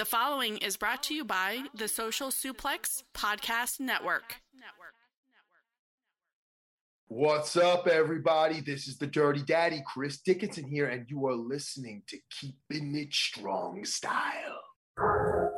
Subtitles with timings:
[0.00, 4.36] The following is brought to you by the Social Suplex Podcast Network.
[7.08, 8.62] What's up, everybody?
[8.62, 13.12] This is the Dirty Daddy, Chris Dickinson here, and you are listening to Keeping It
[13.12, 14.62] Strong Style.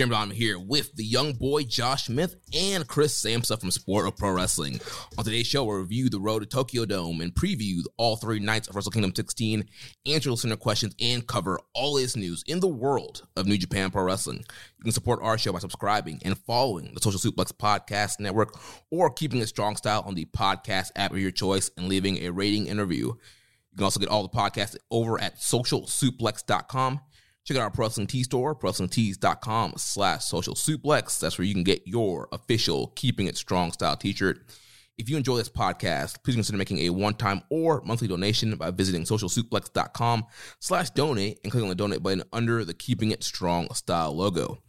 [0.00, 4.16] Jeremy Donovan here with the young boy Josh Smith and Chris Samsa from Sport of
[4.16, 4.80] Pro Wrestling.
[5.18, 8.66] On today's show, we'll review the road to Tokyo Dome and preview all three nights
[8.66, 9.62] of Wrestle Kingdom 16,
[10.06, 14.04] answer listener questions, and cover all latest news in the world of New Japan Pro
[14.04, 14.38] Wrestling.
[14.78, 18.58] You can support our show by subscribing and following the Social Suplex Podcast Network
[18.90, 22.30] or keeping it strong style on the podcast app of your choice and leaving a
[22.30, 23.18] rating and review.
[23.70, 27.00] You can also get all the podcasts over at socialsuplex.com.
[27.44, 31.18] Check out our Pro Wrestling Tee store, prowrestlingtees.com slash social suplex.
[31.18, 34.44] That's where you can get your official Keeping It Strong style t-shirt.
[34.98, 39.04] If you enjoy this podcast, please consider making a one-time or monthly donation by visiting
[39.04, 40.26] socialsuplex.com
[40.58, 44.62] slash donate and clicking on the donate button under the Keeping It Strong style logo.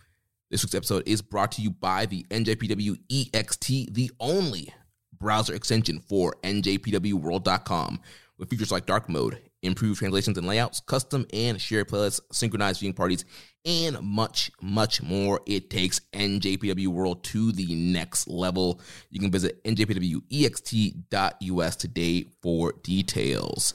[0.49, 4.73] This week's episode is brought to you by the NJPW EXT, the only
[5.11, 7.99] browser extension for NJPWWorld.com
[8.37, 12.93] with features like dark mode, improved translations and layouts, custom and shared playlists, synchronized viewing
[12.93, 13.25] parties,
[13.65, 15.41] and much, much more.
[15.45, 18.79] It takes NJPW World to the next level.
[19.09, 23.73] You can visit njpwext.us today for details.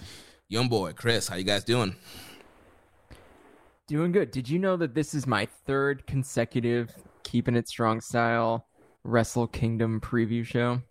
[0.49, 1.95] Young boy, Chris, how you guys doing?
[3.89, 4.33] Doing good.
[4.33, 8.67] Did you know that this is my third consecutive Keeping It Strong Style
[9.05, 10.83] Wrestle Kingdom preview show?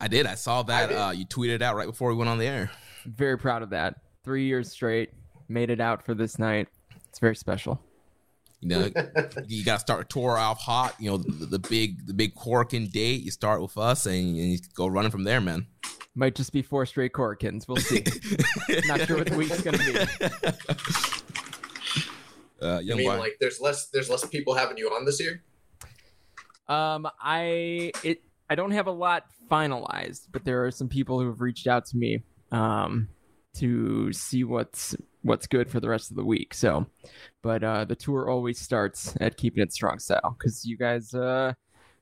[0.00, 0.26] I did.
[0.26, 0.90] I saw that.
[0.90, 2.70] I uh, you tweeted out right before we went on the air.
[3.04, 4.00] Very proud of that.
[4.24, 5.10] Three years straight,
[5.48, 6.68] made it out for this night.
[7.08, 7.80] It's very special.
[8.60, 8.90] You know,
[9.46, 10.94] you got to start a tour off hot.
[10.98, 13.22] You know, the, the big, the big Korakuen date.
[13.22, 15.66] You start with us, and, and you go running from there, man.
[16.14, 17.68] Might just be four straight Korakuens.
[17.68, 18.04] We'll see.
[18.86, 19.94] Not sure what the week's gonna be.
[22.62, 23.18] Uh, I young mean, boy.
[23.18, 25.42] like, there's less there's less people having you on this year.
[26.66, 31.26] Um, I it I don't have a lot finalized, but there are some people who
[31.26, 33.08] have reached out to me um
[33.54, 36.54] to see what's what's good for the rest of the week.
[36.54, 36.86] So,
[37.42, 41.54] but uh the tour always starts at keeping it strong style because you guys uh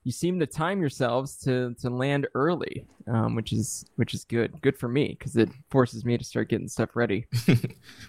[0.05, 4.61] you seem to time yourselves to to land early, um, which is which is good.
[4.61, 7.27] Good for me because it forces me to start getting stuff ready.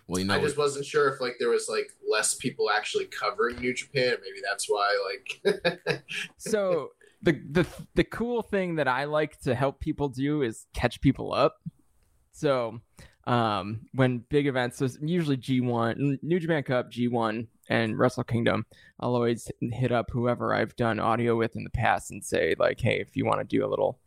[0.08, 3.06] well, you know, I just wasn't sure if like there was like less people actually
[3.06, 4.16] covering New Japan.
[4.22, 6.04] Maybe that's why like
[6.38, 6.90] so
[7.22, 11.34] the the the cool thing that I like to help people do is catch people
[11.34, 11.58] up.
[12.32, 12.82] So
[13.26, 18.66] um when big events so usually G1 New Japan Cup G1 and Wrestle Kingdom.
[19.00, 22.82] I'll always hit up whoever I've done audio with in the past and say like
[22.82, 24.00] hey if you want to do a little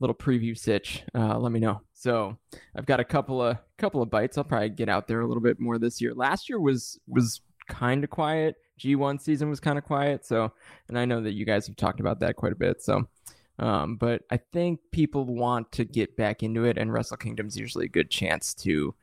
[0.00, 1.80] little preview sitch uh, let me know.
[1.94, 2.36] So
[2.76, 4.36] I've got a couple of couple of bites.
[4.36, 6.12] I'll probably get out there a little bit more this year.
[6.14, 10.52] Last year was was kind of quiet G1 season was kind of quiet so
[10.88, 13.08] and I know that you guys have talked about that quite a bit so
[13.58, 17.86] um, but I think people want to get back into it, and Wrestle Kingdom's usually
[17.86, 18.94] a good chance to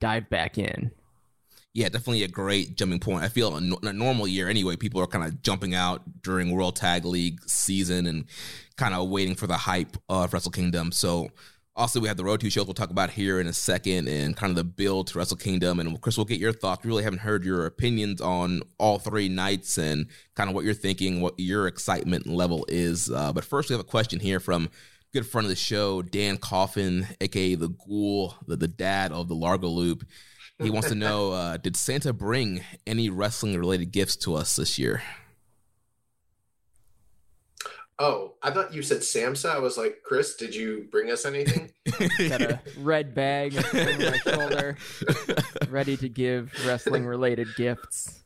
[0.00, 0.90] dive back in.
[1.72, 3.22] yeah, definitely a great jumping point.
[3.22, 6.74] I feel in a normal year anyway, people are kind of jumping out during World
[6.76, 8.24] Tag League season and
[8.76, 10.90] kind of waiting for the hype of Wrestle Kingdom.
[10.90, 11.28] So
[11.76, 14.36] also we have the Road to shows we'll talk about here in a second and
[14.36, 15.80] kind of the build to Wrestle Kingdom.
[15.80, 16.84] And Chris, we'll get your thoughts.
[16.84, 20.74] We really haven't heard your opinions on all three nights and kind of what you're
[20.74, 23.10] thinking, what your excitement level is.
[23.10, 24.68] Uh, but first, we have a question here from
[25.12, 29.34] good friend of the show, Dan Coffin, aka the Ghoul, the, the dad of the
[29.34, 30.04] Largo Loop.
[30.62, 35.02] He wants to know: uh, Did Santa bring any wrestling-related gifts to us this year?
[38.00, 39.50] Oh, I thought you said Samsa.
[39.50, 41.70] I was like, Chris, did you bring us anything?
[42.28, 44.76] Got a red bag over my shoulder,
[45.68, 48.22] ready to give wrestling related gifts.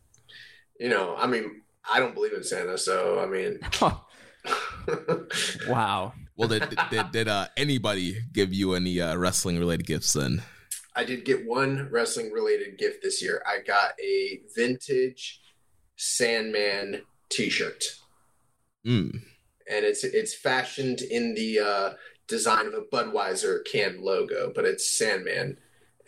[0.81, 1.62] you know, I mean,
[1.93, 3.59] I don't believe in Santa, so I mean,
[5.69, 6.12] wow.
[6.37, 10.43] well, did did, did uh, anybody give you any uh, wrestling related gifts then?
[10.97, 13.43] I did get one wrestling related gift this year.
[13.47, 15.41] I got a vintage
[15.97, 17.82] Sandman T-shirt,
[18.87, 19.23] Mm.
[19.69, 21.90] And it's it's fashioned in the uh,
[22.28, 25.58] design of a Budweiser can logo, but it's Sandman,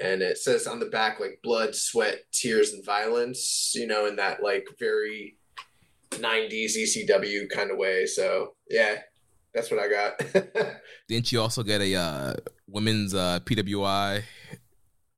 [0.00, 3.72] and it says on the back like blood, sweat, tears, and violence.
[3.74, 5.36] You know, in that like very
[6.10, 8.06] '90s ECW kind of way.
[8.06, 8.98] So yeah,
[9.54, 10.18] that's what I got.
[11.08, 12.34] Didn't you also get a uh,
[12.68, 14.22] women's uh, PWI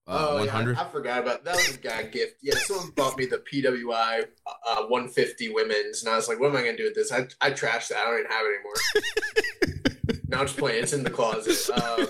[0.08, 0.76] uh, oh, 100?
[0.76, 1.55] Yeah, I, forgot about that.
[1.55, 2.37] Was a guy gift.
[2.40, 6.56] Yeah, someone bought me the PWI uh, 150 women's, and I was like, "What am
[6.56, 7.99] I gonna do with this?" I I trashed that.
[7.99, 10.22] I don't even have it anymore.
[10.28, 10.82] now I'm just playing.
[10.82, 11.58] It's in the closet.
[11.75, 12.06] Uh,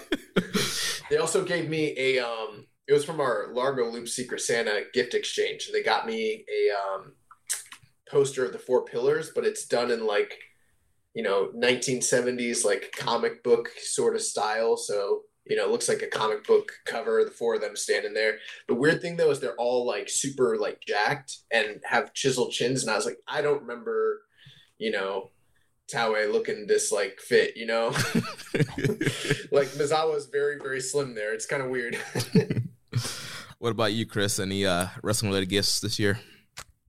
[1.11, 2.21] they also gave me a.
[2.21, 5.71] Um, it was from our Largo Loop Secret Santa gift exchange.
[5.73, 7.15] They got me a um,
[8.09, 10.39] poster of the Four Pillars, but it's done in like
[11.15, 14.77] you know 1970s like comic book sort of style.
[14.77, 18.15] So you know, it looks like a comic book cover, the four of them standing
[18.15, 18.39] there.
[18.67, 22.83] The weird thing though is they're all like super like jacked and have chiseled chins,
[22.83, 24.23] and I was like, I don't remember,
[24.79, 25.31] you know,
[25.89, 27.89] Taue looking this like fit, you know?
[29.51, 31.33] like Misawa is very, very slim there.
[31.33, 31.97] It's kind of weird.
[33.59, 34.39] what about you, Chris?
[34.39, 36.21] Any uh, wrestling related gifts this year?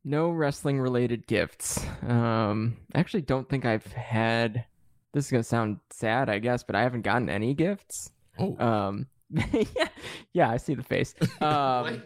[0.03, 1.85] No wrestling related gifts.
[2.07, 4.65] Um, I actually don't think I've had.
[5.13, 8.11] This is gonna sound sad, I guess, but I haven't gotten any gifts.
[8.39, 9.07] Oh, Um,
[9.51, 9.87] yeah,
[10.33, 11.13] yeah, I see the face.
[11.41, 12.01] Um,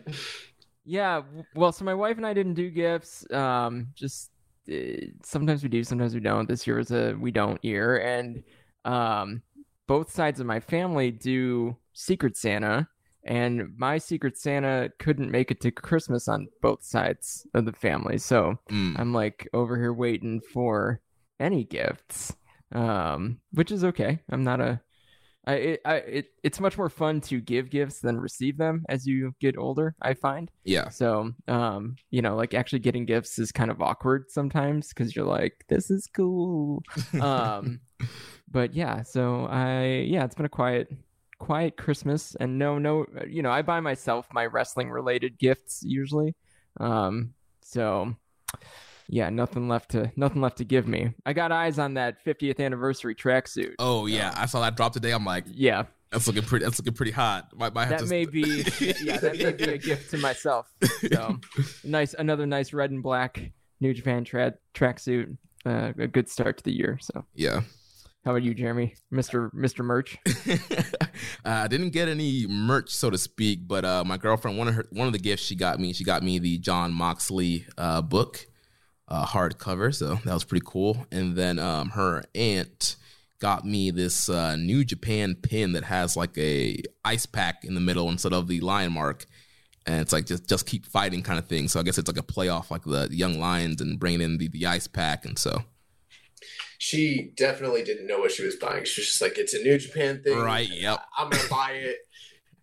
[0.85, 1.21] yeah,
[1.55, 3.29] well, so my wife and I didn't do gifts.
[3.31, 4.31] Um, just
[4.71, 6.47] uh, sometimes we do, sometimes we don't.
[6.47, 8.43] This year was a we don't year, and
[8.83, 9.41] um,
[9.87, 12.87] both sides of my family do Secret Santa,
[13.23, 18.17] and my Secret Santa couldn't make it to Christmas on both sides of the family,
[18.17, 18.99] so mm.
[18.99, 20.99] I'm like over here waiting for
[21.39, 22.35] any gifts,
[22.73, 24.19] um, which is okay.
[24.29, 24.81] I'm not a
[25.45, 29.05] I, it, I, it, it's much more fun to give gifts than receive them as
[29.05, 29.95] you get older.
[30.01, 30.89] I find yeah.
[30.89, 31.31] so.
[31.47, 35.65] Um, you know, like actually getting gifts is kind of awkward sometimes because you're like,
[35.67, 36.83] "This is cool."
[37.21, 37.81] um,
[38.49, 40.89] but yeah, so I, yeah, it's been a quiet,
[41.39, 46.35] quiet Christmas, and no, no, you know, I buy myself my wrestling related gifts usually.
[46.79, 48.15] Um, so
[49.09, 51.13] yeah, nothing left to nothing left to give me.
[51.25, 53.75] I got eyes on that 50th anniversary tracksuit.
[53.79, 55.11] Oh yeah, I saw that drop today.
[55.11, 56.65] I'm like, Yeah, that's looking pretty.
[56.65, 57.49] That's looking pretty hot.
[57.55, 58.41] Might, might that to may be
[59.03, 60.71] yeah, that may be a gift to myself.
[61.11, 61.39] So
[61.83, 65.37] nice, another nice red and black New Japan tra- tracksuit.
[65.65, 66.97] Uh, a good start to the year.
[67.01, 67.61] So Yeah.
[68.25, 70.17] how about you, Jeremy, Mister Mister Merch?
[70.49, 70.83] uh,
[71.45, 74.85] I didn't get any merch, so to speak, but uh, my girlfriend one of her
[74.91, 78.45] one of the gifts she got me, she got me the Jon Moxley uh, book,
[79.13, 79.93] uh, hardcover.
[79.93, 81.05] So that was pretty cool.
[81.11, 82.95] And then um, her aunt
[83.39, 87.81] got me this uh, New Japan pin that has like a ice pack in the
[87.81, 89.25] middle instead of the lion mark.
[89.85, 91.67] And it's like just just keep fighting kind of thing.
[91.67, 94.37] So I guess it's like a play off like the young lions and bringing in
[94.39, 95.25] the, the ice pack.
[95.25, 95.61] And so
[96.79, 98.83] she definitely didn't know what she was buying.
[98.85, 100.39] She was just like, it's a New Japan thing.
[100.39, 101.01] right, yep.
[101.15, 101.97] I'm gonna buy it.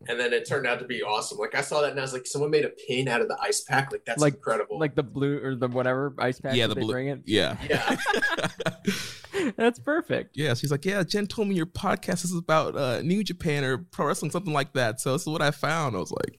[0.08, 1.36] And then it turned out to be awesome.
[1.38, 3.36] Like I saw that and I was like, someone made a pin out of the
[3.42, 3.92] ice pack.
[3.92, 4.78] Like that's Like- incredible.
[4.78, 7.20] Like the blue or the whatever ice pack Yeah, the blue- bring it.
[7.26, 7.56] Yeah.
[7.68, 7.96] yeah.
[9.56, 10.36] That's perfect.
[10.36, 13.78] Yeah, she's like, yeah, Jen told me your podcast is about uh, New Japan or
[13.78, 15.00] pro wrestling, something like that.
[15.00, 15.96] So this is what I found.
[15.96, 16.38] I was like,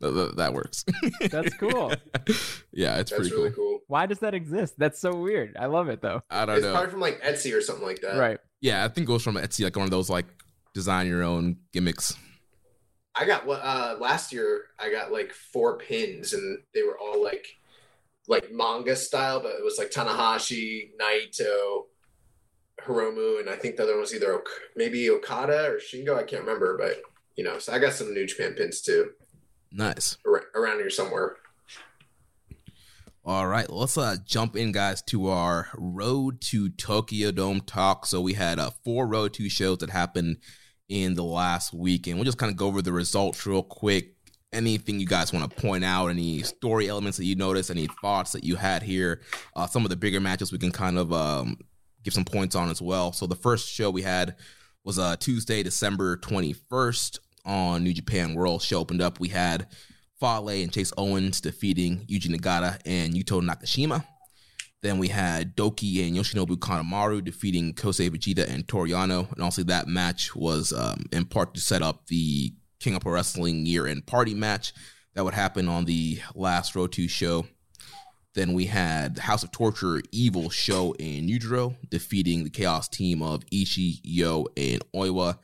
[0.00, 0.84] "Th- th- that works.
[1.30, 1.92] That's cool.
[2.72, 3.56] yeah, it's That's pretty really cool.
[3.72, 3.78] cool.
[3.88, 4.74] Why does that exist?
[4.78, 5.56] That's so weird.
[5.58, 6.22] I love it though.
[6.30, 6.68] I don't It's know.
[6.70, 8.16] It's probably from like Etsy or something like that.
[8.16, 8.38] right.
[8.60, 10.26] yeah, I think it goes from Etsy, like one of those like
[10.74, 12.14] design your own gimmicks.
[13.14, 17.22] I got what uh last year I got like four pins and they were all
[17.22, 17.46] like
[18.28, 21.86] like manga style, but it was like Tanahashi, Naito,
[22.80, 26.16] Hiromu, and I think the other one was either Ok- maybe Okada or Shingo.
[26.16, 27.02] I can't remember, but
[27.36, 29.10] you know, so I got some New Japan pins too
[29.72, 30.18] Nice.
[30.26, 31.36] ar- around here somewhere.
[33.24, 38.04] All right, let's uh, jump in, guys, to our Road to Tokyo Dome talk.
[38.04, 40.38] So we had uh, four Road to shows that happened
[40.92, 44.14] in the last week, and we'll just kind of go over the results real quick.
[44.52, 46.08] Anything you guys want to point out?
[46.08, 47.70] Any story elements that you noticed?
[47.70, 49.22] Any thoughts that you had here?
[49.56, 51.56] Uh, some of the bigger matches we can kind of um,
[52.04, 53.12] give some points on as well.
[53.12, 54.36] So the first show we had
[54.84, 58.60] was uh, Tuesday, December twenty first on New Japan World.
[58.60, 59.18] Show opened up.
[59.18, 59.68] We had
[60.20, 64.04] Fale and Chase Owens defeating Yuji Nagata and Yuto Nakashima.
[64.82, 69.32] Then we had Doki and Yoshinobu Kanemaru defeating Kosei Fujita and Toriano.
[69.32, 73.12] And also that match was um, in part to set up the King of Pro
[73.12, 74.74] Wrestling year end party match
[75.14, 77.46] that would happen on the last Road 2 show.
[78.34, 83.22] Then we had the House of Torture, Evil, Sho, and Yujiro defeating the Chaos team
[83.22, 85.38] of Ishii, Yo, and Oiwa.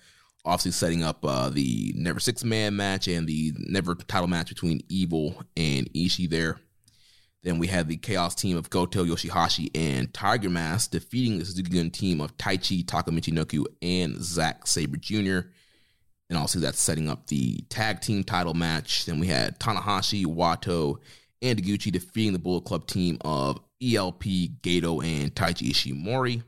[0.44, 4.80] Obviously, setting up uh, the Never Six Man match and the Never title match between
[4.88, 6.60] Evil and Ishii there.
[7.42, 11.70] Then we had the Chaos team of Goto, Yoshihashi, and Tiger Mask defeating the Suzuki
[11.70, 15.48] Gun team of Taichi, Taka Michinoku, and Zack Sabre Jr.
[16.28, 19.06] And also that's setting up the tag team title match.
[19.06, 20.98] Then we had Tanahashi, Wato,
[21.40, 24.22] and Deguchi defeating the Bullet Club team of ELP,
[24.60, 26.42] Gedo, and Taiji Ishimori.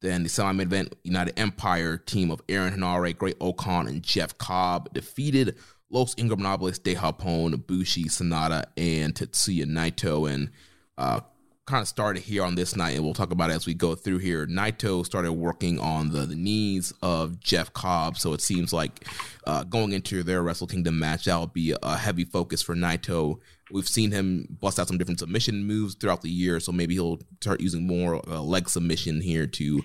[0.00, 5.56] Then the semi-main event, United Empire team of Aaron Henare, Great-O-Khan, and Jeff Cobb defeated
[5.90, 10.30] Los Ingobernables de Japón, Bushi, Sanada, and Tetsuya Naito.
[10.30, 10.50] And
[10.96, 11.20] uh,
[11.68, 13.94] kind of started here on this night, and we'll talk about it as we go
[13.94, 14.46] through here.
[14.46, 19.06] Naito started working on the, the knees of Jeff Cobb, so it seems like
[19.46, 23.38] uh, going into their Wrestle Kingdom match, that'll be a heavy focus for Naito.
[23.70, 27.20] We've seen him bust out some different submission moves throughout the year, so maybe he'll
[27.42, 29.82] start using more uh, leg submission here to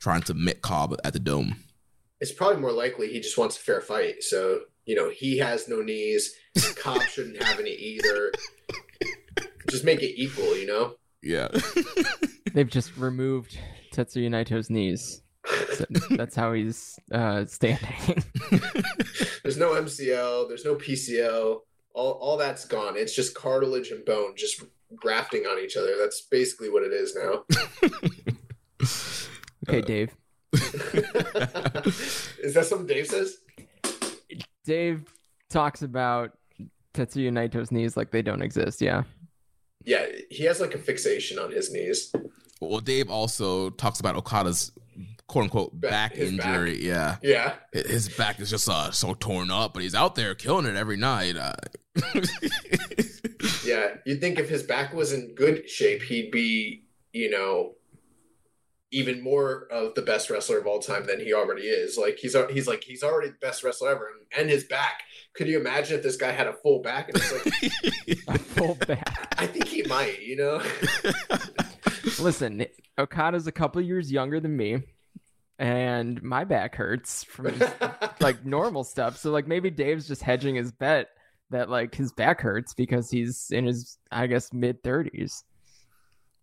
[0.00, 1.56] try and submit Cobb at the Dome.
[2.20, 4.22] It's probably more likely he just wants a fair fight.
[4.22, 6.34] So you know he has no knees.
[6.76, 8.32] Cobb shouldn't have any either.
[9.68, 10.94] Just make it equal, you know.
[11.22, 11.48] Yeah.
[12.54, 13.58] They've just removed
[13.92, 15.20] Tetsuya Naito's knees.
[15.74, 18.24] So that's how he's uh, standing.
[19.42, 20.48] there's no MCL.
[20.48, 21.60] There's no PCL.
[21.92, 22.96] All all that's gone.
[22.96, 24.64] It's just cartilage and bone just
[24.96, 25.96] grafting on each other.
[25.98, 27.44] That's basically what it is now.
[29.68, 30.16] okay, Dave.
[32.42, 33.36] is that something Dave says?
[34.68, 35.02] Dave
[35.48, 36.32] talks about
[36.92, 38.82] Tetsuya Naito's knees like they don't exist.
[38.82, 39.04] Yeah.
[39.84, 42.12] Yeah, he has like a fixation on his knees.
[42.60, 44.70] Well, Dave also talks about Okada's
[45.26, 46.74] quote unquote back, His injury.
[46.74, 46.82] back.
[46.82, 47.16] Yeah.
[47.22, 47.54] Yeah.
[47.72, 50.96] His back is just uh, so torn up, but he's out there killing it every
[50.98, 51.36] night.
[51.36, 51.54] Uh,
[53.64, 53.94] Yeah.
[54.06, 57.74] You'd think if his back was in good shape, he'd be, you know,
[58.90, 61.98] even more of the best wrestler of all time than he already is.
[61.98, 65.02] Like he's uh, he's like he's already the best wrestler ever, and, and his back.
[65.34, 67.08] Could you imagine if this guy had a full back?
[67.08, 69.34] And it's like, A full back.
[69.38, 70.22] I think he might.
[70.22, 70.62] You know.
[72.18, 72.64] Listen,
[72.96, 74.82] Okada's a couple years younger than me,
[75.58, 77.74] and my back hurts from just,
[78.20, 79.18] like normal stuff.
[79.18, 81.08] So like maybe Dave's just hedging his bet
[81.50, 85.44] that like his back hurts because he's in his I guess mid thirties.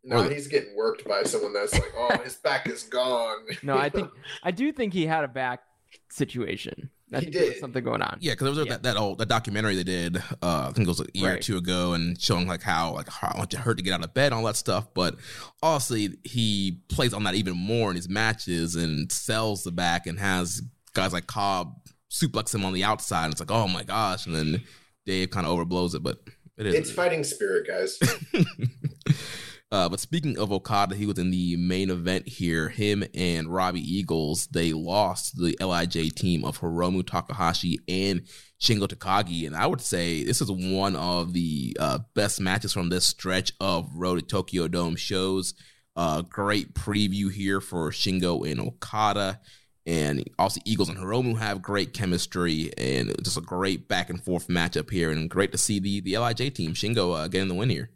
[0.05, 3.38] No, he's getting worked by someone that's like, oh, his back is gone.
[3.63, 4.09] No, I think
[4.43, 5.62] I do think he had a back
[6.09, 6.89] situation.
[7.13, 7.59] I He think there was did.
[7.62, 8.17] something going on.
[8.19, 8.74] yeah, because there was Yeah.
[8.74, 10.17] that that old that documentary they did.
[10.41, 13.09] Uh, I think it was a year or two ago, and showing like how like
[13.09, 14.93] how much it hurt to get out of bed, and all that stuff.
[14.93, 15.15] But
[15.62, 20.19] honestly, he plays on that even more in his matches and sells the back and
[20.19, 20.62] has
[20.93, 21.74] guys like Cobb
[22.12, 23.25] suplex him on the outside.
[23.25, 24.63] And it's like, oh my gosh, and then
[25.05, 26.19] Dave kind of overblows it, but
[26.57, 26.74] it is.
[26.74, 28.00] it's fighting spirit, guys.
[29.72, 32.69] Uh, but speaking of Okada, he was in the main event here.
[32.69, 38.22] Him and Robbie Eagles, they lost the LIJ team of Hiromu Takahashi and
[38.62, 39.48] Shingo Takagi.
[39.48, 43.51] And I would say this is one of the uh, best matches from this stretch
[43.60, 45.55] of Road to Tokyo Dome shows.
[45.95, 49.39] Uh, great preview here for Shingo and Okada.
[49.88, 54.48] And also, Eagles and Hiromu have great chemistry and just a great back and forth
[54.48, 55.12] matchup here.
[55.12, 57.91] And great to see the, the LIJ team, Shingo, uh, getting the win here.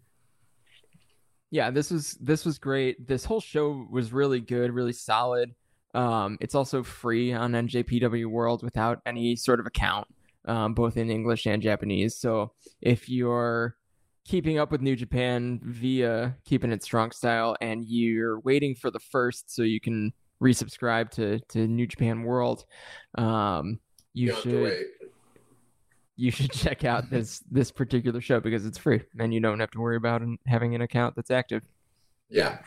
[1.51, 3.07] Yeah this was this was great.
[3.07, 5.53] This whole show was really good really solid.
[5.93, 10.07] Um it's also free on njpw world without any sort of account
[10.45, 12.15] um both in english and japanese.
[12.15, 13.75] So if you're
[14.25, 18.99] keeping up with new japan via keeping it strong style and you're waiting for the
[18.99, 22.65] first so you can resubscribe to to new japan world
[23.17, 23.79] um
[24.13, 24.85] you You don't have to should wait.
[26.19, 29.71] You should check out this this particular show because it's free and you don't have
[29.71, 31.63] to worry about having an account that's active
[32.29, 32.59] Yeah.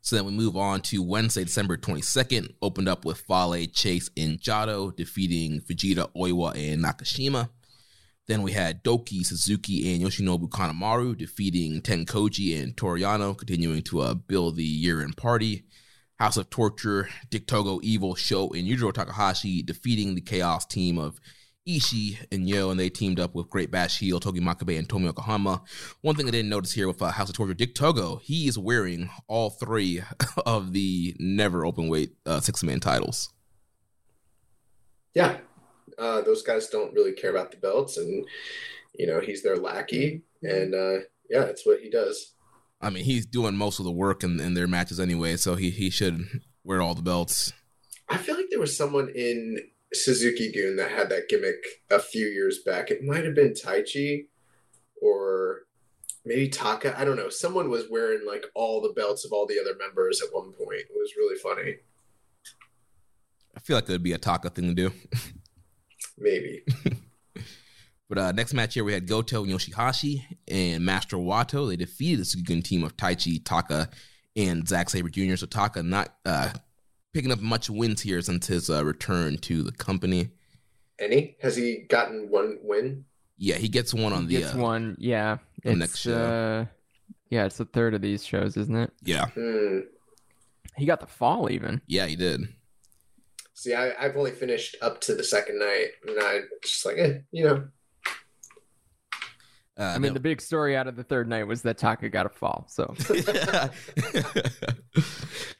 [0.00, 4.38] So then we move on to Wednesday, December 22nd, opened up with Fale, Chase, and
[4.38, 7.48] Jado defeating Fujita, Oiwa, and Nakashima.
[8.26, 14.14] Then we had Doki, Suzuki, and Yoshinobu Kanemaru defeating Tenkoji and Toriano, continuing to uh,
[14.14, 15.64] build the year-end party.
[16.18, 21.18] House of Torture, Dick Togo, Evil, Sho, and Yujiro Takahashi defeating the Chaos team of
[21.66, 25.06] Ishii and Yo, and they teamed up with Great Bash Heel, Togi Makabe, and Tomi
[25.06, 25.62] Yokohama.
[26.02, 28.58] One thing I didn't notice here with uh, House of Torture, Dick Togo, he is
[28.58, 30.02] wearing all three
[30.46, 33.32] of the never open weight uh, six man titles.
[35.14, 35.38] Yeah.
[35.98, 38.26] Uh, those guys don't really care about the belts, and
[38.94, 40.98] you know he's their lackey, and uh,
[41.30, 42.32] yeah, it's what he does.
[42.80, 45.70] I mean, he's doing most of the work in, in their matches anyway, so he,
[45.70, 46.20] he should
[46.64, 47.52] wear all the belts.
[48.08, 49.58] I feel like there was someone in
[49.94, 52.90] Suzuki Gun that had that gimmick a few years back.
[52.90, 54.26] It might have been Taichi,
[55.00, 55.66] or
[56.24, 56.98] maybe Taka.
[56.98, 57.28] I don't know.
[57.28, 60.80] Someone was wearing like all the belts of all the other members at one point.
[60.80, 61.76] It was really funny.
[63.56, 64.92] I feel like it would be a Taka thing to do.
[66.18, 66.62] Maybe.
[68.08, 71.68] But uh, next match here, we had Goto and Yoshihashi and Master Wato.
[71.68, 73.88] They defeated the Suzuki team of Taichi, Taka,
[74.36, 75.36] and Zack Sabre Jr.
[75.36, 76.50] So Taka not uh,
[77.14, 80.28] picking up much wins here since his uh, return to the company.
[80.98, 81.36] Any?
[81.40, 83.06] Has he gotten one win?
[83.38, 84.96] Yeah, he gets one on He the gets uh, one.
[84.98, 85.38] Yeah.
[85.62, 86.14] the It's, next show.
[86.14, 86.66] Uh,
[87.30, 88.92] yeah, it's the third of these shows, isn't it?
[89.02, 89.78] yeah, Hmm.
[90.76, 91.80] He got the fall even.
[91.86, 92.42] yeah, he did.
[93.54, 97.18] See, I, I've only finished up to the second night, and I just like, eh,
[97.30, 97.68] you know,
[99.76, 102.26] Uh, I mean, the big story out of the third night was that Taka got
[102.26, 102.66] a fall.
[102.68, 102.94] So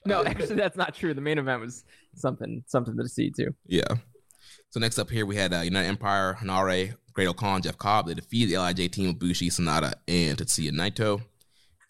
[0.07, 1.15] no, actually, that's not true.
[1.15, 3.55] The main event was something something to see too.
[3.67, 3.89] Yeah.
[4.71, 8.07] So next up here we had uh, United Empire, Henare, Great Khan, Jeff Cobb.
[8.07, 11.21] They defeated the Lij team of Bushi, Sanada, and Tetsuya Naito.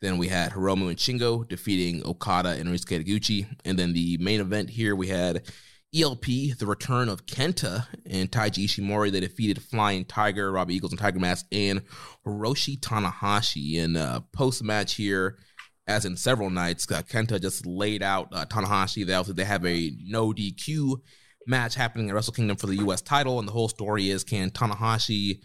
[0.00, 3.47] Then we had Hiromu and Shingo defeating Okada and Ryusuke Taguchi.
[3.64, 5.50] And then the main event here we had
[5.95, 6.25] ELP,
[6.59, 9.13] the return of Kenta and Taiji Ishimori.
[9.13, 11.83] They defeated Flying Tiger, Robbie Eagles, and Tiger Mask, and
[12.27, 13.75] Hiroshi Tanahashi.
[13.75, 15.39] In uh, post match here,
[15.87, 19.07] as in several nights, uh, Kenta just laid out uh, Tanahashi.
[19.07, 21.01] They also they have a no DQ
[21.47, 23.01] match happening at Wrestle Kingdom for the U.S.
[23.01, 25.41] title, and the whole story is can Tanahashi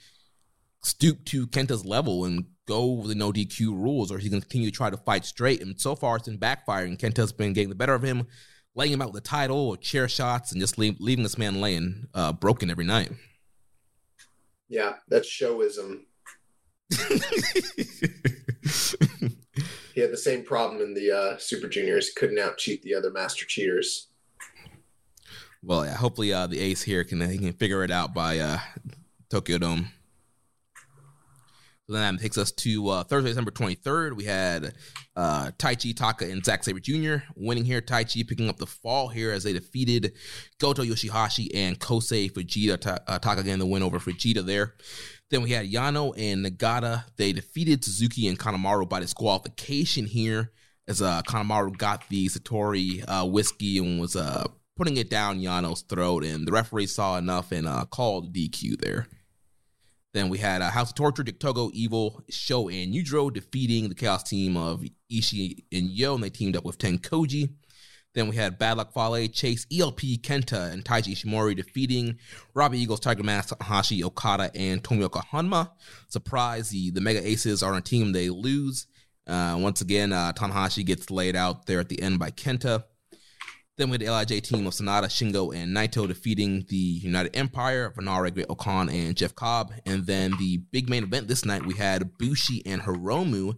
[0.84, 4.72] stoop to Kenta's level and go with the no DQ rules, or he can continue
[4.72, 5.62] to try to fight straight?
[5.62, 6.98] And so far, it's been backfiring.
[6.98, 8.26] Kenta's been getting the better of him,
[8.80, 11.62] laying him out with the title or chair shots, and just leave, leaving this man
[11.62, 13.12] laying uh, broken every night.
[14.68, 16.02] yeah, that's showism.
[20.00, 22.12] He had the same problem in the uh, Super Juniors.
[22.16, 24.08] Couldn't out cheat the other master cheaters.
[25.62, 28.60] well, yeah, hopefully uh, the ace here can he can figure it out by uh,
[29.30, 29.90] Tokyo Dome.
[31.90, 34.16] So then that takes us to uh, Thursday, December 23rd.
[34.16, 34.76] We had
[35.16, 37.26] uh, Taichi, Taka, and Zack Sabre Jr.
[37.36, 37.82] winning here.
[37.82, 40.14] Taichi picking up the fall here as they defeated
[40.60, 42.80] Goto Yoshihashi and Kosei Fujita.
[42.80, 44.76] Ta- uh, Taka getting the win over Fujita there.
[45.32, 47.06] Then we had Yano and Nagata.
[47.18, 50.52] They defeated Suzuki and Kanemaru by disqualification here
[50.88, 54.46] as uh, Kanemaru got the Suntory uh, whiskey and was uh,
[54.78, 56.24] putting it down Yano's throat.
[56.24, 59.08] And the referee saw enough and uh, called DQ there.
[60.14, 63.96] Then we had uh, House of Torture, Dick Togo, Evil, Sho, and Yujiro defeating the
[63.96, 67.54] Chaos team of Ishii and Yo, and they teamed up with Tenkoji.
[68.16, 72.18] Then we had Bad Luck Fale, Chase, ELP, Kenta, and Taiji Ishimori defeating
[72.56, 75.70] Robbie Eagles, Tiger Mask, Hashi, Okada, and Tomoaki Honma.
[76.08, 78.88] Surprise, the, the Mega Aces are on a team they lose.
[79.28, 82.84] Uh, once again, uh, Tanahashi gets laid out there at the end by Kenta.
[83.80, 87.86] Then we had the LIJ team of Sanada, Shingo, and Naito defeating the United Empire
[87.86, 89.72] of Great-O-Khan, and Jeff Cobb.
[89.86, 93.56] And then the big main event this night, we had Bushi and Hiromu.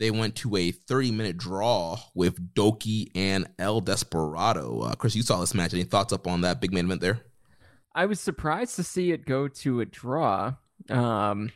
[0.00, 4.80] They went to a 30 minute draw with Doki and El Desperado.
[4.80, 5.72] Uh, Chris, you saw this match.
[5.72, 7.20] Any thoughts up on that big main event there?
[7.94, 10.54] I was surprised to see it go to a draw.
[10.88, 11.52] Um,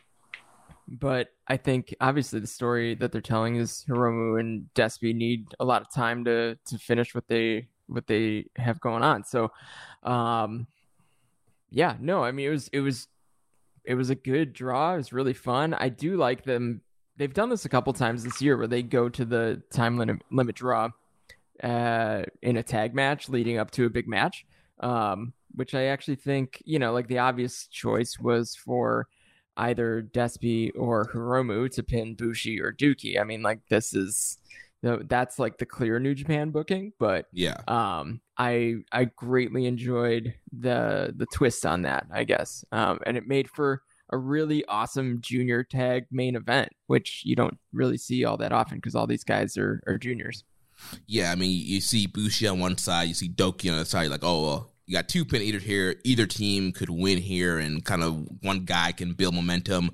[0.87, 5.65] but I think obviously the story that they're telling is Hiromu and Despy need a
[5.65, 9.23] lot of time to to finish what they what they have going on.
[9.23, 9.51] So,
[10.03, 10.67] um,
[11.69, 13.07] yeah, no, I mean it was it was
[13.83, 14.93] it was a good draw.
[14.93, 15.73] It was really fun.
[15.73, 16.81] I do like them.
[17.17, 20.21] They've done this a couple times this year where they go to the time limit
[20.31, 20.89] limit draw
[21.63, 24.45] uh, in a tag match leading up to a big match.
[24.79, 29.07] Um, which I actually think, you know, like the obvious choice was for
[29.57, 33.19] either Despy or Hiromu to pin Bushi or Dookie.
[33.19, 34.37] I mean, like this is
[35.07, 37.57] that's like the clear New Japan booking, but Yeah.
[37.67, 42.63] um I I greatly enjoyed the the twist on that, I guess.
[42.71, 47.57] Um and it made for a really awesome junior tag main event, which you don't
[47.73, 50.43] really see all that often because all these guys are are juniors.
[51.07, 54.03] Yeah, I mean, you see Bushi on one side, you see Doki on the side.
[54.03, 55.95] You're like, oh, well, you got two pin eaters here.
[56.03, 59.91] Either team could win here, and kind of one guy can build momentum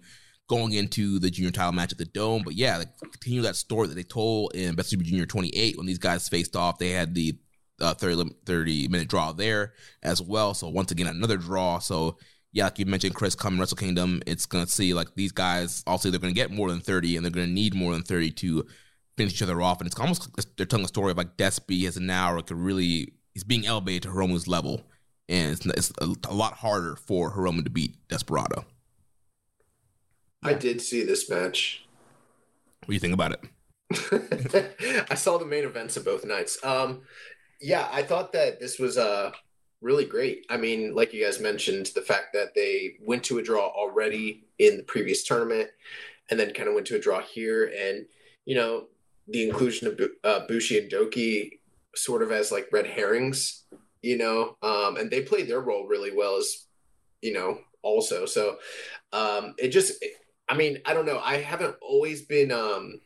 [0.52, 2.42] going into the junior title match at the Dome.
[2.44, 5.86] But yeah, like, continue that story that they told in Best Super Junior 28 when
[5.86, 6.78] these guys faced off.
[6.78, 7.38] They had the
[7.80, 10.54] uh, 30, 30 minute draw there as well.
[10.54, 11.80] So once again, another draw.
[11.80, 12.18] So
[12.52, 15.86] yeah, like you mentioned, Chris coming Wrestle Kingdom, it's gonna see like these guys.
[15.88, 18.66] Also, they're gonna get more than 30, and they're gonna need more than 30 to
[19.16, 19.80] finish each other off.
[19.80, 23.46] And it's almost they're telling a story of like Despy as now could really he's
[23.46, 24.82] being elevated to Hiromu's level,
[25.30, 28.66] and it's, it's a, a lot harder for Hiromu to beat Desperado.
[30.44, 31.86] I did see this match.
[32.82, 35.06] What do you think about it?
[35.12, 36.58] I saw the main events of both nights.
[36.64, 37.02] Um,
[37.60, 39.32] yeah, I thought that this was uh,
[39.82, 40.46] really great.
[40.50, 44.46] I mean, like you guys mentioned, the fact that they went to a draw already
[44.58, 45.70] in the previous tournament,
[46.30, 47.72] and then kind of went to a draw here.
[47.78, 48.06] And
[48.46, 48.88] you know,
[49.28, 51.60] the inclusion of uh, Bushi and Doki
[51.96, 53.66] sort of as like red herrings,
[54.02, 56.66] you know, um, and they played their role really well as
[57.22, 58.26] you know also.
[58.26, 58.58] So
[59.14, 60.04] um, it just,
[60.52, 61.20] I mean, I don't know.
[61.24, 63.00] I haven't always been um,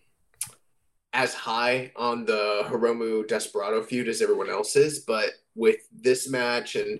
[1.14, 6.76] as high on the Hiromu Desperado feud as everyone else is, but with this match
[6.76, 7.00] and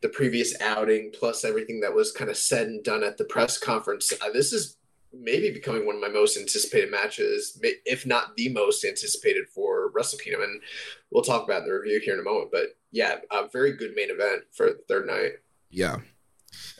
[0.00, 3.58] the previous outing, plus everything that was kind of said and done at the press
[3.58, 4.78] conference, uh, this is
[5.12, 10.18] maybe becoming one of my most anticipated matches, if not the most anticipated for Wrestle
[10.18, 10.40] Kingdom.
[10.40, 10.62] And
[11.10, 12.50] we'll talk about the review here in a moment.
[12.50, 15.32] But yeah, a very good main event for the third night.
[15.68, 15.98] Yeah.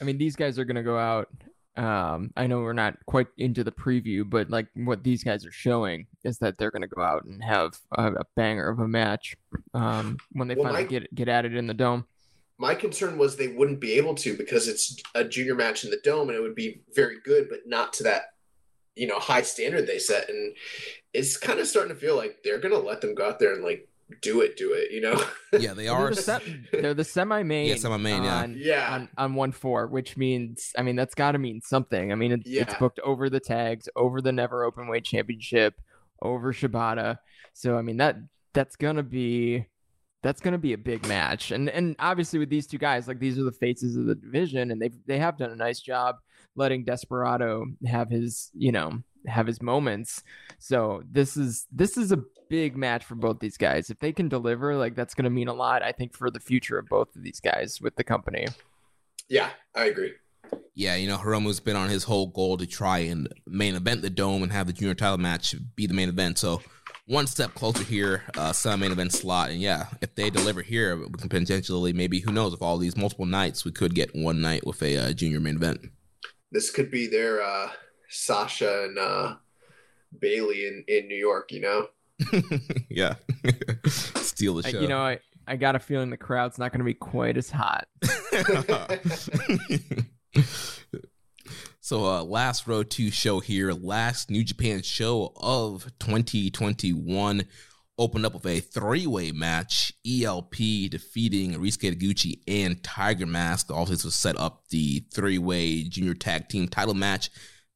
[0.01, 1.29] I mean, these guys are going to go out.
[1.77, 5.53] Um, I know we're not quite into the preview, but like what these guys are
[5.53, 8.89] showing is that they're going to go out and have a, a banger of a
[8.89, 9.37] match
[9.73, 12.05] um, when they well, finally my, get get at it in the dome.
[12.59, 16.01] My concern was they wouldn't be able to because it's a junior match in the
[16.05, 18.35] dome and it would be very good, but not to that
[18.95, 20.29] you know high standard they set.
[20.29, 20.55] And
[21.15, 23.55] it's kind of starting to feel like they're going to let them go out there
[23.55, 23.89] and like
[24.21, 24.91] do it, do it.
[24.91, 25.25] You know?
[25.59, 26.07] Yeah, they are.
[26.07, 27.69] they're, the se- they're the semi-main.
[27.69, 28.25] Yeah, semi-main.
[28.25, 28.95] Yeah, on, yeah.
[28.95, 32.11] On, on one four, which means, I mean, that's got to mean something.
[32.11, 32.63] I mean, it, yeah.
[32.63, 35.75] it's booked over the tags, over the Never Open Weight Championship,
[36.23, 37.19] over Shibata.
[37.53, 38.17] So, I mean, that
[38.55, 39.67] that's gonna be
[40.23, 41.51] that's going to be a big match.
[41.51, 44.71] And and obviously with these two guys, like these are the faces of the division,
[44.71, 46.17] and they they have done a nice job
[46.55, 50.23] letting Desperado have his you know have his moments.
[50.59, 53.91] So this is this is a big match for both these guys.
[53.91, 55.83] If they can deliver, like that's going to mean a lot.
[55.83, 58.47] I think for the future of both of these guys with the company.
[59.29, 60.13] Yeah, I agree.
[60.75, 64.11] Yeah, you know, Hiromu's been on his whole goal to try and main event the
[64.11, 66.39] dome and have the junior title match be the main event.
[66.39, 66.61] So
[67.07, 69.51] one step closer here, uh, some main event slot.
[69.51, 72.97] And yeah, if they deliver here, we can potentially maybe who knows if all these
[72.97, 75.81] multiple nights we could get one night with a uh, junior main event.
[76.51, 77.71] This could be their uh,
[78.13, 79.35] Sasha and uh,
[80.19, 81.53] Bayley in in New York.
[81.53, 81.89] You know.
[82.89, 83.17] yeah.
[83.87, 84.81] Steal the show.
[84.81, 87.51] you know, I, I got a feeling the crowd's not going to be quite as
[87.51, 87.87] hot.
[91.81, 97.45] so, uh, last row 2 show here, last New Japan show of 2021
[97.99, 99.93] opened up with a three-way match.
[100.07, 100.55] ELP
[100.91, 103.71] defeating Ryusuke Taguchi and Tiger Mask.
[103.71, 107.31] Also, this was set up the three-way junior tag team title match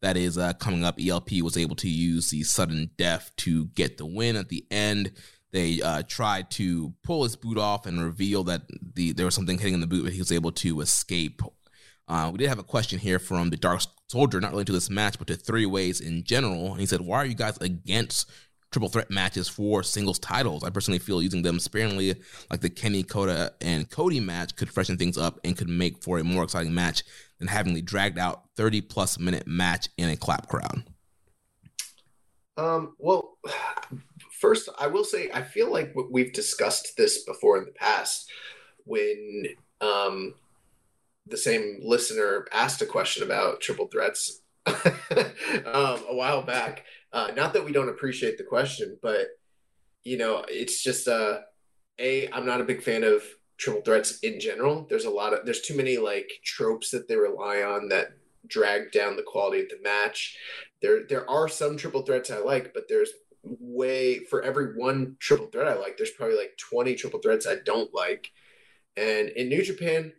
[0.07, 1.01] that is uh, coming up.
[1.05, 5.11] ELP was able to use the sudden death to get the win at the end.
[5.51, 8.63] They uh, tried to pull his boot off and reveal that
[8.95, 11.43] the there was something hitting in the boot, but he was able to escape.
[12.07, 14.89] Uh, we did have a question here from the Dark Soldier, not really to this
[14.89, 16.71] match, but to three ways in general.
[16.71, 18.31] And he said, "Why are you guys against
[18.71, 20.63] triple threat matches for singles titles.
[20.63, 22.15] I personally feel using them sparingly,
[22.51, 26.19] like the Kenny Kota and Cody match, could freshen things up and could make for
[26.19, 27.03] a more exciting match
[27.39, 30.85] than having the dragged out 30 plus minute match in a clap crowd.
[32.57, 33.37] Um, well,
[34.33, 38.31] first, I will say I feel like we've discussed this before in the past
[38.85, 39.45] when
[39.81, 40.35] um,
[41.27, 46.85] the same listener asked a question about triple threats um, a while back
[47.17, 49.29] uh, not that we don't appreciate the question, but
[50.05, 51.39] you know, it's just uh,
[51.99, 52.29] a.
[52.29, 53.23] I'm not a big fan of
[53.59, 54.87] triple threats in general.
[54.89, 58.09] There's a lot of there's too many like tropes that they rely on that
[58.47, 60.37] drag down the quality of the match.
[60.83, 63.11] There there are some triple threats I like, but there's
[63.43, 67.57] way for every one triple threat I like, there's probably like 20 triple threats I
[67.65, 68.31] don't like.
[68.97, 70.13] And in New Japan,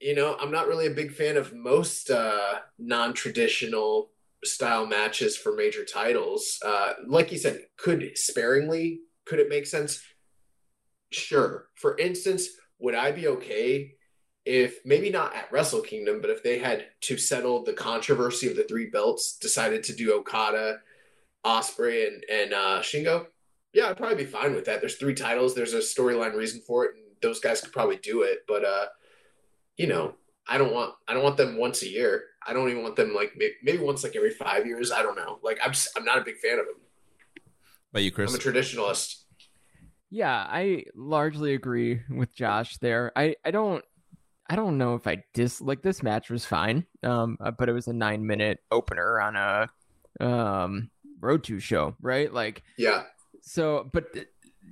[0.00, 4.10] you know, I'm not really a big fan of most uh, non-traditional
[4.44, 6.58] style matches for major titles.
[6.64, 10.02] Uh, like you said, could sparingly could it make sense?
[11.10, 11.66] Sure.
[11.74, 13.94] For instance, would I be okay
[14.44, 18.56] if maybe not at Wrestle Kingdom, but if they had to settle the controversy of
[18.56, 20.78] the three belts, decided to do Okada,
[21.44, 23.26] Ospreay, and and uh, Shingo?
[23.72, 24.80] Yeah, I'd probably be fine with that.
[24.80, 25.54] There's three titles.
[25.54, 28.40] There's a storyline reason for it, and those guys could probably do it.
[28.48, 28.86] But uh,
[29.76, 30.14] you know,
[30.48, 32.24] I don't want I don't want them once a year.
[32.46, 34.90] I don't even want them like maybe, once like every five years.
[34.90, 35.38] I don't know.
[35.42, 36.76] Like I'm just I'm not a big fan of them.
[37.92, 38.30] But you, Chris?
[38.30, 39.19] I'm a traditionalist.
[40.10, 43.12] Yeah, I largely agree with Josh there.
[43.14, 43.84] I I don't
[44.48, 46.86] I don't know if I dis like this match was fine.
[47.02, 49.68] Um, uh, but it was a nine minute opener on a
[50.24, 52.32] um road to show, right?
[52.32, 53.04] Like yeah.
[53.42, 54.26] So, but the,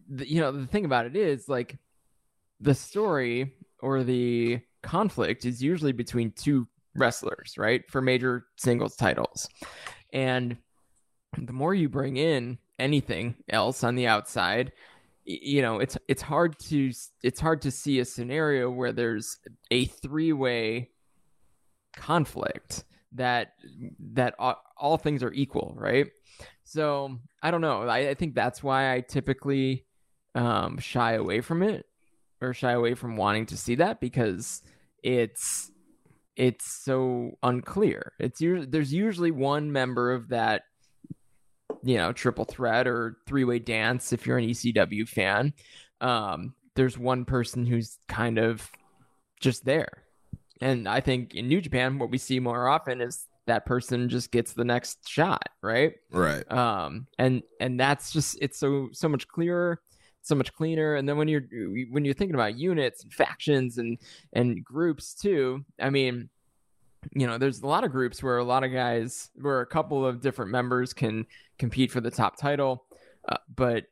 [0.09, 1.79] the, you know the thing about it is like
[2.61, 7.89] the story or the conflict is usually between two wrestlers, right?
[7.91, 9.49] For major singles titles.
[10.13, 10.57] And
[11.37, 14.73] the more you bring in anything else on the outside,
[15.29, 16.91] you know, it's it's hard to
[17.23, 19.39] it's hard to see a scenario where there's
[19.71, 20.91] a three-way
[21.95, 22.85] conflict.
[23.13, 23.53] that
[24.15, 26.07] that all, things are equal, right?
[26.65, 27.83] So I don't know.
[27.83, 29.87] I, I think that's why I typically
[30.35, 31.87] um, shy away from it
[32.41, 34.63] or shy away from wanting to see that because
[35.03, 35.71] it's
[36.37, 38.13] it's so unclear.
[38.21, 40.63] It's there's usually one member of that
[41.83, 45.53] you know triple threat or three way dance if you're an ECW fan.
[46.01, 48.71] Um, there's one person who's kind of
[49.41, 50.05] just there,
[50.61, 54.31] and I think in New Japan what we see more often is that person just
[54.31, 55.95] gets the next shot, right?
[56.11, 56.51] Right.
[56.53, 59.81] Um, and and that's just it's so so much clearer
[60.29, 60.95] so much cleaner.
[60.95, 61.45] And then when you're
[61.91, 63.99] when you're thinking about units and factions and
[64.33, 66.29] and groups too, I mean,
[67.13, 70.05] you know, there's a lot of groups where a lot of guys, where a couple
[70.05, 71.27] of different members can
[71.59, 72.85] compete for the top title,
[73.29, 73.85] uh, but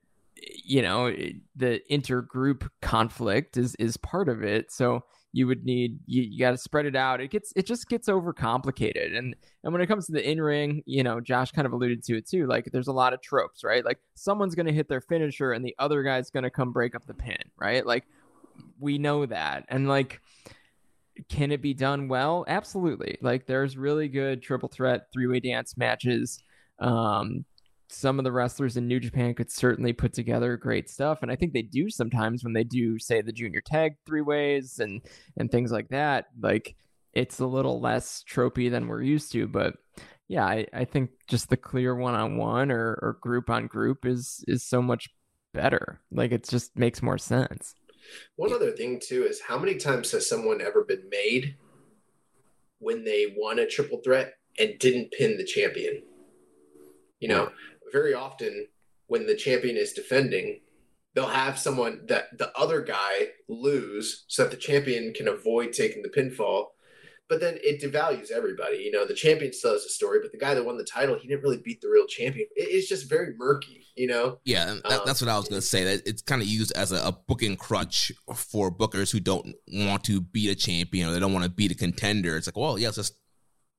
[0.65, 1.11] you know,
[1.57, 4.71] the intergroup conflict is is part of it.
[4.71, 7.21] So you would need you, you got to spread it out.
[7.21, 9.17] It gets it just gets overcomplicated.
[9.17, 12.03] And and when it comes to the in ring you know josh kind of alluded
[12.05, 13.85] to it too like there's a lot of tropes right?
[13.85, 17.15] Like someone's gonna hit their finisher and the other guy's gonna come break up the
[17.15, 17.85] pin right?
[17.85, 18.05] Like
[18.79, 19.65] we know that.
[19.69, 20.21] And like
[21.29, 26.39] can it be done well absolutely like there's really good triple threat three-way dance matches
[26.79, 27.45] um
[27.89, 31.37] some of the wrestlers in New Japan could certainly put together great stuff, and I
[31.37, 35.03] think they do sometimes when they do say the junior tag three ways and
[35.37, 36.27] and things like that.
[36.41, 36.75] Like
[37.13, 39.75] it's a little less tropey than we're used to, but
[40.29, 44.05] yeah, I, I think just the clear one on one or or group on group
[44.05, 45.09] is is so much
[45.55, 46.01] better.
[46.11, 47.75] Like it just makes more sense.
[48.37, 51.57] One other thing too is how many times has someone ever been made
[52.79, 56.03] when they won a triple threat and didn't pin the champion?
[57.21, 57.51] You know,
[57.93, 58.67] very often
[59.07, 60.61] when the champion is defending,
[61.15, 66.03] they'll have someone that the other guy lose so that the champion can avoid taking
[66.03, 66.67] the pinfall.
[67.29, 68.79] But then it devalues everybody.
[68.79, 71.19] You know, the champion still has a story, but the guy that won the title,
[71.19, 72.47] he didn't really beat the real champion.
[72.55, 74.39] it's just very murky, you know?
[74.45, 75.83] Yeah, that, that's what I was going to um, say.
[75.85, 80.05] That It's kind of used as a, a, booking crutch for bookers who don't want
[80.05, 82.37] to beat a champion or they don't want to beat a contender.
[82.37, 83.15] It's like, well, yeah, let's just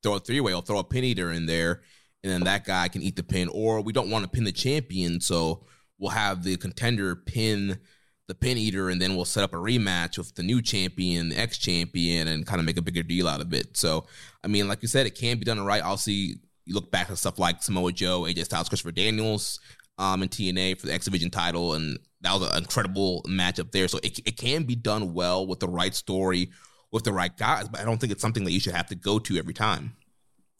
[0.04, 1.84] throw a three way or throw a pin eater in there
[2.24, 3.50] and then that guy can eat the pin.
[3.50, 5.66] Or we don't want to pin the champion, so
[5.98, 7.80] we'll have the contender pin
[8.28, 11.40] the pin eater, and then we'll set up a rematch with the new champion, the
[11.40, 13.78] ex champion, and kind of make a bigger deal out of it.
[13.78, 14.06] So,
[14.44, 15.84] I mean, like you said, it can be done right.
[15.84, 16.36] I'll see.
[16.66, 19.62] You look back at stuff like Samoa Joe, AJ Styles, Christopher Daniels,
[19.98, 23.88] um, in TNA for the X Division title, and that was an incredible matchup there.
[23.88, 26.50] So it, it can be done well with the right story,
[26.92, 28.96] with the right guys, but I don't think it's something that you should have to
[28.96, 29.96] go to every time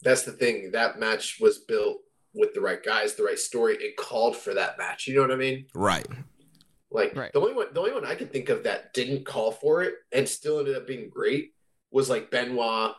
[0.02, 0.70] that's the thing.
[0.72, 1.98] That match was built
[2.34, 3.76] with the right guys, the right story.
[3.76, 5.06] It called for that match.
[5.06, 5.66] You know what I mean?
[5.74, 6.06] Right.
[6.90, 7.32] Like right.
[7.32, 9.94] the only one, the only one I could think of that didn't call for it
[10.12, 11.52] and still ended up being great
[11.90, 12.94] was like Benoit,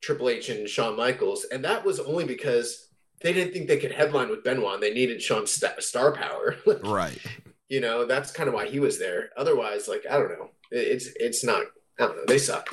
[0.00, 2.88] Triple H, and Shawn Michaels, and that was only because
[3.22, 4.74] they didn't think they could headline with Benoit.
[4.74, 6.56] And they needed Shawn's st- star power.
[6.84, 7.18] right.
[7.68, 9.30] You know, that's kind of why he was there.
[9.36, 11.64] Otherwise, like I don't know, it's it's not
[11.98, 12.24] I don't know.
[12.26, 12.68] They suck.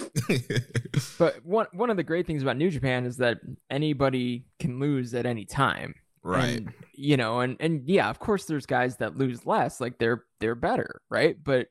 [1.18, 3.40] but one one of the great things about New Japan is that
[3.70, 5.96] anybody can lose at any time.
[6.24, 6.58] Right.
[6.58, 10.24] And, you know, and and yeah, of course there's guys that lose less, like they're
[10.40, 11.36] they're better, right?
[11.42, 11.68] But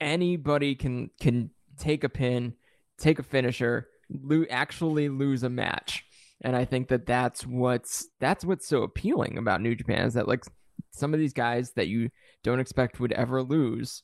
[0.00, 2.54] anybody can can take a pin,
[2.98, 6.04] take a finisher, lo- actually lose a match.
[6.40, 10.28] And I think that that's what's that's what's so appealing about New Japan is that
[10.28, 10.44] like
[10.92, 12.10] some of these guys that you
[12.42, 14.02] don't expect would ever lose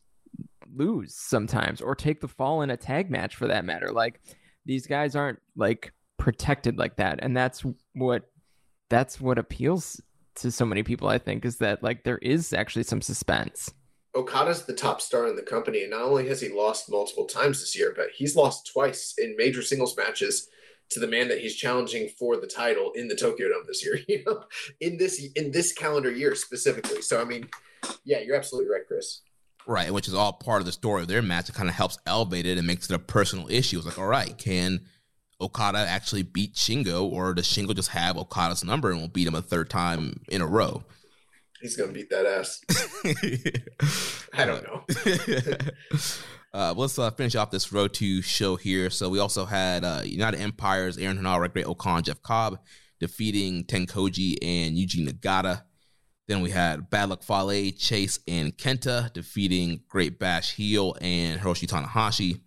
[0.75, 3.93] lose sometimes or take the fall in a tag match for that matter.
[3.93, 4.21] Like
[4.67, 7.21] these guys aren't like protected like that.
[7.23, 8.25] And that's what
[8.95, 10.01] that's what appeals
[10.37, 13.73] to so many people, I think, is that like there is actually some suspense.
[14.15, 17.59] Okada's the top star in the company, and not only has he lost multiple times
[17.59, 20.49] this year, but he's lost twice in major singles matches
[20.91, 23.99] to the man that he's challenging for the title in the Tokyo Dome this year.
[24.09, 24.45] You know,
[24.81, 27.03] in this in this calendar year specifically.
[27.03, 27.49] So I mean,
[28.05, 29.23] yeah, you're absolutely right, Chris.
[29.67, 31.49] Right, which is all part of the story of their match.
[31.49, 33.79] It kind of helps elevate it and makes it a personal issue.
[33.79, 34.83] It's like, all right, can
[35.41, 39.35] Okada actually beat Shingo, or does Shingo just have Okada's number and will beat him
[39.35, 40.85] a third time in a row?
[41.61, 42.61] He's gonna beat that ass.
[44.35, 44.85] I don't know.
[46.55, 48.91] uh, let's uh, finish off this Road to show here.
[48.91, 52.59] So we also had uh, United Empires, Aaron Henare, Great-O-Khan, Jeff Cobb
[53.01, 55.63] defeating Tenkoji and Yuji Nagata.
[56.27, 61.69] Then we had Bad Luck Fale, Chase, and Kenta defeating Great Bash Heel and Hiroshi
[61.69, 62.41] Tanahashi.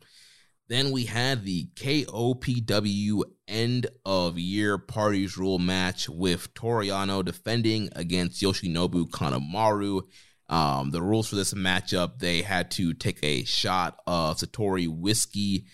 [0.70, 7.90] Then we had the KOPW end of year parties rule match with Toru Yano defending
[7.96, 10.02] against Yoshinobu Kanemaru.
[10.50, 15.66] Um, the rules for this matchup, they had to take a shot of Suntory whiskey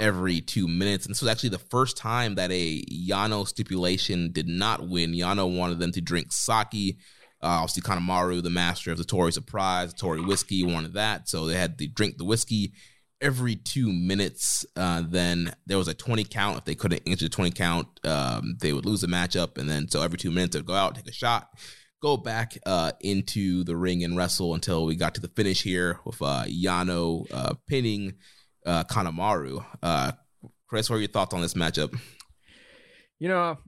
[0.00, 1.04] every two minutes.
[1.04, 5.12] And this was actually the first time that a Yano stipulation did not win.
[5.12, 6.98] Yano wanted them to drink sake.
[7.42, 11.28] Uh, obviously, Kanemaru, the master of the Torii Surprise, the Torii whiskey, wanted that.
[11.28, 12.72] So they had to drink the whiskey
[13.20, 14.64] every two minutes.
[14.76, 16.58] Uh, then there was a 20 count.
[16.58, 19.58] If they couldn't answer the 20 count, um, they would lose the matchup.
[19.58, 21.48] And then so every two minutes, they'd go out, take a shot,
[22.00, 26.00] go back uh, into the ring and wrestle until we got to the finish here
[26.04, 28.14] with uh, Yano uh, pinning
[28.66, 29.64] uh, Kanemaru.
[29.82, 30.12] Uh,
[30.66, 31.98] Chris, what are your thoughts on this matchup?
[33.18, 33.58] You know,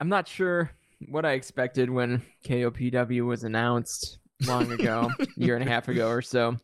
[0.00, 0.70] I'm not sure
[1.08, 6.22] what I expected when KOPW was announced long ago, year and a half ago or
[6.22, 6.56] so.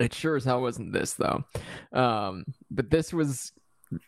[0.00, 1.44] It sure as hell wasn't this though.
[1.92, 3.52] Um, but this was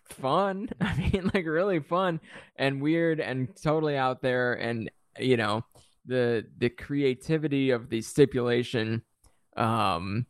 [0.08, 0.68] fun.
[0.80, 2.20] I mean, like really fun
[2.56, 4.54] and weird and totally out there.
[4.54, 5.64] And you know,
[6.06, 9.02] the the creativity of the stipulation,
[9.56, 10.26] um,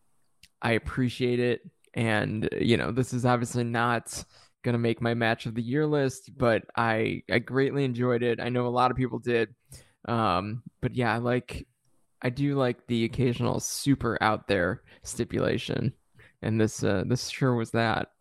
[0.62, 1.62] I appreciate it.
[1.94, 4.24] And you know, this is obviously not
[4.62, 8.40] gonna make my match of the year list, but I I greatly enjoyed it.
[8.40, 9.54] I know a lot of people did.
[10.06, 11.66] Um, but yeah, I like
[12.22, 15.92] I do like the occasional super out there stipulation,
[16.42, 18.12] and this uh, this sure was that.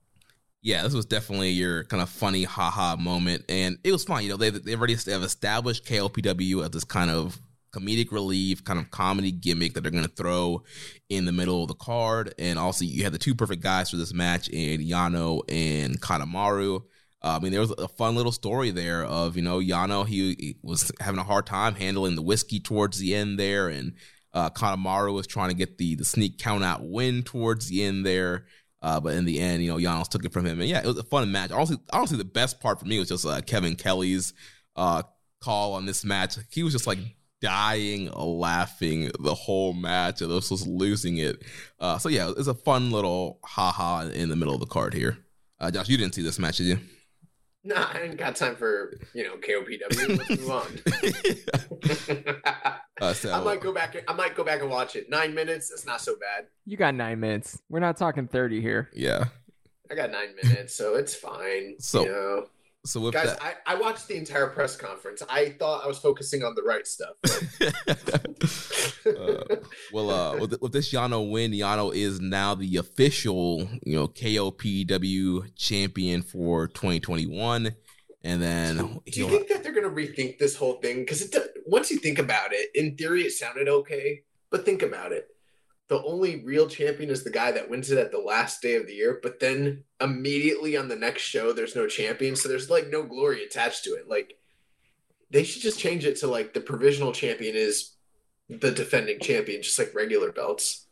[0.62, 4.24] Yeah, this was definitely your kind of funny haha moment, and it was fun.
[4.24, 7.40] You know, they they already have established KOPW as this kind of
[7.72, 10.64] comedic relief, kind of comedy gimmick that they're going to throw
[11.10, 13.98] in the middle of the card, and also you had the two perfect guys for
[13.98, 16.84] this match in Yano and Kanemaru.
[17.22, 20.36] Uh, I mean, there was a fun little story there of you know Yano he,
[20.40, 23.94] he, was having a hard time handling the whiskey towards the end there, and
[24.34, 28.06] uh, Kanemaru was trying to get the the sneak count out win towards the end
[28.06, 28.46] there.
[28.82, 30.86] Uh, but in the end, you know, Janos took it from him, and yeah, it
[30.86, 31.52] was a fun match.
[31.52, 34.34] Honestly, honestly, the best part for me was just uh, Kevin Kelly's
[34.78, 35.04] uh,
[35.42, 36.38] call on this match.
[36.50, 37.00] He was just like
[37.42, 41.44] dying laughing the whole match, and this was losing it.
[41.80, 45.18] Uh, so yeah, it's a fun little haha in the middle of the card here.
[45.60, 46.80] Uh, Josh, you didn't see this match, did you?
[47.64, 50.18] Nah, I ain't got time for you know KOPW.
[50.18, 50.80] Let's move on.
[53.02, 54.02] uh, so, I might go back.
[54.08, 55.10] I might go back and watch it.
[55.10, 55.70] Nine minutes.
[55.70, 56.48] That's not so bad.
[56.66, 57.60] You got nine minutes.
[57.70, 58.90] We're not talking thirty here.
[58.94, 59.26] Yeah,
[59.92, 61.76] I got nine minutes, so it's fine.
[61.80, 62.46] So, you know?
[62.90, 65.22] So with guys, that, I, I watched the entire press conference.
[65.30, 67.16] I thought I was focusing on the right stuff.
[69.06, 69.56] uh,
[69.94, 75.56] well, uh, with, with this Yano win, Yano is now the official, you know, KOPW
[75.56, 77.76] champion for 2021.
[78.24, 80.98] And then, do you think that they're going to rethink this whole thing?
[81.00, 81.34] Because
[81.68, 85.28] once you think about it, in theory, it sounded okay, but think about it.
[85.90, 88.86] The only real champion is the guy that wins it at the last day of
[88.86, 92.90] the year, but then immediately on the next show, there's no champion, so there's like
[92.90, 94.08] no glory attached to it.
[94.08, 94.36] Like,
[95.32, 97.96] they should just change it to like the provisional champion is
[98.50, 100.86] the defending champion, just like regular belts.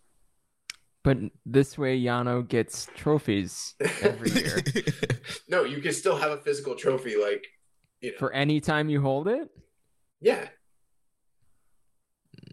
[1.03, 4.62] But this way, Yano gets trophies every year.
[5.47, 7.45] no, you can still have a physical trophy, like
[8.01, 8.17] you know.
[8.17, 9.49] for any time you hold it.
[10.21, 10.47] Yeah,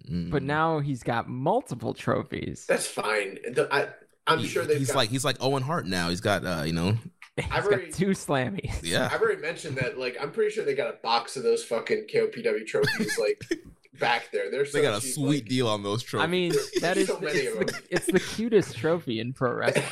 [0.09, 2.67] but now he's got multiple trophies.
[2.69, 3.39] that's fine.
[3.53, 3.89] The- I,
[4.27, 6.09] I'm he- sure they've he's got, like he's like Owen Hart now.
[6.11, 6.97] He's got uh, you know,
[7.37, 8.81] He's I've got already- two slammies.
[8.83, 9.09] yeah.
[9.13, 9.99] I've already mentioned that.
[9.99, 13.43] Like, I'm pretty sure they got a box of those fucking KOPW trophies, like
[13.99, 14.51] back there.
[14.53, 16.25] They're so They got a cheap, sweet like- deal on those trophies.
[16.25, 19.53] I mean, that is So many it's, of the, it's the cutest trophy in pro
[19.53, 19.85] wrestling.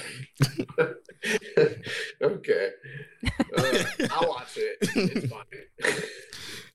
[2.23, 2.69] okay,
[3.57, 4.79] uh, I'll watch it.
[4.83, 6.03] It's fine.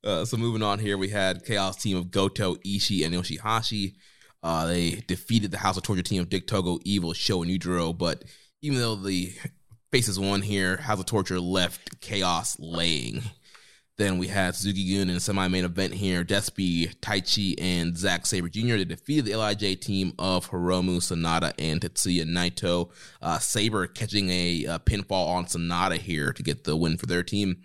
[0.04, 3.96] Uh, so moving on here, we had Chaos team of Goto, Ishii, and Yoshihashi.
[4.44, 7.98] Uh, they defeated the House of Torture team of Dick Togo, Evil, Sho, and Yujiro.
[7.98, 8.24] But
[8.62, 9.34] even though the
[9.92, 13.22] faces won here, House of Torture left Chaos laying.
[13.98, 16.24] Then we had Suzuki Gun in the semi-main event here.
[16.24, 18.76] Despy, Taichi, and Zack Sabre Jr.
[18.76, 22.92] They defeated the LIJ team of Hiromu, Sanada, and Tetsuya Naito.
[23.24, 27.24] Uh, Sabre catching a uh, pinfall on Sanada here to get the win for their
[27.24, 27.64] team.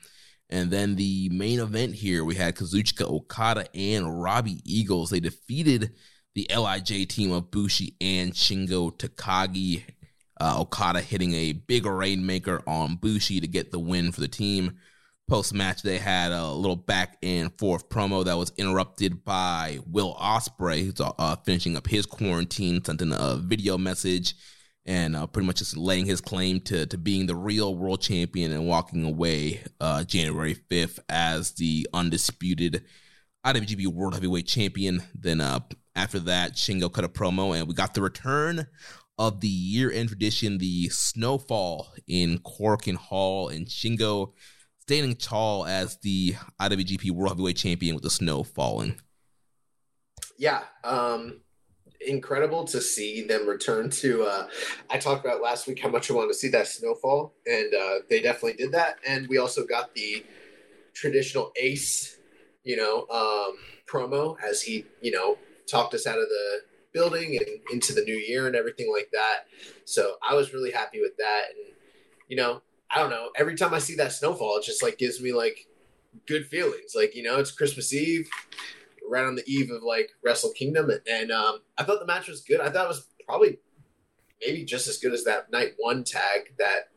[0.53, 5.09] And then the main event here, we had Kazuchika Okada and Robbie Eagles.
[5.09, 5.95] They defeated
[6.35, 9.83] the LIJ team of Bushi and Shingo Takagi.
[10.39, 14.77] Uh, Okada hitting a big rainmaker on Bushi to get the win for the team.
[15.27, 20.15] Post match, they had a little back and forth promo that was interrupted by Will
[20.17, 24.35] Ospreay, who's uh, finishing up his quarantine, sent in a video message
[24.85, 28.53] and uh, pretty much just laying his claim to to being the real world champion
[28.53, 32.85] and walking away uh, January fifth as the undisputed
[33.45, 35.03] IWGP World Heavyweight Champion.
[35.15, 35.61] Then uh,
[35.95, 38.67] after that, Shingo cut a promo, and we got the return
[39.19, 44.33] of the year-end tradition, the Snowfall in Korakuen Hall, and Shingo
[44.81, 48.97] standing tall as the IWGP World Heavyweight Champion with the snow falling.
[50.39, 51.41] yeah, um,
[52.07, 54.25] incredible to see them return to.
[54.25, 54.49] Uh,
[54.91, 57.95] I talked about last week how much I wanted to see that snowfall, and uh,
[58.09, 58.99] they definitely did that.
[59.07, 60.25] And we also got the
[60.95, 62.19] traditional Ace,
[62.65, 66.61] you know, um, promo as he, you know, talked us out of the
[66.93, 69.47] building and into the new year and everything like that.
[69.85, 71.45] So I was really happy with that.
[71.57, 71.75] And,
[72.29, 75.21] you know, I don't know, every time I see that snowfall, it just like gives
[75.21, 75.67] me like
[76.27, 76.93] good feelings.
[76.95, 78.29] Like, you know, it's Christmas Eve,
[79.13, 80.89] right on the eve of like Wrestle Kingdom.
[80.89, 82.61] And, and um, I thought the match was good.
[82.61, 83.59] I thought it was probably
[84.45, 86.89] maybe just as good as that night one tag that,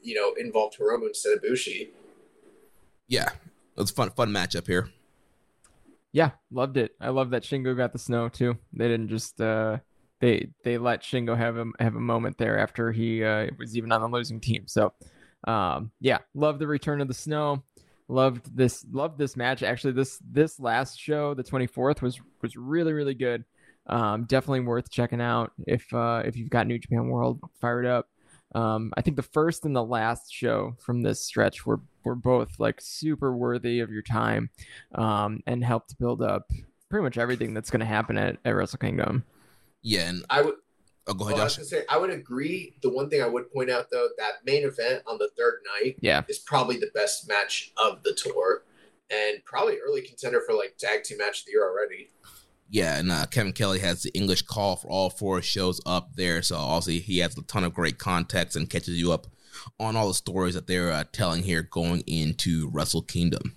[0.00, 1.90] you know, involved Hiromu instead of Bushi.
[3.08, 3.30] Yeah,
[3.76, 4.88] it was fun, fun matchup here.
[6.12, 6.92] Yeah, loved it.
[7.00, 8.56] I love that Shingo got the snow too.
[8.72, 9.78] They didn't just uh
[10.20, 13.90] they they let Shingo have a have a moment there after he uh, was even
[13.90, 14.68] on the losing team.
[14.68, 14.92] So
[15.48, 17.64] um yeah, love the return of the snow.
[18.08, 19.62] Loved this loved this match.
[19.62, 23.44] Actually this this last show, the 24th was was really really good.
[23.86, 28.08] Um definitely worth checking out if uh if you've got New Japan World fired up.
[28.54, 32.60] Um, I think the first and the last show from this stretch were were both
[32.60, 34.50] like super worthy of your time,
[34.94, 36.50] um, and helped build up
[36.88, 39.24] pretty much everything that's going to happen at, at Wrestle Kingdom.
[39.82, 40.54] Yeah, and I would.
[41.06, 42.74] Oh, go ahead, Well, I was gonna say I would agree.
[42.82, 45.96] The one thing I would point out though, that main event on the third night
[46.00, 48.64] Yeah, is probably the best match of the tour,
[49.10, 52.10] and probably early contender for like tag team match of the year already.
[52.70, 56.42] Yeah, and uh, Kevin Kelly has the English call for all four shows up there,
[56.42, 59.26] so also he has a ton of great context and catches you up
[59.78, 63.54] on all the stories that they're uh, telling here going into Wrestle Kingdom.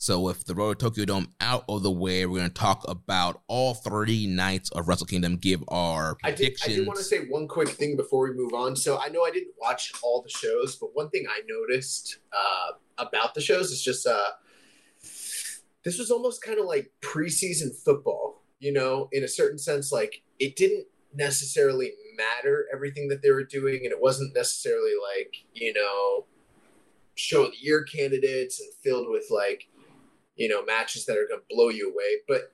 [0.00, 2.86] So with the Road to Tokyo Dome out of the way, we're going to talk
[2.88, 5.36] about all three nights of Wrestle Kingdom.
[5.36, 6.56] Give our I did.
[6.64, 8.76] I did want to say one quick thing before we move on.
[8.76, 12.72] So I know I didn't watch all the shows, but one thing I noticed uh,
[12.96, 14.30] about the shows is just uh,
[15.84, 18.40] this was almost kind of like preseason football.
[18.58, 23.44] You know, in a certain sense, like it didn't necessarily matter everything that they were
[23.44, 26.24] doing, and it wasn't necessarily like you know
[27.16, 29.68] show of the year candidates and filled with like
[30.40, 32.50] you know matches that are going to blow you away, but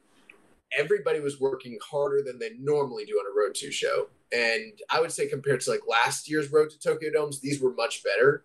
[0.77, 4.09] everybody was working harder than they normally do on a road to show.
[4.33, 7.73] And I would say compared to like last year's road to Tokyo Domes, these were
[7.73, 8.45] much better.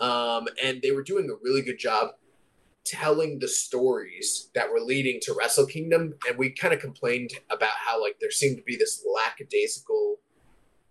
[0.00, 2.12] Um, and they were doing a really good job
[2.86, 6.14] telling the stories that were leading to Wrestle Kingdom.
[6.26, 10.16] And we kind of complained about how like there seemed to be this lackadaisical,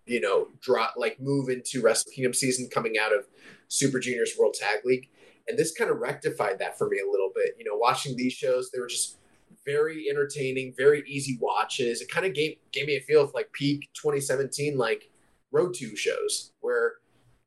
[0.06, 3.26] you know, drop like move into Wrestle Kingdom season coming out of
[3.66, 5.08] Super Juniors World Tag League.
[5.48, 7.54] And this kind of rectified that for me a little bit.
[7.58, 9.18] You know, watching these shows, they were just
[9.64, 12.00] very entertaining, very easy watches.
[12.00, 15.10] It kind of gave gave me a feel of like peak 2017 like
[15.52, 16.94] road to shows where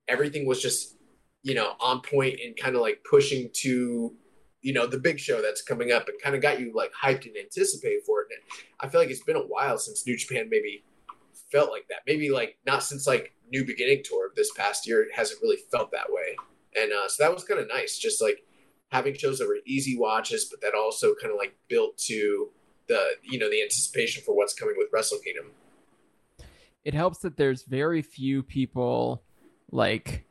[0.07, 0.95] everything was just
[1.43, 4.13] you know on point and kind of like pushing to
[4.61, 7.25] you know the big show that's coming up and kind of got you like hyped
[7.25, 8.27] and anticipated for it.
[8.31, 10.83] And I feel like it's been a while since New Japan maybe
[11.51, 11.99] felt like that.
[12.05, 15.01] Maybe like not since like New Beginning tour of this past year.
[15.01, 16.35] It hasn't really felt that way.
[16.77, 17.97] And uh, so that was kind of nice.
[17.97, 18.43] Just like
[18.89, 22.49] having shows that were easy watches, but that also kind of like built to
[22.87, 25.51] the you know the anticipation for what's coming with Wrestle Kingdom.
[26.87, 29.21] it helps that there's very few people
[29.71, 30.25] like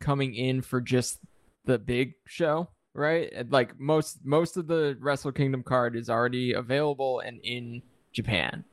[0.00, 1.20] coming in for just
[1.64, 3.32] the big show, right?
[3.52, 8.64] Like most most of the Wrestle Kingdom card is already available and in Japan.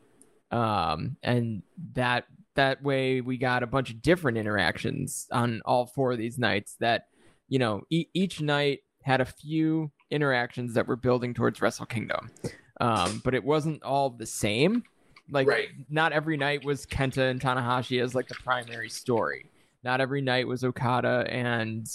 [0.50, 1.62] Um and
[1.94, 2.26] that
[2.56, 6.76] that way we got a bunch of different interactions on all four of these nights
[6.80, 7.08] that
[7.48, 12.32] you know e- each night had a few interactions that were building towards Wrestle Kingdom.
[12.80, 14.84] Um but it wasn't all the same.
[15.30, 15.70] Like Right.
[15.90, 19.50] not every night was Kenta and Tanahashi as like the primary story.
[19.84, 21.88] Not every night was Okada and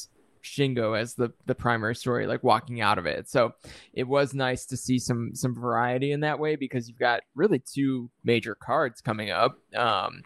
[0.43, 3.29] Shingo as the the primary story, like walking out of it.
[3.29, 3.55] So
[3.93, 7.59] it was nice to see some some variety in that way because you've got really
[7.59, 10.23] two major cards coming up, um,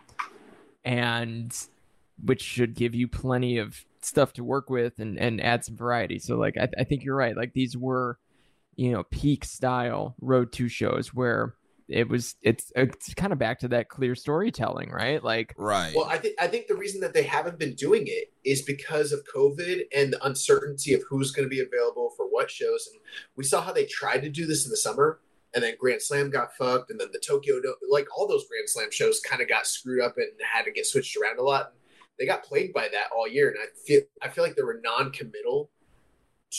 [0.84, 1.56] and
[2.22, 6.18] which should give you plenty of stuff to work with and and add some variety.
[6.18, 7.36] So like I, I think you're right.
[7.36, 8.18] Like these were,
[8.76, 11.54] you know, peak style road two shows where
[11.92, 15.22] it was it's it's kind of back to that clear storytelling, right?
[15.22, 15.92] Like right.
[15.94, 19.12] Well, I think I think the reason that they haven't been doing it is because
[19.12, 22.88] of COVID and the uncertainty of who's going to be available for what shows.
[22.90, 23.00] And
[23.36, 25.20] we saw how they tried to do this in the summer,
[25.54, 27.56] and then Grand Slam got fucked, and then the Tokyo,
[27.90, 30.86] like all those Grand Slam shows, kind of got screwed up and had to get
[30.86, 31.66] switched around a lot.
[31.66, 31.74] And
[32.18, 34.80] they got plagued by that all year, and I feel I feel like they were
[34.82, 35.70] non-committal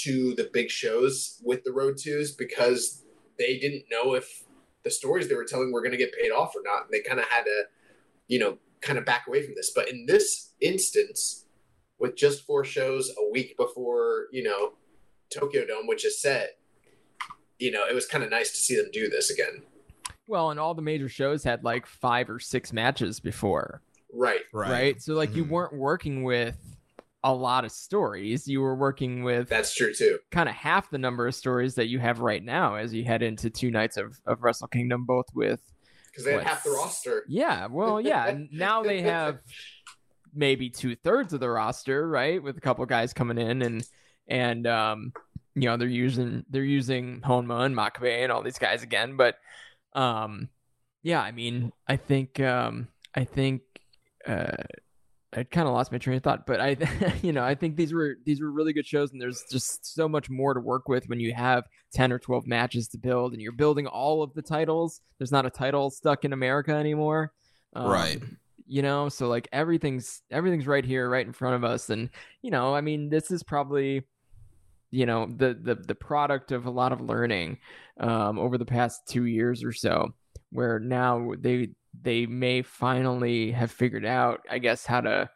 [0.04, 3.04] to the big shows with the road twos because
[3.38, 4.43] they didn't know if
[4.84, 6.84] the stories they were telling were going to get paid off or not.
[6.84, 7.64] And they kind of had to,
[8.28, 9.72] you know, kind of back away from this.
[9.74, 11.46] But in this instance,
[12.00, 14.74] with just four shows a week before, you know,
[15.34, 16.58] Tokyo Dome, which is set,
[17.60, 19.64] you know, it was kind of nice to see them do this again.
[20.28, 23.82] Well, and all the major shows had like five or six matches before,
[24.12, 24.42] Right.
[24.54, 25.02] right?
[25.02, 25.50] So like you Mhm.
[25.50, 26.58] weren't working with
[27.24, 28.48] a lot of stories.
[28.48, 30.20] You were working with That's true too.
[30.32, 33.22] kind of half the number of stories that you have right now as you head
[33.24, 35.62] into two nights of, of Wrestle Kingdom, both with
[36.12, 37.24] Because they had half the roster.
[37.30, 38.38] yeah, well, yeah.
[38.52, 39.40] now they have
[40.34, 42.42] maybe two thirds of the roster, right?
[42.44, 43.88] With a couple guys coming in and
[44.28, 45.14] and um,
[45.56, 49.36] you know they're using they're using Honma and Makabe and all these guys again, but
[49.94, 50.50] um,
[51.04, 53.62] yeah, I mean, I think um, I think
[54.28, 54.64] uh.
[55.36, 56.78] I kind of lost my train of thought, but I,
[57.22, 60.08] you know, I think these were these were really good shows, and there's just so
[60.08, 63.42] much more to work with when you have ten or twelve matches to build, and
[63.42, 65.02] you're building all of the titles.
[65.18, 67.34] There's not a title stuck in America anymore,
[67.74, 68.22] Um, Right.
[68.66, 72.10] You know, so like everything's everything's right here, right in front of us, and
[72.42, 74.04] you know, I mean, this is probably,
[74.90, 77.58] you know, the the the product of a lot of learning
[78.00, 80.14] um, over the past two years or so,
[80.54, 81.70] where now they
[82.02, 85.30] they may finally have figured out, I guess, how to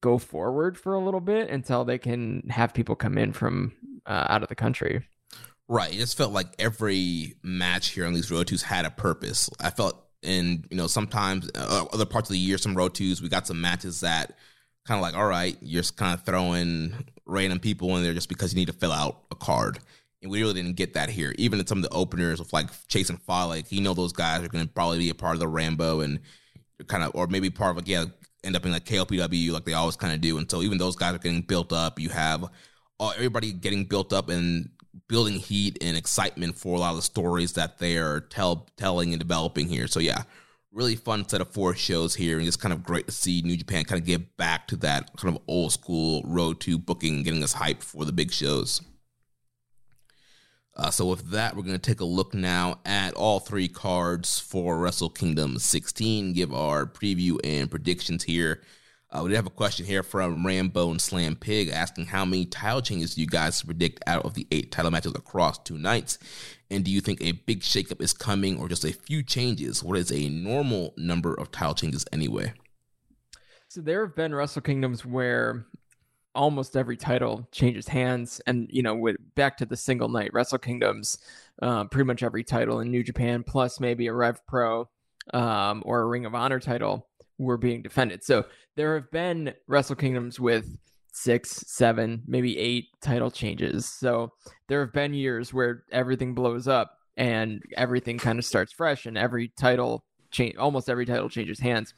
[0.00, 3.72] go forward for a little bit until they can have people come in from
[4.04, 5.06] uh, out of the country.
[5.68, 5.92] Right.
[5.92, 9.50] It just felt like every match here on these road twos had a purpose.
[9.60, 13.20] I felt in, you know, sometimes uh, other parts of the year, some road twos,
[13.22, 14.36] we got some matches that
[14.86, 16.94] kind of like, all right, you're just kind of throwing
[17.26, 19.80] random people in there just because you need to fill out a card.
[20.22, 21.34] And we really didn't get that here.
[21.38, 24.12] Even in some of the openers of like Chase and Fale, like, you know, those
[24.12, 26.20] guys are going to probably be a part of the Rambo and
[26.86, 28.06] kind of, or maybe part of like, yeah,
[28.42, 30.38] end up in like KOPW like they always kind of do.
[30.38, 31.98] And so even those guys are getting built up.
[31.98, 32.44] You have
[32.98, 34.70] all, everybody getting built up and
[35.08, 39.12] building heat and excitement for a lot of the stories that they are tell telling
[39.12, 39.86] and developing here.
[39.86, 40.22] So yeah,
[40.72, 43.56] really fun set of four shows here, and just kind of great to see New
[43.56, 47.42] Japan kind of get back to that kind of old school road to booking, getting
[47.42, 48.80] us hyped for the big shows.
[50.76, 54.38] Uh, so with that, we're going to take a look now at all three cards
[54.38, 56.34] for Wrestle Kingdom 16.
[56.34, 58.62] Give our preview and predictions here.
[59.10, 62.44] Uh, we did have a question here from Rambo and Slam Pig asking how many
[62.44, 66.18] title changes do you guys predict out of the eight title matches across two nights?
[66.70, 69.82] And do you think a big shakeup is coming or just a few changes?
[69.82, 72.52] What is a normal number of title changes anyway?
[73.68, 75.64] So there have been Wrestle Kingdoms where
[76.36, 80.58] almost every title changes hands, and you know, with back to the single night Wrestle
[80.58, 81.18] Kingdoms,
[81.62, 84.88] uh, pretty much every title in New Japan, plus maybe a Rev Pro
[85.34, 87.08] um, or a Ring of Honor title,
[87.38, 88.22] were being defended.
[88.22, 88.44] So
[88.76, 90.78] there have been Wrestle Kingdoms with
[91.12, 93.88] six, seven, maybe eight title changes.
[93.88, 94.32] So
[94.68, 99.16] there have been years where everything blows up and everything kind of starts fresh, and
[99.16, 101.94] every title change, almost every title changes hands.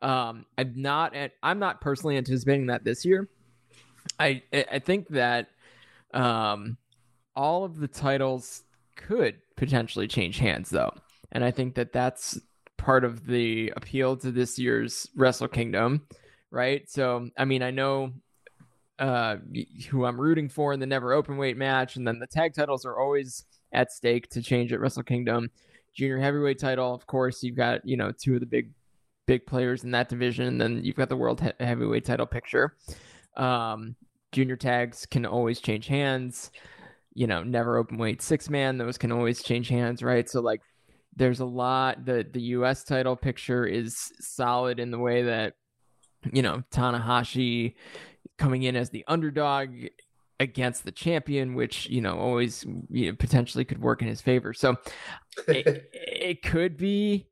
[0.00, 3.28] Um, I'm not, I'm not personally anticipating that this year.
[4.18, 5.48] I, I think that,
[6.12, 6.76] um,
[7.36, 8.62] all of the titles
[8.96, 10.92] could potentially change hands though,
[11.32, 12.38] and I think that that's
[12.76, 16.06] part of the appeal to this year's Wrestle Kingdom,
[16.50, 16.88] right?
[16.88, 18.12] So, I mean, I know
[18.98, 19.36] uh,
[19.88, 22.84] who I'm rooting for in the never open weight match, and then the tag titles
[22.84, 25.50] are always at stake to change at Wrestle Kingdom.
[25.94, 28.70] Junior heavyweight title, of course, you've got you know two of the big
[29.26, 32.76] big players in that division, and then you've got the world he- heavyweight title picture.
[33.40, 33.96] Um,
[34.32, 36.50] junior tags can always change hands.
[37.14, 40.28] You know, never open weight six man; those can always change hands, right?
[40.28, 40.60] So like
[41.16, 45.54] there's a lot the the US title picture is solid in the way that
[46.32, 47.74] you know Tanahashi
[48.38, 49.70] coming in as the underdog
[50.38, 54.54] against the champion which you know always you know, potentially could work in his favor
[54.54, 54.76] so
[55.48, 57.26] it, it could be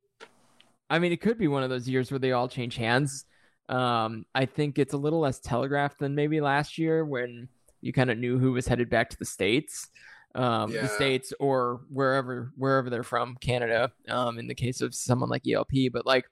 [0.91, 3.25] I mean it could be one of those years where they all change hands
[3.69, 7.49] um I think it's a little less telegraphed than maybe last year when
[7.81, 9.89] you kind of knew who was headed back to the states
[10.35, 10.83] um, Yeah.
[10.83, 13.91] the states or wherever wherever they're from, Canada.
[14.09, 16.27] Um, in the case of someone like ELP, but like,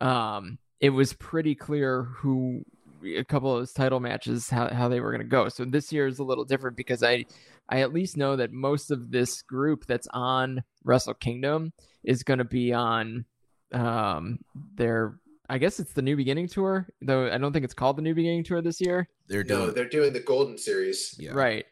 [0.00, 2.64] um, it was pretty clear who
[3.04, 5.48] a couple of those title matches how, how they were going to go.
[5.48, 7.24] So this year is a little different because I
[7.68, 12.38] I at least know that most of this group that's on Wrestle Kingdom is going
[12.38, 13.24] to be on
[13.72, 14.40] um
[14.74, 15.19] their
[15.50, 18.14] I guess it's the New Beginning tour, though I don't think it's called the New
[18.14, 19.08] Beginning tour this year.
[19.26, 21.32] They're doing No, they're doing the Golden Series, yeah.
[21.32, 21.66] Right.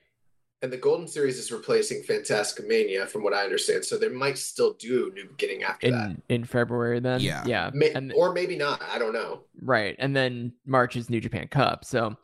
[0.62, 3.84] and the Golden Series is replacing Fantastica Mania, from what I understand.
[3.84, 7.20] So they might still do New Beginning after that, In in February then.
[7.20, 7.44] Yeah.
[7.46, 7.70] Yeah.
[7.72, 8.82] May- and or maybe not.
[8.82, 9.42] I don't know.
[9.62, 9.94] Right.
[10.00, 11.84] And then March is New Japan Cup.
[11.84, 12.16] So,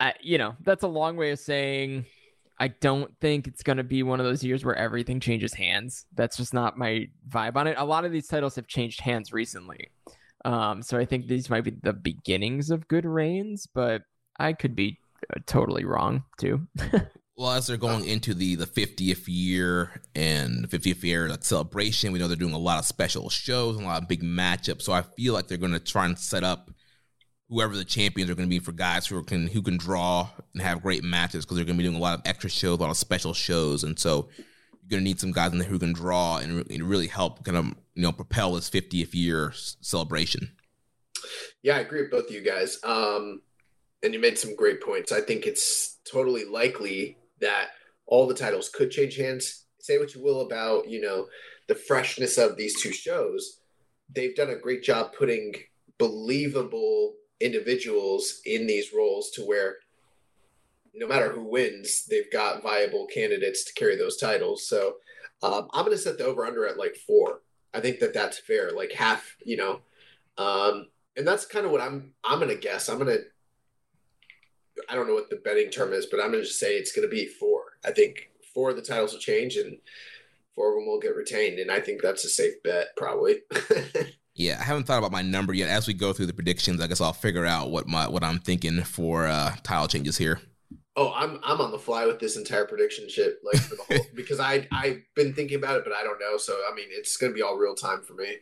[0.00, 2.06] I, you know, that's a long way of saying
[2.58, 6.06] I don't think it's going to be one of those years where everything changes hands.
[6.14, 7.76] That's just not my vibe on it.
[7.76, 9.88] A lot of these titles have changed hands recently.
[10.44, 14.02] Um, so I think these might be the beginnings of good reigns, but
[14.38, 14.98] I could be
[15.34, 16.66] uh, totally wrong too.
[17.36, 22.20] Well, as they're going into the the 50th year and 50th year like, celebration, we
[22.20, 24.82] know they're doing a lot of special shows and a lot of big matchups.
[24.82, 26.70] So I feel like they're going to try and set up
[27.48, 30.62] whoever the champions are going to be for guys who can who can draw and
[30.62, 32.82] have great matches because they're going to be doing a lot of extra shows, a
[32.82, 34.28] lot of special shows, and so
[34.70, 37.44] you're going to need some guys in there who can draw and, and really help
[37.44, 40.52] kind of you know propel this 50th year celebration.
[41.62, 42.78] Yeah, I agree with both of you guys.
[42.84, 43.40] Um,
[44.02, 45.12] and you made some great points.
[45.12, 47.68] I think it's totally likely that
[48.06, 49.64] all the titles could change hands.
[49.80, 51.26] Say what you will about, you know,
[51.68, 53.60] the freshness of these two shows.
[54.14, 55.54] They've done a great job putting
[55.98, 59.76] believable individuals in these roles to where
[60.94, 64.68] no matter who wins, they've got viable candidates to carry those titles.
[64.68, 64.96] So
[65.42, 67.40] um, I'm going to set the over under at like four.
[67.74, 69.80] I think that that's fair, like half, you know.
[70.38, 72.12] Um, and that's kind of what I'm.
[72.24, 72.88] I'm to guess.
[72.88, 73.24] I'm to
[74.88, 77.08] I don't know what the betting term is, but I'm to just say it's to
[77.08, 77.62] be four.
[77.84, 79.78] I think four of the titles will change and
[80.54, 81.58] four of them will get retained.
[81.58, 83.42] And I think that's a safe bet, probably.
[84.34, 85.68] yeah, I haven't thought about my number yet.
[85.68, 88.38] As we go through the predictions, I guess I'll figure out what my what I'm
[88.38, 90.40] thinking for uh, title changes here.
[90.96, 94.06] Oh, I'm I'm on the fly with this entire prediction shit, like for the whole
[94.14, 96.36] because I I've been thinking about it, but I don't know.
[96.36, 98.36] So I mean, it's gonna be all real time for me.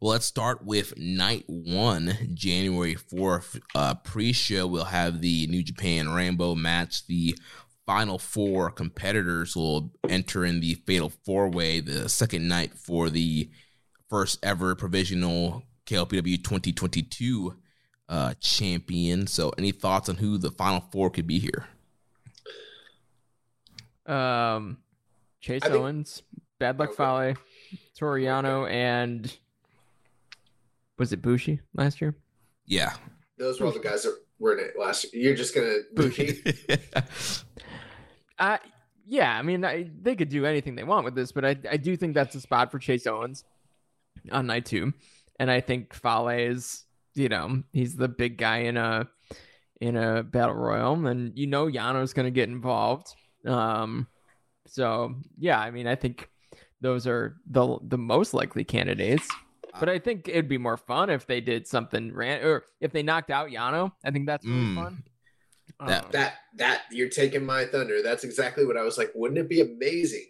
[0.00, 3.60] Well, let's start with night one, January 4th.
[3.74, 7.06] Uh, Pre show, we'll have the New Japan Rambo match.
[7.06, 7.36] The
[7.84, 13.50] final four competitors will enter in the Fatal Four Way, the second night for the
[14.08, 17.56] first ever provisional KOPW 2022
[18.08, 19.26] uh, champion.
[19.26, 21.66] So, any thoughts on who the final four could be here?
[24.06, 24.78] Um,
[25.40, 26.22] Chase think- Owens,
[26.58, 26.94] Bad Luck.
[26.94, 27.34] Fale,
[27.96, 29.32] Toru Yano, and
[30.98, 32.14] was it Bushi last year?
[32.66, 32.92] Yeah.
[33.36, 35.24] Those were all the guys that were in it last year.
[35.24, 36.42] You're just gonna Bushi.
[38.38, 38.58] uh
[39.06, 41.76] yeah, I mean I, they could do anything they want with this, but I I
[41.76, 43.44] do think that's a spot for Chase Owens
[44.32, 44.92] on night two,
[45.38, 46.84] and I think Fale is
[47.18, 49.08] you know he's the big guy in a
[49.80, 53.14] in a battle royal, and you know Yano's going to get involved.
[53.46, 54.06] Um,
[54.66, 56.28] so yeah, I mean I think
[56.80, 59.28] those are the the most likely candidates.
[59.78, 63.02] But I think it'd be more fun if they did something ran or if they
[63.02, 63.92] knocked out Yano.
[64.04, 64.74] I think that's really mm.
[64.74, 65.04] fun.
[65.86, 68.02] That um, that that you're taking my thunder.
[68.02, 69.12] That's exactly what I was like.
[69.14, 70.26] Wouldn't it be amazing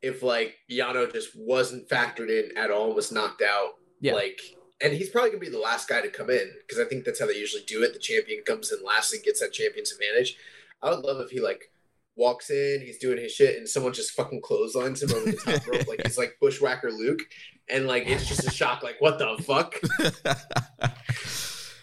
[0.00, 3.72] if like Yano just wasn't factored in at all, was knocked out?
[4.00, 4.14] Yeah.
[4.14, 4.40] Like,
[4.80, 7.20] and he's probably gonna be the last guy to come in because I think that's
[7.20, 7.92] how they usually do it.
[7.92, 10.36] The champion comes in last and gets that champion's advantage.
[10.82, 11.70] I would love if he like
[12.16, 15.66] walks in, he's doing his shit, and someone just fucking clotheslines him over the top
[15.66, 17.20] rope like he's like Bushwhacker Luke,
[17.68, 19.74] and like it's just a shock, like what the fuck.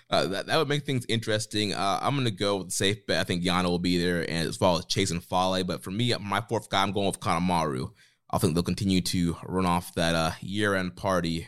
[0.07, 1.73] Uh, that, that would make things interesting.
[1.73, 3.19] Uh, I'm to go with the safe bet.
[3.19, 5.63] I think Yano will be there, and as far as Chase and Fale.
[5.63, 7.91] But for me, my fourth guy, I'm going with Kanemaru.
[8.29, 11.47] I think they'll continue to run off that uh, year-end party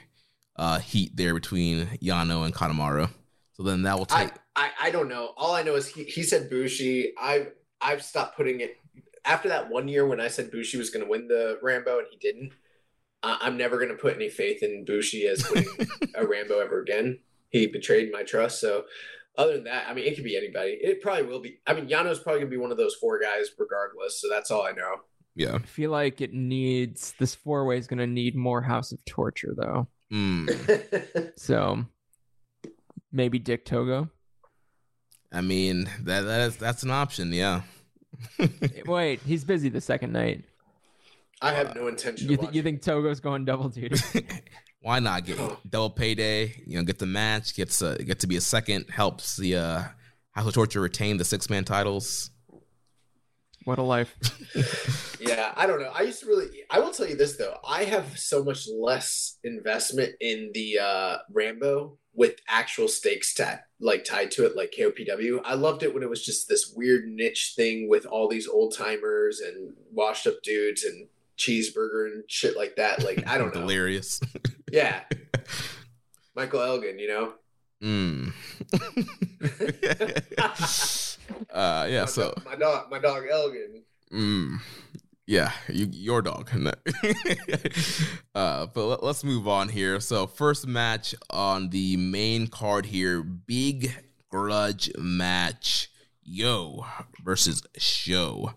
[0.57, 3.09] uh, heat there between Yano and Kanemaru.
[3.53, 4.31] So then that will take.
[4.55, 5.33] I, I, I don't know.
[5.37, 7.13] All I know is he, he said Bushi.
[7.19, 7.51] I've
[7.81, 8.77] I've stopped putting it
[9.25, 12.07] after that one year when I said Bushi was going to win the Rambo and
[12.09, 12.53] he didn't.
[13.23, 15.69] Uh, I'm never going to put any faith in Bushi as winning
[16.15, 17.19] a Rambo ever again.
[17.49, 18.61] He betrayed my trust.
[18.61, 18.83] So,
[19.37, 20.77] other than that, I mean, it could be anybody.
[20.81, 21.59] It probably will be.
[21.65, 24.21] I mean, Yano's probably going to be one of those four guys, regardless.
[24.21, 24.97] So that's all I know.
[25.35, 25.55] Yeah.
[25.55, 29.03] I feel like it needs this four way is going to need more House of
[29.05, 29.87] Torture though.
[30.11, 31.31] Mm.
[31.39, 31.85] so
[33.11, 34.09] maybe Dick Togo.
[35.31, 37.61] I mean that that is that's an option, yeah.
[38.85, 40.43] Wait, he's busy the second night.
[41.41, 42.29] I have no intention.
[42.29, 43.95] You, th- you think Togo's going double duty?
[44.81, 45.37] Why not get
[45.69, 46.63] double payday?
[46.65, 49.83] You know, get the match, gets uh, get to be a second, helps the uh,
[50.31, 52.31] House of Torture retain the six man titles.
[53.67, 54.15] What a life.
[55.19, 55.91] yeah, I don't know.
[55.93, 57.57] I used to really I will tell you this though.
[57.67, 64.05] I have so much less investment in the uh Rambo with actual stakes tied like
[64.05, 65.41] tied to it like KOPW.
[65.43, 68.73] I loved it when it was just this weird niche thing with all these old
[68.73, 73.03] timers and washed up dudes and cheeseburger and shit like that.
[73.03, 73.59] Like I don't know.
[73.59, 74.21] Delirious.
[74.71, 75.01] yeah.
[76.35, 77.33] Michael Elgin, you know?
[77.83, 78.31] Mm.
[81.51, 82.01] uh, yeah.
[82.01, 83.83] My so dog, my dog, my dog Elgin.
[84.11, 84.59] Mm.
[85.25, 86.49] Yeah, you, your dog.
[88.35, 89.99] uh, but let, us move on here.
[89.99, 93.93] So, first match on the main card here big
[94.29, 95.89] grudge match.
[96.23, 96.85] Yo
[97.23, 98.53] versus Sho.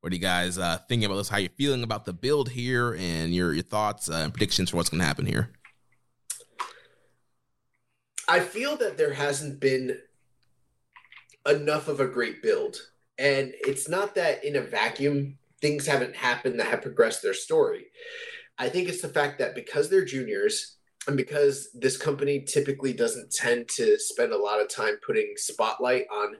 [0.00, 1.28] What are you guys uh, thinking about this?
[1.28, 4.76] How you feeling about the build here, and your your thoughts uh, and predictions for
[4.76, 5.50] what's going to happen here?
[8.28, 9.98] I feel that there hasn't been
[11.48, 12.76] enough of a great build
[13.18, 17.86] And it's not that in a vacuum things haven't happened that have progressed their story.
[18.58, 20.76] I think it's the fact that because they're juniors
[21.06, 26.06] and because this company typically doesn't tend to spend a lot of time putting spotlight
[26.12, 26.36] on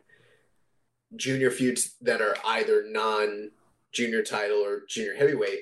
[1.17, 3.51] junior feuds that are either non
[3.93, 5.61] junior title or junior heavyweight,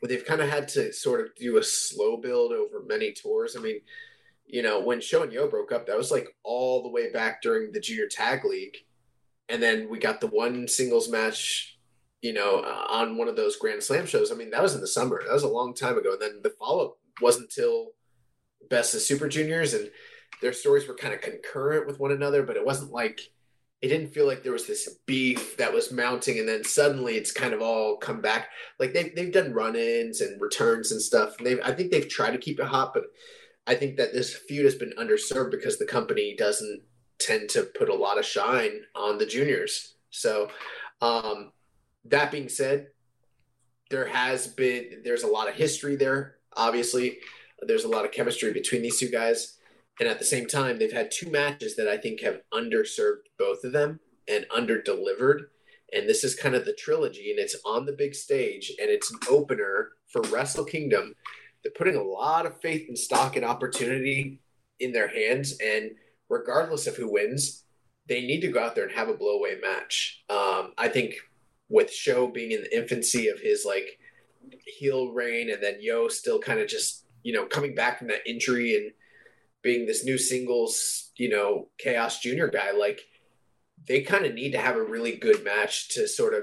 [0.00, 3.56] but they've kind of had to sort of do a slow build over many tours.
[3.56, 3.80] I mean,
[4.54, 7.42] you know, when Sho and Yo broke up, that was like all the way back
[7.42, 8.76] during the junior tag league.
[9.48, 11.76] And then we got the one singles match,
[12.22, 14.30] you know, uh, on one of those Grand Slam shows.
[14.30, 15.20] I mean, that was in the summer.
[15.26, 16.12] That was a long time ago.
[16.12, 17.88] And then the follow up wasn't until
[18.70, 19.90] Best of Super Juniors, and
[20.40, 23.22] their stories were kind of concurrent with one another, but it wasn't like
[23.82, 27.32] it didn't feel like there was this beef that was mounting and then suddenly it's
[27.32, 28.48] kind of all come back
[28.78, 32.30] like they've, they've done run-ins and returns and stuff and they i think they've tried
[32.30, 33.04] to keep it hot but
[33.66, 36.82] i think that this feud has been underserved because the company doesn't
[37.18, 40.48] tend to put a lot of shine on the juniors so
[41.00, 41.52] um,
[42.04, 42.88] that being said
[43.90, 47.18] there has been there's a lot of history there obviously
[47.66, 49.58] there's a lot of chemistry between these two guys
[50.00, 53.62] and at the same time, they've had two matches that I think have underserved both
[53.64, 55.42] of them and underdelivered.
[55.92, 59.12] And this is kind of the trilogy, and it's on the big stage, and it's
[59.12, 61.14] an opener for Wrestle Kingdom.
[61.64, 64.40] They're putting a lot of faith and stock and opportunity
[64.78, 65.92] in their hands, and
[66.28, 67.64] regardless of who wins,
[68.06, 70.22] they need to go out there and have a blowaway match.
[70.28, 71.14] Um, I think
[71.70, 73.98] with Sho being in the infancy of his like
[74.78, 78.28] heel reign, and then Yo still kind of just you know coming back from that
[78.28, 78.92] injury and
[79.62, 83.00] being this new singles, you know, Chaos Junior guy, like
[83.88, 86.42] they kind of need to have a really good match to sort of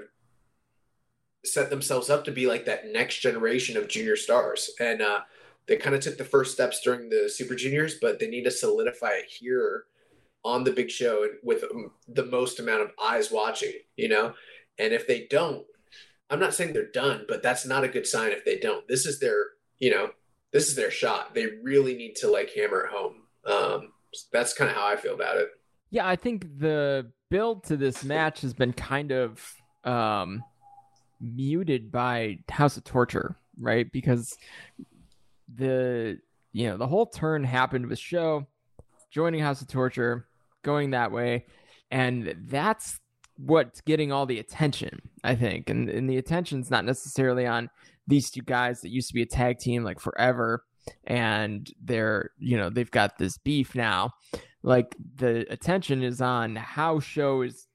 [1.44, 4.70] set themselves up to be like that next generation of junior stars.
[4.80, 5.22] And uh,
[5.68, 8.52] they kind of took the first steps during the Super Juniors, but they need to
[8.52, 9.86] solidify it here
[10.44, 14.34] on the big show and with um, the most amount of eyes watching, you know?
[14.80, 15.66] And if they don't,
[16.30, 18.88] I'm not saying they're done, but that's not a good sign if they don't.
[18.88, 19.46] This is their,
[19.80, 20.12] you know,
[20.52, 21.34] this is their shot.
[21.34, 23.24] They really need to like hammer it home.
[23.46, 23.92] Um,
[24.32, 25.50] that's kind of how I feel about it.
[25.90, 30.44] Yeah, I think the build to this match has been kind of um,
[31.22, 33.92] muted by House of Torture, right?
[33.92, 34.36] Because
[35.54, 36.20] the
[36.54, 38.48] you know the whole turn happened with Sho
[39.12, 40.26] joining House of Torture,
[40.64, 41.46] going that way,
[41.90, 43.00] and that's
[43.38, 45.70] what's getting all the attention, I think.
[45.70, 47.70] And, and the attention's not necessarily on
[48.08, 50.64] these two guys that used to be a tag team like forever
[51.04, 54.10] and they're you know they've got this beef now
[54.64, 57.68] like the attention is on how Sho is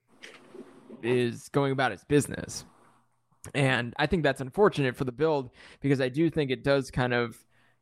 [1.02, 2.64] is going about its business
[3.54, 7.14] and i think that's unfortunate for the build because i do think it does kind
[7.14, 7.36] of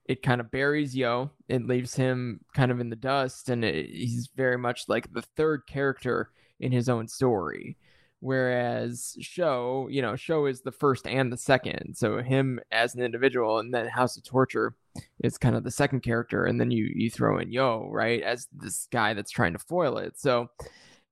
[0.06, 1.30] it kind of buries yo.
[1.48, 5.22] It leaves him kind of in the dust and it, he's very much like the
[5.22, 7.76] third character in his own story.
[8.20, 11.94] Whereas Sho you know Sho is the first and the second.
[11.96, 14.74] So him as an individual and then house of torture
[15.22, 18.48] is kind of the second character and then you you throw in yo right as
[18.52, 20.18] this guy that's trying to foil it.
[20.18, 20.48] So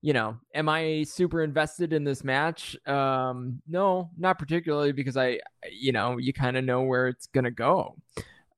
[0.03, 5.39] you know am i super invested in this match um no not particularly because i
[5.71, 7.97] you know you kind of know where it's gonna go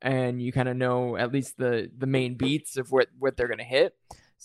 [0.02, 3.48] and you kind of know at least the the main beats of what what they're
[3.48, 3.94] gonna hit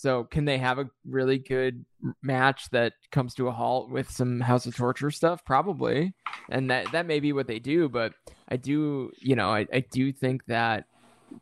[0.00, 1.84] so can they have a really good
[2.22, 5.44] match that comes to a halt with some House of Torture stuff?
[5.44, 6.14] Probably.
[6.48, 8.14] And that that may be what they do, but
[8.48, 10.86] I do, you know, I, I do think that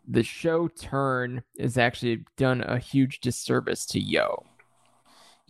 [0.08, 4.44] the Sho turn is actually done a huge disservice to Yo.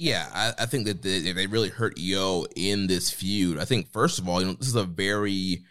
[0.01, 3.59] Yeah, I, I think that they, they really hurt Yo in this feud.
[3.59, 5.65] I think first of all, you know, this is a very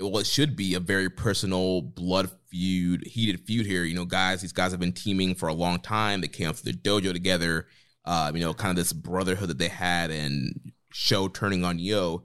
[0.00, 3.84] well, it should be a very personal blood feud, heated feud here.
[3.84, 6.20] You know, guys, these guys have been teaming for a long time.
[6.20, 7.68] They came through the dojo together.
[8.04, 12.24] Uh, you know, kind of this brotherhood that they had and Sho turning on Yo.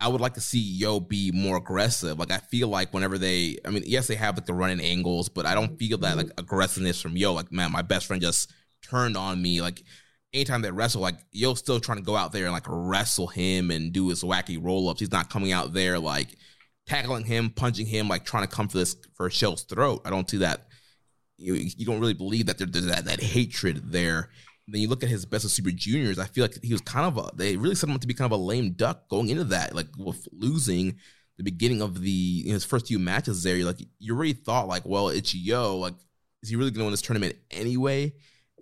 [0.00, 2.18] I would like to see Yo be more aggressive.
[2.18, 5.28] Like I feel like whenever they, I mean, yes, they have like the running angles,
[5.28, 7.34] but I don't feel that like aggressiveness from Yo.
[7.34, 8.52] Like man, my best friend just
[8.82, 9.60] turned on me.
[9.60, 9.82] Like
[10.32, 13.70] anytime they wrestle, like Yo's still trying to go out there and like wrestle him
[13.70, 15.00] and do his wacky roll ups.
[15.00, 16.36] He's not coming out there like
[16.86, 20.02] tackling him, punching him, like trying to come for this for Sho's throat.
[20.04, 20.66] I don't see that.
[21.36, 24.30] You, you don't really believe that there's that, that hatred there.
[24.66, 26.18] And then you look at his best of super juniors.
[26.18, 27.30] I feel like he was kind of a.
[27.34, 29.74] They really set him up to be kind of a lame duck going into that,
[29.74, 30.98] like with losing
[31.38, 33.56] the beginning of the his first few matches there.
[33.56, 35.78] You're like you already thought like, well, it's Yo.
[35.78, 35.94] Like,
[36.42, 38.12] is he really going to win this tournament anyway?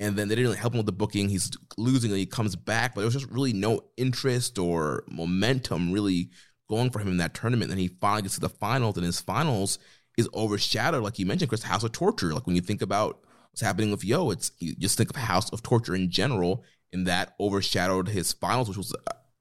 [0.00, 1.28] And then they didn't really help him with the booking.
[1.28, 5.92] He's losing and he comes back, but there was just really no interest or momentum
[5.92, 6.30] really
[6.68, 7.70] going for him in that tournament.
[7.70, 9.78] And he finally gets to the finals, and his finals
[10.16, 12.32] is overshadowed, like you mentioned, Chris, House of Torture.
[12.32, 13.20] Like when you think about
[13.50, 17.06] what's happening with Yo, it's you just think of House of Torture in general, and
[17.06, 18.94] that overshadowed his finals, which was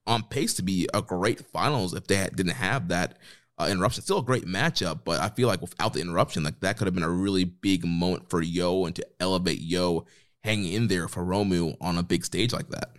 [0.05, 3.17] on pace to be a great finals if they didn't have that
[3.57, 4.03] uh, interruption.
[4.03, 6.93] Still a great matchup, but I feel like without the interruption, like that could have
[6.93, 10.05] been a really big moment for Yo and to elevate Yo
[10.47, 12.91] hanging in there for Romu on a big stage like that.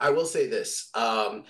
[0.00, 1.44] I will say this: um,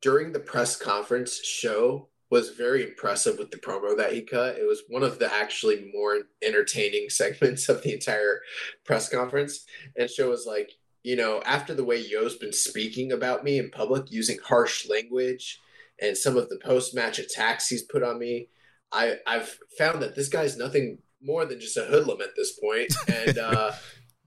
[0.00, 4.58] during the press conference, Sho was very impressive with the promo that he cut.
[4.58, 8.40] It was one of the actually more entertaining segments of the entire
[8.84, 9.64] press conference.
[9.96, 13.70] And Sho was like, you know, after the way Yo's been speaking about me in
[13.70, 15.60] public using harsh language
[16.02, 18.48] and some of the post match attacks he's put on me,
[18.92, 22.92] I, I've found that this guy's nothing more than just a hoodlum at this point.
[23.08, 23.72] And uh,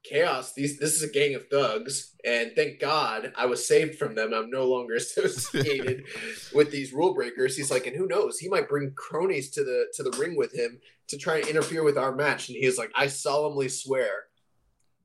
[0.04, 4.16] chaos, these this is a gang of thugs, and thank God I was saved from
[4.16, 4.34] them.
[4.34, 6.04] I'm no longer associated
[6.54, 7.56] with these rule breakers.
[7.56, 8.40] He's like, and who knows?
[8.40, 10.80] He might bring cronies to the to the ring with him
[11.10, 12.50] to try and interfere with our match.
[12.50, 14.26] And he's like, I solemnly swear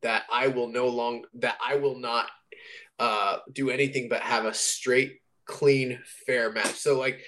[0.03, 2.27] that I will no long that I will not
[2.99, 6.75] uh, do anything but have a straight, clean, fair match.
[6.75, 7.21] So like,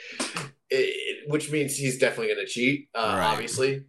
[0.70, 3.32] it, which means he's definitely going to cheat, uh, right.
[3.32, 3.84] obviously.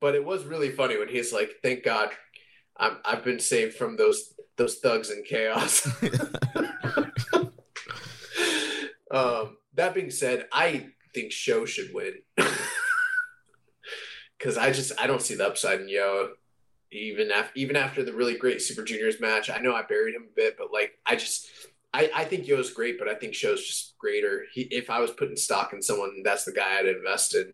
[0.00, 2.10] But it was really funny when he's like, "Thank God,
[2.82, 5.86] I'm, I've been saved from those those thugs and chaos."
[9.10, 12.14] um, that being said, I think Sho should win
[14.38, 16.30] because I just I don't see the upside in Yo
[16.90, 19.48] even after even after the really great Super Juniors match.
[19.50, 21.48] I know I buried him a bit, but like I just
[21.94, 24.44] I, I think Yo's great, but I think Sho's just greater.
[24.52, 27.52] He, if I was putting stock in someone, that's the guy I'd invest in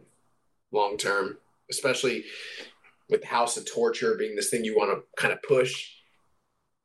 [0.72, 1.38] long term,
[1.70, 2.24] especially
[3.08, 5.90] with House of Torture being this thing you want to kind of push.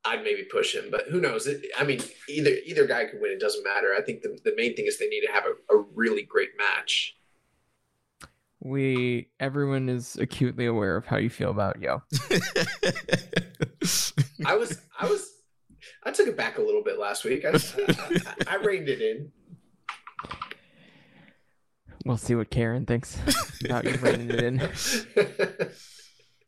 [0.05, 1.47] I'd maybe push him, but who knows?
[1.47, 3.31] It, I mean, either either guy can win.
[3.31, 3.93] It doesn't matter.
[3.97, 6.49] I think the, the main thing is they need to have a, a really great
[6.57, 7.15] match
[8.63, 12.01] we everyone is acutely aware of how you feel about yo.
[14.45, 15.29] I was I was
[16.03, 17.43] I took it back a little bit last week.
[17.45, 19.31] I, I, I, reined it in.
[22.05, 23.17] We'll see what Karen thinks
[23.65, 24.59] about you reining it in.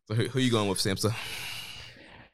[0.08, 1.16] So who, who are you going with, Samsa?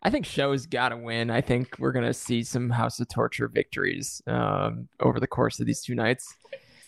[0.04, 1.30] I think Sho's got to win.
[1.30, 5.60] I think we're going to see some House of Torture victories um, over the course
[5.60, 6.36] of these two nights.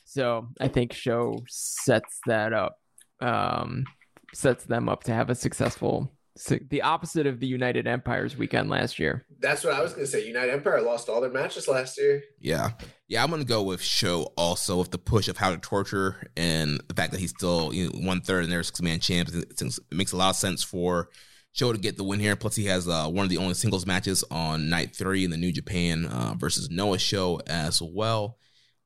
[0.04, 2.80] So I think Sho sets that up
[3.22, 3.86] um,
[4.34, 8.98] sets them up to have a successful the opposite of the United Empires weekend last
[8.98, 9.26] year.
[9.40, 10.26] That's what I was going to say.
[10.26, 12.24] United Empire lost all their matches last year.
[12.40, 12.72] Yeah.
[13.08, 16.32] Yeah, I'm going to go with Sho also with the push of House of Torture
[16.36, 19.30] and the fact that he's still you know, one third in their six man champ.
[19.30, 19.62] It
[19.92, 21.10] makes a lot of sense for
[21.52, 22.36] Sho to get the win here.
[22.36, 25.38] Plus, he has uh, one of the only singles matches on night three in the
[25.38, 28.38] New Japan uh, versus Noah show as well.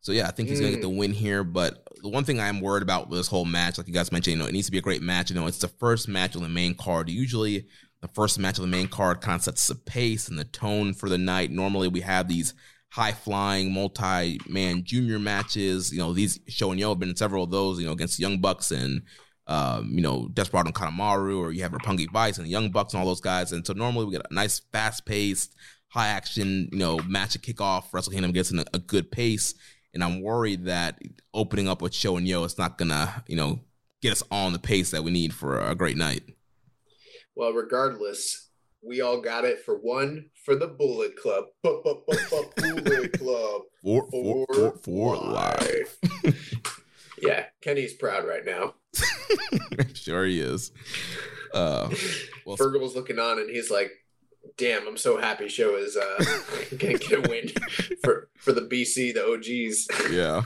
[0.02, 0.64] So yeah, I think he's mm.
[0.64, 0.98] gonna get the mm.
[0.98, 1.44] win here.
[1.44, 4.38] But the one thing I'm worried about with this whole match, like you guys mentioned,
[4.38, 5.30] you know, it needs to be a great match.
[5.30, 7.10] You know, it's the first match on the main card.
[7.10, 7.66] Usually,
[8.02, 10.94] the first match of the main card kind of sets the pace and the tone
[10.94, 11.52] for the night.
[11.52, 12.54] Normally, we have these
[12.90, 15.92] high flying multi man junior matches.
[15.92, 17.80] You know, these Sho and Yo have been in several of those.
[17.80, 19.02] You know, against Young Bucks and
[19.48, 23.00] um, you know, Desperado and Kanemaru, or you have Roppongi Vice and Young Bucks and
[23.00, 23.54] all those guys.
[23.54, 25.56] And so normally we get a nice, fast paced,
[25.88, 27.86] high action, you know, match at kickoff.
[27.94, 29.56] Wrestle Kingdom gets in a, a good pace
[29.98, 31.02] and I'm worried that
[31.34, 33.62] opening up with Sho and Yo is not gonna, you know,
[34.00, 36.22] get us on the pace that we need for a great night.
[37.36, 38.50] Well, regardless,
[38.84, 41.46] we all got it for one for the Bullet Club.
[41.64, 45.98] Bullet Club for for for, for life.
[47.20, 48.76] yeah, Kenny's proud right now.
[49.96, 50.72] sure he is.
[51.56, 51.90] Uh,
[52.46, 53.90] well, Fergal's looking on, and he's like,
[54.58, 56.24] damn, I'm so happy Sho is uh,
[56.78, 57.50] gonna get a win
[58.04, 60.12] for for the BC, the OGs.
[60.12, 60.44] Yeah.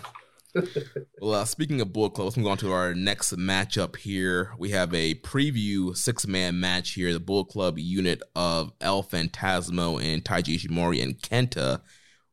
[1.21, 4.51] well, uh, speaking of Bullet Club, let's move on to our next matchup here.
[4.57, 7.13] We have a preview six man match here.
[7.13, 11.81] The Bullet Club unit of El Phantasmo and Taiji Ishimori and Kenta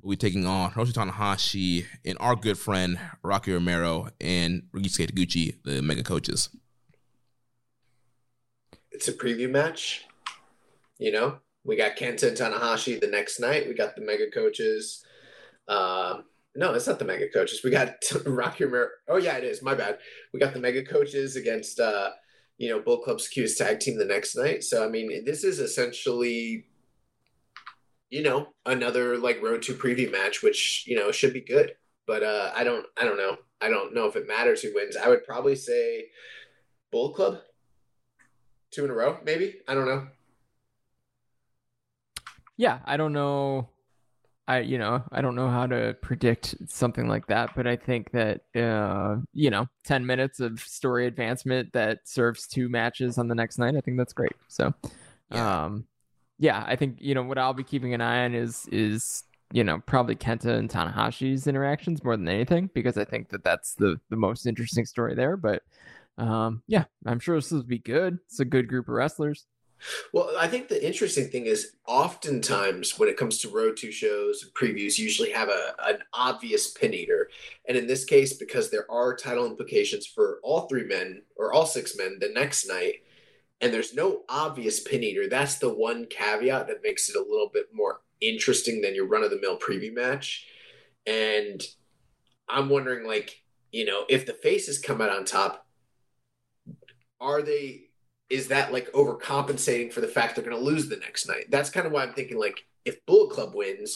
[0.03, 5.63] will be taking on Hiroshi Tanahashi and our good friend Rocky Romero and Ryusuke Taguchi,
[5.65, 6.49] the mega coaches.
[8.91, 10.07] It's a preview match,
[10.99, 11.39] you know?
[11.69, 13.69] We got Kenta and Tanahashi the next night.
[13.69, 15.05] We got the mega coaches.
[15.69, 16.23] Uh,
[16.57, 17.61] no, it's not the mega coaches.
[17.63, 17.97] We got
[18.27, 18.89] Rocky Romero.
[19.07, 19.61] Oh yeah, it is.
[19.63, 19.99] My bad.
[20.33, 22.13] We got the mega coaches against uh,
[22.57, 24.65] you know Bull Club's Q's tag team the next night.
[24.65, 26.65] So I mean, this is essentially
[28.09, 31.75] you know another like road to preview match, which you know should be good.
[32.07, 33.37] But uh, I don't, I don't know.
[33.61, 34.97] I don't know if it matters who wins.
[34.97, 36.07] I would probably say
[36.91, 37.41] Bull Club,
[38.71, 39.57] two in a row, maybe.
[39.69, 40.09] I don't know
[42.59, 43.71] yeah, I don't know.
[44.47, 48.11] I you know I don't know how to predict something like that, but I think
[48.13, 53.35] that uh, you know ten minutes of story advancement that serves two matches on the
[53.35, 53.77] next night.
[53.77, 54.33] I think that's great.
[54.49, 54.75] So,
[55.31, 55.65] yeah.
[55.65, 55.87] um,
[56.39, 59.65] yeah, I think you know what I'll be keeping an eye on is is you
[59.65, 63.99] know, probably Kenta and Tanahashi's interactions more than anything because I think that that's the
[64.11, 65.37] the most interesting story there.
[65.37, 65.63] But
[66.19, 68.19] um, yeah, I'm sure this will be good.
[68.27, 69.47] It's a good group of wrestlers.
[70.13, 74.43] Well, I think the interesting thing is oftentimes when it comes to road to shows
[74.43, 77.31] and previews, usually have a an obvious pin eater.
[77.69, 81.67] And in this case, because there are title implications for all three men or all
[81.67, 83.05] six men the next night,
[83.61, 87.51] and there's no obvious pin eater, that's the one caveat that makes it a little
[87.53, 90.47] bit more interesting than your run of the mill preview match.
[91.07, 91.63] And
[92.49, 95.67] I'm wondering, like, you know, if the faces come out on top,
[97.21, 97.88] are they
[98.31, 101.51] is that like overcompensating for the fact they're going to lose the next night?
[101.51, 103.95] That's kind of why I'm thinking like if Bullet Club wins,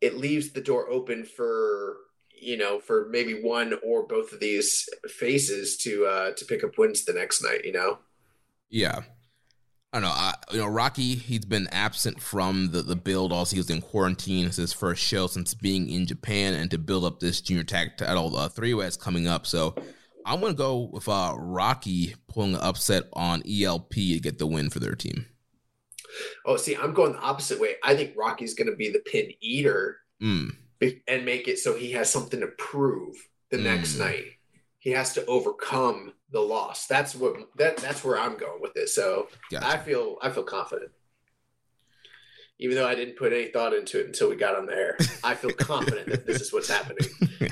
[0.00, 1.96] it leaves the door open for
[2.30, 6.76] you know for maybe one or both of these faces to uh to pick up
[6.78, 7.64] wins the next night.
[7.64, 7.98] You know.
[8.70, 9.00] Yeah.
[9.92, 10.14] I don't know.
[10.16, 13.32] I, you know, Rocky, he's been absent from the, the build.
[13.32, 14.46] Also, he was in quarantine.
[14.46, 17.96] It's his first show since being in Japan and to build up this junior tag
[17.96, 19.46] title uh, three way is coming up.
[19.46, 19.76] So
[20.24, 24.46] I'm going to go with uh, Rocky pulling an upset on ELP to get the
[24.46, 25.26] win for their team.
[26.46, 27.74] Oh, see, I'm going the opposite way.
[27.82, 30.54] I think Rocky's going to be the pin eater Mm.
[31.08, 33.16] and make it so he has something to prove
[33.50, 33.98] the next Mm.
[33.98, 34.24] night.
[34.78, 36.86] He has to overcome the loss.
[36.86, 38.94] That's what that that's where I'm going with this.
[38.94, 39.28] So
[39.60, 40.92] I feel I feel confident.
[42.60, 44.96] Even though I didn't put any thought into it until we got on the air,
[45.24, 47.08] I feel confident that this is what's happening.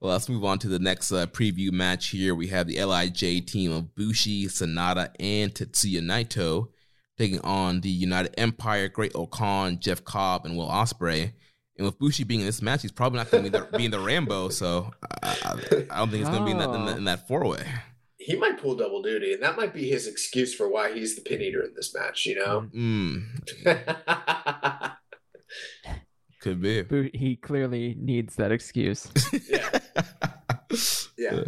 [0.00, 2.34] Well, let's move on to the next uh, preview match here.
[2.34, 6.68] We have the LIJ team of Bushi, Sanada, and Tetsuya Naito
[7.16, 11.32] taking on the United Empire, Great-O-Khan, Jeff Cobb, and Will Ospreay.
[11.76, 13.90] And with Bushi being in this match, he's probably not going to be, be in
[13.90, 14.92] the Rambo, so
[15.22, 15.52] I, I,
[15.90, 17.64] I don't think he's going to be in that in, that- in that four way.
[18.18, 21.22] He might pull double duty, and that might be his excuse for why he's the
[21.22, 22.26] pin eater in this match.
[22.26, 22.68] You know.
[22.74, 23.24] Mm,
[26.40, 26.82] could be.
[26.82, 29.10] But he clearly needs that excuse.
[29.48, 29.80] yeah.
[31.16, 31.44] Yeah.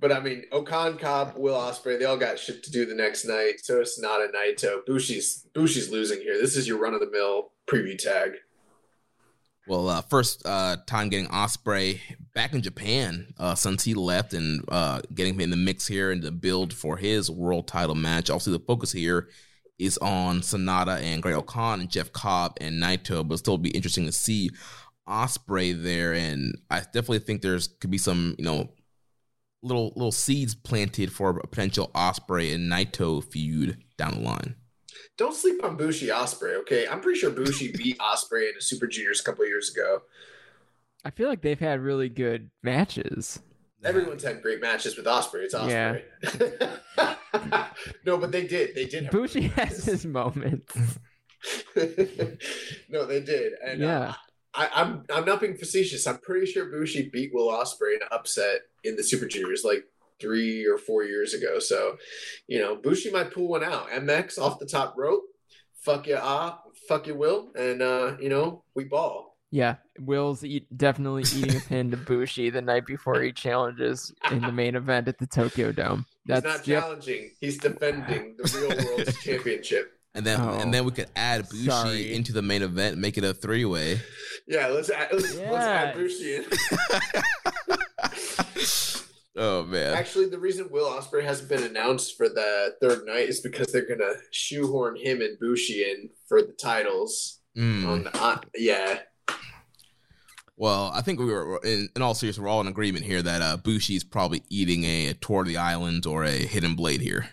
[0.00, 3.24] But I mean, O-Khan, Cobb, Will Ospreay, they all got shit to do the next
[3.24, 3.54] night.
[3.62, 4.84] So it's not a Naito.
[4.84, 6.36] Bushi's Bushi's losing here.
[6.38, 8.32] This is your run of the mill preview tag.
[9.66, 12.00] Well, uh, first uh, time getting Ospreay
[12.34, 16.10] back in Japan uh, since he left and uh, getting him in the mix here
[16.10, 18.28] and the build for his world title match.
[18.28, 19.28] Also, the focus here
[19.78, 24.12] is on Sanada and Great-O-Khan and Jeff Cobb and Naito, but still be interesting to
[24.12, 24.50] see
[25.08, 26.12] Ospreay there.
[26.12, 28.70] And I definitely think there's could be some you know
[29.62, 34.54] little little seeds planted for a potential Ospreay and Naito feud down the line.
[35.16, 36.86] Don't sleep on Bushi Ospreay, okay?
[36.88, 40.02] I'm pretty sure Bushi beat Ospreay in the Super Juniors a couple years ago.
[41.04, 43.40] I feel like they've had really good matches.
[43.84, 45.44] Everyone's had great matches with Ospreay.
[45.44, 46.02] It's Ospreay.
[46.98, 47.14] Yeah.
[48.06, 48.74] No, but they did.
[48.74, 49.04] They did.
[49.04, 50.74] Have Bushi has his moments.
[52.88, 53.54] no, they did.
[53.64, 54.14] And uh, Yeah.
[54.54, 56.06] I, I'm I'm not being facetious.
[56.06, 59.84] I'm pretty sure Bushi beat Will Ospreay in an upset in the Super Juniors like
[60.20, 61.58] three or four years ago.
[61.58, 61.96] So,
[62.46, 63.88] you know, Bushi might pull one out.
[63.90, 65.24] MX off the top rope.
[65.80, 69.33] Fuck you, ah, fuck you, Will, and uh, you know we ball.
[69.54, 74.40] Yeah, Will's eat, definitely eating a pin to Bushi the night before he challenges in
[74.40, 76.06] the main event at the Tokyo Dome.
[76.26, 76.82] He's That's not yep.
[76.82, 77.30] challenging.
[77.40, 79.92] He's defending the real world championship.
[80.12, 82.12] And then, Oh, and then we could add Bushi sorry.
[82.12, 84.00] into the main event, make it a three way.
[84.48, 86.44] Yeah, let's add, let's, let's add Bushi in.
[89.36, 89.96] Oh man.
[89.96, 93.84] Actually, the reason Will Ospreay hasn't been announced for the third night is because they're
[93.84, 97.40] gonna shoehorn him and Bushi in for the titles.
[97.58, 97.84] Mm.
[97.84, 99.00] On the, uh, yeah,
[100.56, 103.42] Well, I think we were in, in all seriousness, we're all in agreement here that
[103.42, 107.28] uh, Bushi's probably eating a, tour of the island or a hidden blade here.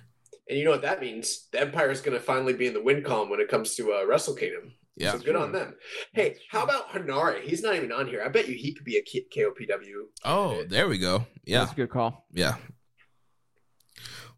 [0.50, 1.48] and you know what that means?
[1.52, 4.06] The Empire is gonna finally be in the win column when it comes to uh,
[4.08, 4.74] Wrestle Kingdom.
[4.98, 5.14] Yeah.
[5.14, 5.76] So good on them.
[6.14, 7.42] Hey, how about Henare?
[7.42, 8.24] He's not even on here.
[8.24, 10.04] I bet you he could be a K- KOPW.
[10.26, 11.26] Oh, there we go.
[11.46, 12.26] Yeah, That's a good call.
[12.34, 12.56] yeah.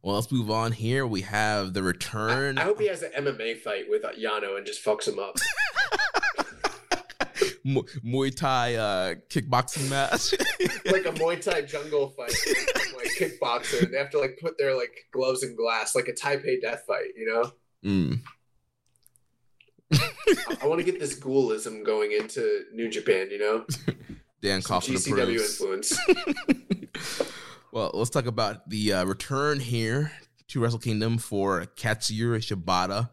[0.01, 1.07] Well, let's move on here.
[1.07, 2.57] We have the return.
[2.57, 5.38] I hope he has an MMA fight with uh, Yano and just fucks him up.
[7.64, 10.34] Mu- Muay Thai uh, kickboxing match.
[10.91, 12.34] like a Muay Thai jungle fight,
[12.96, 13.89] like kickboxer.
[13.89, 17.10] They have to like put their like gloves in glass, like a Taipei death fight.
[17.16, 17.52] You know,
[17.86, 18.22] Mm.
[19.94, 23.28] I, I want to get this ghoulism going into New Japan.
[23.30, 23.66] You know,
[24.41, 25.98] Dan Some Coffin GCW influence.
[27.72, 30.12] well, let's talk about the uh, return here
[30.48, 33.10] to Wrestle Kingdom for Katsuyori Shibata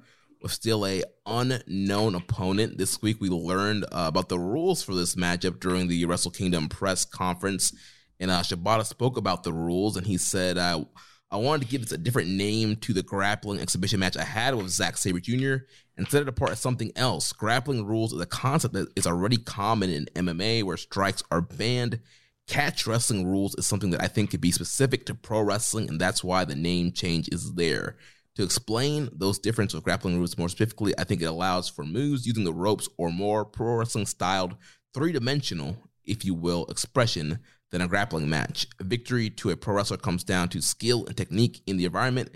[0.49, 2.79] still a unknown opponent.
[2.79, 6.69] This week we learned uh, about the rules for this matchup during the Wrestle Kingdom
[6.69, 7.73] press conference,
[8.19, 10.85] and uh, Shibata spoke about the rules, and he said, uh,
[11.33, 14.55] I wanted to give this a different name to the grappling exhibition match I had
[14.57, 15.65] with Zack Sabre Jr.
[15.97, 17.33] and set it apart as something else.
[17.33, 22.01] Grappling rules is a concept that is already common in MMA where strikes are banned.
[22.49, 26.01] Catch wrestling rules is something that I think could be specific to pro wrestling, and
[26.01, 27.97] that's why the name change is there.
[28.37, 32.27] To explain those differences of grappling rules more specifically, I think it allows for moves
[32.27, 34.57] using the ropes or more pro wrestling styled,
[34.95, 38.67] three dimensional, if you will, expression than a grappling match.
[38.81, 42.31] Victory to a pro wrestler comes down to skill and technique in the environment,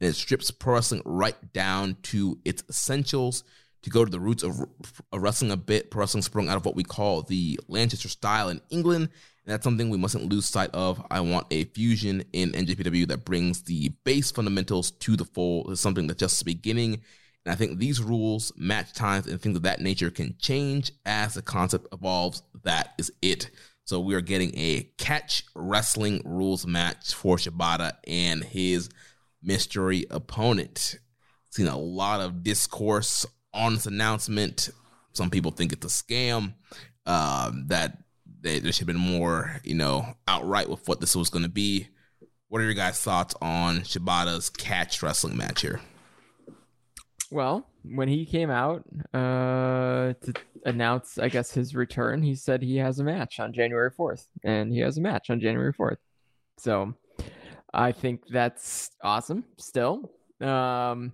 [0.00, 3.44] and it strips pro wrestling right down to its essentials.
[3.84, 4.60] To go to the roots of
[5.10, 8.60] wrestling a bit, pro wrestling sprung out of what we call the Lancashire style in
[8.68, 9.08] England,
[9.44, 11.04] and that's something we mustn't lose sight of.
[11.10, 15.70] I want a fusion in NJPW that brings the base fundamentals to the full.
[15.70, 17.00] It's something that's just the beginning.
[17.44, 21.34] And I think these rules, match times, and things of that nature can change as
[21.34, 22.42] the concept evolves.
[22.64, 23.50] That is it.
[23.84, 28.90] So we are getting a catch wrestling rules match for Shibata and his
[29.42, 30.98] mystery opponent.
[31.50, 34.68] Seen a lot of discourse on this announcement.
[35.12, 36.54] Some people think it's a scam.
[37.06, 37.98] Um, that
[38.42, 41.50] they, there should have been more, you know, outright with what this was going to
[41.50, 41.88] be.
[42.48, 45.80] What are your guys' thoughts on Shibata's catch wrestling match here?
[47.30, 48.82] Well, when he came out
[49.14, 50.34] uh, to
[50.64, 54.72] announce, I guess, his return, he said he has a match on January 4th, and
[54.72, 55.98] he has a match on January 4th.
[56.58, 56.94] So
[57.72, 60.10] I think that's awesome still.
[60.40, 61.12] Um,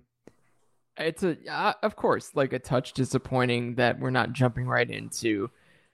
[0.97, 5.51] it's a, uh, of course, like a touch disappointing that we're not jumping right into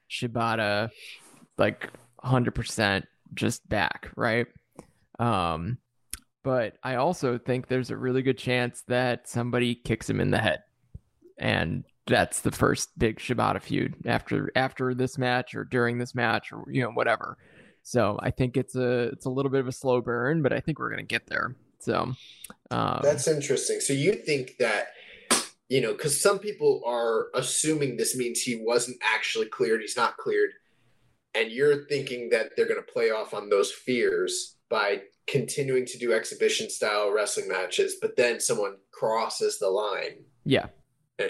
[0.10, 0.90] Shibata
[1.58, 1.90] like
[2.24, 4.48] 100% just back, right?
[5.20, 5.78] Um,
[6.44, 10.40] but I also think there's a really good chance that somebody kicks him in the
[10.40, 10.64] head.
[11.38, 16.52] And that's the first big Shibata feud after after this match or during this match
[16.52, 17.38] or you know whatever.
[17.82, 20.60] So I think it's a it's a little bit of a slow burn, but I
[20.60, 21.56] think we're gonna get there.
[21.80, 22.14] So
[22.72, 23.80] um, that's interesting.
[23.80, 24.88] So you think that
[25.70, 30.18] you know because some people are assuming this means he wasn't actually cleared, he's not
[30.18, 30.52] cleared,
[31.36, 36.14] and you're thinking that they're gonna play off on those fears by continuing to do
[36.14, 40.26] exhibition style wrestling matches, but then someone crosses the line.
[40.46, 40.68] Yeah.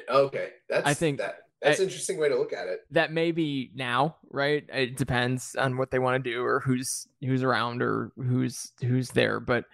[0.09, 2.81] Okay, that's I think that that's I, an interesting way to look at it.
[2.91, 4.65] That may be now, right?
[4.73, 9.09] It depends on what they want to do or who's who's around or who's who's
[9.09, 9.39] there.
[9.39, 9.65] But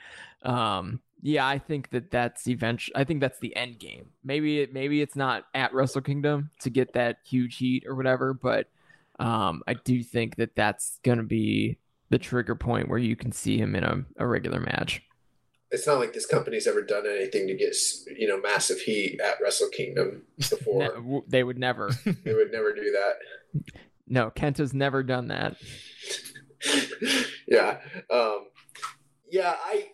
[0.43, 2.95] um, yeah, I think that that's eventually.
[2.95, 4.09] I think that's the end game.
[4.23, 8.33] Maybe it maybe it's not at Wrestle Kingdom to get that huge heat or whatever,
[8.33, 8.67] but
[9.19, 11.77] um, I do think that that's gonna be
[12.09, 15.03] the trigger point where you can see him in a, a regular match
[15.71, 17.75] it's not like this company's ever done anything to get
[18.17, 21.23] you know massive heat at Wrestle Kingdom before.
[21.27, 21.91] They would never.
[22.23, 23.73] they would never do that.
[24.07, 25.57] No, Kenta's never done that.
[27.47, 28.47] yeah, um,
[29.29, 29.55] yeah.
[29.63, 29.89] I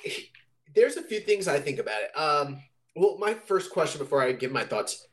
[0.73, 2.17] there's a few things I think about it.
[2.17, 2.61] Um,
[2.95, 5.05] well, my first question before I give my thoughts: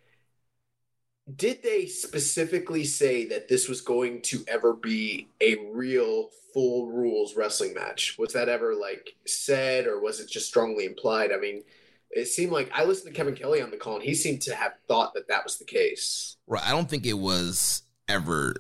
[1.35, 7.37] Did they specifically say that this was going to ever be a real full rules
[7.37, 8.17] wrestling match.
[8.19, 11.31] Was that ever like said or was it just strongly implied?
[11.33, 11.63] I mean,
[12.11, 14.55] it seemed like I listened to Kevin Kelly on the call and he seemed to
[14.55, 16.37] have thought that that was the case.
[16.47, 16.67] Right.
[16.67, 18.55] I don't think it was ever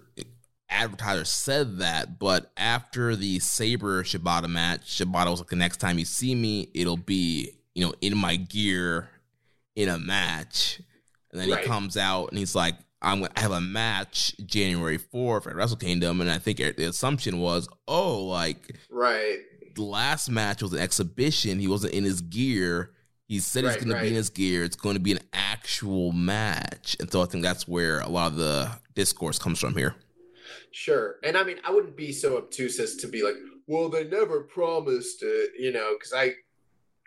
[0.68, 5.98] advertiser said that, but after the Sabre Shibata match, Shibata was like, the next time
[5.98, 9.10] you see me, it'll be, you know, in my gear
[9.76, 10.80] in a match.
[11.33, 11.61] And then right.
[11.61, 15.76] he comes out and he's like, I'm gonna have a match January 4th at Wrestle
[15.76, 19.39] Kingdom, and I think the assumption was, oh, like right.
[19.74, 21.59] The last match was an exhibition.
[21.59, 22.91] He wasn't in his gear.
[23.26, 24.01] He said right, he's going right.
[24.01, 24.62] to be in his gear.
[24.64, 28.30] It's going to be an actual match, and so I think that's where a lot
[28.30, 29.97] of the discourse comes from here.
[30.70, 33.35] Sure, and I mean, I wouldn't be so obtuse as to be like,
[33.66, 36.35] well, they never promised it, you know, because I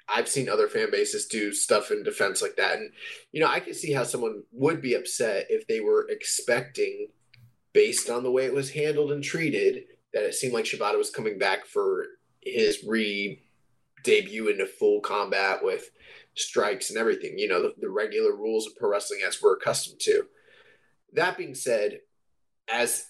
[0.08, 2.78] I've seen other fan bases do stuff in defense like that.
[2.78, 2.92] And,
[3.32, 7.08] you know, I can see how someone would be upset if they were expecting,
[7.74, 9.84] based on the way it was handled and treated,
[10.14, 12.06] that it seemed like Shibata was coming back for
[12.42, 13.42] his re
[14.04, 15.90] debut into full combat with
[16.36, 20.00] strikes and everything, you know, the, the regular rules of pro wrestling as we're accustomed
[20.00, 20.24] to.
[21.14, 22.00] That being said,
[22.72, 23.06] as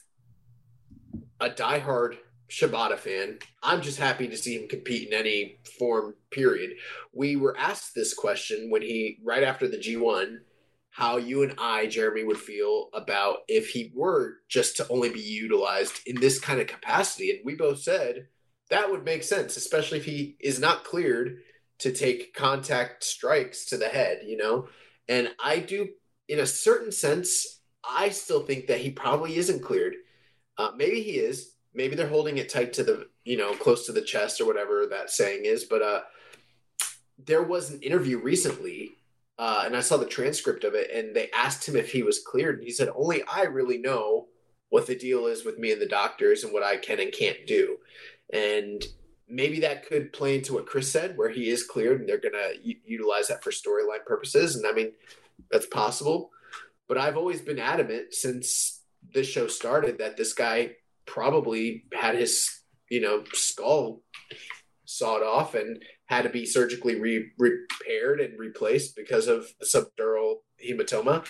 [1.39, 2.17] a diehard
[2.49, 3.39] Shibata fan.
[3.63, 6.71] I'm just happy to see him compete in any form, period.
[7.13, 10.37] We were asked this question when he, right after the G1,
[10.91, 15.19] how you and I, Jeremy, would feel about if he were just to only be
[15.19, 17.31] utilized in this kind of capacity.
[17.31, 18.27] And we both said
[18.69, 21.37] that would make sense, especially if he is not cleared
[21.79, 24.67] to take contact strikes to the head, you know?
[25.07, 25.89] And I do,
[26.27, 29.95] in a certain sense, I still think that he probably isn't cleared.
[30.57, 33.91] Uh, maybe he is, maybe they're holding it tight to the you know close to
[33.91, 36.01] the chest or whatever that saying is but uh
[37.23, 38.97] there was an interview recently,
[39.37, 42.23] uh, and I saw the transcript of it, and they asked him if he was
[42.23, 44.27] cleared, and he said, "Only I really know
[44.69, 47.45] what the deal is with me and the doctors and what I can and can't
[47.47, 47.77] do."
[48.33, 48.83] And
[49.27, 52.53] maybe that could play into what Chris said, where he is cleared, and they're gonna
[52.61, 54.55] utilize that for storyline purposes.
[54.55, 54.91] And I mean,
[55.51, 56.31] that's possible.
[56.87, 58.81] But I've always been adamant since
[59.13, 60.75] this show started that this guy
[61.05, 64.01] probably had his, you know, skull
[64.85, 70.35] sawed off and had to be surgically re- repaired and replaced because of the subdural
[70.63, 71.25] hematoma.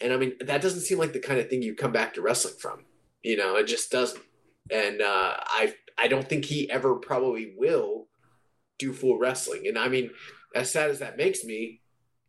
[0.00, 2.22] And I mean, that doesn't seem like the kind of thing you come back to
[2.22, 2.84] wrestling from.
[3.22, 4.22] You know, it just doesn't.
[4.70, 8.06] And uh, I I don't think he ever probably will
[8.78, 9.66] do full wrestling.
[9.66, 10.10] And I mean,
[10.54, 11.80] as sad as that makes me,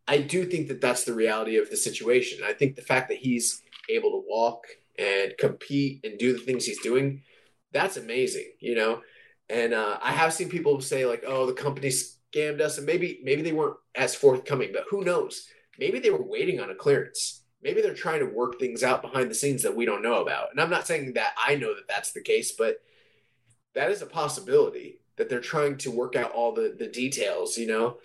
[0.08, 2.44] I do think that that's the reality of the situation.
[2.44, 4.66] I think the fact that he's able to walk
[5.00, 7.22] and compete and do the things he's doing,
[7.72, 9.02] that's amazing, you know.
[9.50, 13.20] And uh, I have seen people say like, "Oh, the company scammed us," and maybe
[13.24, 15.48] maybe they weren't as forthcoming, but who knows?
[15.80, 17.44] Maybe they were waiting on a clearance.
[17.64, 20.52] Maybe they're trying to work things out behind the scenes that we don't know about.
[20.52, 22.78] And I'm not saying that I know that that's the case, but
[23.76, 27.58] that is a possibility that they're trying to work out all the the details.
[27.58, 27.98] You know,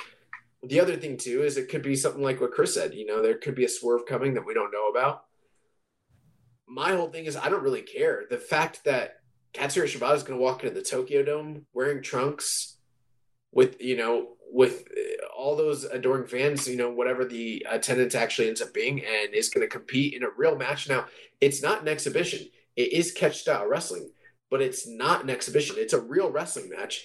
[0.63, 2.95] the other thing too is it could be something like what Chris said.
[2.95, 5.25] You know, there could be a swerve coming that we don't know about.
[6.75, 8.25] My whole thing is I don't really care.
[8.29, 9.21] The fact that
[9.53, 12.79] Katsuyori Shibata is going to walk into the Tokyo Dome wearing trunks
[13.53, 18.49] with you know with uh, all those adoring fans, you know, whatever the attendance actually
[18.49, 20.89] ends up being, and is going to compete in a real match.
[20.89, 21.07] Now,
[21.41, 24.11] it's not an exhibition; it is catch style wrestling,
[24.51, 25.77] but it's not an exhibition.
[25.79, 27.05] It's a real wrestling match.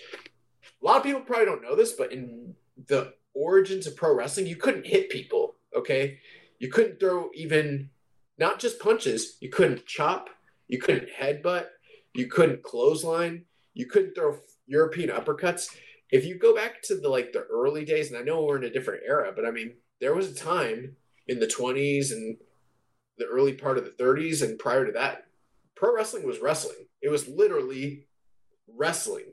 [0.82, 2.56] A lot of people probably don't know this, but in
[2.88, 5.58] the origins of pro wrestling, you couldn't hit people.
[5.76, 6.18] Okay,
[6.58, 7.92] you couldn't throw even
[8.40, 9.38] not just punches.
[9.40, 10.30] You couldn't chop.
[10.68, 11.66] You couldn't headbutt.
[12.14, 13.46] You couldn't clothesline.
[13.74, 14.38] You couldn't throw
[14.68, 15.76] European uppercuts.
[16.12, 18.64] If you go back to the like the early days, and I know we're in
[18.64, 20.96] a different era, but I mean, there was a time
[21.28, 22.38] in the 20s and
[23.18, 25.26] the early part of the 30s and prior to that,
[25.76, 26.88] pro wrestling was wrestling.
[27.02, 28.08] It was literally
[28.76, 29.26] wrestling.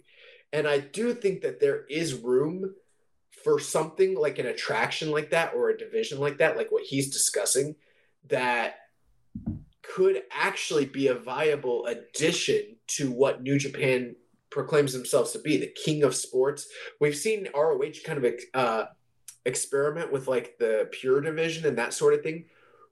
[0.52, 2.74] And I do think that there is room
[3.44, 7.12] for something like an attraction like that or a division like that, like what he's
[7.12, 7.76] discussing,
[8.28, 8.76] that
[9.82, 14.16] could actually be a viable addition to what New Japan
[14.50, 16.66] proclaims themselves to be the king of sports.
[17.00, 18.84] We've seen ROH kind of uh,
[19.44, 22.44] experiment with like the pure division and that sort of thing.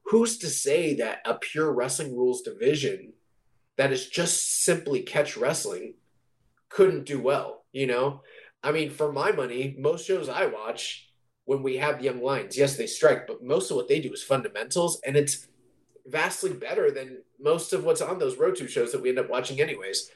[0.05, 3.13] Who's to say that a pure wrestling rules division
[3.77, 5.95] that is just simply catch wrestling
[6.69, 7.65] couldn't do well?
[7.71, 8.21] You know,
[8.63, 11.09] I mean, for my money, most shows I watch
[11.45, 14.23] when we have young lions, yes, they strike, but most of what they do is
[14.23, 15.47] fundamentals, and it's
[16.05, 19.29] vastly better than most of what's on those Road 2 shows that we end up
[19.29, 20.11] watching, anyways.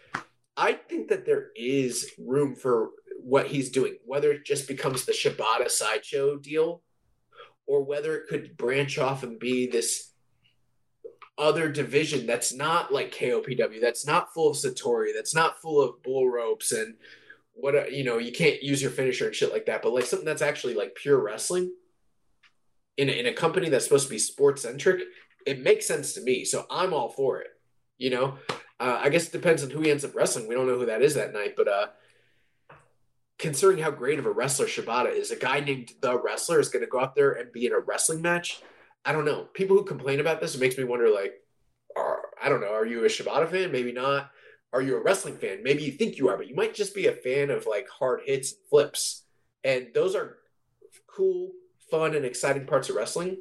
[0.56, 2.90] I think that there is room for
[3.22, 6.82] what he's doing, whether it just becomes the Shibata sideshow deal
[7.66, 10.12] or whether it could branch off and be this
[11.38, 16.04] other division that's not like KOPW, that's not full of Satori, that's not full of
[16.04, 16.96] bull ropes and
[17.54, 20.26] what you know, you can't use your finisher and shit like that, but like something
[20.26, 21.72] that's actually like pure wrestling
[22.98, 25.02] in a, in a company that's supposed to be sports centric,
[25.50, 26.46] it makes sense to me.
[26.46, 27.48] So I'm all for it.
[27.98, 28.38] You know,
[28.80, 30.48] uh, I guess it depends on who he ends up wrestling.
[30.48, 31.88] We don't know who that is that night, but uh,
[33.38, 36.84] considering how great of a wrestler Shibata is, a guy named the Wrestler is going
[36.84, 38.62] to go out there and be in a wrestling match.
[39.04, 39.48] I don't know.
[39.54, 41.10] People who complain about this, it makes me wonder.
[41.10, 41.34] Like,
[41.96, 42.74] are, I don't know.
[42.74, 43.72] Are you a Shibata fan?
[43.72, 44.30] Maybe not.
[44.72, 45.64] Are you a wrestling fan?
[45.64, 48.22] Maybe you think you are, but you might just be a fan of like hard
[48.26, 49.24] hits and flips.
[49.64, 50.38] And those are
[51.08, 51.52] cool,
[51.90, 53.38] fun, and exciting parts of wrestling.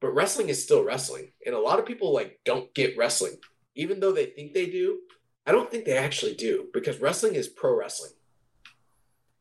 [0.00, 3.36] But wrestling is still wrestling, and a lot of people like don't get wrestling
[3.76, 5.00] even though they think they do,
[5.46, 8.12] I don't think they actually do because wrestling is pro wrestling.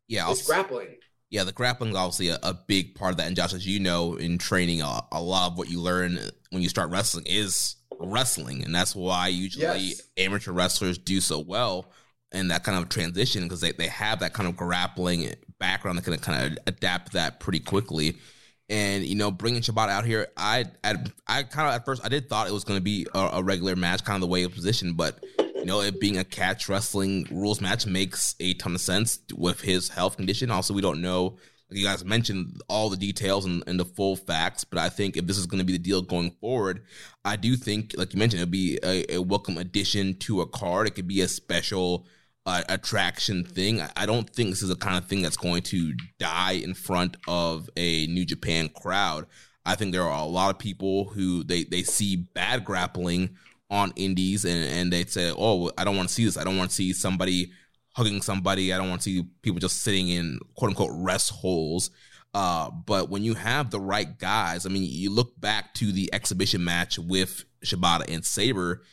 [0.08, 0.98] Yeah, it's grappling.
[1.32, 3.26] Yeah, the grappling is obviously a, a, big part of that.
[3.26, 6.20] And Josh, as you know, in training, a, a, lot of what you learn
[6.52, 10.02] when you start wrestling is wrestling, and that's why usually yes.
[10.18, 11.92] amateur wrestlers do so well
[12.32, 16.04] in that kind of transition because they, they have that kind of grappling background that
[16.04, 18.18] can kind of adapt that pretty quickly.
[18.70, 20.96] And you know, bringing Shibata out here, I I,
[21.28, 23.44] I kind of at first I did thought it was going to be a, a,
[23.44, 26.24] regular match, kind of the way it was positioned, but you know, it being a
[26.24, 30.52] catch wrestling rules match makes a ton of sense with his health condition.
[30.52, 31.38] Also, we don't know,
[31.70, 35.18] like you guys mentioned, all the details and, and the full facts, but I think
[35.18, 36.84] if this is going to be the deal going forward,
[37.24, 40.88] I do think, like you mentioned, it'd be a, a welcome addition to a card.
[40.88, 42.06] It could be a special
[42.46, 43.82] uh, attraction thing.
[43.96, 47.18] I don't think this is the kind of thing that's going to die in front
[47.28, 49.26] of a New Japan crowd.
[49.66, 53.36] I think there are a lot of people who they, they see bad grappling
[53.72, 56.38] on indies and, and they say, oh, I don't want to see this.
[56.38, 57.52] I don't want to see somebody
[57.96, 58.72] hugging somebody.
[58.72, 61.90] I don't want to see people just sitting in quote unquote rest holes.
[62.36, 66.14] Uh, but when you have the right guys, I mean, you look back to the
[66.14, 68.84] exhibition match with Shibata and Sabre.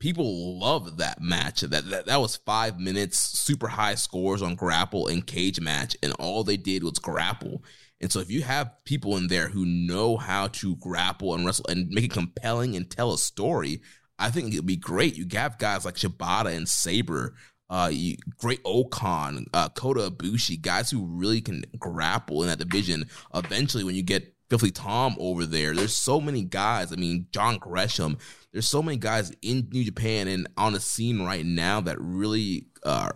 [0.00, 1.62] People love that match.
[1.62, 6.12] That, that that was five minutes, super high scores on grapple and cage match, and
[6.18, 7.64] all they did was grapple.
[8.00, 11.66] And so, if you have people in there who know how to grapple and wrestle
[11.68, 13.82] and make it compelling and tell a story,
[14.18, 15.16] I think it'd be great.
[15.16, 17.34] You have guys like Shibata and Sabre,
[17.68, 23.04] uh, you, great O-Khan, uh, Kota Ibushi, guys who really can grapple in that division.
[23.34, 26.92] Eventually, when you get Filthy Tom over there, there's so many guys.
[26.92, 28.18] I mean, John Gresham.
[28.52, 32.66] There's so many guys in New Japan and on the scene right now that really
[32.82, 33.10] uh,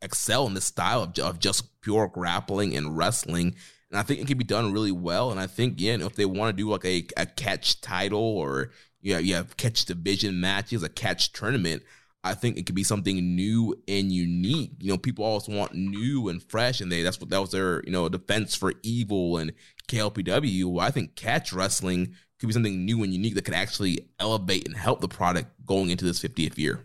[0.00, 3.54] excel in this style of, of just pure grappling and wrestling.
[3.90, 5.30] And I think it can be done really well.
[5.30, 8.70] And I think, yeah, if they want to do like a, a catch title or
[9.00, 11.82] you have, you have catch division matches, a catch tournament,
[12.28, 14.72] I think it could be something new and unique.
[14.78, 17.82] You know, people always want new and fresh, and they that's what that was their
[17.84, 19.52] you know defense for evil and
[19.88, 20.66] KOPW.
[20.66, 24.66] Well, I think catch wrestling could be something new and unique that could actually elevate
[24.66, 26.84] and help the product going into this 50th year.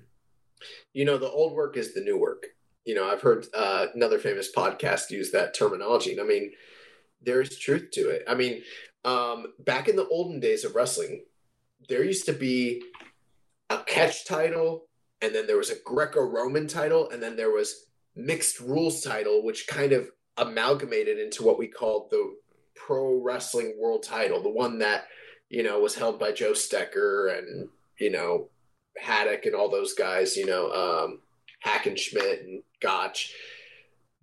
[0.93, 2.47] You know, the old work is the new work.
[2.85, 6.51] You know, I've heard uh, another famous podcast use that terminology, and I mean,
[7.21, 8.23] there's truth to it.
[8.27, 8.63] I mean,
[9.05, 11.23] um, back in the olden days of wrestling,
[11.89, 12.81] there used to be
[13.69, 14.85] a catch title
[15.23, 17.85] and then there was a Greco-Roman title, and then there was
[18.15, 22.35] mixed rules title, which kind of amalgamated into what we called the
[22.75, 25.05] pro wrestling world title, the one that
[25.49, 27.69] you know was held by Joe Stecher and
[27.99, 28.49] you know
[28.97, 31.19] Haddock and all those guys, you know um,
[31.65, 33.33] Hackenschmidt and Gotch.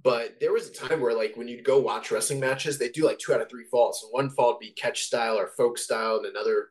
[0.02, 3.04] But there was a time where, like, when you'd go watch wrestling matches, they do
[3.04, 4.02] like two out of three falls.
[4.02, 6.70] And one fall would be catch style or folk style, and another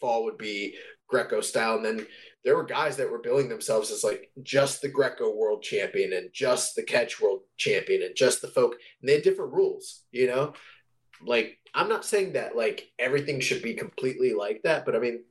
[0.00, 0.74] fall would be
[1.08, 1.76] Greco style.
[1.76, 2.06] And then
[2.46, 6.32] there were guys that were billing themselves as like just the Greco world champion and
[6.32, 8.76] just the catch world champion and just the folk.
[9.00, 10.52] And they had different rules, you know?
[11.20, 15.24] Like, I'm not saying that like everything should be completely like that, but I mean,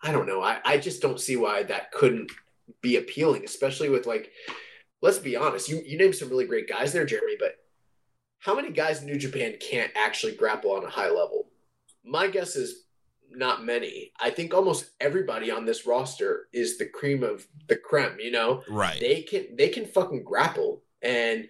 [0.00, 0.40] I don't know.
[0.40, 2.30] I, I just don't see why that couldn't
[2.82, 4.30] be appealing, especially with like,
[5.00, 7.56] let's be honest, you, you named some really great guys there, Jeremy, but
[8.38, 11.48] how many guys in New Japan can't actually grapple on a high level?
[12.04, 12.84] My guess is
[13.36, 14.12] not many.
[14.20, 18.62] I think almost everybody on this roster is the cream of the creme, you know?
[18.68, 19.00] Right.
[19.00, 21.48] They can they can fucking grapple and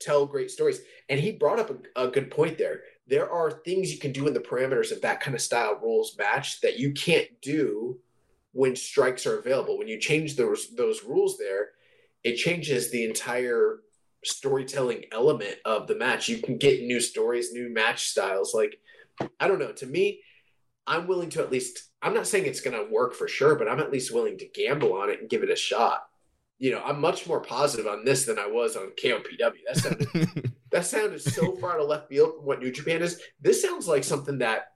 [0.00, 0.80] tell great stories.
[1.08, 2.80] And he brought up a, a good point there.
[3.06, 6.16] There are things you can do in the parameters of that kind of style rules
[6.18, 7.98] match that you can't do
[8.52, 9.78] when strikes are available.
[9.78, 11.70] When you change those those rules there,
[12.22, 13.80] it changes the entire
[14.24, 16.28] storytelling element of the match.
[16.28, 18.54] You can get new stories, new match styles.
[18.54, 18.78] Like
[19.38, 19.72] I don't know.
[19.72, 20.20] To me,
[20.86, 23.68] I'm willing to at least, I'm not saying it's going to work for sure, but
[23.68, 26.04] I'm at least willing to gamble on it and give it a shot.
[26.58, 29.52] You know, I'm much more positive on this than I was on KOPW.
[29.66, 33.20] That sounded, that sounded so far to left field from what New Japan is.
[33.40, 34.72] This sounds like something that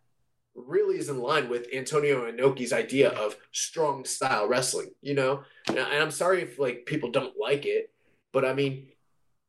[0.55, 5.43] really is in line with Antonio Inoki's idea of strong style wrestling, you know?
[5.69, 7.91] And I'm sorry if like people don't like it,
[8.33, 8.89] but I mean,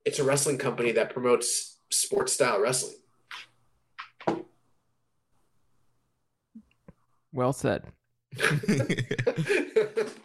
[0.05, 2.95] it's a wrestling company that promotes sports style wrestling.
[7.31, 7.83] Well said.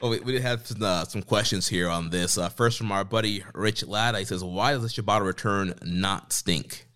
[0.02, 2.36] oh, we, we did have some, uh, some questions here on this.
[2.36, 4.14] Uh, first from our buddy Rich Ladd.
[4.16, 6.86] He says, "Why does the Shibata return not stink?"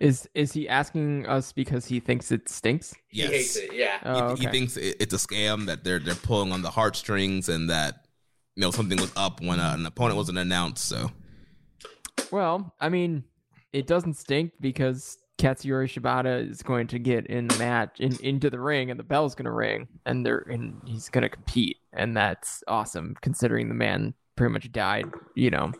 [0.00, 2.94] Is is he asking us because he thinks it stinks?
[3.10, 3.30] Yes.
[3.30, 3.74] He hates it.
[3.74, 3.98] Yeah.
[4.04, 7.48] Oh, he, he thinks it, it's a scam that they're they're pulling on the heartstrings
[7.48, 8.06] and that
[8.56, 10.86] you know something was up when uh, an opponent wasn't announced.
[10.86, 11.10] So
[12.32, 13.24] Well, I mean,
[13.72, 18.50] it doesn't stink because Katsuyori Shibata is going to get in the match in, into
[18.50, 21.78] the ring and the bell's going to ring and they're and he's going to compete
[21.92, 25.72] and that's awesome considering the man pretty much died, you know,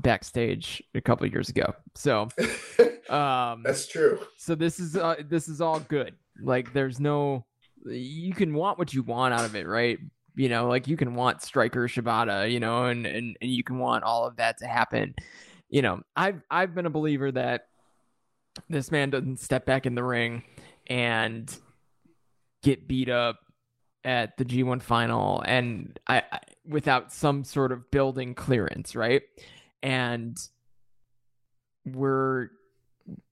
[0.00, 1.74] backstage a couple years ago.
[1.94, 2.28] So,
[3.08, 4.20] um That's true.
[4.36, 6.14] so this is uh, this is all good.
[6.40, 7.44] Like there's no
[7.84, 9.98] you can want what you want out of it, right?
[10.36, 13.78] You know, like you can want striker Shibata, you know, and, and and you can
[13.78, 15.14] want all of that to happen.
[15.68, 17.66] You know, I've I've been a believer that
[18.68, 20.44] this man doesn't step back in the ring
[20.86, 21.56] and
[22.62, 23.38] get beat up
[24.04, 29.22] at the G1 final and I, I without some sort of building clearance, right?
[29.82, 30.36] And
[31.84, 32.48] we're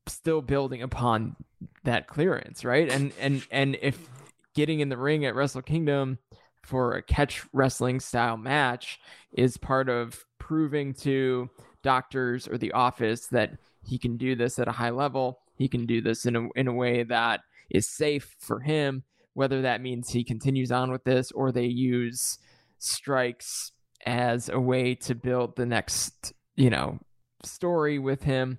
[0.07, 1.37] still building upon
[1.85, 2.91] that clearance, right?
[2.91, 4.09] And and and if
[4.55, 6.19] getting in the ring at Wrestle Kingdom
[6.63, 9.01] for a catch wrestling style match
[9.33, 11.49] is part of proving to
[11.83, 15.87] doctors or the office that he can do this at a high level, he can
[15.87, 17.41] do this in a in a way that
[17.71, 19.05] is safe for him,
[19.35, 22.39] whether that means he continues on with this or they use
[22.79, 23.73] strikes
[24.07, 26.99] as a way to build the next, you know,
[27.45, 28.59] story with him.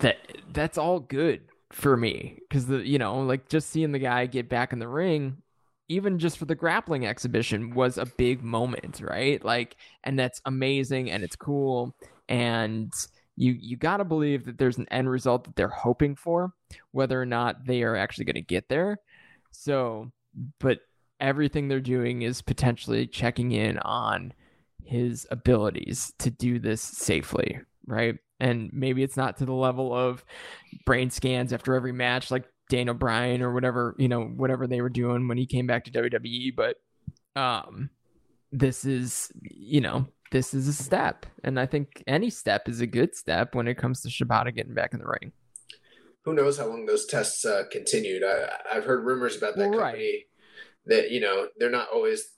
[0.00, 0.16] That
[0.52, 4.48] that's all good for me because the you know like just seeing the guy get
[4.48, 5.38] back in the ring
[5.88, 9.44] even just for the grappling exhibition was a big moment right?
[9.44, 11.94] Like and that's amazing and it's cool.
[12.28, 12.92] And
[13.36, 16.52] you you got to believe that there's an end result that they're hoping for
[16.90, 18.98] whether or not they are actually going to get there.
[19.50, 20.10] So
[20.58, 20.80] but
[21.20, 24.32] everything they're doing is potentially checking in on
[24.84, 28.16] his abilities to do this safely right?
[28.40, 30.24] And maybe it's not to the level of
[30.84, 34.88] brain scans after every match like Daniel Bryan or whatever, you know, whatever they were
[34.88, 36.76] doing when he came back to WWE, but
[37.40, 37.90] um
[38.50, 41.26] this is, you know, this is a step.
[41.44, 44.74] And I think any step is a good step when it comes to Shibata getting
[44.74, 45.32] back in the ring.
[46.24, 48.22] Who knows how long those tests uh, continued?
[48.24, 50.22] I, I've heard rumors about that Well, company right.
[50.86, 52.28] that you know they're not always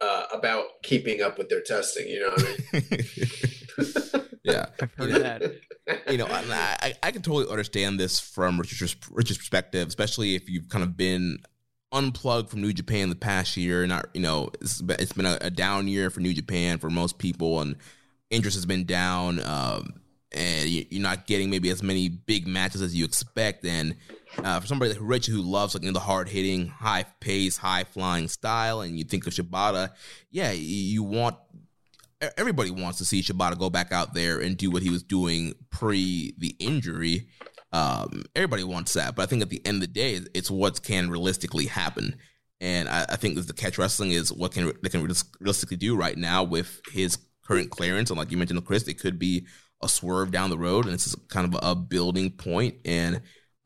[0.00, 2.08] uh, about keeping up with their testing.
[2.08, 4.28] You know what I mean?
[4.44, 4.66] yeah.
[4.80, 5.42] I've heard that.
[6.10, 10.50] you know, I, I I can totally understand this from Richard's, Richard's perspective, especially if
[10.50, 11.38] you've kind of been
[11.92, 13.86] unplugged from New Japan the past year.
[13.86, 16.90] Not, you know, it's been, it's been a, a down year for New Japan for
[16.90, 17.76] most people, and
[18.30, 19.94] interest has been down, um,
[20.32, 23.64] and you- you're not getting maybe as many big matches as you expect.
[23.64, 23.96] And
[24.42, 27.58] uh, for somebody like Richard who loves like you know, the hard hitting, high pace,
[27.58, 29.90] high flying style, and you think of Shibata,
[30.30, 31.36] yeah, you, want
[32.36, 35.54] everybody wants to see Shibata go back out there and do what he was doing
[35.70, 37.26] pre the injury.
[37.72, 40.82] Um, everybody wants that, but I think at the end of the day, it's what
[40.82, 42.16] can realistically happen.
[42.60, 45.02] And I, I think the catch wrestling is what can they can
[45.40, 48.10] realistically do right now with his current clearance.
[48.10, 49.46] And like you mentioned, Chris, it could be
[49.82, 52.76] a swerve down the road, and this is kind of a building point.
[52.84, 53.16] And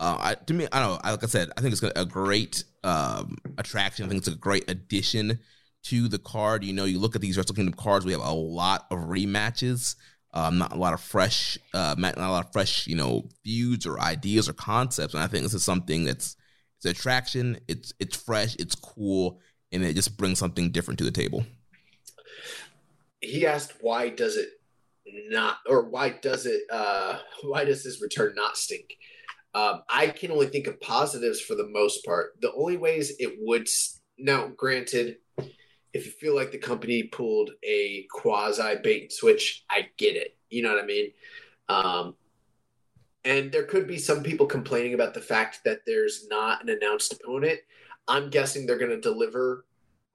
[0.00, 1.10] uh, I, to me, I don't know.
[1.10, 4.04] Like I said, I think it's a great um, attraction.
[4.04, 5.40] I think it's a great addition
[5.84, 6.64] to the card.
[6.64, 9.94] You know, you look at these Wrestle Kingdom cards, we have a lot of rematches,
[10.32, 13.86] um, not a lot of fresh, uh, not a lot of fresh, you know, feuds
[13.86, 15.14] or ideas or concepts.
[15.14, 16.36] And I think this is something that's
[16.78, 17.58] it's attraction.
[17.68, 19.40] It's it's fresh, it's cool,
[19.72, 21.44] and it just brings something different to the table.
[23.20, 24.48] he asked why does it
[25.30, 28.96] not or why does it uh why does this return not stink
[29.54, 33.34] um i can only think of positives for the most part the only ways it
[33.40, 33.68] would
[34.18, 35.16] now granted
[35.92, 40.36] if you feel like the company pulled a quasi bait and switch i get it
[40.50, 41.10] you know what i mean
[41.68, 42.14] um
[43.24, 47.12] and there could be some people complaining about the fact that there's not an announced
[47.12, 47.58] opponent
[48.08, 49.64] i'm guessing they're going to deliver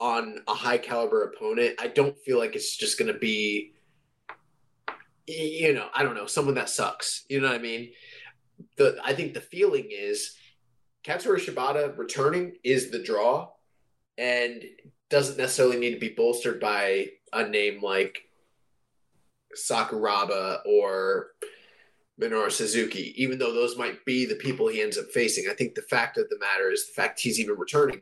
[0.02, 1.76] on a high caliber opponent.
[1.80, 3.73] I don't feel like it's just going to be,
[5.27, 7.23] you know, I don't know, someone that sucks.
[7.30, 7.91] You know what I mean?
[8.77, 10.35] The I think the feeling is
[11.06, 13.49] Katsuyori Shibata returning is the draw,
[14.18, 14.64] and
[15.12, 18.24] doesn't necessarily need to be bolstered by a name like
[19.56, 21.32] Sakuraba or
[22.20, 25.50] Minoru Suzuki, even though those might be the people he ends up facing.
[25.50, 28.02] I think the fact of the matter is the fact he's even returning.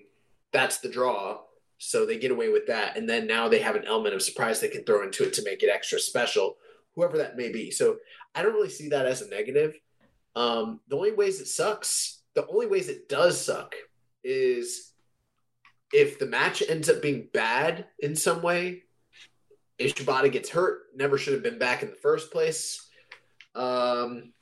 [0.51, 1.41] That's the draw.
[1.77, 2.97] So they get away with that.
[2.97, 5.43] And then now they have an element of surprise they can throw into it to
[5.43, 6.57] make it extra special,
[6.95, 7.71] whoever that may be.
[7.71, 7.97] So
[8.35, 9.79] I don't really see that as a negative.
[10.35, 13.73] Um, the only ways it sucks, the only ways it does suck
[14.23, 14.88] is
[15.91, 18.83] if the match ends up being bad in some way,
[19.77, 22.87] if Shibata gets hurt, never should have been back in the first place.
[23.55, 24.33] Um,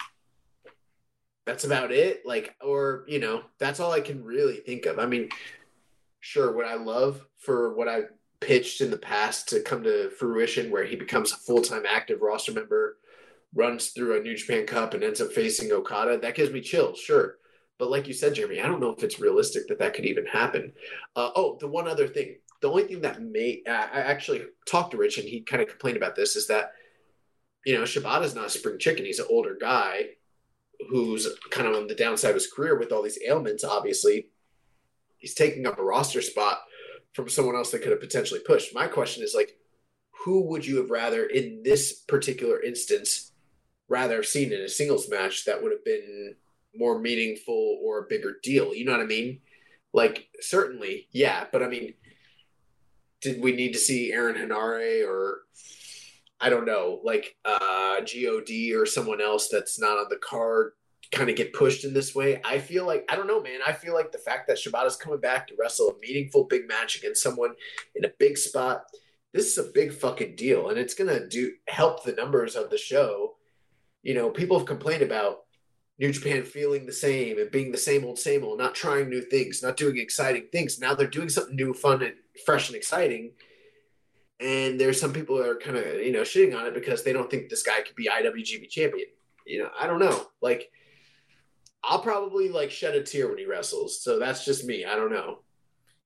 [1.45, 2.25] that's about it.
[2.25, 4.99] Like, or, you know, that's all I can really think of.
[4.99, 5.29] I mean,
[6.19, 8.01] sure, what I love for what I
[8.39, 12.21] pitched in the past to come to fruition, where he becomes a full time active
[12.21, 12.97] roster member,
[13.55, 16.99] runs through a New Japan Cup, and ends up facing Okada, that gives me chills,
[16.99, 17.37] sure.
[17.79, 20.25] But like you said, Jeremy, I don't know if it's realistic that that could even
[20.25, 20.73] happen.
[21.15, 24.97] Uh, oh, the one other thing, the only thing that may, I actually talked to
[24.97, 26.71] Rich and he kind of complained about this is that,
[27.65, 29.05] you know, Shibata's not a spring chicken.
[29.05, 30.07] He's an older guy
[30.89, 34.27] who's kind of on the downside of his career with all these ailments, obviously
[35.17, 36.59] he's taking up a roster spot
[37.13, 38.73] from someone else that could have potentially pushed.
[38.73, 39.57] My question is like,
[40.23, 43.31] who would you have rather in this particular instance
[43.87, 46.35] rather seen in a singles match that would have been
[46.77, 48.73] more meaningful or a bigger deal?
[48.73, 49.39] You know what I mean?
[49.93, 51.93] Like certainly, yeah, but I mean,
[53.21, 55.41] did we need to see Aaron Henare or
[56.39, 60.73] I don't know, like uh God or someone else that's not on the card
[61.11, 62.41] kind of get pushed in this way.
[62.43, 63.59] I feel like I don't know, man.
[63.65, 66.97] I feel like the fact that Shibata's coming back to wrestle a meaningful big match
[66.97, 67.53] against someone
[67.95, 68.83] in a big spot,
[69.33, 72.77] this is a big fucking deal, and it's gonna do help the numbers of the
[72.77, 73.35] show.
[74.03, 75.39] You know, people have complained about
[75.99, 79.21] New Japan feeling the same and being the same old, same old, not trying new
[79.21, 80.79] things, not doing exciting things.
[80.79, 82.13] Now they're doing something new, fun, and
[82.45, 83.31] fresh and exciting.
[84.39, 87.13] And there's some people that are kind of you know shitting on it because they
[87.13, 89.07] don't think this guy could be IWGP champion
[89.47, 90.27] you know, I don't know.
[90.41, 90.69] Like,
[91.83, 94.01] I'll probably like shed a tear when he wrestles.
[94.01, 94.85] So that's just me.
[94.85, 95.39] I don't know.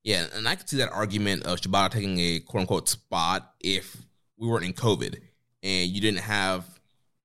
[0.04, 3.98] Yeah, and I could see that argument of Shibata taking a quote unquote spot if
[4.38, 5.20] we weren't in COVID
[5.64, 6.66] and you didn't have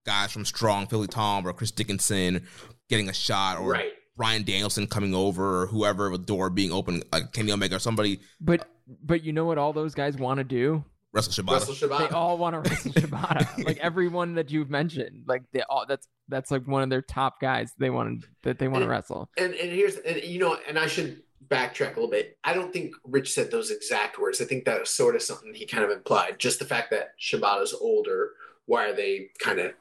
[0.06, 2.46] guys from Strong, Filthy Tom, or Chris Dickinson
[2.88, 3.92] getting a shot, or Right.
[4.16, 8.20] Bryan Danielson coming over, or whoever with door being open, like Kenny Omega or somebody
[8.40, 8.66] But
[9.02, 10.84] but you know what all those guys want to do?
[11.12, 11.66] wrestle Shibata.
[11.68, 13.64] Wrestle They all want to wrestle Shibata.
[13.66, 17.40] like everyone that you've mentioned, like they all that's that's like one of their top
[17.40, 19.28] guys they want that they want to wrestle.
[19.36, 22.36] and and here's and you know, and I should backtrack a little bit.
[22.44, 24.40] I don't think Rich said those exact words.
[24.40, 26.38] I think that was sort of something he kind of implied.
[26.38, 28.30] Just the fact that Shibata's older,
[28.66, 29.72] why are they kind of,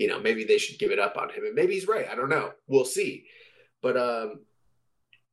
[0.00, 2.08] you know, maybe they should give it up on him, and maybe he's right.
[2.10, 2.52] I don't know.
[2.66, 3.26] We'll see.
[3.82, 4.40] But um,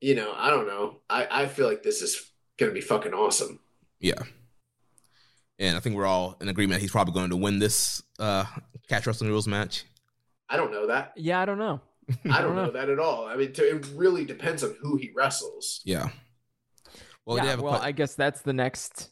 [0.02, 0.98] you know, I don't know.
[1.10, 2.30] I I feel like this is
[2.60, 3.60] gonna be fucking awesome.
[4.02, 4.22] Yeah.
[5.58, 8.44] And I think we're all in agreement he's probably going to win this uh
[8.90, 9.86] catch wrestling rules match.
[10.50, 11.14] I don't know that.
[11.16, 11.80] Yeah, I don't know.
[12.30, 13.26] I don't know that at all.
[13.26, 15.82] I mean, it really depends on who he wrestles.
[15.86, 16.10] Yeah.
[17.26, 19.10] Well, yeah, did have a well, I guess that's the next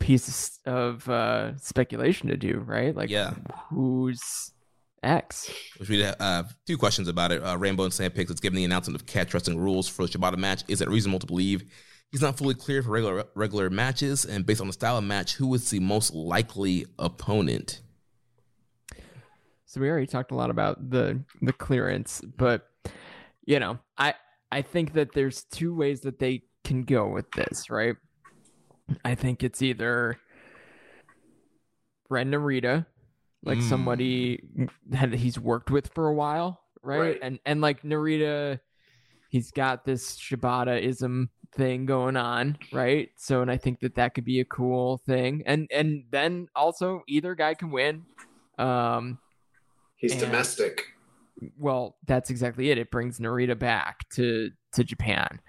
[0.00, 2.94] piece of uh, speculation to do, right?
[2.94, 3.34] Like, Yeah.
[3.70, 4.52] who's
[5.02, 5.50] X?
[5.78, 7.42] which we have uh, two questions about it.
[7.42, 10.36] Uh, Rainbow and Sandpix has given the announcement of catch wrestling rules for the Shibata
[10.36, 10.64] match.
[10.68, 11.64] Is it reasonable to believe
[12.10, 14.24] he's not fully cleared for regular regular matches?
[14.24, 17.80] And based on the style of match, who is the most likely opponent?
[19.66, 22.68] So we already talked a lot about the the clearance, but
[23.44, 24.14] you know, I
[24.50, 27.96] I think that there's two ways that they can go with this, right?
[29.04, 30.18] I think it's either
[32.08, 32.86] Ren Narita,
[33.44, 33.68] like Mm.
[33.68, 34.42] somebody
[34.90, 36.98] that he's worked with for a while, right?
[36.98, 37.18] Right.
[37.22, 38.60] And and like Narita,
[39.28, 43.10] he's got this Shibata ism thing going on, right?
[43.16, 47.02] So and I think that that could be a cool thing, and and then also
[47.08, 48.04] either guy can win.
[48.58, 49.18] Um,
[49.96, 50.84] He's And- domestic.
[51.56, 55.40] well that's exactly it it brings narita back to to japan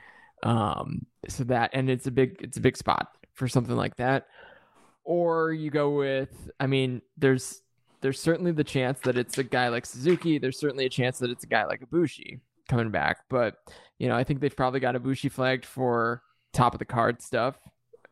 [0.43, 4.27] um so that and it's a big it's a big spot for something like that
[5.03, 7.63] or you go with i mean there's
[8.01, 10.37] there's certainly the chance that it's a guy like suzuki.
[10.37, 13.19] There's certainly a chance that it's a guy like ibushi coming back.
[13.29, 13.55] But
[13.97, 16.21] you know i think they've probably got ibushi flagged for
[16.53, 17.55] top of the card stuff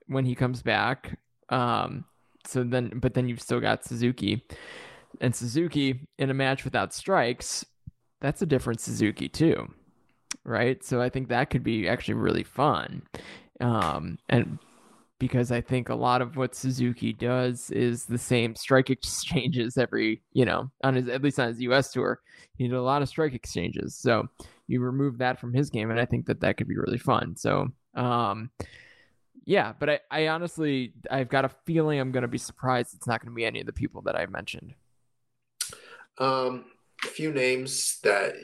[0.07, 1.19] when he comes back.
[1.49, 2.05] Um
[2.45, 4.43] so then but then you've still got suzuki.
[5.21, 7.65] And Suzuki in a match without strikes,
[8.21, 9.71] that's a different Suzuki too,
[10.43, 10.83] right?
[10.83, 13.03] So I think that could be actually really fun,
[13.59, 14.59] um, and
[15.19, 20.21] because I think a lot of what Suzuki does is the same strike exchanges every,
[20.33, 21.91] you know, on his at least on his U.S.
[21.91, 22.21] tour,
[22.55, 23.95] he did a lot of strike exchanges.
[23.95, 24.27] So
[24.67, 27.35] you remove that from his game, and I think that that could be really fun.
[27.35, 27.67] So.
[27.95, 28.51] Um,
[29.45, 33.07] yeah, but I, I honestly, I've got a feeling I'm going to be surprised it's
[33.07, 34.73] not going to be any of the people that I mentioned.
[36.17, 36.65] Um,
[37.03, 38.35] a few names that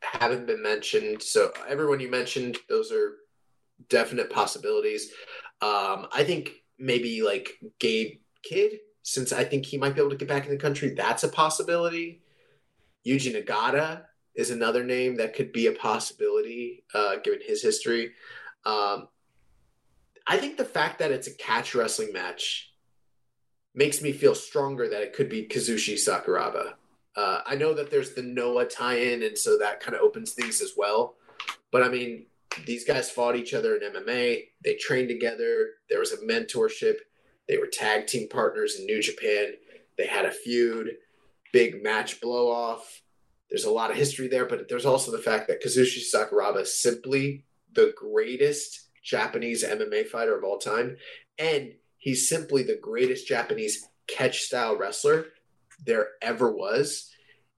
[0.00, 1.22] haven't been mentioned.
[1.22, 3.16] So everyone you mentioned, those are
[3.88, 5.10] definite possibilities.
[5.60, 10.16] Um, I think maybe like Gabe Kidd, since I think he might be able to
[10.16, 12.22] get back in the country, that's a possibility.
[13.06, 14.02] Yuji Nagata
[14.34, 18.12] is another name that could be a possibility, uh, given his history.
[18.64, 19.08] Um,
[20.26, 22.72] I think the fact that it's a catch wrestling match
[23.74, 26.72] makes me feel stronger that it could be Kazushi Sakuraba.
[27.14, 30.60] Uh, I know that there's the Noah tie-in, and so that kind of opens things
[30.60, 31.14] as well.
[31.70, 32.26] But I mean,
[32.64, 34.44] these guys fought each other in MMA.
[34.64, 35.70] They trained together.
[35.90, 36.96] There was a mentorship.
[37.48, 39.52] They were tag team partners in New Japan.
[39.98, 40.96] They had a feud,
[41.52, 43.02] big match blow off.
[43.50, 46.80] There's a lot of history there, but there's also the fact that Kazushi Sakuraba is
[46.82, 50.96] simply the greatest Japanese MMA fighter of all time,
[51.38, 55.26] and he's simply the greatest Japanese catch style wrestler
[55.84, 57.10] there ever was.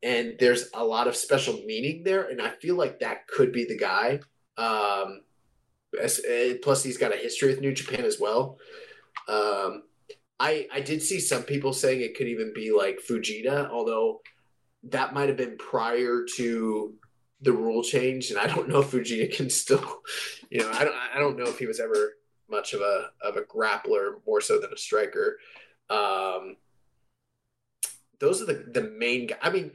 [0.03, 3.65] And there's a lot of special meaning there, and I feel like that could be
[3.65, 4.20] the guy.
[4.59, 5.22] Um,
[5.98, 8.59] uh, plus, he's got a history with New Japan as well.
[9.28, 9.85] Um,
[10.40, 14.20] I I did see some people saying it could even be like Fujita, although
[14.85, 16.94] that might have been prior to
[17.40, 20.02] the rule change, and I don't know if Fujita can still,
[20.51, 22.14] you know, I don't I don't know if he was ever
[22.51, 25.39] much of a of a grappler more so than a striker.
[25.90, 26.56] Um,
[28.20, 29.30] those are the the main.
[29.43, 29.72] I mean,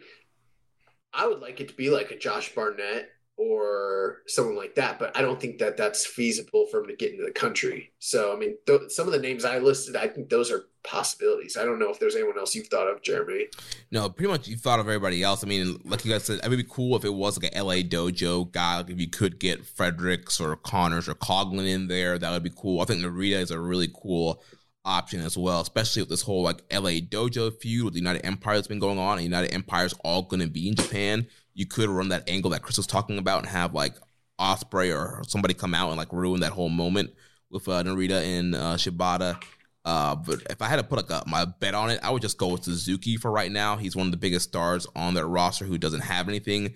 [1.14, 5.18] I would like it to be like a Josh Barnett or someone like that, but
[5.18, 7.91] I don't think that that's feasible for him to get into the country.
[7.99, 11.57] So, I mean, th- some of the names I listed, I think those are possibilities.
[11.57, 13.47] I don't know if there's anyone else you've thought of, Jeremy.
[13.91, 15.43] No, pretty much you've thought of everybody else.
[15.43, 17.65] I mean, like you guys said, it would be cool if it was like an
[17.65, 18.77] LA dojo guy.
[18.77, 22.51] Like if you could get Fredericks or Connors or Coughlin in there, that would be
[22.55, 22.81] cool.
[22.81, 24.43] I think Narita is a really cool
[24.85, 28.55] option as well, especially with this whole like LA Dojo feud with the United Empire
[28.55, 31.27] that's been going on, and United Empire's all going to be in Japan.
[31.54, 33.96] You could run that angle that Chris was talking about and have like
[34.40, 37.12] Osprey or somebody come out and like ruin that whole moment
[37.50, 39.42] with uh, Narita and uh, Shibata.
[39.86, 42.22] Uh, but if I had to put like a, my bet on it, I would
[42.22, 43.76] just go with Suzuki for right now.
[43.76, 46.74] He's one of the biggest stars on their roster who doesn't have anything.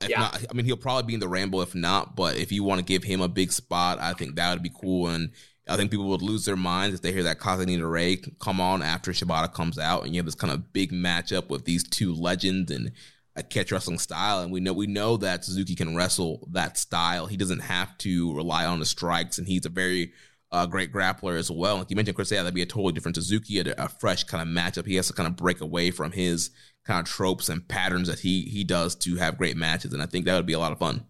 [0.00, 0.20] If Yeah.
[0.20, 2.16] not, I mean, he'll probably be in the Ramble if not.
[2.16, 4.72] But if you want to give him a big spot, I think that would be
[4.80, 5.08] cool.
[5.08, 5.30] And
[5.68, 8.60] I think people would lose their minds if they hear that Kaze ni Nare come
[8.60, 11.82] on after Shibata comes out, and you have this kind of big matchup with these
[11.82, 12.92] two legends and
[13.36, 14.40] a catch wrestling style.
[14.40, 17.26] And we know we know that Suzuki can wrestle that style.
[17.26, 20.12] He doesn't have to rely on the strikes, and he's a very
[20.52, 21.78] uh, great grappler as well.
[21.78, 24.40] Like you mentioned, Chris, yeah, that'd be a totally different Suzuki, a, a fresh kind
[24.40, 24.86] of matchup.
[24.86, 26.50] He has to kind of break away from his
[26.84, 30.06] kind of tropes and patterns that he he does to have great matches, and I
[30.06, 31.04] think that would be a lot of fun.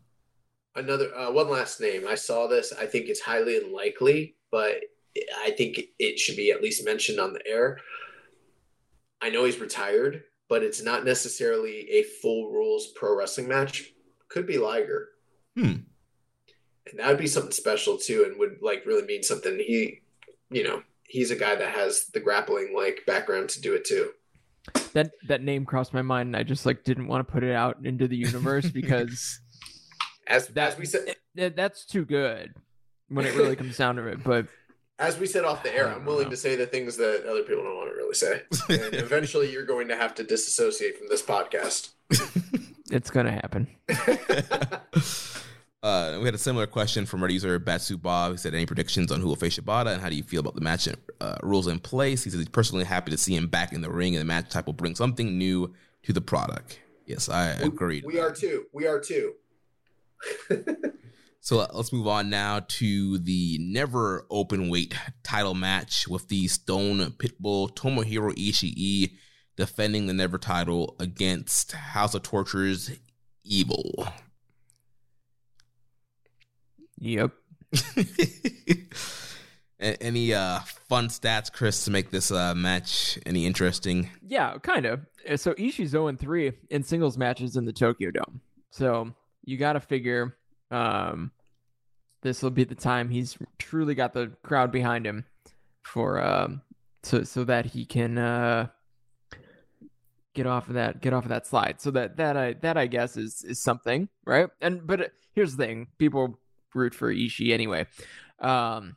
[0.76, 2.06] Another uh, one last name.
[2.09, 2.72] I saw this.
[2.72, 4.80] I think it's highly unlikely, but
[5.38, 7.78] I think it should be at least mentioned on the air.
[9.22, 10.24] I know he's retired,
[10.55, 13.90] but it's not necessarily a full rules pro wrestling match.
[14.28, 15.09] Could be Liger.
[15.56, 15.78] Hmm.
[16.86, 19.56] And that would be something special too, and would like really mean something.
[19.59, 20.02] He,
[20.51, 24.10] you know, he's a guy that has the grappling like background to do it too.
[24.93, 27.52] That that name crossed my mind, and I just like didn't want to put it
[27.52, 29.40] out into the universe because
[30.28, 32.55] As That- as we said, that, that's too good
[33.09, 34.22] when it really comes down to it.
[34.22, 34.47] But
[34.98, 36.30] as we said off the air, I I'm willing know.
[36.30, 38.42] to say the things that other people don't want to really say.
[38.68, 41.90] And eventually, you're going to have to disassociate from this podcast.
[42.90, 43.68] it's gonna happen.
[45.84, 48.32] Uh, we had a similar question from our user Batsu Bob.
[48.32, 50.54] He said, "Any predictions on who will face Shibata, and how do you feel about
[50.54, 50.88] the match
[51.20, 53.90] uh, rules in place?" He says he's personally happy to see him back in the
[53.90, 56.80] ring, and the match type will bring something new to the product.
[57.04, 58.02] Yes, I agree.
[58.02, 58.64] We are too.
[58.72, 59.34] We are too.
[61.44, 66.48] So uh, let's move on now to the never open weight title match with the
[66.48, 69.12] Stone Pitbull Tomohiro Ishii
[69.54, 72.92] defending the never title against House of Torture's
[73.44, 74.08] Evil.
[76.98, 77.32] Yep.
[79.78, 84.08] Any uh fun stats, Chris, to make this uh match any interesting?
[84.26, 85.00] Yeah, kind of.
[85.36, 88.40] So Ishii's 0 3 in singles matches in the Tokyo Dome.
[88.70, 89.12] So
[89.44, 90.38] you got to figure
[90.70, 91.30] um,
[92.24, 95.26] this will be the time he's truly got the crowd behind him
[95.82, 96.62] for um,
[97.05, 98.66] so so that he can uh,
[100.34, 101.80] get off of that get off of that slide.
[101.80, 104.48] So that that I that I guess is is something, right?
[104.60, 106.40] And but here's the thing: people
[106.74, 107.86] root for Ishii anyway.
[108.40, 108.96] Um,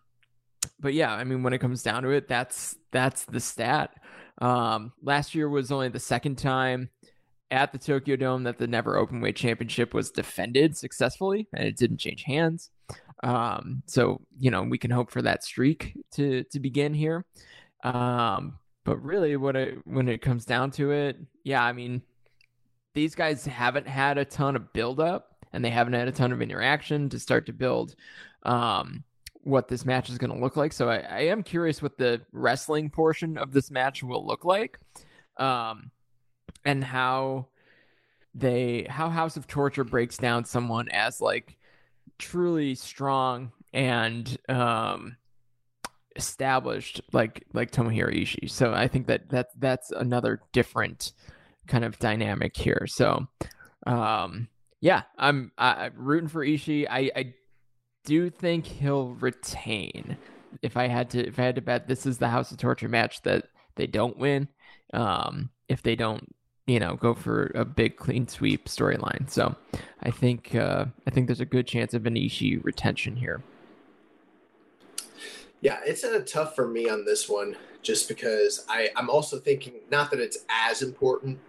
[0.79, 3.91] but yeah, I mean, when it comes down to it, that's that's the stat.
[4.39, 6.89] Um, last year was only the second time
[7.51, 11.75] at the Tokyo Dome that the Never open weight Championship was defended successfully, and it
[11.75, 12.69] didn't change hands.
[13.23, 17.25] Um, so you know we can hope for that streak to to begin here.
[17.83, 22.01] Um, but really, what it when it comes down to it, yeah, I mean,
[22.93, 26.31] these guys haven't had a ton of build up, and they haven't had a ton
[26.31, 27.95] of interaction to start to build.
[28.43, 29.03] Um,
[29.43, 30.73] what this match is going to look like.
[30.73, 34.77] So I, I am curious what the wrestling portion of this match will look like,
[35.37, 35.91] um,
[36.65, 37.47] and how
[38.35, 41.56] they how House of Torture breaks down someone as like
[42.17, 45.17] truly strong and um,
[46.15, 48.49] established like like Tomohiro Ishii.
[48.49, 51.13] So I think that that that's another different
[51.67, 52.85] kind of dynamic here.
[52.87, 53.27] So
[53.85, 54.47] um,
[54.81, 56.87] yeah, I'm I, I'm rooting for Ishii.
[56.89, 57.33] I, I
[58.05, 60.17] do think he'll retain.
[60.61, 62.89] If I had to, if I had to bet, this is the House of Torture
[62.89, 63.45] match that
[63.75, 64.47] they don't win.
[64.93, 66.23] Um, if they don't,
[66.67, 69.29] you know, go for a big clean sweep storyline.
[69.29, 69.55] So,
[70.03, 73.41] I think uh, I think there's a good chance of an Ishii retention here.
[75.61, 79.73] Yeah, it's uh, tough for me on this one just because I, I'm also thinking
[79.89, 81.39] not that it's as important,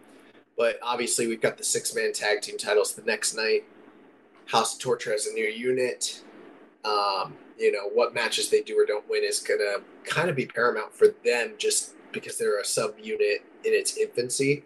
[0.57, 3.65] but obviously we've got the six man tag team titles the next night.
[4.47, 6.23] House of Torture has a new unit.
[6.85, 10.47] Um, you know, what matches they do or don't win is to kind of be
[10.47, 14.65] paramount for them just because they're a sub unit in its infancy.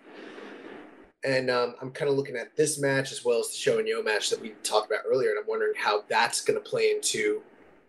[1.25, 3.87] And um, I'm kind of looking at this match as well as the Sho and
[3.87, 6.91] YOH match that we talked about earlier, and I'm wondering how that's going to play
[6.91, 7.43] into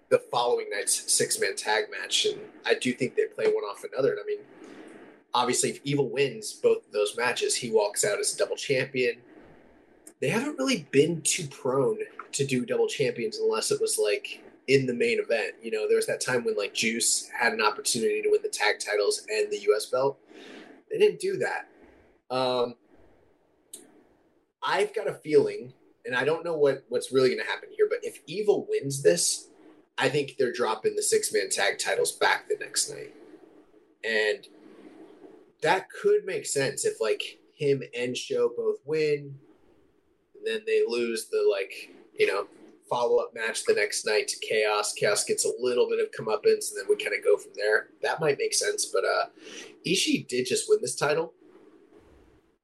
[0.10, 2.26] the following night's six man tag match.
[2.26, 4.12] And I do think they play one off another.
[4.12, 4.40] And I mean,
[5.34, 9.16] obviously, if Evil wins both of those matches, he walks out as a double champion.
[10.22, 11.98] They haven't really been too prone
[12.34, 15.56] to do double champions unless it was like in the main event.
[15.62, 18.50] You know, there was that time when like Juice had an opportunity to win the
[18.50, 20.20] tag titles and the US belt.
[20.92, 21.68] They didn't do that.
[22.34, 22.76] Um,
[24.66, 25.74] I've got a feeling,
[26.06, 29.02] and I don't know what what's really going to happen here, but if Evil wins
[29.04, 29.50] this,
[29.98, 33.14] I think they're dropping the six man tag titles back the next night.
[34.04, 34.48] and
[35.62, 39.36] that could make sense if like him and Sho both win,
[40.36, 42.48] and then they lose the like you know
[42.90, 44.94] follow up match the next night to Chaos.
[44.94, 47.88] Chaos gets a little bit of comeuppance, and then we kind of go from there.
[48.02, 49.26] That might make sense, but uh,
[49.88, 51.34] Ishii did just win this title.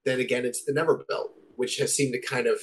[0.06, 2.57] Then again, it's the Never Belt, which has seemed to kind of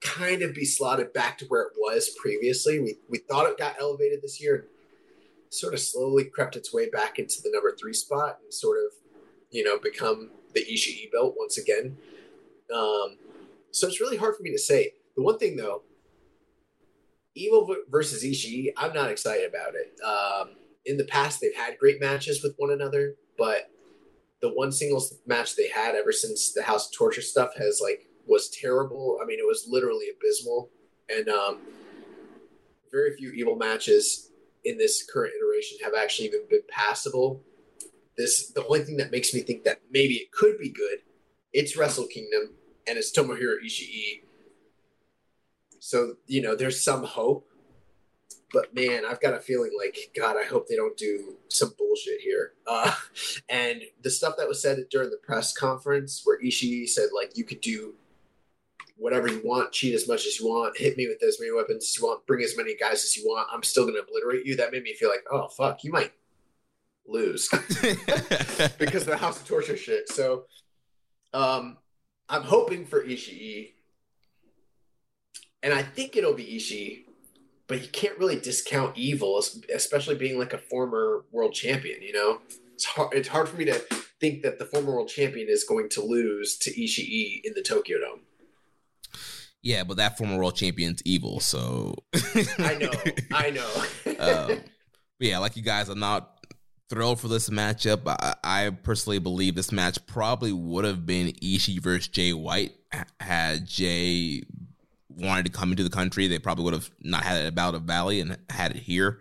[0.00, 2.80] kind of be slotted back to where it was previously.
[2.80, 4.64] We we thought it got elevated this year, and
[5.48, 8.92] sort of slowly crept its way back into the number three spot and sort of,
[9.52, 11.96] you know, become the Ishii belt once again.
[12.74, 13.18] Um,
[13.70, 14.94] so it's really hard for me to say.
[15.14, 15.82] The one thing though,
[17.36, 19.96] Evil versus Ishii, I'm not excited about it.
[20.04, 23.70] Um, in the past, they've had great matches with one another, but
[24.42, 28.06] the one singles match they had ever since the House of Torture stuff has like
[28.26, 29.18] was terrible.
[29.22, 30.70] I mean, it was literally abysmal,
[31.08, 31.58] and um,
[32.90, 34.30] very few Evil matches
[34.64, 37.40] in this current iteration have actually even been passable.
[38.18, 40.98] This the only thing that makes me think that maybe it could be good.
[41.52, 42.54] It's Wrestle Kingdom
[42.86, 44.22] and it's Tomohiro Ishii.
[45.78, 47.48] So you know, there's some hope.
[48.52, 50.36] But man, I've got a feeling like God.
[50.36, 52.52] I hope they don't do some bullshit here.
[52.66, 52.94] Uh,
[53.48, 57.44] and the stuff that was said during the press conference, where Ishii said like you
[57.44, 57.94] could do
[58.96, 61.84] whatever you want, cheat as much as you want, hit me with as many weapons
[61.84, 63.48] as you want, bring as many guys as you want.
[63.52, 64.56] I'm still going to obliterate you.
[64.56, 66.12] That made me feel like, oh fuck, you might
[67.06, 67.48] lose
[68.78, 70.08] because of the House of Torture shit.
[70.08, 70.44] So,
[71.34, 71.78] um,
[72.28, 73.72] I'm hoping for Ishii,
[75.62, 77.11] and I think it'll be Ishii.
[77.72, 79.42] But you can't really discount Evil,
[79.74, 82.02] especially being like a former world champion.
[82.02, 82.40] You know,
[82.74, 83.14] it's hard.
[83.14, 83.78] It's hard for me to
[84.20, 87.98] think that the former world champion is going to lose to Ishii in the Tokyo
[87.98, 88.20] Dome.
[89.62, 91.94] Yeah, but that former world champion's evil, so
[92.58, 92.90] I know,
[93.32, 93.84] I know.
[94.18, 94.60] um,
[95.18, 96.44] yeah, like you guys, I'm not
[96.90, 98.02] thrilled for this matchup.
[98.06, 102.72] I, I personally believe this match probably would have been Ishii versus Jay White
[103.18, 104.42] had Jay
[105.16, 106.26] wanted to come into the country.
[106.26, 109.20] They probably would have not had it about a Valley and had it here.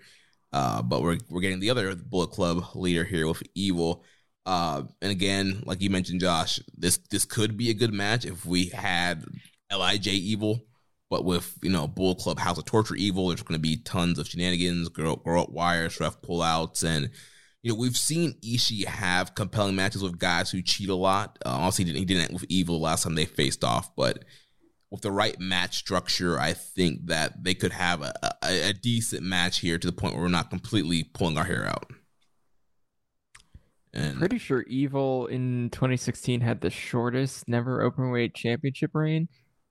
[0.53, 4.03] Uh, but we're we're getting the other Bullet Club leader here with Evil.
[4.45, 8.45] Uh, and again, like you mentioned, Josh, this this could be a good match if
[8.45, 9.23] we had
[9.71, 10.65] Lij Evil,
[11.09, 14.19] but with you know Bull Club House of Torture Evil, there's going to be tons
[14.19, 17.11] of shenanigans, girl grow up wires, ref pullouts, and
[17.63, 21.37] you know we've seen Ishii have compelling matches with guys who cheat a lot.
[21.45, 24.25] Uh, obviously, he didn't, he didn't with Evil last time they faced off, but
[24.91, 28.13] with the right match structure, I think that they could have a,
[28.43, 31.65] a, a decent match here to the point where we're not completely pulling our hair
[31.65, 31.89] out.
[33.93, 39.27] And pretty sure Evil in 2016 had the shortest never open weight championship reign.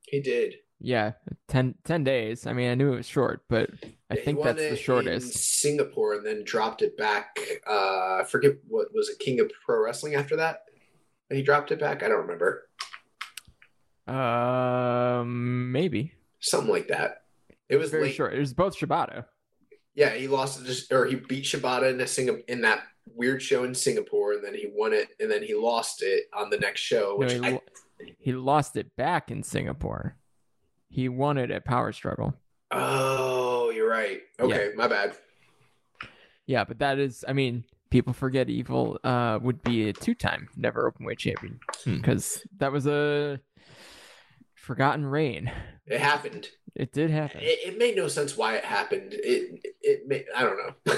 [0.07, 0.57] He did.
[0.83, 1.13] Yeah,
[1.49, 2.47] 10, 10 days.
[2.47, 3.71] I mean, I knew it was short, but
[4.11, 5.27] I Yeah, he think won that's it the shortest.
[5.27, 7.39] in Singapore, and then dropped it back.
[7.69, 10.63] Uh, I forget what was it, King of Pro Wrestling after that.
[11.29, 12.03] And he dropped it back.
[12.03, 12.69] I don't remember.
[14.07, 17.23] Um, maybe Something like that.
[17.69, 18.15] It was very late.
[18.15, 18.35] short.
[18.35, 19.27] It was both Shibata.
[19.95, 23.43] Yeah, he lost it just, or he beat Shibata in a Singapore in that weird
[23.43, 26.57] show in Singapore, and then he won it, and then he lost it on the
[26.59, 27.19] next show.
[27.21, 27.63] No, he, I, lo-
[28.19, 30.17] he lost it back in Singapore.
[30.89, 32.35] He won it at Power Struggle.
[32.71, 34.21] oh, you're right.
[34.41, 35.13] Okay, my bad.
[36.47, 40.87] Yeah, but that is, I mean, people forget Evil uh, would be a two-time never
[40.89, 41.97] open weight champion Hmm.
[41.97, 43.41] because that was a
[44.61, 45.51] forgotten Reign.
[45.87, 46.49] It happened.
[46.75, 47.41] It did happen.
[47.41, 49.13] It, it made no sense why it happened.
[49.13, 50.95] It it made, I don't know.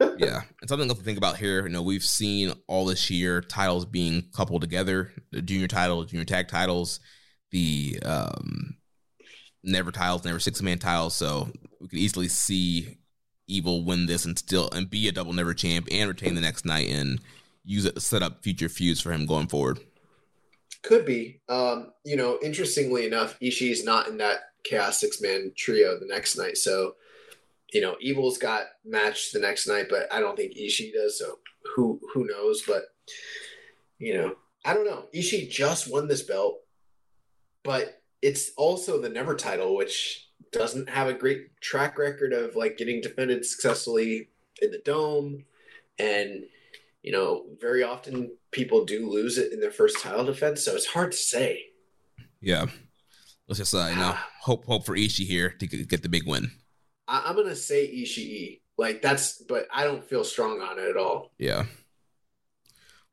[0.18, 1.66] yeah, and something else to think about here.
[1.66, 6.24] You know, we've seen all this year titles being coupled together: the junior title, junior
[6.24, 7.00] tag titles,
[7.50, 8.76] the um,
[9.62, 11.14] never titles, never six man titles.
[11.14, 11.50] So
[11.80, 12.98] we could easily see
[13.48, 16.64] Evil win this and still and be a double never champ and retain the next
[16.64, 17.20] night and
[17.64, 19.78] use it to set up future feuds for him going forward.
[20.82, 21.40] Could be.
[21.48, 26.36] Um, you know, interestingly enough, Ishii's not in that Chaos six man trio the next
[26.36, 26.56] night.
[26.56, 26.94] So,
[27.72, 31.18] you know, Evil's got match the next night, but I don't think Ishii does.
[31.18, 31.38] So
[31.74, 32.62] who who knows?
[32.66, 32.84] But
[33.98, 35.04] you know, I don't know.
[35.14, 36.60] Ishii just won this belt,
[37.62, 42.76] but it's also the never title, which doesn't have a great track record of like
[42.76, 44.28] getting defended successfully
[44.60, 45.44] in the dome.
[45.98, 46.44] And
[47.02, 50.86] you know, very often people do lose it in their first title defense, so it's
[50.86, 51.64] hard to say.
[52.40, 52.66] Yeah,
[53.48, 56.50] let's just uh, you know hope hope for Ishii here to get the big win.
[57.08, 60.96] I, I'm gonna say Ishii, like that's, but I don't feel strong on it at
[60.96, 61.32] all.
[61.38, 61.64] Yeah.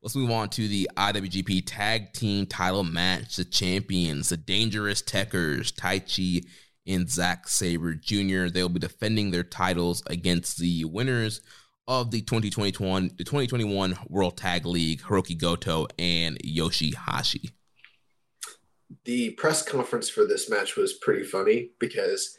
[0.02, 3.36] Let's move on to the IWGP Tag Team Title match.
[3.36, 6.42] The champions, the Dangerous Tekkers, Tai Chi
[6.88, 8.48] and Zack Sabre Jr.
[8.48, 11.42] They will be defending their titles against the winners
[11.90, 17.52] of the 2021 the 2021 World Tag League, Hiroki Goto and Yoshihashi.
[19.06, 22.38] The press conference for this match was pretty funny because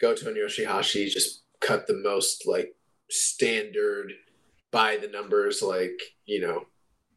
[0.00, 2.74] Goto and Yoshihashi just cut the most like
[3.10, 4.12] standard
[4.70, 6.66] by the numbers like, you know,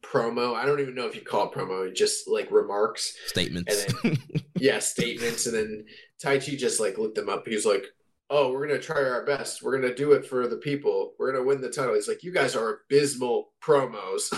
[0.01, 0.55] promo.
[0.55, 3.15] I don't even know if you call it promo, just like remarks.
[3.27, 3.85] Statements.
[3.85, 4.17] And then
[4.57, 5.85] yeah, statements and then
[6.23, 7.47] Taichi just like looked them up.
[7.47, 7.85] He was like,
[8.29, 9.61] oh, we're gonna try our best.
[9.61, 11.13] We're gonna do it for the people.
[11.19, 11.93] We're gonna win the title.
[11.93, 14.31] He's like, you guys are abysmal promos.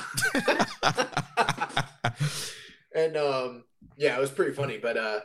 [2.96, 3.64] and um,
[3.98, 4.78] yeah, it was pretty funny.
[4.78, 5.20] But uh,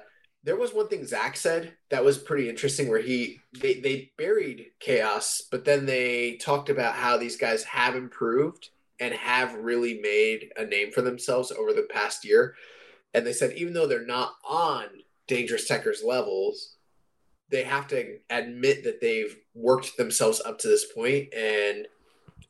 [0.45, 4.67] there was one thing Zack said that was pretty interesting, where he they they buried
[4.81, 8.71] chaos, but then they talked about how these guys have improved
[9.01, 12.55] and have really made a name for themselves over the past year.
[13.15, 14.87] And they said even though they're not on
[15.27, 16.77] Dangerous Tekkers levels,
[17.53, 21.33] they have to admit that they've worked themselves up to this point.
[21.33, 21.87] And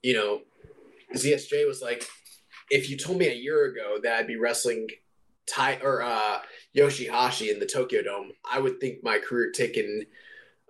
[0.02, 0.40] you know
[1.14, 2.06] zsj was like
[2.70, 4.88] if you told me a year ago that i'd be wrestling
[5.46, 6.38] tai or uh
[6.76, 10.04] yoshihashi in the tokyo dome i would think my career taken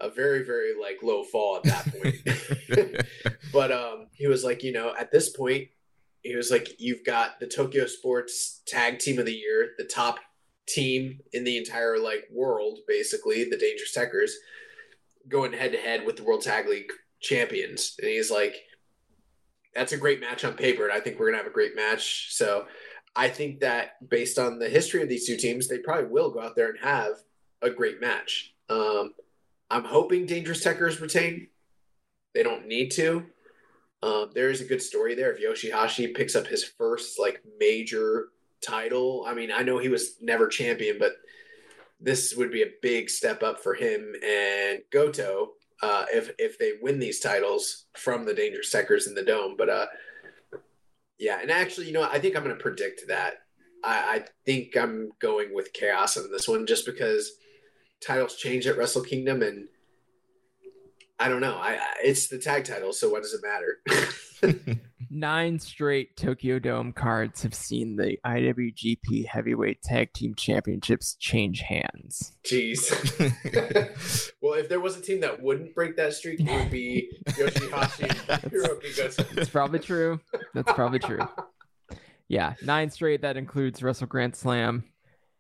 [0.01, 3.07] a very very like low fall at that point.
[3.53, 5.69] But um he was like you know at this point
[6.23, 10.19] he was like you've got the tokyo sports tag team of the year the top
[10.67, 14.31] team in the entire like world, basically, the Dangerous Tekkers,
[15.29, 17.97] going head to head with the World Tag League champions.
[18.01, 18.57] And he's like,
[19.75, 22.35] that's a great match on paper, and I think we're gonna have a great match.
[22.35, 22.67] So
[23.17, 26.41] I think that based on the history of these two teams, they probably will go
[26.41, 27.15] out there and have
[27.63, 28.55] a great match.
[28.69, 29.15] Um,
[29.71, 31.49] I'm hoping Dangerous Tekkers retain.
[32.35, 33.25] They don't need to.
[34.03, 35.33] Um, there is a good story there.
[35.33, 38.29] If Yoshihashi picks up his first like major
[38.63, 39.25] title.
[39.27, 41.13] I mean, I know he was never champion, but
[42.01, 45.53] this would be a big step up for him and Goto
[45.83, 49.57] uh, if if they win these titles from the Dangerous Tekkers in the Dome.
[49.57, 49.87] But uh,
[51.19, 53.35] yeah, and actually, you know, I think I'm going to predict that.
[53.85, 57.33] I, I think I'm going with Chaos on this one just because
[58.01, 59.69] titles change at Wrestle Kingdom and.
[61.23, 61.55] I don't know.
[61.55, 64.81] I, I it's the tag title, so what does it matter?
[65.11, 72.33] Nine straight Tokyo Dome cards have seen the IWGP Heavyweight Tag Team Championships change hands.
[72.45, 72.91] Jeez.
[74.43, 78.11] well, if there was a team that wouldn't break that streak, it would be Yoshihashi
[78.29, 79.35] and Hiroki Goto.
[79.35, 80.19] That's probably true.
[80.55, 81.21] That's probably true.
[82.27, 83.23] Yeah, nine straight.
[83.23, 84.83] That includes Wrestle Grand Slam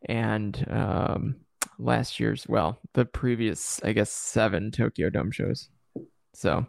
[0.04, 1.36] and um,
[1.82, 5.68] last year's, well, the previous, I guess, seven Tokyo Dome shows.
[6.34, 6.66] So,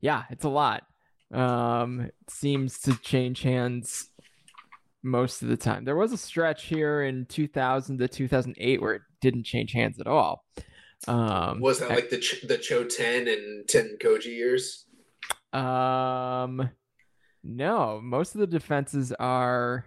[0.00, 0.84] yeah, it's a lot.
[1.32, 4.10] Um, it seems to change hands
[5.02, 5.84] most of the time.
[5.84, 10.06] There was a stretch here in 2000 to 2008 where it didn't change hands at
[10.06, 10.44] all.
[11.06, 14.84] Um, Was that like the Ch- the Cho Ten and Ten Koji years?
[15.52, 16.70] Um,
[17.44, 19.84] no, most of the defenses are.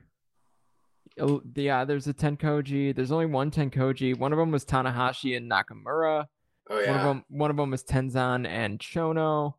[1.55, 2.95] Yeah, there's a Tenkoji.
[2.95, 4.17] There's only one Tenkoji.
[4.17, 6.25] One of them was Tanahashi and Nakamura.
[6.69, 9.55] Oh One of them, one of them was Tenzan and Chono.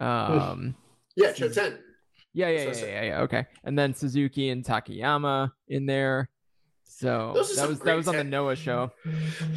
[0.00, 0.74] Um,
[1.16, 1.78] yeah, Cho Ten.
[2.32, 3.20] yeah, yeah, That's yeah, yeah, yeah.
[3.22, 6.28] Okay, and then Suzuki and Takayama in there.
[6.84, 8.92] So that was that was on the Noah show.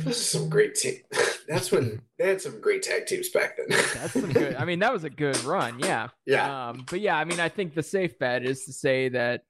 [0.03, 0.95] Those are some great team.
[1.47, 3.67] That's when they had some great tag teams back then.
[3.69, 4.55] That's some good.
[4.55, 5.79] I mean, that was a good run.
[5.79, 6.09] Yeah.
[6.25, 9.43] yeah, Um, but yeah, I mean, I think the safe bet is to say that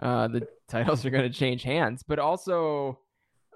[0.00, 2.98] uh, the titles are going to change hands, but also,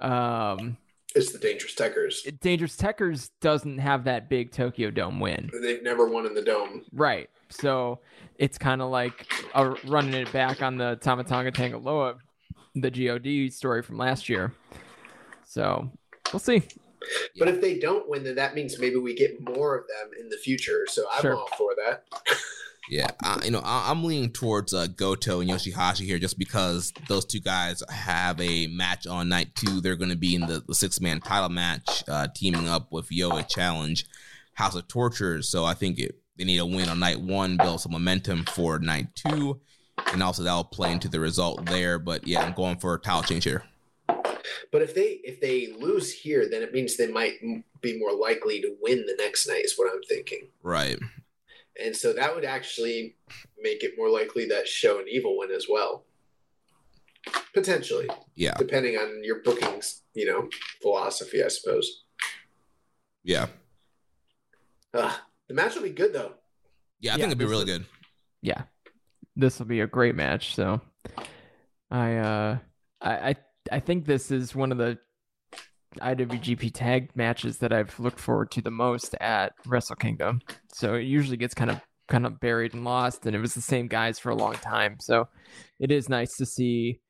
[0.00, 0.76] um,
[1.14, 2.38] it's the Dangerous Tekkers.
[2.40, 6.84] Dangerous Tekkers doesn't have that big Tokyo Dome win, They've never won in the dome.
[6.92, 7.28] right?
[7.48, 7.98] So
[8.38, 12.14] it's kind of like uh, running it back on the Tama Tonga Tanga Loa,
[12.76, 14.54] the God story from last year.
[15.44, 15.90] So
[16.32, 16.62] we'll see.
[17.38, 20.28] But if they don't win, then that means maybe we get more of them in
[20.28, 20.86] the future.
[20.88, 21.34] So I'm Sure.
[21.36, 22.04] all for that.
[22.90, 26.92] Yeah, I, you know, I, I'm leaning towards uh, Goto and Yoshihashi here, just because
[27.06, 29.80] those two guys have a match on night two.
[29.80, 33.08] They're going to be in the, the six man title match, uh, teaming up with
[33.10, 34.04] Yoa Challenge,
[34.54, 35.40] House of Torture.
[35.40, 38.80] So I think it, they need a win on night one, build some momentum for
[38.80, 39.60] night two,
[40.12, 42.00] and also that'll play into the result there.
[42.00, 43.62] But yeah, I'm going for a title change here.
[44.72, 47.34] But if they if they lose here, then it means they might
[47.80, 49.64] be more likely to win the next night.
[49.64, 50.48] Is what I'm thinking.
[50.64, 50.98] Right.
[51.82, 53.16] And so that would actually
[53.60, 56.04] make it more likely that Sho and Evil win as well.
[57.54, 58.54] Potentially, Yeah.
[58.58, 60.48] depending on your bookings, you know,
[60.80, 62.04] philosophy, I suppose.
[63.22, 63.48] Yeah.
[64.94, 65.14] Uh,
[65.48, 66.34] the match will be good though.
[67.00, 67.86] Yeah, I Yeah, think it'd be really good.
[68.42, 68.62] yeah,
[69.36, 70.54] this will be a great match.
[70.54, 70.80] So,
[71.90, 72.58] I uh,
[73.00, 73.36] I I,
[73.72, 74.98] I think this is one of the
[76.00, 80.40] IWGP tag matches that I've looked forward to the most at Wrestle Kingdom.
[80.72, 83.60] So it usually gets kind of kind of buried and lost, and it was the
[83.60, 84.96] same guys for a long time.
[85.00, 85.28] So
[85.78, 87.00] it is nice to see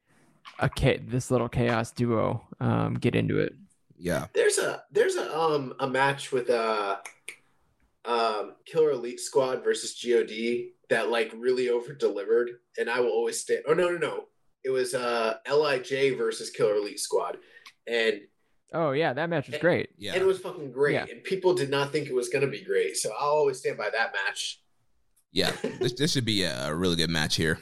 [0.58, 3.54] a cha- this little chaos duo um, get into it.
[3.98, 4.26] Yeah.
[4.32, 6.96] There's a there's a um a match with uh
[8.04, 13.40] um Killer Elite Squad versus God that like really over delivered, and I will always
[13.40, 13.60] stay.
[13.68, 14.24] Oh no no no,
[14.64, 17.36] it was uh Lij versus Killer Elite Squad,
[17.86, 18.20] and
[18.72, 19.90] Oh yeah, that match was great.
[19.98, 20.12] Yeah.
[20.12, 21.06] and it was fucking great, Yeah.
[21.10, 23.90] and people did not think it was gonna be great, so I'll always stand by
[23.90, 24.60] that match.
[25.32, 27.52] Yeah, this, this should be a, a really good match here.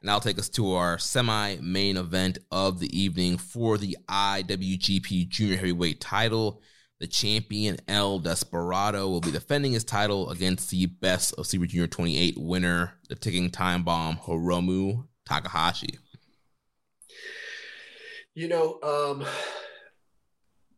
[0.00, 5.28] And that'll take us to our semi main event of the evening for the IWGP
[5.28, 6.60] Junior Heavyweight title.
[6.98, 11.86] The champion El Desperado will be defending his title against the best of Super Junior
[11.88, 15.98] 28 winner, the ticking time bomb, Hiromu Takahashi.
[18.34, 19.24] You know, um,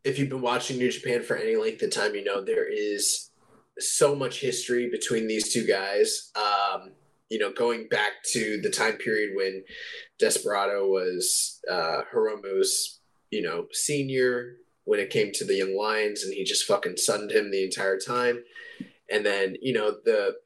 [0.04, 3.30] if you've been watching New Japan for any length of time, you know there is
[3.78, 6.30] so much history between these two guys.
[6.36, 6.92] Um,
[7.30, 9.64] you know, going back to the time period when
[10.18, 13.00] Desperado was uh, Hiromu's,
[13.30, 17.32] you know, senior when it came to the Young Lions, and he just fucking sunned
[17.32, 18.44] him the entire time.
[19.10, 20.36] And then, you know, the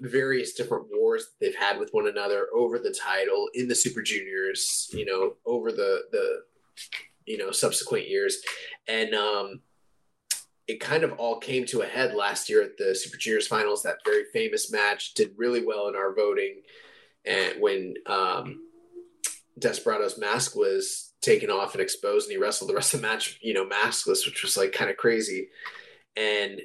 [0.00, 4.02] various different wars that they've had with one another over the title in the Super
[4.02, 6.42] Juniors, you know, over the the
[7.30, 8.42] you know subsequent years,
[8.88, 9.60] and um,
[10.66, 13.82] it kind of all came to a head last year at the Super Juniors finals.
[13.82, 16.62] That very famous match did really well in our voting,
[17.24, 18.62] and when um,
[19.58, 23.38] Desperado's mask was taken off and exposed, and he wrestled the rest of the match,
[23.42, 25.48] you know, maskless, which was like kind of crazy,
[26.16, 26.60] and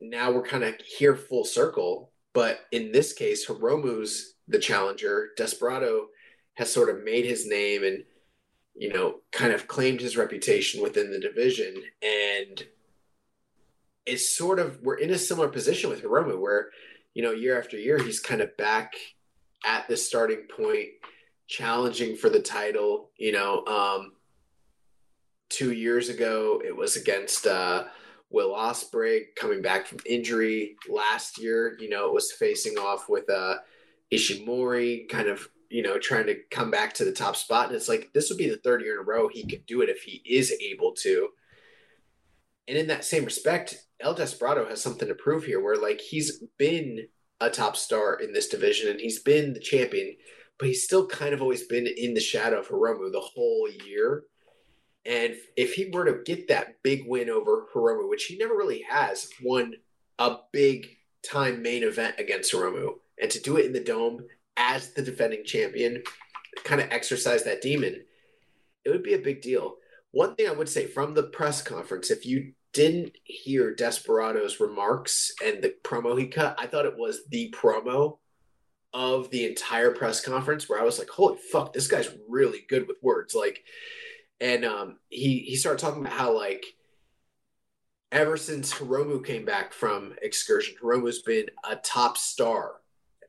[0.00, 2.12] now we're kind of here full circle.
[2.32, 5.30] But in this case, Hiromu's the challenger.
[5.36, 6.06] Desperado
[6.54, 8.04] has sort of made his name and,
[8.80, 11.74] you know, kind of claimed his reputation within the division.
[12.02, 12.64] And
[14.06, 16.70] it's sort of, we're in a similar position with Hiromu where,
[17.12, 18.94] you know, year after year, he's kind of back
[19.66, 20.88] at the starting point,
[21.46, 23.10] challenging for the title.
[23.18, 24.12] You know, um,
[25.50, 27.84] two years ago, it was against, uh,
[28.30, 31.76] Will Ospreay coming back from injury last year.
[31.78, 33.56] You know, it was facing off with uh,
[34.10, 37.68] Ishimori, kind of you know trying to come back to the top spot.
[37.68, 39.80] And it's like this would be the third year in a row he could do
[39.80, 41.28] it if he is able to.
[42.68, 46.42] And in that same respect, El Desperado has something to prove here, where like he's
[46.58, 47.06] been
[47.40, 50.14] a top star in this division and he's been the champion,
[50.58, 54.24] but he's still kind of always been in the shadow of Hiromu the whole year.
[55.06, 58.84] And if he were to get that big win over Hiromu, which he never really
[58.88, 59.74] has, won
[60.18, 60.88] a big
[61.22, 64.26] time main event against Hiromu, and to do it in the dome
[64.60, 66.02] as the defending champion,
[66.64, 68.04] kind of exercise that demon,
[68.84, 69.76] it would be a big deal.
[70.12, 75.32] One thing I would say from the press conference, if you didn't hear Desperado's remarks
[75.44, 78.18] and the promo he cut, I thought it was the promo
[78.92, 82.86] of the entire press conference where I was like, holy fuck, this guy's really good
[82.86, 83.34] with words.
[83.34, 83.62] Like,
[84.40, 86.64] and um, he he started talking about how like
[88.12, 92.74] ever since Hiromu came back from excursion, Hiromu's been a top star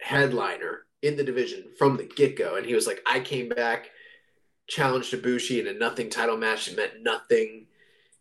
[0.01, 3.89] headliner in the division from the get go, and he was like, I came back,
[4.67, 7.67] challenged Ibushi in a nothing title match that meant nothing.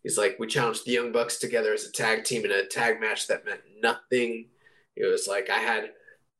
[0.03, 2.99] He's like, we challenged the Young Bucks together as a tag team in a tag
[2.99, 4.47] match that meant nothing.
[4.95, 5.91] It was like I had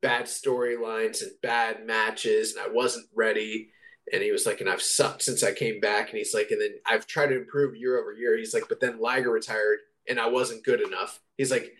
[0.01, 3.71] bad storylines and bad matches, and I wasn't ready
[4.11, 6.09] and he was like, and I've sucked since I came back.
[6.09, 8.37] And he's like, and then I've tried to improve year over year.
[8.37, 11.19] He's like, but then Liger retired and I wasn't good enough.
[11.37, 11.73] He's like,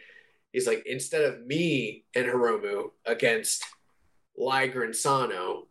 [0.54, 3.66] he's like, instead of me and Hiromu against
[4.42, 5.68] Liger and Sano,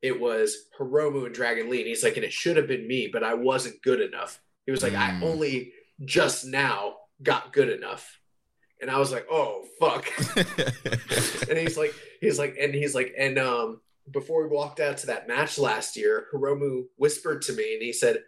[0.00, 1.78] it was Hiromu and Dragon Lee.
[1.80, 4.40] And he's like, and it should have been me, but I wasn't good enough.
[4.66, 5.22] He was like, I Mm.
[5.22, 5.72] only
[6.04, 8.18] just now got good enough.
[8.80, 10.06] And I was like, oh, fuck.
[11.48, 15.06] and he's like, he's like, and he's like, and um, before we walked out to
[15.06, 18.24] that match last year, Hiromu whispered to me and he said,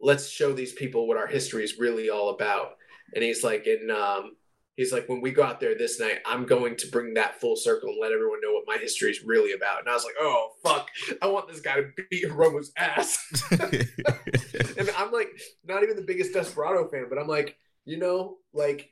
[0.00, 2.76] "Let's show these people what our history is really all about."
[3.14, 4.36] And he's like, and um,
[4.76, 7.56] he's like, when we go out there this night, I'm going to bring that full
[7.56, 9.80] circle and let everyone know what my history is really about.
[9.80, 10.88] And I was like, oh fuck,
[11.22, 13.18] I want this guy to beat Hiromu's ass.
[13.50, 15.30] and I'm like,
[15.64, 18.90] not even the biggest Desperado fan, but I'm like, you know, like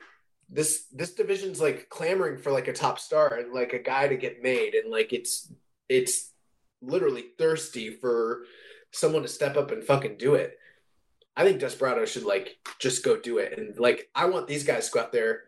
[0.49, 4.17] this this division's like clamoring for like a top star and like a guy to
[4.17, 5.51] get made, and like it's
[5.89, 6.31] it's
[6.83, 8.43] literally thirsty for
[8.91, 10.59] someone to step up and fucking do it.
[11.35, 14.89] I think Desperado should like just go do it, and like I want these guys
[14.89, 15.45] to go out there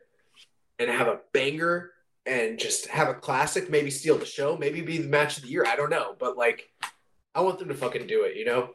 [0.78, 1.92] and have a banger
[2.26, 5.50] and just have a classic, maybe steal the show, maybe be the match of the
[5.50, 5.64] year.
[5.66, 6.68] I don't know, but like
[7.34, 8.70] I want them to fucking do it, you know.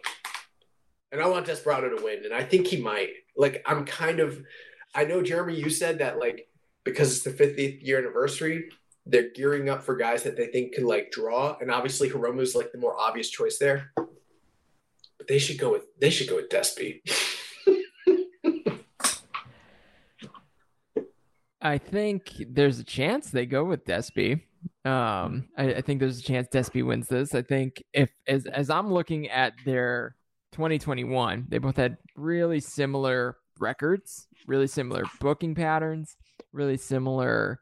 [1.12, 3.10] And I want Desperado to win, and I think he might.
[3.36, 4.40] Like I'm kind of,
[4.94, 6.48] I know Jeremy, you said that like
[6.84, 8.70] because it's the 50th year anniversary,
[9.06, 12.72] they're gearing up for guys that they think can like draw, and obviously Hiromu's like
[12.72, 13.92] the more obvious choice there.
[13.96, 17.02] But they should go with they should go with Despy.
[21.62, 24.42] I think there's a chance they go with Despy.
[24.86, 27.36] Um, I, I think there's a chance Despy wins this.
[27.36, 30.16] I think if as as I'm looking at their
[30.54, 36.16] 2021, they both had really similar records, really similar booking patterns,
[36.54, 37.60] really similar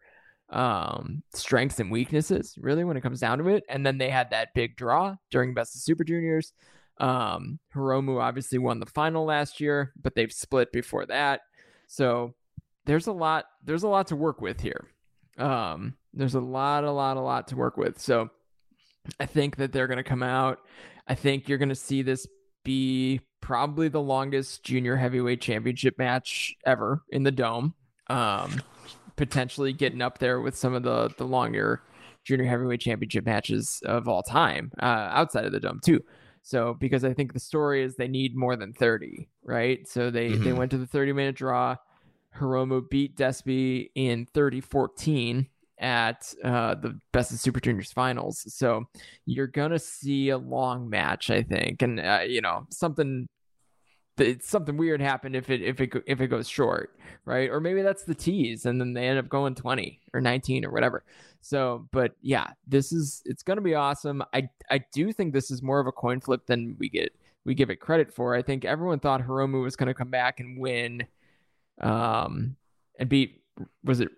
[0.49, 4.30] um strengths and weaknesses really when it comes down to it and then they had
[4.30, 6.53] that big draw during best of super juniors
[7.02, 11.41] um hiromu obviously won the final last year but they've split before that
[11.86, 12.34] so
[12.88, 14.88] there's a lot there's a lot to work with here
[15.38, 18.30] um there's a lot a lot a lot to work with so
[19.19, 20.59] i think that they're going to come out
[21.07, 22.26] i think you're going to see this
[22.64, 27.76] be probably the longest junior heavyweight championship match ever in the dome
[28.09, 28.61] um
[29.15, 31.81] potentially getting up there with some of the the longer
[32.27, 36.01] junior heavyweight championship matches of all time uh, outside of the dome too.
[36.43, 39.88] So because I think the story is they need more than 30, right?
[39.88, 40.43] So they mm-hmm.
[40.43, 41.76] they went to the 30 minute draw.
[42.38, 45.47] Hiromu beat Despy in 30-14
[45.80, 48.43] at uh, the Best of Super Juniors finals.
[48.53, 48.85] So
[49.26, 53.27] you're gonna see a long match, I think, and uh, you know something
[54.41, 57.49] something weird happened if it if it if it goes short, right?
[57.49, 60.72] Or maybe that's the tease, and then they end up going twenty or nineteen or
[60.72, 61.03] whatever.
[61.41, 64.23] So, but yeah, this is it's to be awesome.
[64.34, 67.14] I I do think this is more of a coin flip than we get
[67.45, 68.35] we give it credit for.
[68.35, 71.05] I think everyone thought Hiromu was to come back and win,
[71.82, 72.56] um,
[72.99, 73.41] and beat
[73.84, 74.10] was it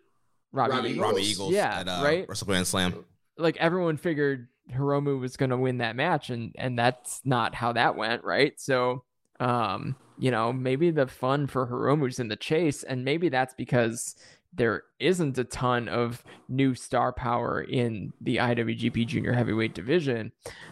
[0.52, 1.04] Robbie, Robbie Eagles?
[1.06, 1.54] Robbie Eagles?
[1.54, 2.26] Yeah, at, uh, right.
[2.28, 3.06] Wrestle Grand Slam.
[3.38, 7.74] Like everyone figured Hiromu was going to win that match, and and that's not how
[7.74, 8.60] that went, right?
[8.60, 9.04] So
[9.40, 14.16] um, you know, maybe the fun for Hiromu's in the chase, and maybe that's because
[14.54, 20.32] there isn't a ton of new star power in the IWGP Junior Heavyweight division,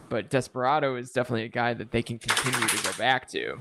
[0.09, 3.59] but Desperado is definitely a guy that they can continue to go back to.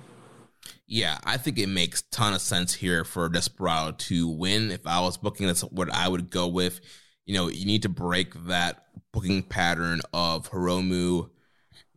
[0.86, 4.70] Yeah, I think it makes ton of sense here for Desperado to win.
[4.70, 6.80] If I was booking, that's what I would go with.
[7.24, 11.28] You know, you need to break that booking pattern of Hiromu,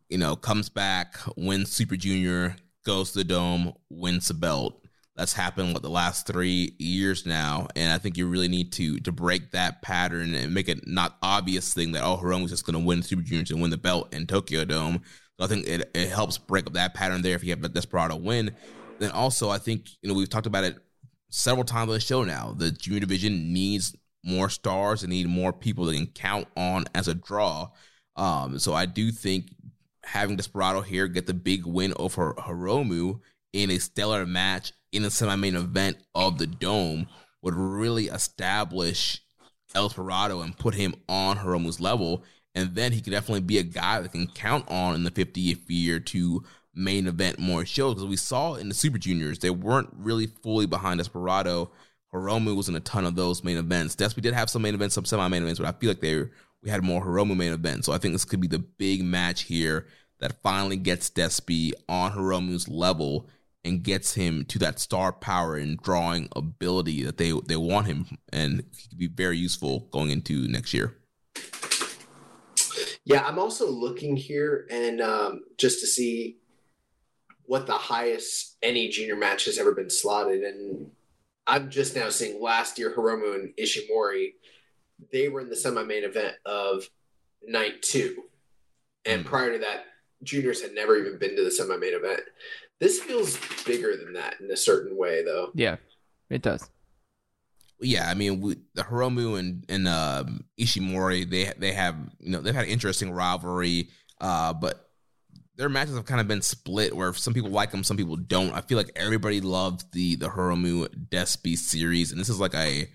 [0.09, 2.55] you know, comes back, wins Super Junior,
[2.85, 4.81] goes to the dome, wins the belt.
[5.15, 8.99] That's happened what the last three years now, and I think you really need to
[9.01, 12.79] to break that pattern and make it not obvious thing that oh Hiromu's just going
[12.79, 15.01] to win Super Juniors and win the belt in Tokyo Dome.
[15.39, 18.55] I think it, it helps break up that pattern there if you have Desperado win.
[18.99, 20.77] Then also I think you know we've talked about it
[21.29, 22.53] several times on the show now.
[22.57, 27.07] The junior division needs more stars and need more people that can count on as
[27.07, 27.69] a draw.
[28.15, 29.53] Um, so I do think
[30.03, 33.19] having Desperado here get the big win over Hiromu
[33.53, 37.07] in a stellar match in a semi-main event of the Dome
[37.41, 39.21] would really establish
[39.75, 42.23] El Desperado and put him on Hiromu's level.
[42.55, 45.61] And then he could definitely be a guy that can count on in the 50th
[45.67, 46.43] year to
[46.73, 47.95] main event more shows.
[47.95, 51.71] Because we saw in the Super Juniors, they weren't really fully behind Desperado.
[52.13, 53.95] Hiromu was in a ton of those main events.
[53.99, 56.25] Yes, we did have some main events, some semi-main events, but I feel like they
[56.61, 57.85] we had more Hiromu main events.
[57.85, 59.87] So I think this could be the big match here
[60.19, 63.29] that finally gets Despy on Hiromu's level
[63.63, 68.05] and gets him to that star power and drawing ability that they they want him,
[68.33, 70.95] and he could be very useful going into next year.
[73.09, 76.37] Yeah, I'm also looking here and um, just to see
[77.47, 80.91] what the highest any junior match has ever been slotted, and
[81.47, 84.33] I'm just now seeing last year Hiromu and Ishimori.
[85.11, 86.87] They were in the semi-main event of
[87.43, 88.25] night two,
[89.05, 89.27] and mm.
[89.27, 89.85] prior to that,
[90.21, 92.21] juniors had never even been to the semi main event.
[92.79, 95.49] This feels bigger than that in a certain way, though.
[95.55, 95.77] Yeah,
[96.29, 96.69] it does.
[97.81, 102.41] Yeah, I mean, we, the Hiromu and and um, Ishimori, they they have you know
[102.41, 103.89] they've had interesting rivalry,
[104.19, 104.89] uh, but
[105.55, 108.53] their matches have kind of been split where some people like them, some people don't.
[108.53, 112.89] I feel like everybody loved the the Hiromu Despy series, and this is like a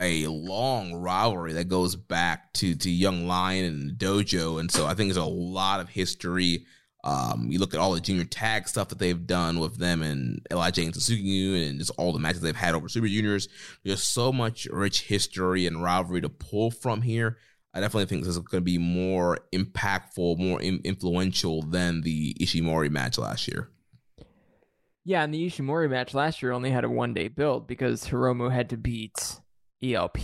[0.00, 4.94] a long rivalry that goes back to to Young Lion and Dojo, and so I
[4.94, 6.66] think there's a lot of history.
[7.06, 10.44] Um, you look at all the junior tag stuff that they've done with them and
[10.50, 13.48] Lij and Suzuki and just all the matches they've had over Super Juniors.
[13.84, 17.38] There's so much rich history and rivalry to pull from here.
[17.72, 22.34] I definitely think this is going to be more impactful, more in- influential than the
[22.40, 23.70] Ishimori match last year.
[25.04, 28.50] Yeah, and the Ishimori match last year only had a one day build because Hiromu
[28.50, 29.38] had to beat
[29.80, 30.18] ELP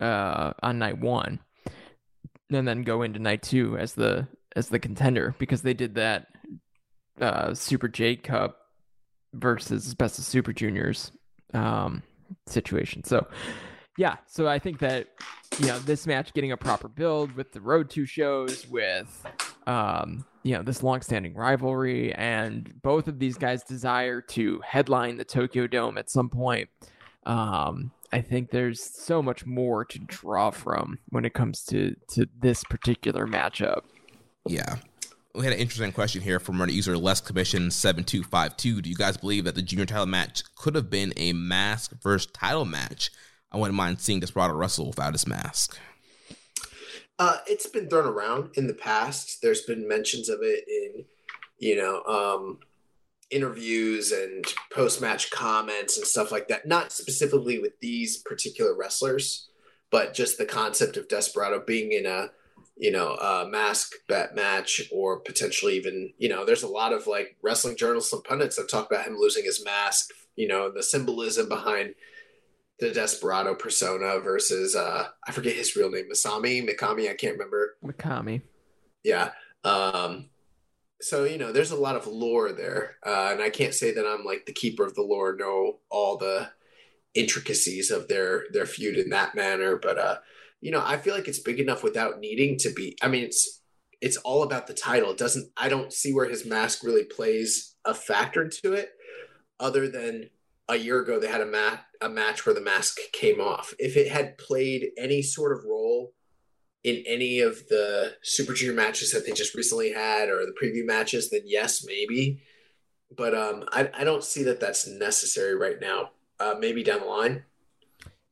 [0.00, 1.40] uh, on night one,
[2.52, 4.28] and then go into night two as the
[4.58, 6.26] as the contender because they did that
[7.20, 8.58] uh, Super J Cup
[9.32, 11.12] versus Best of Super Juniors
[11.54, 12.02] um,
[12.46, 13.04] situation.
[13.04, 13.26] So
[13.96, 15.08] yeah, so I think that
[15.58, 19.26] you know this match getting a proper build with the road to shows with
[19.66, 25.24] um you know this long-standing rivalry and both of these guys desire to headline the
[25.24, 26.68] Tokyo Dome at some point
[27.26, 32.28] um I think there's so much more to draw from when it comes to to
[32.40, 33.82] this particular matchup
[34.46, 34.76] Yeah.
[35.34, 38.82] We had an interesting question here from our user Less Commission seven two five two.
[38.82, 42.30] Do you guys believe that the junior title match could have been a mask versus
[42.32, 43.10] title match?
[43.52, 45.78] I wouldn't mind seeing Desperado wrestle without his mask.
[47.18, 49.40] Uh, it's been thrown around in the past.
[49.42, 51.04] There's been mentions of it in,
[51.58, 52.58] you know, um,
[53.30, 56.66] interviews and post match comments and stuff like that.
[56.66, 59.48] Not specifically with these particular wrestlers,
[59.90, 62.30] but just the concept of Desperado being in a,
[62.78, 67.08] you know, a mask bet match or potentially even, you know, there's a lot of
[67.08, 70.82] like wrestling journalists and pundits that talk about him losing his mask, you know, the
[70.82, 71.94] symbolism behind
[72.78, 77.76] the Desperado persona versus uh I forget his real name, Masami, Mikami, I can't remember.
[77.84, 78.42] Mikami
[79.02, 79.32] Yeah.
[79.64, 80.30] Um
[81.00, 82.96] so you know, there's a lot of lore there.
[83.04, 86.16] Uh and I can't say that I'm like the keeper of the lore, know all
[86.16, 86.48] the
[87.14, 90.18] intricacies of their their feud in that manner, but uh
[90.60, 93.62] you know, I feel like it's big enough without needing to be I mean it's
[94.00, 95.10] it's all about the title.
[95.10, 98.90] It doesn't I don't see where his mask really plays a factor to it
[99.60, 100.30] other than
[100.68, 103.74] a year ago they had a mat a match where the mask came off.
[103.78, 106.12] If it had played any sort of role
[106.84, 110.86] in any of the Super Junior matches that they just recently had or the preview
[110.86, 112.40] matches, then yes, maybe.
[113.16, 116.10] But um, I, I don't see that that's necessary right now.
[116.38, 117.44] Uh, maybe down the line.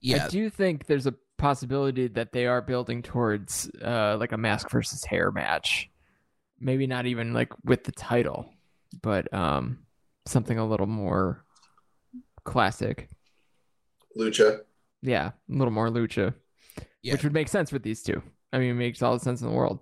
[0.01, 4.37] Yeah, I do think there's a possibility that they are building towards uh, like a
[4.39, 5.91] mask versus hair match.
[6.59, 8.53] Maybe not even like with the title,
[9.03, 9.81] but um,
[10.25, 11.45] something a little more
[12.45, 13.09] classic.
[14.19, 14.61] Lucha.
[15.03, 16.35] Yeah, a little more lucha,
[17.03, 17.13] Yeah.
[17.13, 18.23] which would make sense with these two.
[18.53, 19.81] I mean, it makes all the sense in the world.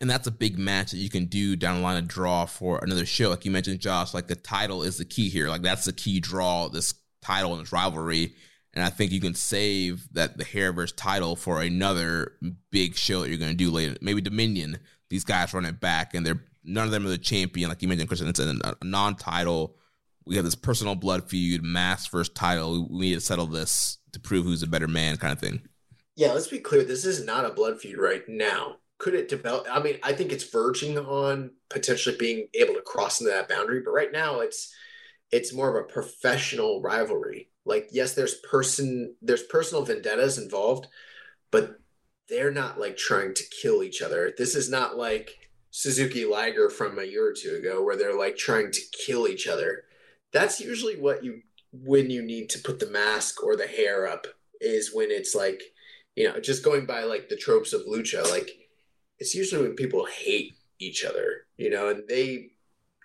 [0.00, 2.80] and that's a big match that you can do down the line of draw for
[2.82, 3.30] another show.
[3.30, 5.48] Like you mentioned, Josh, like the title is the key here.
[5.48, 6.92] Like that's the key draw, this
[7.22, 8.34] title and this rivalry.
[8.74, 12.32] And I think you can save that the hair versus title for another
[12.70, 13.96] big show that you're going to do later.
[14.00, 14.78] Maybe Dominion.
[15.10, 17.68] These guys run it back, and they're none of them are the champion.
[17.68, 19.76] Like you mentioned, Christian, it's a, a non-title.
[20.24, 22.88] We have this personal blood feud, mass versus title.
[22.88, 25.62] We need to settle this to prove who's a better man, kind of thing.
[26.16, 26.84] Yeah, let's be clear.
[26.84, 28.76] This is not a blood feud right now.
[28.98, 29.66] Could it develop?
[29.70, 33.82] I mean, I think it's verging on potentially being able to cross into that boundary,
[33.84, 34.72] but right now it's
[35.30, 37.48] it's more of a professional rivalry.
[37.64, 40.88] Like, yes, there's person there's personal vendettas involved,
[41.50, 41.78] but
[42.28, 44.32] they're not like trying to kill each other.
[44.36, 48.36] This is not like Suzuki Liger from a year or two ago, where they're like
[48.36, 49.84] trying to kill each other.
[50.32, 54.26] That's usually what you when you need to put the mask or the hair up
[54.60, 55.60] is when it's like
[56.14, 58.50] you know just going by like the tropes of lucha like
[59.18, 62.50] it's usually when people hate each other you know and they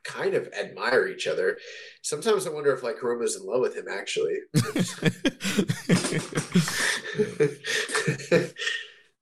[0.07, 1.57] kind of admire each other
[2.01, 4.37] sometimes i wonder if like Hiromu's in love with him actually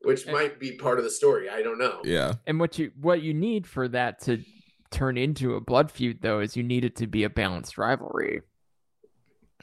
[0.02, 2.34] which might be part of the story i don't know yeah.
[2.45, 4.44] And what you what you need for that to
[4.91, 8.41] turn into a blood feud though is you need it to be a balanced rivalry.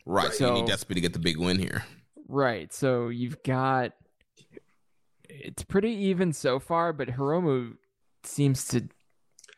[0.04, 0.32] Right.
[0.32, 1.84] So, you need So- Despy to get the big win here.
[2.28, 2.72] Right.
[2.72, 3.92] So you've got
[5.28, 7.74] it's pretty even so far, but Hiromu
[8.24, 8.88] seems to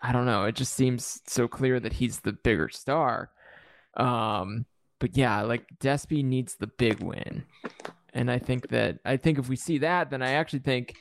[0.05, 3.31] I don't know, it just seems so clear that he's the bigger star.
[3.97, 4.67] Um
[5.01, 7.45] but yeah, like Despy needs the big win.
[8.15, 10.95] And I think that I think if we see that, then I actually think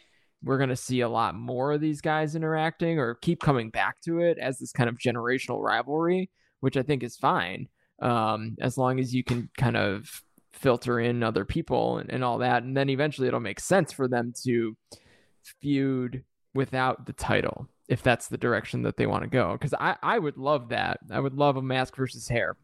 [0.43, 4.01] we're going to see a lot more of these guys interacting or keep coming back
[4.01, 7.69] to it as this kind of generational rivalry, which I think is fine.
[8.01, 10.09] Um, as long as you can kind of
[10.51, 12.63] filter in other people and, and all that.
[12.63, 14.75] And then eventually it'll make sense for them to
[15.61, 16.23] feud
[16.53, 19.53] without the title if that's the direction that they want to go.
[19.53, 20.99] Because I, I would love that.
[21.11, 22.57] I would love a mask versus hair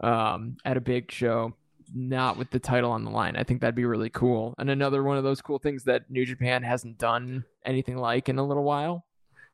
[0.00, 1.52] um, at a big show,
[1.94, 3.36] not with the title on the line.
[3.36, 4.54] I think that'd be really cool.
[4.58, 8.38] And another one of those cool things that New Japan hasn't done anything like in
[8.38, 9.04] a little while.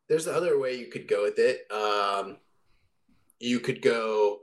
[0.09, 2.37] there's the other way you could go with it um
[3.41, 4.41] you could go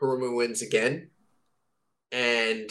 [0.00, 1.10] Hiromu wins again
[2.12, 2.70] and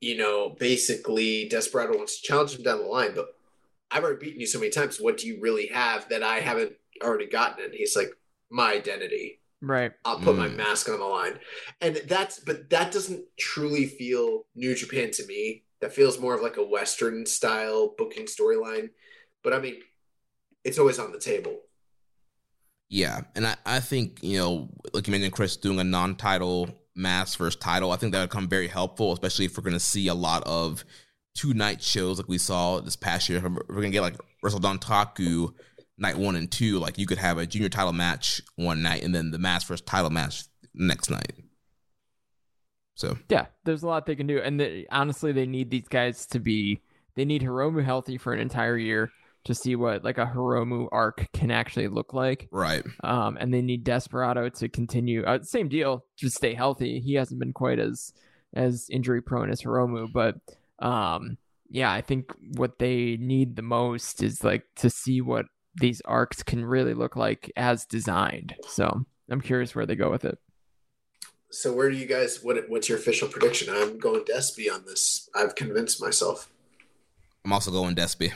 [0.00, 3.33] you know basically Desperado wants to challenge him down the line but
[3.94, 6.72] I've already beaten you so many times what do you really have that I haven't
[7.02, 8.10] already gotten and he's like
[8.50, 9.92] my identity Right.
[10.04, 10.56] I'll put my Mm.
[10.56, 11.38] mask on the line.
[11.80, 15.64] And that's but that doesn't truly feel New Japan to me.
[15.80, 18.90] That feels more of like a Western style booking storyline.
[19.42, 19.76] But I mean,
[20.64, 21.60] it's always on the table.
[22.90, 27.34] Yeah, and I, I think you know, like you mentioned, Chris doing a non-title mass
[27.34, 27.90] versus title.
[27.90, 30.42] I think that would come very helpful, especially if we're going to see a lot
[30.46, 30.84] of
[31.34, 33.40] two night shows like we saw this past year.
[33.40, 35.52] We're gonna get like Wrestle Dontaku
[35.98, 36.78] night one and two.
[36.78, 39.86] Like you could have a junior title match one night and then the mass first
[39.86, 40.44] title match
[40.74, 41.32] next night.
[42.94, 46.26] So Yeah, there's a lot they can do, and they, honestly, they need these guys
[46.26, 46.80] to be.
[47.16, 49.10] They need Hiromu healthy for an entire year
[49.44, 52.48] to see what like a Hiromu arc can actually look like.
[52.50, 55.24] right, Um, and they need Desperado to continue.
[55.24, 57.00] Uh, same deal, just stay healthy.
[57.00, 58.12] He hasn't been quite as
[58.54, 60.36] as injury prone as Hiromu, but
[60.84, 61.38] um,
[61.68, 66.42] yeah, I think what they need the most is like to see what these arcs
[66.42, 68.54] can really look like as designed.
[68.68, 70.38] So I'm curious where they go with it.
[71.50, 72.40] So where do you guys?
[72.42, 73.72] What what's your official prediction?
[73.74, 75.28] I'm going Despy on this.
[75.34, 76.50] I've convinced myself.
[77.44, 78.32] I'm also going Despy.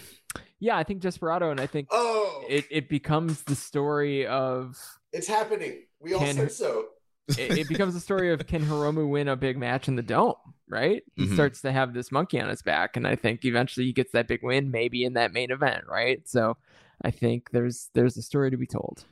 [0.61, 4.77] Yeah, I think Desperado, and I think Oh, it, it becomes the story of
[5.13, 5.83] it's happening.
[6.01, 6.87] We all Can- said so.
[7.29, 10.35] it, it becomes a story of can Hiromu win a big match in the dome,
[10.69, 11.03] right?
[11.17, 11.35] He Mhm.
[11.35, 14.29] starts to have this monkey on his back, and I think eventually he gets that
[14.29, 16.27] big win, maybe in that main event, right?
[16.29, 16.57] So
[17.03, 19.05] I think there's there's a story to be told.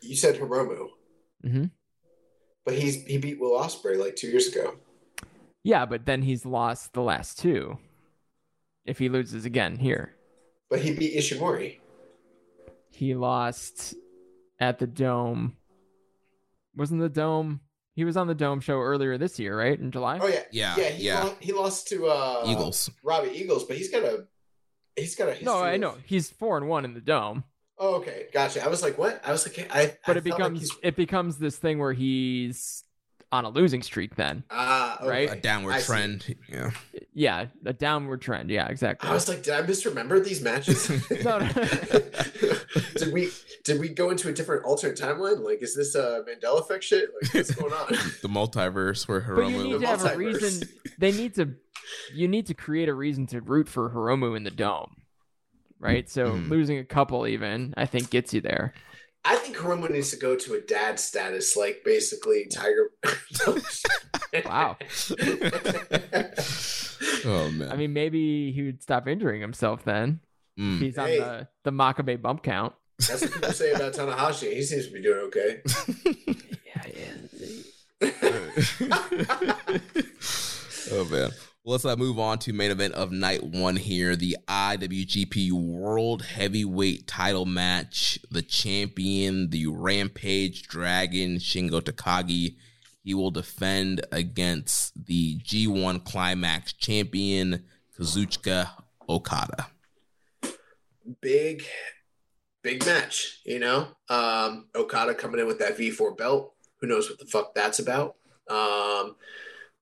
[0.00, 0.88] You said Hiromu,
[1.42, 1.64] hmm
[2.64, 4.78] but he's he beat Will Ospreay like two years ago.
[5.62, 7.78] Yeah, but then he's lost the last two.
[8.86, 10.16] If he loses again here,
[10.70, 11.78] But he beat Ishimori.
[12.90, 13.94] he lost
[14.60, 15.56] at the dome.
[16.76, 17.60] Wasn't the dome?
[17.94, 19.78] He was on the dome show earlier this year, right?
[19.78, 20.18] In July.
[20.20, 20.88] Oh yeah, Yeah, yeah.
[20.90, 21.22] He, yeah.
[21.22, 22.90] Lost, he lost to uh, Eagles.
[23.02, 24.26] Robbie Eagles, but he's got a
[24.96, 27.44] he's got a history no, I of- know he's four and one in the dome.
[27.78, 28.64] Oh, okay, gotcha.
[28.64, 29.20] I was like, what?
[29.26, 29.96] I was like, I.
[30.06, 32.84] but I it felt like becomes it becomes this thing where he's
[33.32, 35.08] on a losing streak then ah okay.
[35.08, 35.32] right?
[35.32, 35.86] A downward I see.
[35.86, 36.36] trend.
[36.48, 36.70] Yeah.
[37.12, 40.88] yeah a downward trend yeah exactly I was like, did I misremember these matches?
[41.24, 41.48] No, no.
[42.96, 43.30] did we
[43.64, 45.44] did we go into a different alternate timeline?
[45.44, 47.08] Like, is this a Mandela effect shit?
[47.22, 47.86] Like, what's going on?
[48.22, 50.68] the multiverse where but you need to have a reason
[50.98, 51.54] they need to
[52.14, 55.02] you need to create a reason to root for Hiromu in the dome
[55.78, 56.48] right so Mhm.
[56.48, 58.72] losing a couple even i think gets you there
[59.26, 62.90] I think Hiromu needs to go to a dad status, like basically Tiger.
[64.44, 64.76] Wow.
[67.24, 67.70] oh man.
[67.70, 70.20] i mean maybe he would stop injuring himself then
[70.58, 70.78] Mm.
[70.78, 71.18] he's on Hey.
[71.18, 74.52] the the makabe bump count That's what people say about Tanahashi.
[74.52, 75.62] He seems to be doing okay.
[76.74, 76.86] Yeah,
[78.00, 78.10] yeah.
[80.92, 81.30] oh man.
[81.64, 86.22] Well, let's uh, move on to main event of night one here, the IWGP World
[86.22, 88.18] Heavyweight Title match.
[88.30, 92.56] The champion, the Rampage Dragon, Shingo Takagi,
[93.02, 97.64] he will defend against the G1 Climax champion,
[97.98, 98.70] Kazuchika
[99.08, 99.68] Okada.
[101.20, 101.64] Big,
[102.62, 103.40] big match.
[103.44, 106.54] You know, um, Okada coming in with that V4 belt.
[106.80, 108.16] Who knows what the fuck that's about?
[108.48, 109.16] Um,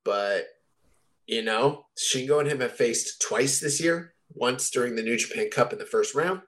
[0.05, 0.47] but
[1.27, 4.15] you know, Shingo and him have faced twice this year.
[4.35, 6.40] Once during the New Japan Cup in the first round.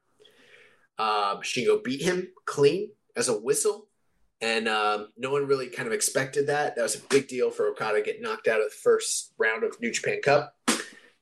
[0.99, 3.89] Um, Shingo beat him clean as a whistle,
[4.41, 6.77] and um, no one really kind of expected that.
[6.77, 9.81] That was a big deal for Okada get knocked out of the first round of
[9.81, 10.55] New Japan Cup.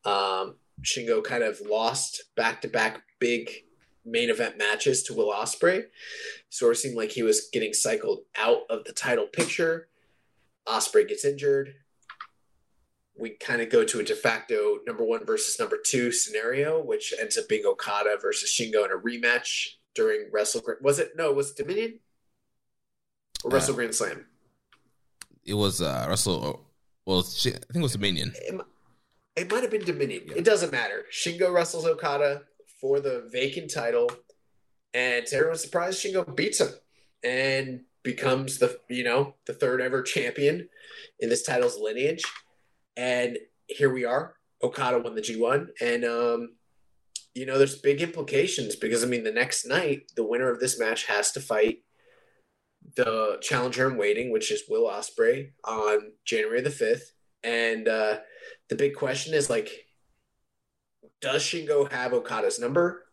[0.04, 3.50] Um, Shingo kind of lost back to back big
[4.04, 5.84] main event matches to Will Ospreay.
[6.50, 9.88] Sort of seemed like he was getting cycled out of the title picture.
[10.66, 11.74] Ospreay gets injured.
[13.16, 17.14] We kind of go to a de facto number one versus number two scenario, which
[17.20, 20.62] ends up being Okada versus Shingo in a rematch during Wrestle.
[20.80, 21.32] Was it no?
[21.32, 22.00] Was it Dominion
[23.44, 24.26] or Uh, Wrestle Grand Slam?
[25.44, 26.66] It was uh Wrestle.
[27.06, 28.32] Well, I think it was Dominion.
[28.34, 28.60] It,
[29.36, 30.22] it might have been Dominion.
[30.26, 30.36] Yeah.
[30.36, 31.04] It doesn't matter.
[31.10, 32.42] Shingo wrestles Okada
[32.82, 34.10] for the vacant title,
[34.92, 36.68] and to everyone's surprise, Shingo beats him
[37.24, 40.68] and becomes the you know the third ever champion
[41.20, 42.24] in this title's lineage.
[42.96, 43.38] And
[43.68, 44.34] here we are.
[44.62, 46.56] Okada won the G1, and um,
[47.34, 50.78] you know there's big implications because I mean the next night the winner of this
[50.78, 51.78] match has to fight
[52.96, 57.12] the challenger in waiting, which is Will Ospreay on January the fifth,
[57.44, 58.18] and uh,
[58.68, 59.86] the big question is like,
[61.22, 63.04] does Shingo have Okada's number?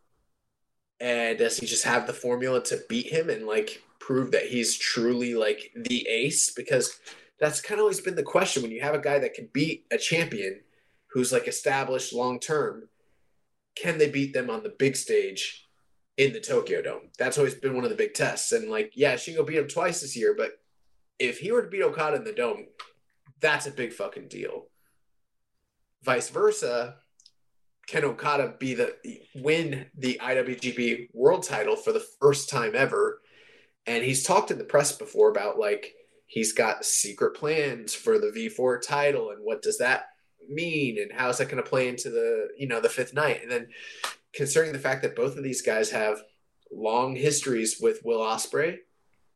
[1.00, 4.76] And does he just have the formula to beat him and like prove that he's
[4.76, 6.52] truly like the ace?
[6.52, 6.98] Because
[7.38, 9.86] that's kind of always been the question when you have a guy that can beat
[9.90, 10.60] a champion
[11.12, 12.88] who's like established long term,
[13.74, 15.68] can they beat them on the big stage
[16.18, 17.10] in the Tokyo Dome?
[17.18, 18.52] That's always been one of the big tests.
[18.52, 20.60] And like, yeah, Shingo beat him twice this year, but
[21.18, 22.66] if he were to beat Okada in the Dome,
[23.40, 24.66] that's a big fucking deal.
[26.02, 26.96] Vice versa,
[27.90, 28.94] can Okada be the
[29.34, 33.20] win the IWGP World Title for the first time ever?
[33.84, 35.94] And he's talked in the press before about like
[36.28, 40.04] he's got secret plans for the V4 title and what does that
[40.48, 43.42] mean and how is that going to play into the you know the fifth night
[43.42, 43.68] and then
[44.32, 46.22] concerning the fact that both of these guys have
[46.72, 48.78] long histories with Will Ospreay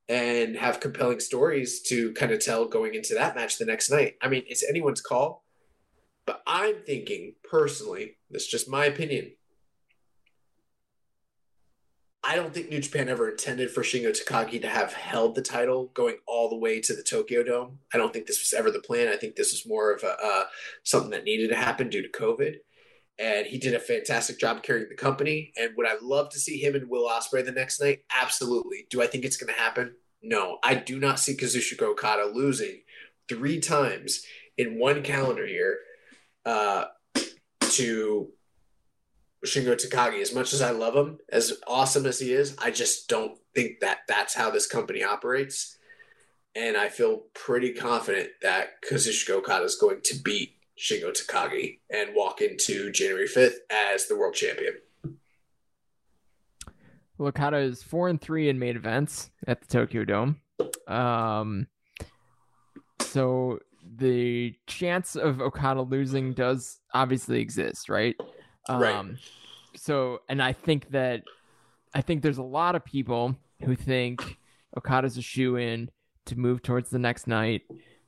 [0.08, 4.14] and have compelling stories to kind of tell going into that match the next night.
[4.22, 5.43] I mean, it's anyone's call,
[6.26, 9.32] but I'm thinking personally, this is just my opinion.
[12.26, 15.90] I don't think New Japan ever intended for Shingo Takagi to have held the title
[15.92, 17.80] going all the way to the Tokyo Dome.
[17.92, 19.08] I don't think this was ever the plan.
[19.08, 20.44] I think this was more of a uh,
[20.84, 22.56] something that needed to happen due to COVID.
[23.18, 25.52] And he did a fantastic job carrying the company.
[25.56, 28.00] And would I love to see him and Will Ospreay the next night?
[28.10, 28.86] Absolutely.
[28.88, 29.94] Do I think it's going to happen?
[30.22, 32.80] No, I do not see Kazuchika Okada losing
[33.28, 34.24] three times
[34.56, 35.76] in one calendar year
[36.44, 36.84] uh,
[37.60, 38.28] to
[39.44, 40.20] Shingo Takagi.
[40.20, 43.80] As much as I love him, as awesome as he is, I just don't think
[43.80, 45.78] that that's how this company operates.
[46.56, 52.10] And I feel pretty confident that Kazuchika Okada is going to beat Shingo Takagi and
[52.14, 54.74] walk into January 5th as the world champion.
[57.18, 60.40] Well, Okada is four and three in main events at the Tokyo Dome.
[60.88, 61.68] Um,
[63.00, 63.60] so
[63.96, 68.16] the chance of Okada losing does obviously exist, right?
[68.68, 69.06] Um, Right.
[69.76, 71.22] So, and I think that
[71.94, 74.38] I think there's a lot of people who think
[74.76, 75.90] Okada's a shoe in
[76.26, 77.62] to move towards the next night.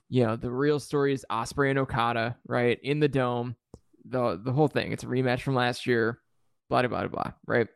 [0.08, 2.78] You know, the real story is Ospreay and Okada, right?
[2.82, 3.56] In the dome.
[4.04, 4.92] The the whole thing.
[4.92, 6.20] It's a rematch from last year.
[6.68, 7.68] Blah blah blah blah, right?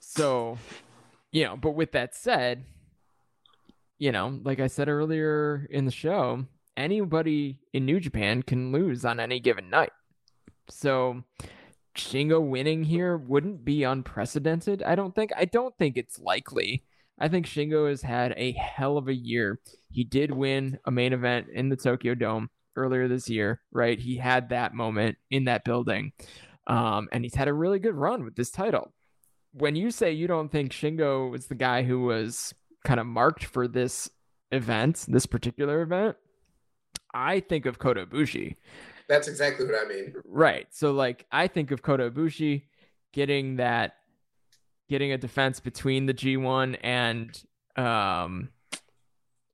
[0.00, 0.58] So,
[1.30, 2.64] you know, but with that said,
[3.98, 6.46] you know, like I said earlier in the show,
[6.76, 9.92] anybody in New Japan can lose on any given night.
[10.68, 11.22] So,
[11.96, 15.30] Shingo winning here wouldn't be unprecedented, I don't think.
[15.36, 16.84] I don't think it's likely.
[17.18, 19.60] I think Shingo has had a hell of a year.
[19.90, 23.98] He did win a main event in the Tokyo Dome earlier this year, right?
[23.98, 26.12] He had that moment in that building.
[26.66, 28.92] Um, and he's had a really good run with this title.
[29.52, 32.52] When you say you don't think Shingo was the guy who was
[32.84, 34.10] kind of marked for this
[34.52, 36.16] event, this particular event,
[37.16, 38.56] I think of Kota Ibushi.
[39.08, 40.14] That's exactly what I mean.
[40.24, 40.66] Right.
[40.70, 42.62] So like I think of Kota Ibushi
[43.12, 43.94] getting that
[44.88, 47.42] getting a defense between the G1 and
[47.76, 48.50] um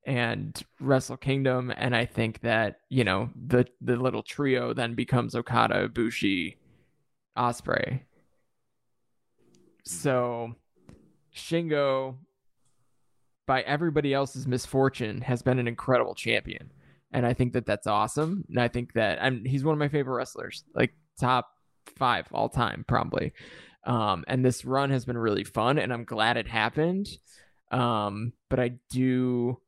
[0.04, 5.36] and Wrestle Kingdom and I think that, you know, the the little trio then becomes
[5.36, 6.56] Okada, Ibushi,
[7.38, 8.00] Ospreay.
[9.84, 10.56] So
[11.34, 12.16] Shingo
[13.46, 16.72] by everybody else's misfortune has been an incredible champion
[17.12, 18.44] and I think that that's awesome.
[18.48, 21.48] And I think that I'm he's one of my favorite wrestlers, like top
[21.96, 23.32] five all time probably.
[23.84, 27.08] Um, and this run has been really fun, and I'm glad it happened.
[27.70, 29.58] Um, but I do,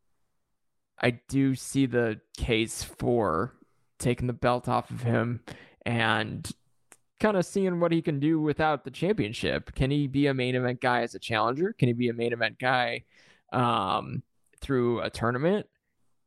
[1.00, 3.54] I do see the case for
[3.98, 5.40] taking the belt off of him
[5.84, 6.48] and
[7.18, 9.74] kind of seeing what he can do without the championship.
[9.74, 11.72] Can he be a main event guy as a challenger?
[11.72, 13.04] Can he be a main event guy
[13.52, 14.22] um,
[14.60, 15.66] through a tournament?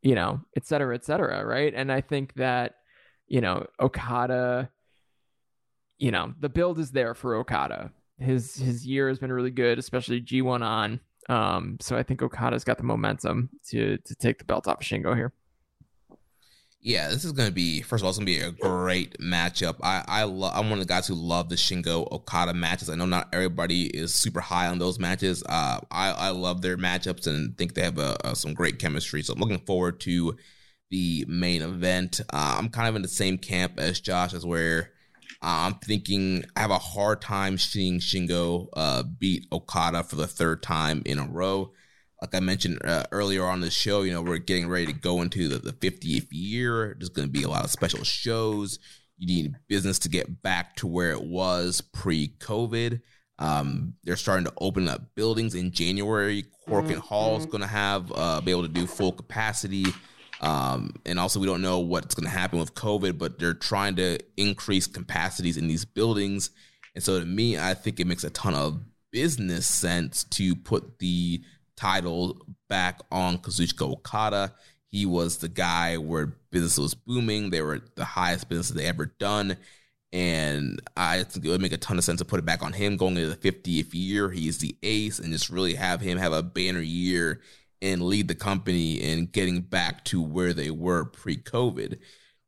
[0.08, 1.74] You know, et cetera, et cetera, right?
[1.76, 2.76] And I think that,
[3.28, 4.70] you know, Okada,
[5.98, 7.92] you know, the build is there for Okada.
[8.18, 11.02] His his year has been really good, especially G1 on.
[11.28, 14.88] Um, so I think Okada's got the momentum to to take the belt off of
[14.88, 15.34] Shingo here.
[16.88, 19.18] Yeah, this is going to be first of all, it's going to be a great
[19.20, 19.76] matchup.
[19.84, 22.90] I I lo- I'm one of the guys who love the Shingo Okada matches.
[22.90, 25.44] I know not everybody is super high on those matches.
[25.44, 29.22] Uh, I I love their matchups and think they have a, a, some great chemistry.
[29.22, 30.38] So I'm looking forward to
[30.90, 32.22] the main event.
[32.32, 34.94] Uh, I'm kind of in the same camp as Josh, as where
[35.42, 40.26] uh, I'm thinking I have a hard time seeing Shingo uh, beat Okada for the
[40.26, 41.74] third time in a row
[42.22, 45.22] like I mentioned uh, earlier on the show, you know, we're getting ready to go
[45.22, 46.96] into the, the 50th year.
[46.98, 48.80] There's going to be a lot of special shows.
[49.18, 53.02] You need business to get back to where it was pre COVID.
[53.40, 56.46] Um, they're starting to open up buildings in January.
[56.68, 59.86] Korakuen Hall is going to have uh, be able to do full capacity.
[60.42, 63.96] Um, and also, we don't know what's going to happen with COVID, but they're trying
[63.98, 66.50] to increase capacities in these buildings.
[66.96, 68.82] And so, to me, I think it makes a ton of
[69.12, 71.42] business sense to put the
[71.78, 74.54] title back on Kazuchika Okada.
[74.90, 77.50] He was the guy where business was booming.
[77.50, 79.58] They were the highest business they ever done.
[80.14, 82.74] And I think it would make a ton of sense to put it back on
[82.74, 84.30] him going into the 50th year.
[84.30, 87.42] He's the ace and just really have him have a banner year
[87.82, 92.00] and lead the company in getting back to where they were pre COVID.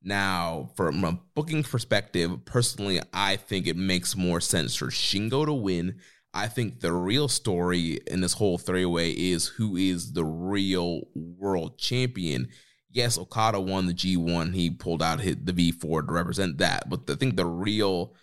[0.01, 5.53] Now, from a booking perspective, personally, I think it makes more sense for Shingo to
[5.53, 5.99] win
[6.33, 11.07] I think the real story in this whole three way is who is the real
[11.15, 12.49] world champion.
[12.91, 14.53] yes, Okada won the G1.
[14.53, 16.89] He pulled out his, the V4 to represent that.
[16.89, 18.13] But I think the real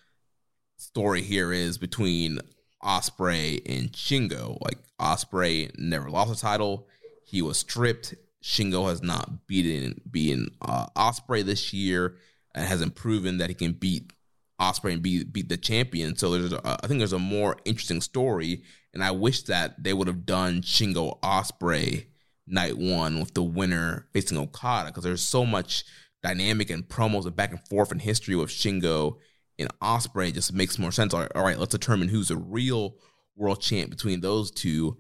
[0.77, 2.41] story here is between
[2.83, 4.59] Ospreay and Shingo.
[4.61, 6.89] Like Ospreay never lost a title.
[7.25, 8.15] He was stripped.
[8.43, 12.17] Shingo has not beaten beaten uh, Ospreay this year
[12.55, 14.13] and hasn't proven that he can beat
[14.61, 16.17] Ospreay and beat beat the champion.
[16.17, 18.63] So there's a, I think there's a more interesting story,
[18.95, 22.07] and I wish that they would have done Shingo Ospreay
[22.47, 25.85] night one with the winner facing Okada because there's so much
[26.23, 29.17] dynamic and promos and back and forth in history with Shingo
[29.59, 30.33] and Ospreay.
[30.33, 31.13] Just makes more sense.
[31.13, 32.97] All right, all right, let's determine who's the real
[33.37, 34.97] world champ between those two,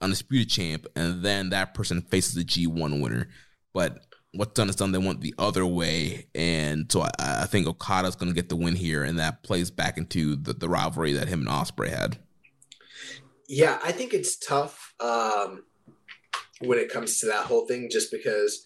[0.00, 3.28] undisputed champ, and then that person faces the G1 winner.
[3.72, 3.98] But
[4.32, 4.92] what's done is done.
[4.92, 8.56] They went the other way, and so I, I think Okada's going to get the
[8.56, 12.18] win here, and that plays back into the, the rivalry that him and Ospreay had.
[13.48, 15.64] Yeah, I think it's tough um,
[16.60, 18.62] when it comes to that whole thing, just because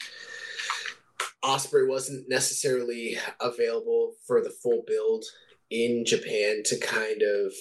[1.42, 5.24] Ospreay wasn't necessarily available for the full build
[5.70, 7.52] in Japan to kind of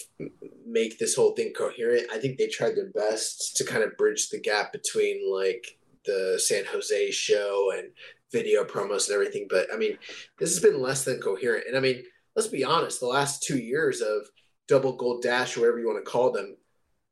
[0.65, 2.07] make this whole thing coherent.
[2.11, 6.39] I think they tried their best to kind of bridge the gap between like the
[6.43, 7.89] San Jose show and
[8.31, 9.47] video promos and everything.
[9.49, 9.97] But I mean,
[10.39, 11.65] this has been less than coherent.
[11.67, 12.03] And I mean,
[12.35, 14.23] let's be honest, the last two years of
[14.67, 16.57] double gold dash, whatever you want to call them,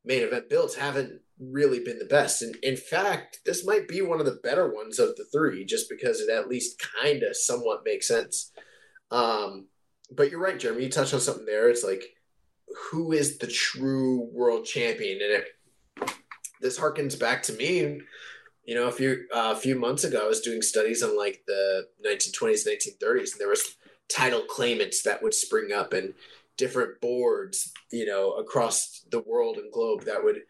[0.04, 2.42] main event builds haven't really been the best.
[2.42, 5.88] And in fact, this might be one of the better ones of the three, just
[5.88, 8.52] because it at least kind of somewhat makes sense.
[9.10, 9.66] Um,
[10.10, 10.84] but you're right, Jeremy.
[10.84, 11.68] You touched on something there.
[11.68, 12.04] It's like,
[12.90, 15.20] who is the true world champion?
[15.22, 16.14] And it,
[16.60, 18.00] this harkens back to me.
[18.64, 21.42] You know, a few uh, a few months ago, I was doing studies on like
[21.46, 23.76] the 1920s, 1930s, and there was
[24.08, 26.14] title claimants that would spring up and
[26.56, 30.42] different boards, you know, across the world and globe that would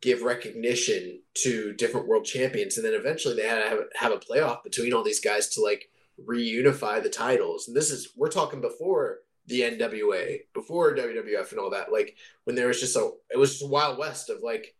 [0.00, 4.16] give recognition to different world champions, and then eventually they had to have, have a
[4.16, 5.90] playoff between all these guys to like
[6.26, 7.68] reunify the titles.
[7.68, 11.92] And this is we're talking before the NWA, before WWF and all that.
[11.92, 14.74] Like when there was just a it was just a wild west of like,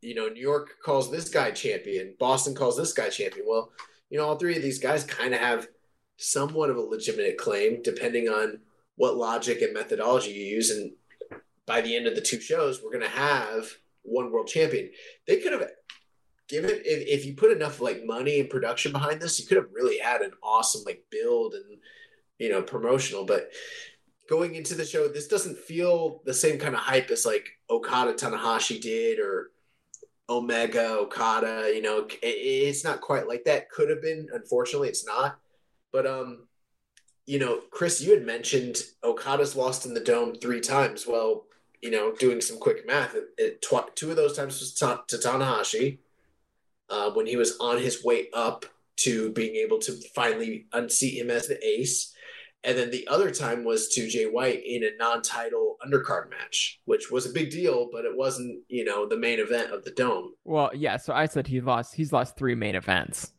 [0.00, 3.46] you know, New York calls this guy champion, Boston calls this guy champion.
[3.48, 3.70] Well,
[4.08, 5.68] you know, all three of these guys kind of have
[6.16, 8.60] somewhat of a legitimate claim, depending on
[8.96, 10.70] what logic and methodology you use.
[10.70, 10.92] And
[11.66, 13.66] by the end of the two shows, we're gonna have
[14.02, 14.90] one world champion.
[15.26, 15.68] They could have
[16.48, 19.72] given if, if you put enough like money and production behind this, you could have
[19.72, 21.78] really had an awesome like build and
[22.38, 23.24] you know promotional.
[23.24, 23.50] But
[24.28, 28.14] going into the show, this doesn't feel the same kind of hype as like Okada
[28.14, 29.50] Tanahashi did or
[30.30, 31.70] Omega Okada.
[31.74, 33.70] You know, it, it's not quite like that.
[33.70, 34.28] Could have been.
[34.32, 35.38] Unfortunately, it's not.
[35.92, 36.46] But um,
[37.26, 41.06] you know, Chris, you had mentioned Okada's lost in the dome three times.
[41.06, 41.44] Well,
[41.82, 45.02] you know, doing some quick math, it, it tw- two of those times was ta-
[45.08, 45.98] to Tanahashi
[46.88, 48.66] uh, when he was on his way up
[48.96, 52.14] to being able to finally unseat him as the ace.
[52.62, 57.10] And then the other time was to Jay White in a non-title undercard match, which
[57.10, 60.34] was a big deal, but it wasn't, you know, the main event of the dome.
[60.44, 60.98] Well, yeah.
[60.98, 61.94] So I said he lost.
[61.94, 63.32] He's lost three main events.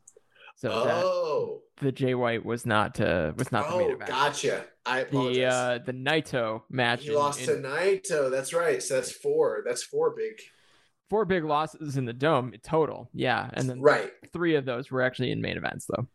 [0.56, 4.10] So oh, that the Jay White was not uh, was not oh, the main event.
[4.10, 4.64] gotcha.
[4.84, 5.36] I apologize.
[5.36, 7.02] The uh, the Naito match.
[7.02, 8.30] he in- lost in- to Naito.
[8.30, 8.82] That's right.
[8.82, 9.62] So that's four.
[9.64, 10.40] That's four big.
[11.08, 13.08] four big losses in the dome total.
[13.14, 14.10] Yeah, and then Right.
[14.32, 16.08] three of those were actually in main events though.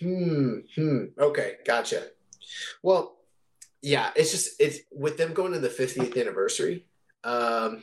[0.00, 0.58] Hmm.
[0.74, 1.04] Hmm.
[1.18, 1.56] Okay.
[1.64, 2.04] Gotcha.
[2.82, 3.16] Well,
[3.82, 4.10] yeah.
[4.16, 6.86] It's just it's with them going to the 50th anniversary.
[7.24, 7.82] Um,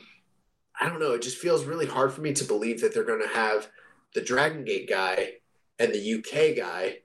[0.80, 1.12] I don't know.
[1.12, 3.68] It just feels really hard for me to believe that they're going to have
[4.14, 5.32] the Dragon Gate guy
[5.78, 6.98] and the UK guy,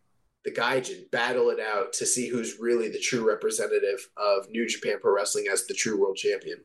[0.43, 4.97] the Gaijin, battle it out to see who's really the true representative of New Japan
[5.01, 6.59] Pro Wrestling as the true world champion.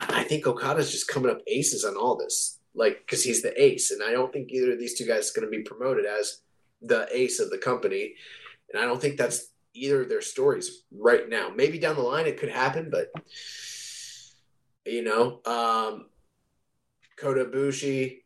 [0.00, 3.90] I think Okada's just coming up aces on all this, like because he's the ace,
[3.92, 6.41] and I don't think either of these two guys is going to be promoted as
[6.82, 8.14] the ace of the company,
[8.72, 11.50] and I don't think that's either of their stories right now.
[11.54, 13.08] Maybe down the line it could happen, but
[14.84, 16.06] you know, um,
[17.16, 18.18] Kota Ibushi,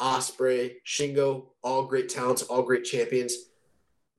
[0.00, 3.34] Ospreay, Shingo, all great talents, all great champions.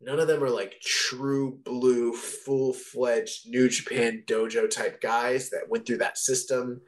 [0.01, 5.67] None of them are like true blue, full fledged New Japan dojo type guys that
[5.67, 6.81] went through that system.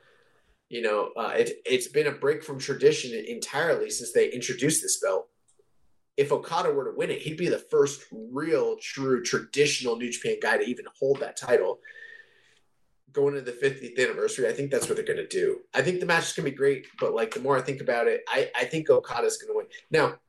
[0.69, 5.01] You know, uh, it, it's been a break from tradition entirely since they introduced this
[5.01, 5.27] belt.
[6.21, 10.35] If Okada were to win it, he'd be the first real, true, traditional New Japan
[10.39, 11.79] guy to even hold that title.
[13.11, 15.61] Going into the 50th anniversary, I think that's what they're going to do.
[15.73, 17.81] I think the match is going to be great, but like the more I think
[17.81, 19.65] about it, I, I think Okada's going to win.
[19.89, 20.19] Now,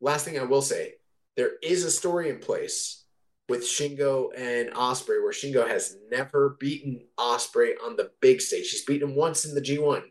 [0.00, 0.94] last thing I will say,
[1.36, 3.04] there is a story in place
[3.50, 8.70] with Shingo and Ospreay where Shingo has never beaten Ospreay on the big stage.
[8.70, 10.04] He's beaten him once in the G1,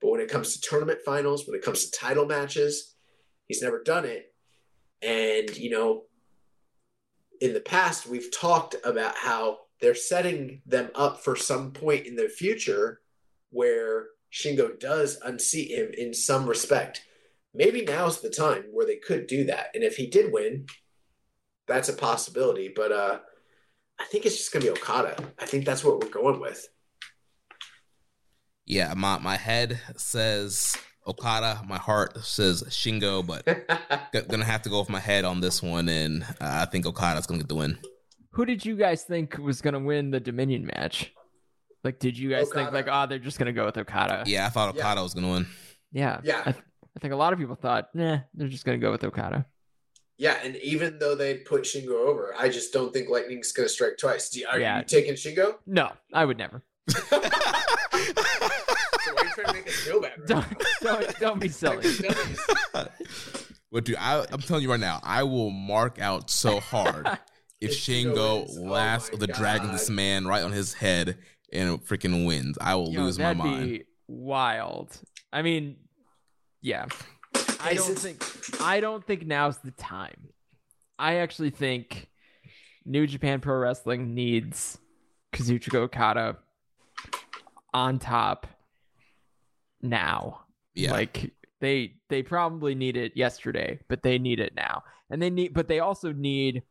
[0.00, 2.94] but when it comes to tournament finals, when it comes to title matches,
[3.48, 4.31] he's never done it.
[5.02, 6.04] And, you know,
[7.40, 12.14] in the past, we've talked about how they're setting them up for some point in
[12.14, 13.00] the future
[13.50, 17.02] where Shingo does unseat him in some respect.
[17.54, 19.66] Maybe now's the time where they could do that.
[19.74, 20.66] And if he did win,
[21.66, 22.72] that's a possibility.
[22.74, 23.18] But uh,
[24.00, 25.16] I think it's just going to be Okada.
[25.38, 26.66] I think that's what we're going with.
[28.64, 30.76] Yeah, my my head says
[31.06, 33.44] Okada, my heart says Shingo, but
[34.14, 36.86] g- gonna have to go with my head on this one, and uh, I think
[36.86, 37.78] Okada's gonna get the win.
[38.32, 41.12] Who did you guys think was gonna win the Dominion match?
[41.84, 44.22] Like, did you guys think like, oh, they're just gonna go with Okada?
[44.26, 44.80] Yeah, I thought Yeah.
[44.82, 45.46] Okada was gonna win.
[45.92, 46.40] yeah, Yeah.
[46.46, 46.64] I, th-
[46.96, 49.44] I think a lot of people thought, nah, they're just gonna go with Okada.
[50.18, 53.72] yeah, and even though they put Shingo over, I just don't think Lightning's going to
[53.72, 54.28] strike twice.
[54.30, 54.78] Do you, are Yeah.
[54.78, 55.56] you taking Shingo?
[55.66, 56.62] No, I would never.
[59.04, 60.12] So why are you trying to make us feel bad?
[60.18, 61.86] Right Don't don't, don't be silly.
[63.72, 67.06] But dude, I, I'm telling you right now, I will mark out so hard
[67.60, 68.58] if If Shingo Shingo wins.
[68.58, 71.16] Oh laughs my with the dragon this man right on his head
[71.50, 72.58] and freaking wins.
[72.60, 73.70] I will Yo, lose my that'd mind.
[73.70, 75.00] be wild.
[75.32, 75.76] I mean,
[76.60, 76.84] yeah.
[77.60, 78.22] I don't think
[78.60, 80.28] I don't think now's the time.
[80.98, 82.08] I actually think
[82.84, 84.78] New Japan Pro Wrestling needs
[85.32, 86.36] Kazuchika Okada
[87.72, 88.46] on top
[89.82, 90.44] now.
[90.74, 90.92] Yeah.
[90.92, 94.82] Like they they probably need it yesterday, but they need it now.
[95.10, 96.62] And they need but they also need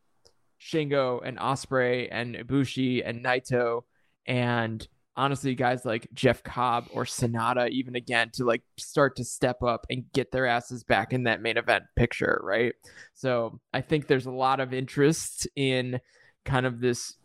[0.59, 3.81] Shingo and Ospreay and Ibushi and Naito
[4.27, 9.61] and honestly guys like Jeff Cobb or Sanada even again to like start to step
[9.61, 12.73] up and get their asses back in that main event picture, right?
[13.13, 15.99] So, I think there's a lot of interest in
[16.45, 17.15] kind of this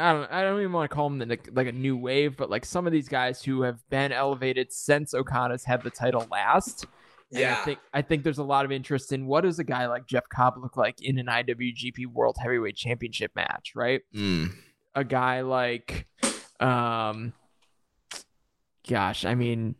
[0.00, 2.50] I don't I don't even want to call them like, like a new wave, but
[2.50, 6.86] like some of these guys who have been elevated since Okada's had the title last.
[7.30, 7.58] And Yeah.
[7.60, 10.06] I think I think there's a lot of interest in what does a guy like
[10.06, 14.00] Jeff Cobb look like in an IWGP World Heavyweight Championship match, right?
[14.14, 14.52] Mm.
[14.94, 16.06] A guy like
[16.58, 17.32] um
[18.88, 19.76] gosh, I mean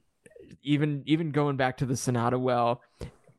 [0.63, 2.83] even even going back to the Sanada well,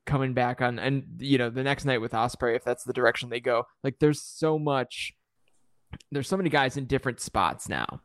[0.05, 3.29] coming back on and you know, the next night with Ospreay if that's the direction
[3.29, 3.63] they go.
[3.83, 5.13] Like there's so much
[6.11, 8.01] there's so many guys in different spots now.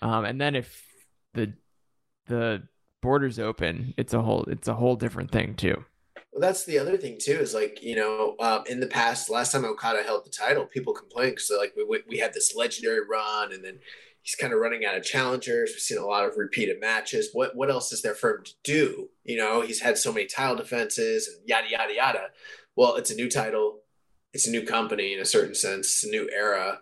[0.00, 0.84] Um and then if
[1.34, 1.52] the
[2.26, 2.62] the
[3.02, 5.84] borders open, it's a whole it's a whole different thing too.
[6.32, 7.32] Well, that's the other thing too.
[7.32, 10.92] Is like you know, um, in the past, last time Okada held the title, people
[10.92, 13.80] complained because like we we- had this legendary run, and then
[14.22, 15.70] he's kind of running out of challengers.
[15.72, 17.30] We've seen a lot of repeated matches.
[17.32, 19.08] What what else is there for him to do?
[19.24, 22.22] You know, he's had so many title defenses and yada yada yada.
[22.76, 23.80] Well, it's a new title,
[24.32, 26.80] it's a new company in a certain sense, it's a new era.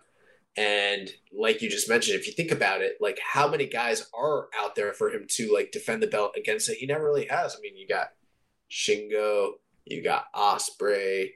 [0.59, 4.49] And like you just mentioned, if you think about it, like how many guys are
[4.59, 6.79] out there for him to like defend the belt against it?
[6.79, 7.55] He never really has.
[7.55, 8.09] I mean, you got
[8.69, 9.51] Shingo,
[9.85, 11.29] you got Ospreay,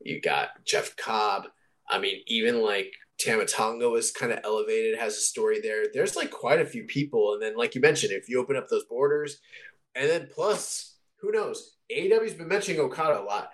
[0.00, 1.48] you got Jeff Cobb.
[1.86, 5.84] I mean, even like Tama Tonga was kind of elevated, has a story there.
[5.92, 7.34] There's like quite a few people.
[7.34, 9.38] And then, like you mentioned, if you open up those borders,
[9.94, 11.76] and then plus, who knows?
[11.94, 13.50] AEW's been mentioning Okada a lot.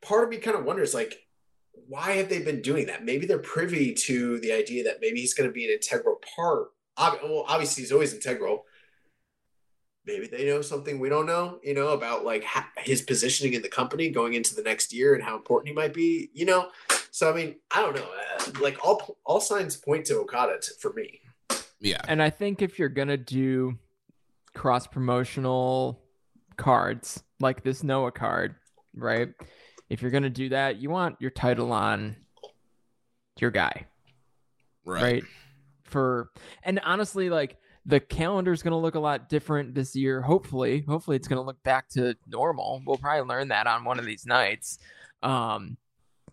[0.00, 1.23] Part of me kind of wonders, like,
[1.88, 3.04] why have they been doing that?
[3.04, 6.68] Maybe they're privy to the idea that maybe he's going to be an integral part.
[6.98, 8.64] Well, obviously, he's always integral.
[10.06, 12.44] Maybe they know something we don't know, you know, about like
[12.78, 15.94] his positioning in the company going into the next year and how important he might
[15.94, 16.68] be, you know.
[17.10, 18.06] So, I mean, I don't know.
[18.38, 21.20] Uh, like all all signs point to Okada t- for me.
[21.80, 22.00] Yeah.
[22.06, 23.78] And I think if you're gonna do
[24.54, 26.02] cross promotional
[26.56, 28.56] cards like this Noah card,
[28.94, 29.28] right?
[29.88, 32.16] If you're gonna do that, you want your title on
[33.40, 33.86] your guy,
[34.84, 35.02] Right.
[35.02, 35.24] right?
[35.84, 36.30] For
[36.62, 37.56] and honestly, like
[37.86, 40.22] the calendar is gonna look a lot different this year.
[40.22, 42.82] Hopefully, hopefully it's gonna look back to normal.
[42.86, 44.78] We'll probably learn that on one of these nights.
[45.22, 45.76] Um,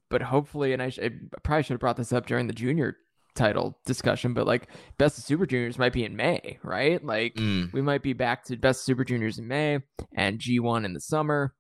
[0.09, 1.09] but hopefully, and I, sh- I
[1.43, 2.97] probably should have brought this up during the junior
[3.35, 7.03] title discussion, but like best of super juniors might be in May, right?
[7.03, 7.71] Like Mm.
[7.73, 9.79] we might be back to best super juniors in May
[10.13, 11.53] and G1 in the summer.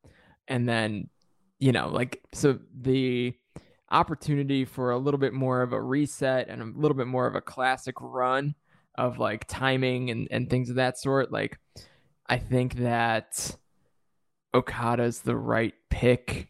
[0.49, 1.09] And then,
[1.61, 3.33] you know, like, so the
[3.89, 7.35] opportunity for a little bit more of a reset and a little bit more of
[7.35, 8.55] a classic run
[8.95, 11.31] of like timing and, and things of that sort.
[11.31, 11.59] Like,
[12.27, 13.55] I think that
[14.53, 16.49] Okada's the right pick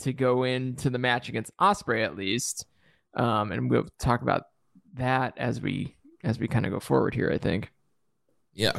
[0.00, 2.66] to go into the match against Ospreay at least.
[3.14, 4.44] Um, and we'll talk about
[4.94, 7.70] that as we as we kind of go forward here, I think.
[8.54, 8.78] Yeah.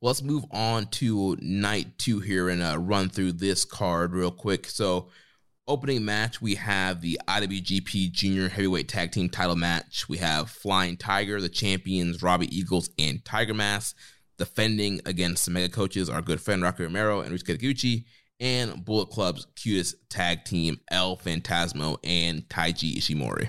[0.00, 4.30] Well, let's move on to night two here and uh, run through this card real
[4.30, 4.66] quick.
[4.66, 5.10] So,
[5.68, 10.08] opening match, we have the IWGP Junior Heavyweight Tag Team title match.
[10.08, 13.96] We have Flying Tiger, the champions, Robbie Eagles, and Tiger Mask
[14.38, 18.04] defending against the mega coaches, our good friend Rocky Romero and Ryusuke Taguchi,
[18.38, 23.48] and Bullet Club's cutest tag team, El Phantasmo and Taiji Ishimori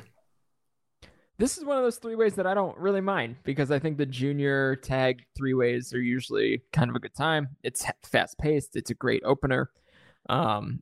[1.39, 3.97] this is one of those three ways that I don't really mind because I think
[3.97, 7.49] the junior tag three ways are usually kind of a good time.
[7.63, 8.75] It's fast paced.
[8.75, 9.69] It's a great opener.
[10.29, 10.81] Um,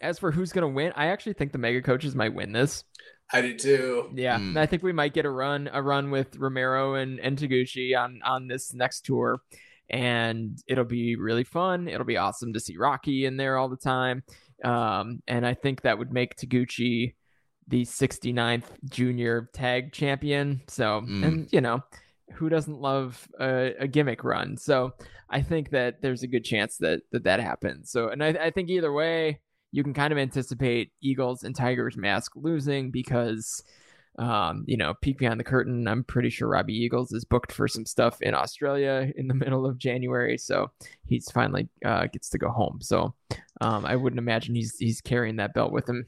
[0.00, 2.84] as for who's gonna win, I actually think the mega coaches might win this.
[3.30, 4.10] I do too.
[4.14, 4.56] Yeah, mm.
[4.56, 8.20] I think we might get a run, a run with Romero and, and Taguchi on
[8.24, 9.40] on this next tour,
[9.90, 11.88] and it'll be really fun.
[11.88, 14.22] It'll be awesome to see Rocky in there all the time,
[14.64, 17.14] um, and I think that would make Taguchi
[17.68, 20.62] the 69th junior tag champion.
[20.68, 21.24] So, mm.
[21.24, 21.82] and you know,
[22.34, 24.56] who doesn't love a, a, gimmick run?
[24.56, 24.94] So,
[25.30, 27.90] I think that there's a good chance that that, that happens.
[27.90, 29.40] So, and I, I think either way,
[29.70, 33.62] you can kind of anticipate Eagles and Tigers mask losing because,
[34.18, 35.86] um, you know, peek behind the curtain.
[35.86, 39.66] I'm pretty sure Robbie Eagles is booked for some stuff in Australia in the middle
[39.66, 40.70] of January, so
[41.04, 42.78] he's finally uh, gets to go home.
[42.80, 43.14] So,
[43.60, 46.06] um, I wouldn't imagine he's he's carrying that belt with him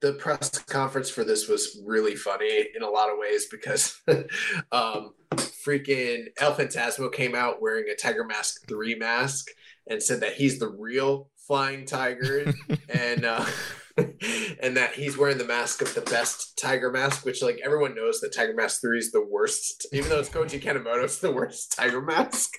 [0.00, 4.00] the press conference for this was really funny in a lot of ways because
[4.72, 9.48] um, freaking El Phantasmo came out wearing a Tiger Mask 3 mask
[9.86, 12.52] and said that he's the real flying tiger
[12.88, 13.44] and uh,
[13.96, 18.20] and that he's wearing the mask of the best tiger mask which like everyone knows
[18.20, 21.72] that tiger mask 3 is the worst even though it's koji kanemoto it's the worst
[21.76, 22.54] tiger mask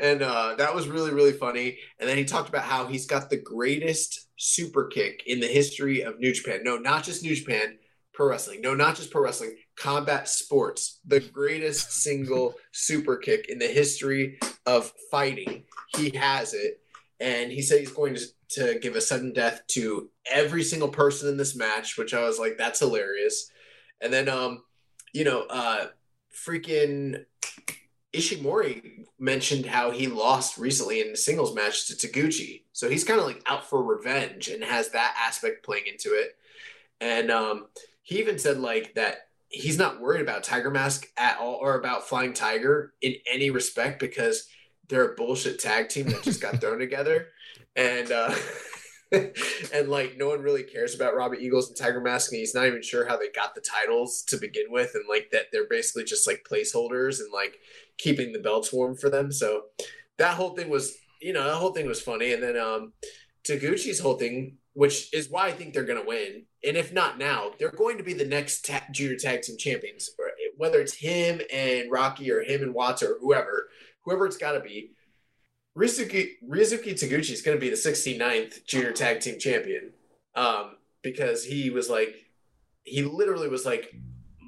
[0.00, 3.30] and uh, that was really really funny and then he talked about how he's got
[3.30, 6.60] the greatest super kick in the history of New Japan.
[6.62, 7.78] No, not just New Japan,
[8.14, 8.60] pro wrestling.
[8.60, 11.00] No, not just pro wrestling, combat sports.
[11.06, 15.64] The greatest single super kick in the history of fighting.
[15.96, 16.80] He has it.
[17.20, 21.28] And he said he's going to, to give a sudden death to every single person
[21.28, 23.50] in this match, which I was like, that's hilarious.
[24.00, 24.62] And then, um,
[25.12, 25.86] you know, uh,
[26.32, 27.24] freaking
[28.18, 32.62] Ishimori mentioned how he lost recently in the singles match to Taguchi.
[32.72, 36.36] So he's kind of like out for revenge and has that aspect playing into it.
[37.00, 37.66] And um,
[38.02, 42.08] he even said like that he's not worried about Tiger Mask at all or about
[42.08, 44.48] Flying Tiger in any respect because
[44.88, 47.28] they're a bullshit tag team that just got thrown together.
[47.76, 48.34] And uh,
[49.72, 52.66] and like no one really cares about Robbie Eagles and Tiger Mask, and he's not
[52.66, 56.04] even sure how they got the titles to begin with, and like that they're basically
[56.04, 57.58] just like placeholders and like
[57.96, 59.32] keeping the belts warm for them.
[59.32, 59.62] So
[60.18, 62.32] that whole thing was, you know, that whole thing was funny.
[62.32, 62.92] And then um
[63.44, 67.52] Taguchi's whole thing, which is why I think they're to win, and if not now,
[67.58, 70.10] they're going to be the next ta- junior tag team champions.
[70.56, 73.68] Whether it's him and Rocky or him and Watts or whoever,
[74.04, 74.90] whoever it's got to be
[75.78, 79.92] Ryusuke, Ryusuke Taguchi is going to be the 69th junior tag team champion
[80.34, 82.26] um, because he was like,
[82.82, 83.94] he literally was like,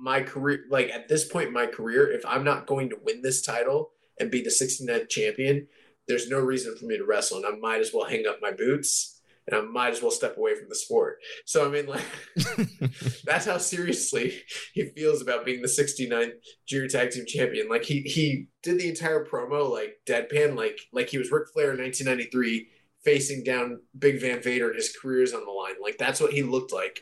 [0.02, 3.23] my career, like at this point in my career, if I'm not going to win
[3.23, 5.68] this title and be the 69th champion,
[6.09, 7.36] there's no reason for me to wrestle.
[7.36, 10.36] And I might as well hang up my boots and I might as well step
[10.36, 11.18] away from the sport.
[11.44, 12.04] So I mean, like
[13.24, 16.32] that's how seriously he feels about being the 69th
[16.66, 17.68] junior tag team champion.
[17.68, 21.72] Like he he did the entire promo like deadpan, like like he was Ric Flair
[21.72, 22.68] in 1993
[23.04, 25.74] facing down Big Van Vader and his career's on the line.
[25.80, 27.00] Like that's what he looked like.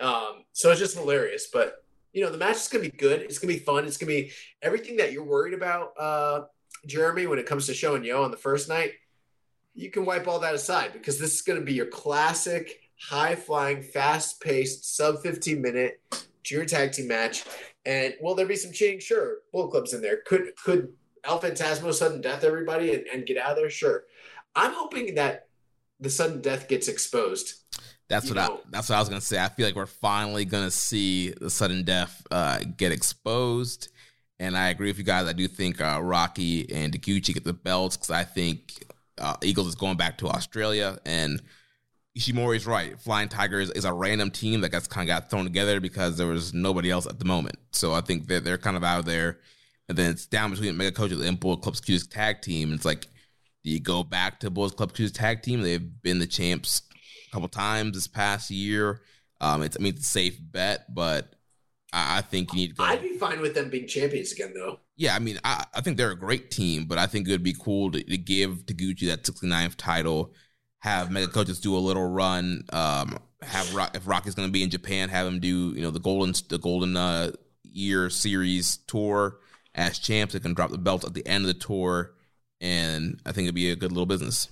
[0.00, 1.48] Um, so it's just hilarious.
[1.52, 1.76] But
[2.12, 3.22] you know, the match is gonna be good.
[3.22, 3.86] It's gonna be fun.
[3.86, 6.42] It's gonna be everything that you're worried about, uh,
[6.86, 8.92] Jeremy, when it comes to Sho and Yoh on the first night
[9.74, 13.34] you can wipe all that aside because this is going to be your classic high
[13.34, 16.00] flying, fast paced, sub 15 minute
[16.42, 17.44] junior tag team match.
[17.84, 19.00] And will there be some cheating?
[19.00, 19.38] Sure.
[19.52, 20.18] Bullet Club's in there.
[20.26, 20.92] Could could
[21.24, 23.70] El Phantasmo sudden death everybody and, and get out of there?
[23.70, 24.04] Sure.
[24.54, 25.48] I'm hoping that
[25.98, 27.54] the sudden death gets exposed.
[28.08, 28.60] That's what know.
[28.64, 29.42] I that's what I was gonna say.
[29.42, 33.88] I feel like we're finally gonna see the sudden death uh, get exposed
[34.38, 35.26] And I agree with you guys.
[35.26, 38.84] I do think uh, Rocky and Taguchi get the belts because I think
[39.22, 40.98] uh, Eagles is going back to Australia.
[41.06, 41.40] And
[42.14, 42.98] Ishimori's right.
[43.00, 46.26] Flying Tigers is a random team that gets kind of got thrown together because there
[46.26, 47.58] was nobody else at the moment.
[47.70, 49.38] So I think that they're kind of out of there.
[49.88, 52.72] And then it's down between Mega Coaches and Bullet Club's Q's tag team.
[52.72, 53.06] It's like,
[53.64, 55.62] do you go back to Bullet Club Q's tag team?
[55.62, 56.82] They've been the champs
[57.28, 59.00] a couple times this past year.
[59.40, 61.34] Um, it's I mean it's a safe bet, but
[61.92, 62.84] I, I think you need to go.
[62.84, 64.80] I'd be fine with them being champions again, though.
[64.96, 67.42] Yeah, I mean, I, I think they're a great team, but I think it would
[67.42, 70.34] be cool to, to give Taguchi that 69th title,
[70.80, 74.62] have Mega Coaches do a little run, um, have Rock, if Rocky's going to be
[74.62, 79.38] in Japan, have him do you know the golden the golden uh, year series tour
[79.74, 80.34] as champs.
[80.34, 82.14] They can drop the belt at the end of the tour,
[82.60, 84.48] and I think it'd be a good little business.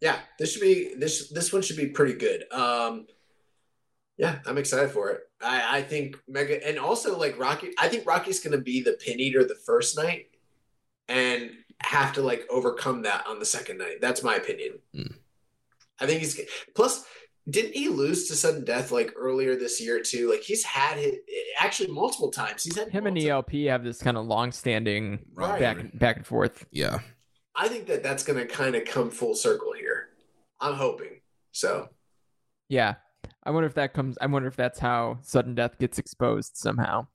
[0.00, 2.44] Yeah, this should be this this one should be pretty good.
[2.52, 3.06] Um,
[4.16, 5.20] yeah, I'm excited for it.
[5.44, 7.70] I, I think Mega and also like Rocky.
[7.78, 10.26] I think Rocky's going to be the pin eater the first night,
[11.08, 11.50] and
[11.82, 14.00] have to like overcome that on the second night.
[14.00, 14.78] That's my opinion.
[14.96, 15.14] Mm.
[16.00, 16.40] I think he's
[16.74, 17.04] plus.
[17.50, 20.30] Didn't he lose to sudden death like earlier this year too?
[20.30, 21.24] Like he's had it
[21.60, 22.64] actually multiple times.
[22.64, 25.60] He's had Him and multiple- ELP have this kind of long-standing Right.
[25.60, 26.64] back back and forth.
[26.70, 27.00] Yeah,
[27.54, 30.08] I think that that's going to kind of come full circle here.
[30.58, 31.20] I'm hoping
[31.52, 31.90] so.
[32.70, 32.94] Yeah,
[33.44, 34.16] I wonder if that comes.
[34.20, 37.06] I wonder if that's how sudden death gets exposed somehow.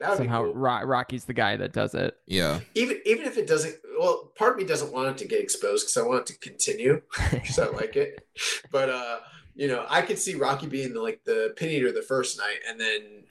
[0.00, 0.54] That would Somehow, cool.
[0.54, 2.16] Ro- Rocky's the guy that does it.
[2.26, 2.60] yeah.
[2.74, 5.84] even even if it doesn't well part of me doesn't want it to get exposed
[5.86, 8.26] because i want it to continue because i like it
[8.72, 9.18] but uh
[9.54, 12.60] you know i could see rocky being the like the pin eater the first night
[12.66, 13.24] and then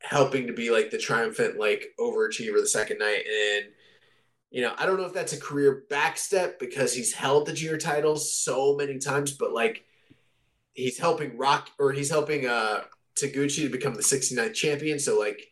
[0.00, 3.64] helping to be like the triumphant like overachiever the second night and
[4.50, 7.76] you know i don't know if that's a career backstep because he's held the GR
[7.76, 9.86] titles so many times but like
[10.72, 12.82] he's helping rock or he's helping uh
[13.18, 15.48] taguchi to become the 69th champion so like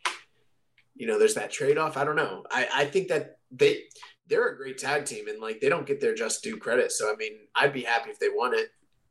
[0.98, 1.96] you know, there's that trade off.
[1.96, 2.44] I don't know.
[2.50, 3.84] I, I think that they
[4.26, 6.92] they're a great tag team and like they don't get their just due credit.
[6.92, 8.70] So I mean, I'd be happy if they won it.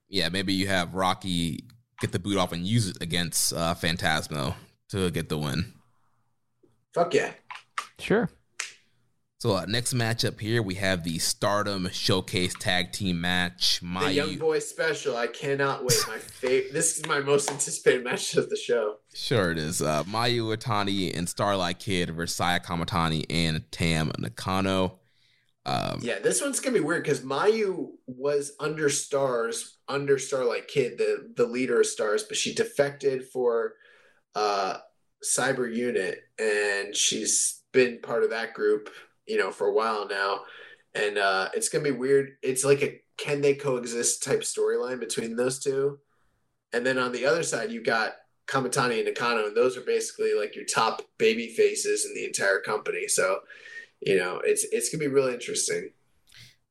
[0.10, 1.64] yeah, maybe you have Rocky
[2.00, 4.54] get the boot off and use it against uh, Phantasmo
[4.90, 5.74] to get the win.
[6.94, 7.32] Fuck yeah.
[8.00, 8.30] Sure.
[9.40, 13.82] So uh, next matchup here, we have the Stardom Showcase Tag Team match.
[13.82, 15.16] The Young Boy special.
[15.16, 15.96] I cannot wait.
[16.08, 16.74] My favorite.
[16.74, 18.96] This is my most anticipated match of the show.
[19.14, 19.80] sure it is.
[19.80, 24.98] Uh, Mayu Iwatani and Starlight Kid versus Saya Kamitani and Tam Nakano.
[25.68, 30.98] Um, Yeah, this one's gonna be weird because Mayu was under Stars, under Starlight Kid,
[30.98, 33.74] the the leader of Stars, but she defected for
[34.34, 34.78] uh
[35.24, 38.90] Cyber Unit, and she's been part of that group,
[39.28, 40.42] you know, for a while now.
[40.96, 42.38] And uh it's gonna be weird.
[42.42, 46.00] It's like a can they coexist type storyline between those two.
[46.74, 48.14] And then on the other side, you've got
[48.48, 52.60] Kamitani and Nakano, and those are basically like your top baby faces in the entire
[52.60, 53.08] company.
[53.08, 53.40] So
[54.02, 55.92] you know, it's it's gonna be really interesting.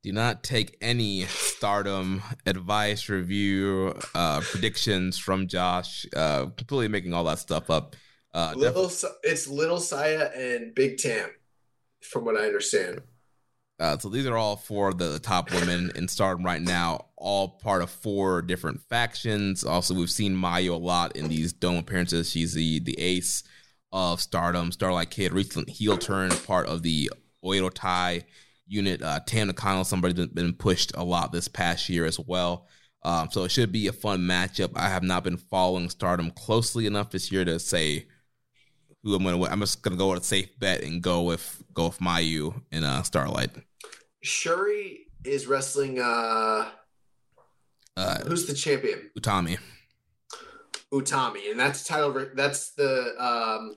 [0.03, 6.07] do not take any Stardom advice, review, uh, predictions from Josh.
[6.15, 7.97] Uh, completely making all that stuff up.
[8.33, 8.91] Uh, Little,
[9.23, 11.31] it's Little Saya and Big Tam,
[12.07, 13.03] from what I understand.
[13.79, 17.49] Uh, so these are all four of the top women in Stardom right now, all
[17.49, 19.65] part of four different factions.
[19.65, 22.31] Also, we've seen Mayu a lot in these dome appearances.
[22.31, 23.43] She's the the ace
[23.93, 24.73] of Stardom.
[24.73, 27.11] Starlight Kid, recent heel turn, part of the
[27.45, 28.25] Oedo Tai
[28.67, 29.03] unit.
[29.03, 32.67] Uh, Tam Nakano, somebody that's been pushed a lot this past year as well.
[33.03, 34.73] Um, so it should be a fun matchup.
[34.75, 38.07] I have not been following Stardom closely enough this year to say
[39.07, 39.39] who I'm gonna.
[39.39, 39.53] win.
[39.53, 42.85] I'm just gonna go with a safe bet and go with go with Mayu and
[42.85, 43.51] uh, Starlight.
[44.23, 46.01] Shuri is wrestling.
[46.01, 46.69] uh
[47.97, 49.11] Uh, Who's the champion?
[49.19, 49.59] Utami,
[50.93, 52.13] Utami, and that's title.
[52.35, 53.77] That's the um.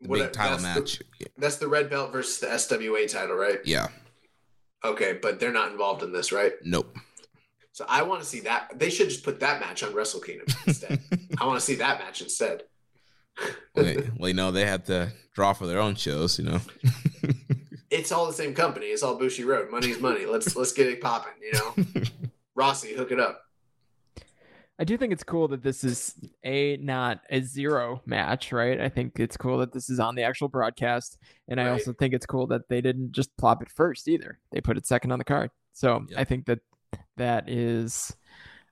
[0.00, 1.30] the what- big title that's the- match.
[1.36, 3.58] that's the red belt versus the SWA title, right?
[3.64, 3.88] yeah,
[4.84, 6.52] Okay, but they're not involved in this, right?
[6.64, 6.96] nope.
[7.72, 8.78] So I want to see that.
[8.78, 11.00] They should just put that match on Wrestle Kingdom instead.
[11.40, 12.62] I want to see that match instead.
[13.74, 16.38] well, they- well, you know they have to draw for their own shows.
[16.38, 16.60] You know,
[17.90, 18.86] it's all the same company.
[18.86, 19.70] It's all Bushiroad.
[19.70, 20.26] Money's money.
[20.26, 21.32] Let's let's get it popping.
[21.42, 22.02] You know,
[22.54, 23.40] Rossi, hook it up.
[24.76, 28.80] I do think it's cool that this is a not a zero match, right?
[28.80, 32.12] I think it's cool that this is on the actual broadcast, and I also think
[32.12, 34.40] it's cool that they didn't just plop it first either.
[34.50, 35.50] They put it second on the card.
[35.74, 36.20] So Yeah.
[36.20, 36.58] I think that
[37.16, 38.16] that is,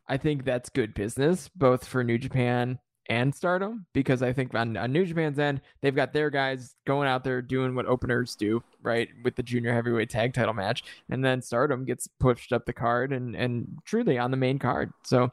[0.09, 4.77] I think that's good business both for New Japan and Stardom because I think on,
[4.77, 8.63] on New Japan's end they've got their guys going out there doing what openers do,
[8.83, 12.73] right, with the junior heavyweight tag title match, and then Stardom gets pushed up the
[12.73, 14.93] card and and truly on the main card.
[15.05, 15.31] So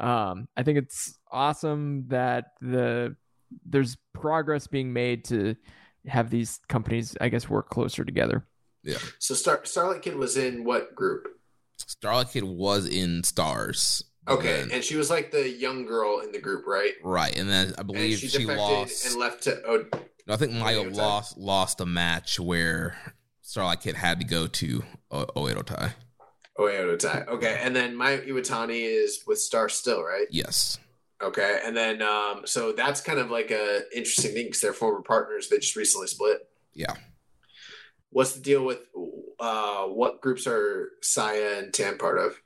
[0.00, 3.16] um, I think it's awesome that the
[3.64, 5.56] there's progress being made to
[6.06, 8.46] have these companies, I guess, work closer together.
[8.82, 8.98] Yeah.
[9.18, 11.28] So Star Starlight Kid was in what group?
[11.76, 14.04] Starlight Kid was in Stars.
[14.30, 16.94] Okay, And- and she was like the young girl in the group, right?
[17.02, 19.06] right, and then I believe she she, lost.
[19.06, 19.60] and left to.
[19.66, 19.84] Oh,
[20.26, 22.96] no, I think Maya lost lost a match where
[23.42, 25.94] Starlight Kid had to go to o- Oedo Tai.
[26.58, 27.24] yeah, Tai.
[27.28, 30.26] Okay, and then Maya Iwatani is with Star still, right?
[30.30, 30.78] Yes.
[31.22, 35.02] Okay, and then um, so that's kind of like a interesting thing because they're former
[35.02, 35.48] partners.
[35.48, 36.38] They just recently split.
[36.72, 36.94] Yeah.
[38.10, 38.78] What's the deal with
[39.38, 42.40] uh, what groups are Saya and Tam part of?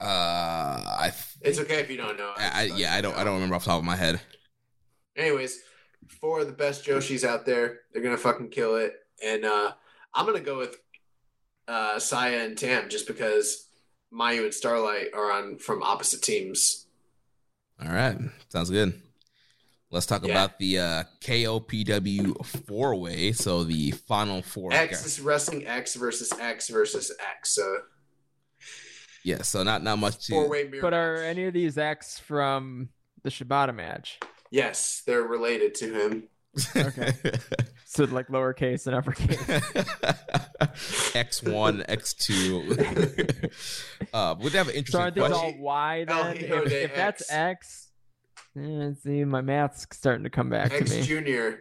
[0.00, 1.12] Uh, I,
[1.42, 2.32] It's okay if you don't know.
[2.36, 4.20] I, I yeah, I don't I don't remember off the top of my head.
[5.16, 5.58] Anyways,
[6.20, 7.80] four of the best Joshis out there.
[7.92, 8.94] They're gonna fucking kill it,
[9.24, 9.72] and uh,
[10.14, 10.76] I'm gonna go with
[11.66, 13.66] uh, Saya and Tam just because
[14.12, 16.86] Mayu and Starlight are on from opposite teams.
[17.84, 18.16] All right,
[18.50, 19.00] sounds good.
[19.90, 20.32] Let's talk Yeah.
[20.32, 23.32] about the uh, KOPW four way.
[23.32, 24.72] So the final four.
[24.72, 27.50] X is wrestling X versus X versus X.
[27.54, 27.78] So
[29.24, 30.32] Yeah, so not not much to.
[30.32, 30.82] four way mirror.
[30.82, 32.90] But are any of these X from
[33.22, 34.18] the Shibata match?
[34.50, 36.24] Yes, they're related to him.
[36.76, 37.12] Okay.
[37.90, 39.40] So like lowercase and uppercase.
[41.16, 42.76] X one, X two.
[44.12, 46.36] uh, would have an So interesting are these all Y then?
[46.36, 47.87] If, if that's X.
[48.58, 51.02] X, eh, see, my math's starting to come back X to me.
[51.02, 51.60] Junior.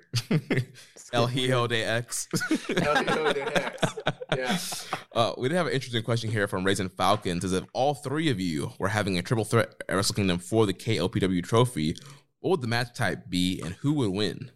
[1.14, 2.28] El Hijo de X.
[2.70, 3.94] El Hijo de X.
[4.36, 4.58] Yeah.
[5.14, 7.44] Uh, we did have an interesting question here from Raisin Falcons.
[7.44, 10.66] Is if all three of you were having a triple threat at Wrestle Kingdom for
[10.66, 11.96] the KOPW trophy,
[12.40, 14.52] what would the match type be and who would win?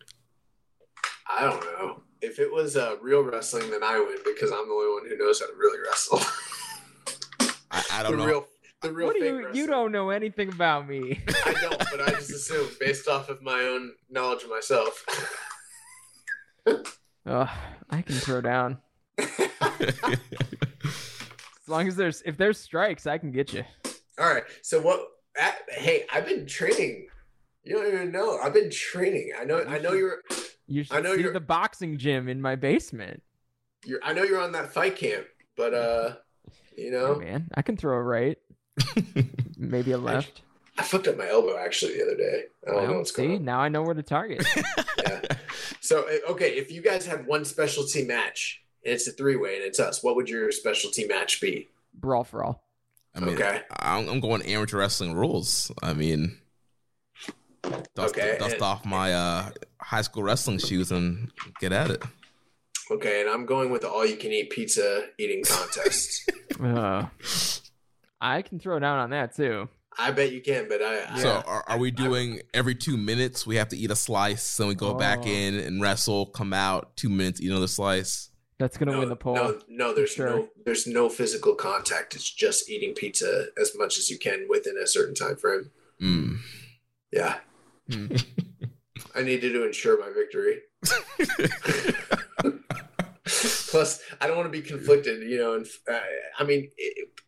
[1.30, 2.02] I don't know.
[2.22, 5.18] If it was uh, real wrestling, then I win because I'm the only one who
[5.18, 6.20] knows how to really wrestle.
[7.72, 8.26] I, I don't know.
[8.26, 8.45] real,
[8.82, 9.48] the real What do you?
[9.53, 11.22] You don't know anything about me.
[11.45, 15.06] I don't, but I just assume based off of my own knowledge of myself.
[17.26, 17.50] Ugh,
[17.90, 18.80] I can throw down.
[19.18, 19.30] As
[21.68, 23.64] long as there's if there's strikes, I can get you.
[24.19, 24.43] All right.
[24.61, 25.08] So what?
[25.40, 27.08] At, hey, I've been training.
[27.64, 28.38] You don't even know.
[28.40, 29.32] I've been training.
[29.40, 29.64] I know.
[29.64, 30.22] I know you're.
[30.68, 33.22] You I should know see you're- the boxing gym in my basement.
[33.85, 34.00] You're.
[34.03, 36.16] I know you're on that fight camp, but uh,
[36.77, 38.38] you Hey, know, man, I can throw a right,
[39.58, 40.42] maybe a left.
[40.77, 42.43] I fucked up my elbow actually the other day.
[42.68, 43.45] I don't know what's see, going on.
[43.45, 44.45] now I know where to target.
[44.98, 45.22] Yeah.
[45.82, 49.56] So uh, okay, if you guys have one specialty match and it's a three way
[49.56, 51.69] and it's us, what would your specialty match be?
[51.95, 52.64] Brawl for all.
[53.16, 53.61] I mean, Okay.
[53.80, 55.72] I'm, I'm going amateur wrestling rules.
[55.82, 56.38] I mean,
[57.95, 59.50] dust, Okay, dust and- off my uh,
[59.82, 62.03] high school wrestling shoes and get at it.
[62.92, 66.32] Okay, and I'm going with the all you can eat pizza eating contest.
[66.61, 67.08] Uh,
[68.22, 69.67] I can throw down on that too.
[70.00, 73.45] I bet you can, but I, I So, are, are we doing every two minutes
[73.45, 75.27] we have to eat a slice, then we go back Oh.
[75.27, 78.30] in and wrestle, come out, two minutes, eat another slice?
[78.58, 79.35] That's gonna no, win the poll.
[79.35, 80.30] no, no, there's Sure.
[80.30, 82.16] no there's no physical contact.
[82.16, 85.72] It's just eating pizza as much as you can within a certain time frame.
[86.01, 86.38] Mm.
[87.11, 87.40] Yeah.
[87.90, 88.24] Mm.
[89.16, 90.61] I needed to ensure my victory.
[93.69, 95.53] Plus, I don't want to be conflicted, you know.
[95.53, 96.00] And uh,
[96.40, 96.69] I mean,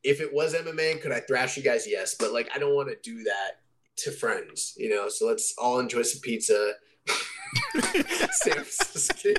[0.03, 1.85] if it was MMA, could I thrash you guys?
[1.88, 3.59] Yes, but like, I don't want to do that
[3.97, 5.07] to friends, you know.
[5.09, 6.73] So let's all enjoy some pizza.
[8.31, 8.77] Sam's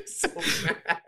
[0.07, 0.29] so
[0.65, 1.01] mad.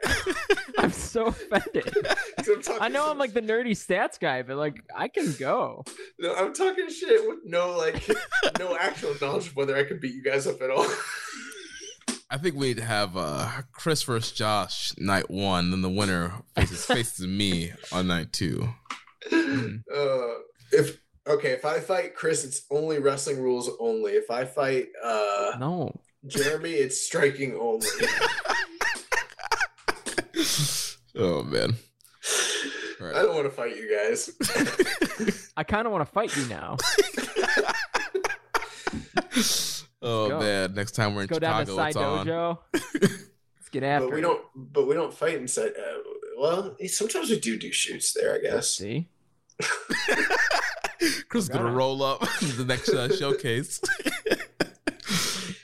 [0.78, 1.96] I'm so offended.
[2.38, 5.84] I'm I know I'm some- like the nerdy stats guy, but like I can go.
[6.18, 8.08] no, I'm talking shit with no like
[8.58, 10.86] no actual knowledge of whether I could beat you guys up at all.
[12.28, 17.26] I think we'd have uh, Chris versus Josh night one, then the winner faces faces
[17.26, 18.68] me on night two.
[19.32, 20.34] uh,
[20.72, 24.12] if okay, if I fight Chris, it's only wrestling rules only.
[24.12, 25.92] If I fight uh, No.
[26.26, 27.86] Jeremy, it's striking only.
[31.18, 31.74] Oh man.
[33.00, 34.30] All I don't want to fight you guys.
[35.56, 36.76] I kind of want to fight you now.
[40.02, 40.38] Oh go.
[40.40, 40.74] man.
[40.74, 42.26] Next time we're in Go down to Chicago, it's on.
[42.26, 42.58] Dojo.
[43.02, 44.22] Let's get after but we it.
[44.22, 44.42] don't.
[44.54, 45.70] But we don't fight inside.
[45.78, 45.98] Uh,
[46.38, 48.34] well, sometimes we do do shoots there.
[48.34, 48.70] I guess.
[48.76, 49.08] See,
[51.28, 51.76] Chris is gonna Gonna.
[51.76, 53.80] roll up the next uh, showcase.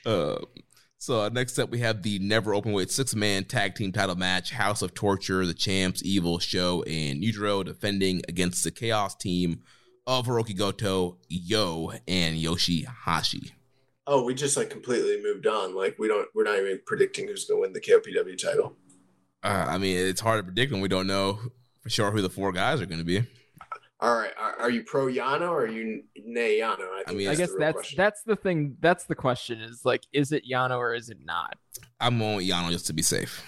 [0.06, 0.38] uh,
[0.98, 4.14] so uh, next up, we have the never open weight six man tag team title
[4.16, 9.60] match: House of Torture, the Champs, Evil Sho, and Yujiro defending against the Chaos team
[10.06, 13.50] of Hiroki Goto, YOH, and Yoshihashi.
[14.06, 15.74] Oh, we just like completely moved on.
[15.74, 16.28] Like we don't.
[16.34, 18.76] We're not even predicting who's going to win the KOPW title.
[19.44, 21.38] Uh, I mean, it's hard to predict when we don't know
[21.82, 23.22] for sure who the four guys are going to be.
[24.00, 26.80] All right, are, are you pro Yano or are you nay Yano?
[26.80, 27.96] I, think mean, I guess that's question.
[27.96, 28.76] that's the thing.
[28.80, 29.60] That's the question.
[29.60, 31.56] Is like, is it Yano or is it not?
[32.00, 33.44] I'm going with Yano just to be safe.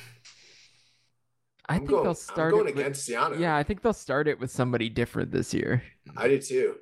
[1.68, 3.40] I I'm think going, they'll start I'm going it with- against Yano.
[3.40, 5.82] Yeah, I think they'll start it with somebody different this year.
[6.16, 6.76] I do too.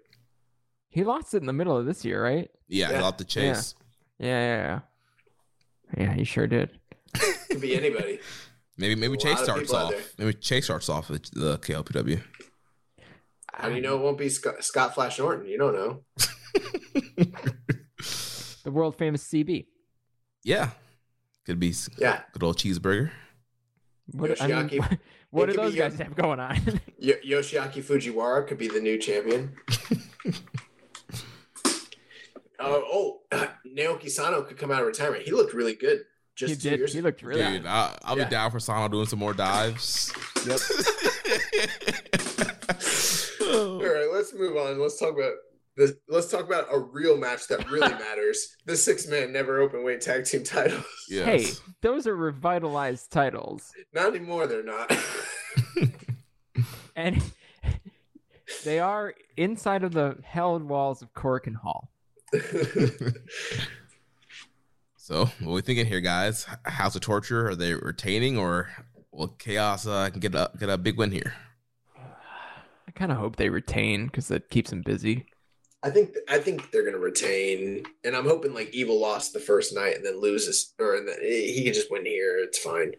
[0.92, 2.50] He lost it in the middle of this year, right?
[2.68, 2.96] Yeah, Yeah.
[2.96, 3.74] he lost have to chase.
[4.18, 4.80] Yeah, yeah,
[5.96, 6.04] yeah.
[6.06, 6.78] Yeah, he sure did.
[7.50, 8.20] Could be anybody.
[8.78, 9.94] Maybe maybe Chase lot of starts off.
[10.18, 12.22] Maybe Chase starts off with the KOPW.
[13.52, 15.46] How do you know it won't be Scott, Scott Flash Norton?
[15.46, 16.04] You don't know.
[18.64, 19.66] The world famous CB.
[20.44, 20.70] Yeah,
[21.44, 23.10] could be Yeah, good old cheeseburger.
[24.12, 24.98] What, I mean, Yoshiaki.
[25.30, 26.54] what do those guys Yo- have going on?
[27.02, 29.54] y- Yoshiaki Fujiwara could be the new champion.
[32.62, 35.24] Uh, oh, oh, Naoki Sano could come out of retirement.
[35.24, 36.00] He looked really good
[36.36, 36.78] just he two did.
[36.78, 37.68] years He looked really Dude, good.
[37.68, 38.24] I, I'll Yeah.
[38.24, 40.12] be down for Sano doing some more dives.
[40.46, 40.60] Yep.
[43.52, 44.78] All right, let's move on.
[44.80, 45.32] Let's talk about
[45.76, 45.92] this.
[46.08, 50.24] Let's talk about a real match that really matters: the six-man never open weight tag
[50.24, 50.84] team titles.
[51.08, 51.26] Yes.
[51.26, 51.46] Hey,
[51.82, 54.46] those are revitalized titles, Not anymore.
[54.46, 54.90] They're not.
[56.96, 57.22] and
[58.64, 61.90] they are inside of the held walls of Korakuen Hall.
[65.04, 66.46] So, what are we thinking here, guys?
[66.64, 67.48] House of Torture?
[67.48, 68.70] Are they retaining, or
[69.10, 71.34] will Chaos uh, can get a get a big win here?
[71.98, 75.26] I kind of hope they retain because that keeps them busy.
[75.82, 79.74] I think I think they're gonna retain, and I'm hoping like Evil lost the first
[79.74, 82.38] night and then loses, or and he could just win here.
[82.38, 82.92] It's fine.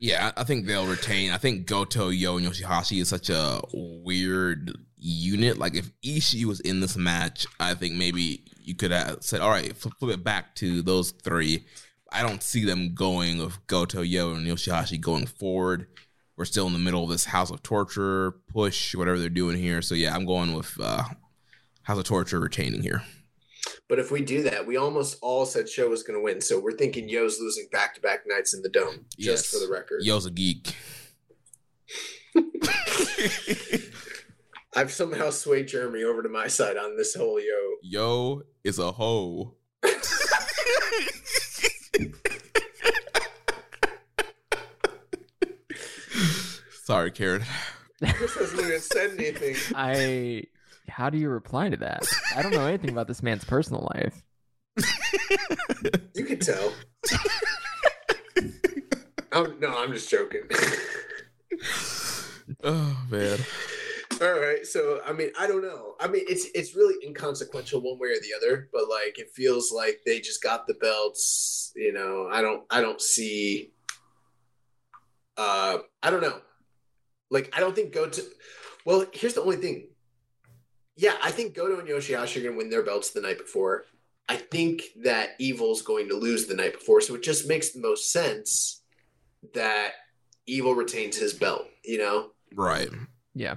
[0.00, 1.30] Yeah, I I think they'll retain.
[1.30, 5.58] I think Goto, YOH, and Yoshihashi is such a weird unit.
[5.58, 9.50] Like if Ishii was in this match, I think maybe you could have said, "All
[9.50, 11.66] right, flip, flip it back to those three.
[12.10, 15.88] I don't see them going with Goto, YOH, and Yoshihashi going forward.
[16.36, 19.82] We're still in the middle of this House of Torture push, whatever they're doing here.
[19.82, 21.04] So yeah, I'm going with uh,
[21.82, 23.02] House of Torture retaining here.
[23.88, 26.72] But if we do that, we almost all said Sho was gonna win, so we're
[26.72, 29.04] thinking YOH's losing back to back nights in the dome.
[29.18, 29.46] Just Yes.
[29.50, 30.74] for the record, YOH's a geek.
[34.76, 37.76] I've somehow swayed Jeremy over to my side on this whole YOH.
[37.82, 39.54] YOH is a hoe.
[46.84, 47.44] Sorry, Karen.
[48.04, 49.56] Chris hasn't even said anything.
[49.74, 50.44] I.
[50.88, 52.04] How do you reply to that?
[52.36, 54.22] I don't know anything about this man's personal life.
[56.14, 56.72] You can tell.
[59.32, 60.42] I'm, no, I'm just joking.
[62.62, 63.38] Oh man.
[64.20, 65.94] All right, so I mean, I don't know.
[65.98, 69.72] I mean, it's it's really inconsequential one way or the other, but like it feels
[69.72, 71.72] like they just got the belts.
[71.74, 73.72] You know, I don't I don't see.
[75.36, 76.40] Uh, I don't know.
[77.30, 78.22] Like I don't think go to.
[78.84, 79.88] Well, here's the only thing.
[80.96, 83.84] Yeah, I think Goto and Yoshihashi are going to win their belts the night before.
[84.28, 87.80] I think that Evil's going to lose the night before, so it just makes the
[87.80, 88.82] most sense
[89.54, 89.94] that
[90.46, 91.66] Evil retains his belt.
[91.84, 92.30] You know.
[92.54, 92.88] Right.
[93.34, 93.56] Yeah.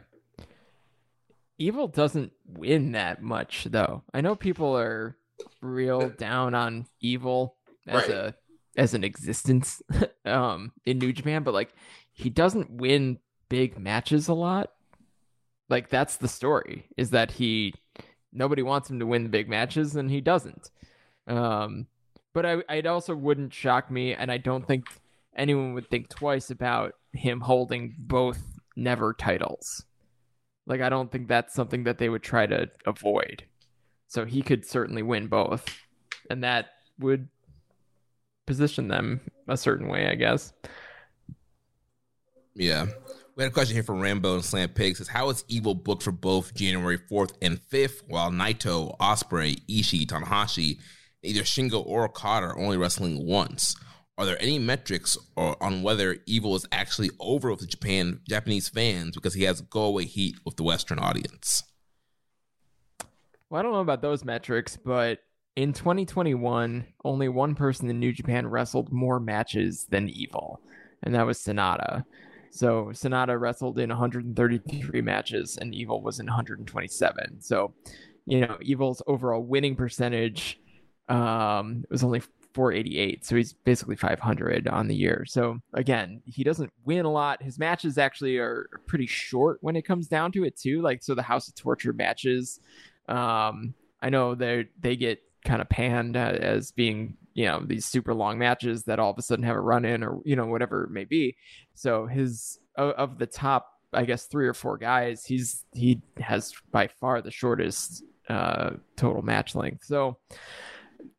[1.59, 4.03] Evil doesn't win that much though.
[4.13, 5.17] I know people are
[5.61, 7.55] real down on Evil
[7.87, 8.11] as Right.
[8.11, 8.35] a
[8.75, 9.81] as an existence
[10.25, 11.73] um in New Japan, but like
[12.13, 13.19] he doesn't win
[13.49, 14.71] big matches a lot.
[15.69, 17.73] Like that's the story is that he
[18.31, 20.69] nobody wants him to win the big matches and he doesn't.
[21.27, 21.87] Um
[22.33, 24.85] but I it also wouldn't shock me and I don't think
[25.35, 28.41] anyone would think twice about him holding both
[28.75, 29.85] never titles.
[30.67, 33.43] Like I don't think that's something that they would try to avoid.
[34.07, 35.65] So he could certainly win both.
[36.29, 36.67] And that
[36.99, 37.29] would
[38.45, 40.53] position them a certain way, I guess.
[42.53, 42.87] Yeah.
[43.35, 44.97] We had a question here from Rambo and Slant Pig.
[44.97, 50.07] Says, How is Evil booked for both January 4th and 5th, while Naito, Ospreay, Ishii,
[50.07, 50.79] Tanahashi,
[51.21, 53.75] either Shingo or Okada are only wrestling once?
[54.17, 58.67] Are there any metrics or on whether Evil is actually over with the Japan Japanese
[58.67, 61.63] fans because he has go away heat with the Western audience?
[63.49, 65.19] Well, I don't know about those metrics, but
[65.55, 70.61] in 2021, only one person in New Japan wrestled more matches than Evil,
[71.03, 72.03] and that was Sanada.
[72.51, 77.41] So Sanada wrestled in 133 matches, and Evil was in 127.
[77.41, 77.73] So,
[78.25, 80.59] you know, Evil's overall winning percentage
[81.07, 82.21] um, was only
[82.53, 83.25] 488.
[83.25, 85.25] So he's basically 500 on the year.
[85.27, 87.43] So again, he doesn't win a lot.
[87.43, 90.81] His matches actually are pretty short when it comes down to it too.
[90.81, 92.59] Like so, the House of Torture matches
[93.07, 98.13] um, I know they they get kind of panned as being you know these super
[98.13, 100.83] long matches that all of a sudden have a run in or you know whatever
[100.83, 101.35] it may be.
[101.73, 106.87] So his of the top I guess three or four guys, he's he has by
[106.87, 109.85] far the shortest uh, total match length.
[109.85, 110.17] So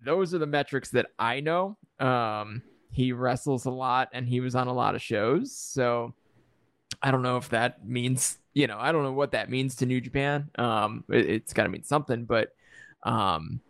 [0.05, 1.77] those are the metrics that I know.
[1.99, 5.57] Um, he wrestles a lot and he was on a lot of shows.
[5.57, 6.15] So
[7.03, 9.87] I don't know if that means, you know, I don't know what that means to
[9.87, 10.51] New Japan.
[10.59, 12.51] Um, it, it's got to mean something, but,
[13.05, 13.61] um,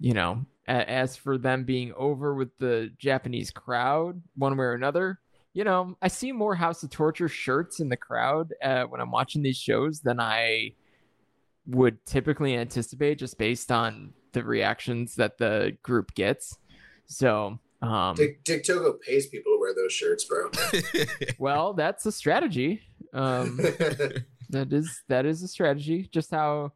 [0.00, 4.74] you know, a- as for them being over with the Japanese crowd, one way or
[4.74, 5.18] another,
[5.54, 9.10] you know, I see more House of Torture shirts in the crowd uh, when I'm
[9.10, 10.74] watching these shows than I
[11.66, 16.56] would typically anticipate just based on the reactions that the group gets.
[17.06, 20.50] So, um, Dick, Dick Togo pays people to wear those shirts, bro.
[21.38, 22.82] well, that's a strategy.
[23.12, 23.56] Um,
[24.50, 26.08] that is that is a strategy.
[26.12, 26.72] Just how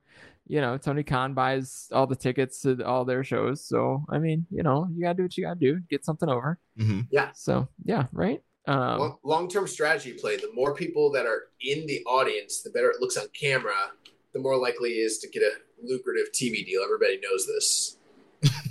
[0.46, 3.64] you know Tony Khan buys all the tickets to all their shows.
[3.64, 5.80] So I mean, you know, you gotta do what you gotta do.
[5.88, 6.58] Get something over.
[6.76, 7.00] hmm
[7.34, 8.42] So yeah, right.
[8.66, 10.36] Um, Long term strategy play.
[10.36, 13.74] The more people that are in the audience, the better it looks on camera.
[14.36, 16.82] The more likely he is to get a lucrative TV deal.
[16.84, 17.96] Everybody knows this.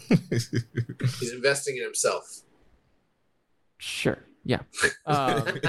[1.20, 2.42] He's investing in himself.
[3.80, 4.20] sure.
[4.44, 4.60] Yeah.
[5.08, 5.60] Um,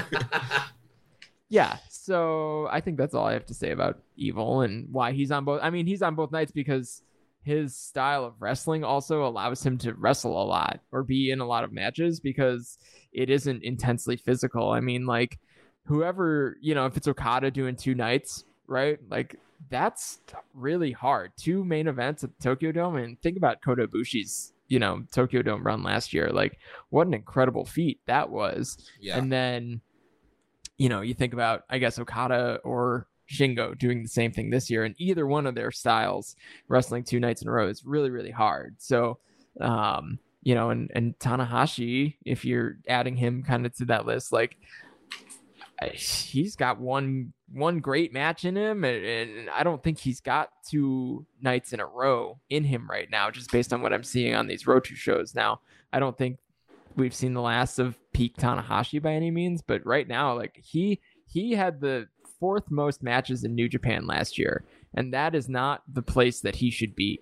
[1.49, 1.77] yeah.
[1.89, 5.45] So I think that's all I have to say about Evil and why he's on
[5.45, 5.61] both.
[5.63, 7.01] I mean, he's on both nights because
[7.41, 11.45] his style of wrestling also allows him to wrestle a lot or be in a
[11.45, 12.77] lot of matches because
[13.11, 14.69] it isn't intensely physical.
[14.69, 15.39] I mean, like
[15.85, 18.99] whoever, you know, if it's Okada doing two nights, right?
[19.09, 19.35] Like
[19.69, 20.19] that's
[20.53, 21.31] really hard.
[21.37, 25.41] Two main events at the Tokyo Dome and think about Kota Ibushi's, you know, Tokyo
[25.41, 26.29] Dome run last year.
[26.29, 28.77] Like what an incredible feat that was.
[28.99, 29.17] Yeah.
[29.17, 29.81] And then,
[30.77, 34.69] you know, you think about, I guess, Okada or Shingo doing the same thing this
[34.69, 36.35] year, and either one of their styles
[36.67, 38.75] wrestling two nights in a row is really, really hard.
[38.77, 39.17] So,
[39.59, 44.31] um, you know, and, and Tanahashi, if you're adding him kind of to that list,
[44.31, 44.57] like
[45.93, 50.49] he's got one one great match in him, and, and I don't think he's got
[50.69, 54.35] two nights in a row in him right now, just based on what I'm seeing
[54.35, 55.35] on these Road to shows.
[55.35, 55.61] Now,
[55.93, 56.39] I don't think
[56.95, 60.99] we've seen the last of peak Tanahashi by any means, but right now, like he
[61.25, 62.07] he had the
[62.39, 66.55] fourth most matches in New Japan last year, and that is not the place that
[66.55, 67.21] he should be,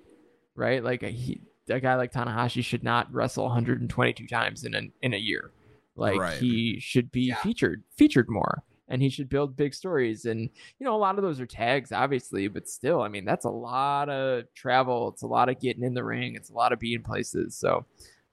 [0.56, 0.84] right?
[0.84, 5.14] Like a, he, a guy like Tanahashi should not wrestle 122 times in a in
[5.14, 5.51] a year.
[5.95, 6.38] Like Right.
[6.40, 7.35] he should be Yeah.
[7.41, 10.25] featured featured more, and he should build big stories.
[10.25, 10.49] And
[10.80, 13.49] you know, a lot of those are tags, obviously, but still, I mean, that's a
[13.49, 15.09] lot of travel.
[15.09, 16.35] It's a lot of getting in the ring.
[16.35, 17.56] It's a lot of being places.
[17.57, 17.85] So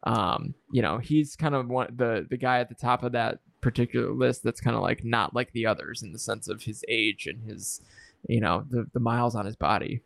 [0.05, 3.39] um you know he's kind of one the the guy at the top of that
[3.61, 6.85] particular list that's kind of like not like the others in the sense of his
[6.89, 7.81] age and his
[8.27, 10.03] you know the the miles on his body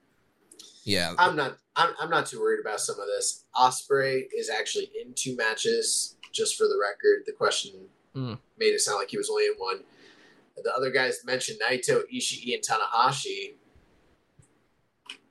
[0.84, 1.14] yeah.
[1.18, 1.58] I'm not.
[1.74, 3.44] I'm, I'm not too worried about some of this.
[3.56, 6.15] Ospreay is actually in two matches.
[6.36, 8.38] Just for the record, the question Mm.
[8.58, 9.84] made it sound like he was only in one.
[10.62, 13.54] The other guys mentioned Naito, Ishii, and Tanahashi.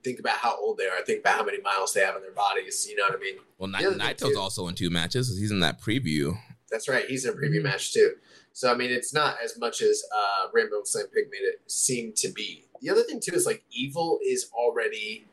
[0.04, 1.02] Think about how old they are.
[1.04, 2.86] Think about how many miles they have in their bodies.
[2.88, 3.36] You know what I mean?
[3.58, 5.36] Well, The other Ni- thing, Naito's too- also in two matches.
[5.38, 6.38] He's in that preview.
[6.70, 7.06] That's right.
[7.06, 8.16] He's in a preview match too.
[8.52, 12.12] So I mean, it's not as much as uh, Rainbow Slam Pig made it seem
[12.14, 12.64] to be.
[12.80, 15.26] The other thing too is like Evil is already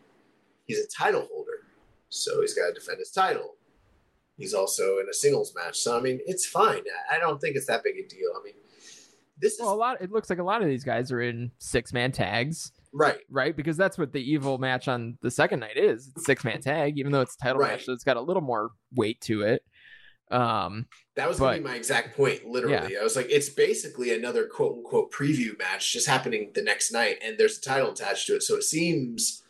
[0.66, 1.66] he's a title holder,
[2.10, 3.56] so he's got to defend his title.
[4.38, 6.82] He's also in a singles match, so I mean, it's fine.
[7.12, 8.30] I- don't think it's that big a deal.
[8.40, 8.54] I mean,
[9.40, 11.92] this is a lot it looks like a lot of these guys are in six
[11.92, 13.18] man tags right.
[13.30, 16.62] right because that's what the evil match on the second night is it's six man
[16.62, 17.72] tag even though it's a title Right.
[17.72, 19.64] match so it's got a little more weight to it
[20.32, 22.46] um That was going to be my exact point.
[22.46, 26.92] Literally, I was like, it's basically another quote unquote preview match just happening the next
[26.92, 29.44] night, and there's a title attached to it, so it seems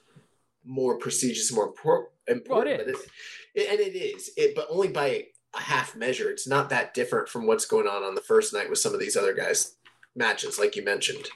[0.65, 2.49] more prestigious, more impor- important.
[2.49, 3.09] Well, it but it,
[3.55, 5.25] and it is, it, but only by
[5.55, 6.29] a half measure.
[6.29, 8.99] It's not that different from what's going on on the first night with some of
[8.99, 9.75] these other guys'
[10.15, 11.27] matches, like you mentioned.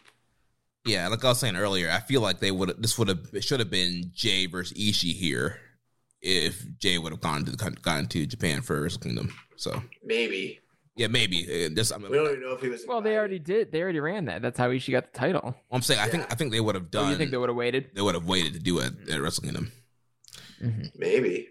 [0.85, 2.81] Yeah, like I was saying earlier, I feel like they would.
[2.81, 5.59] This would have it should have been Jay versus Ishii here,
[6.21, 9.33] if Jay would have gone to the, gone to Japan for Wrestle Kingdom.
[9.57, 10.59] So Maybe
[10.95, 11.43] yeah, maybe.
[11.65, 12.83] Uh, Just, I mean, we don't even know if he was.
[12.87, 15.81] well they already did they already ran that that's how Ishii got the title I'm
[15.83, 17.11] saying I think I think they would have do done.
[17.11, 19.43] you think they would have waited they would have waited to do it at Wrestle
[19.43, 19.71] Kingdom.
[20.95, 21.49] maybe.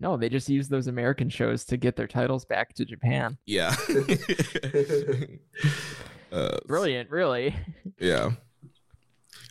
[0.00, 3.74] No they just used those american shows to get their titles back to japan Yeah.
[6.32, 7.54] uh, brilliant really
[7.98, 8.30] Yeah.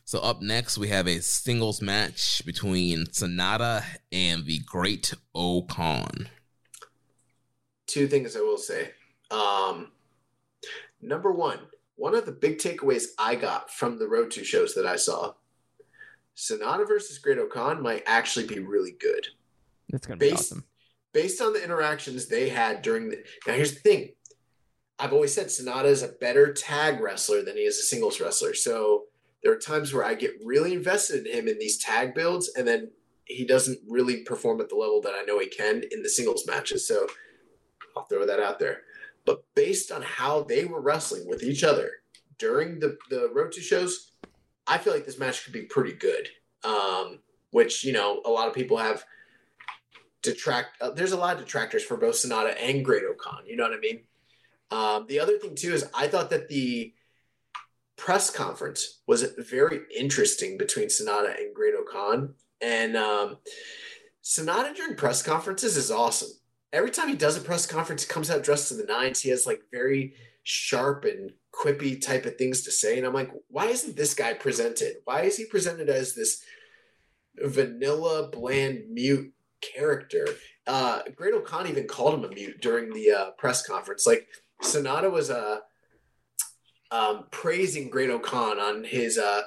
[0.06, 6.28] So up next we have a singles match between Sanada and the Great Okan.
[7.88, 8.92] two things I will say.
[9.32, 9.92] Um,
[11.02, 11.58] number one,
[11.96, 15.34] one of the big takeaways I got from the Road to shows that I saw,
[16.36, 19.28] Sanada versus Great-O-Khan might actually be really good.
[19.90, 20.66] That's gonna be Based awesome.
[21.14, 23.24] based on the interactions they had during the.
[23.48, 24.10] Now here's the thing,
[25.00, 28.54] I've always said Sanada is a better tag wrestler than he is a singles wrestler.
[28.54, 29.04] So
[29.44, 32.68] there are times where I get really invested in him in these tag builds, and
[32.68, 32.92] then
[33.26, 36.46] he doesn't really perform at the level that I know he can in the singles
[36.48, 36.88] matches.
[36.88, 37.08] So
[37.96, 38.82] I'll throw that out there.
[39.26, 41.92] But based on how they were wrestling with each other
[42.38, 44.12] during the, the Road to shows,
[44.68, 46.28] I feel like this match could be pretty good.
[46.64, 47.20] Um,
[47.52, 49.06] which, you know, a lot of people have
[50.24, 50.82] detract.
[50.82, 53.44] Uh, there's a lot of detractors for both Sanada and Great-O-Khan.
[53.46, 54.00] You know what I mean?
[54.72, 56.94] Um, the other thing, too, is I thought that the
[57.96, 62.34] press conference was very interesting between Sanada and Great-O-Khan.
[62.62, 63.38] And um,
[64.24, 66.30] Sanada during press conferences is awesome.
[66.72, 69.20] Every time he does a press conference, he comes out dressed to the nines.
[69.20, 72.98] He has like very sharp and quippy type of things to say.
[72.98, 74.96] And I'm like, why isn't this guy presented?
[75.06, 76.44] Why is he presented as this
[77.38, 79.34] vanilla, bland, mute
[79.76, 80.28] character?
[80.66, 84.08] Uh, Great-O-Khan even called him a mute during the uh, press conference.
[84.08, 84.28] Like,
[84.64, 85.60] Sanada was uh,
[86.92, 89.42] um, praising Great-O-Khan on his uh,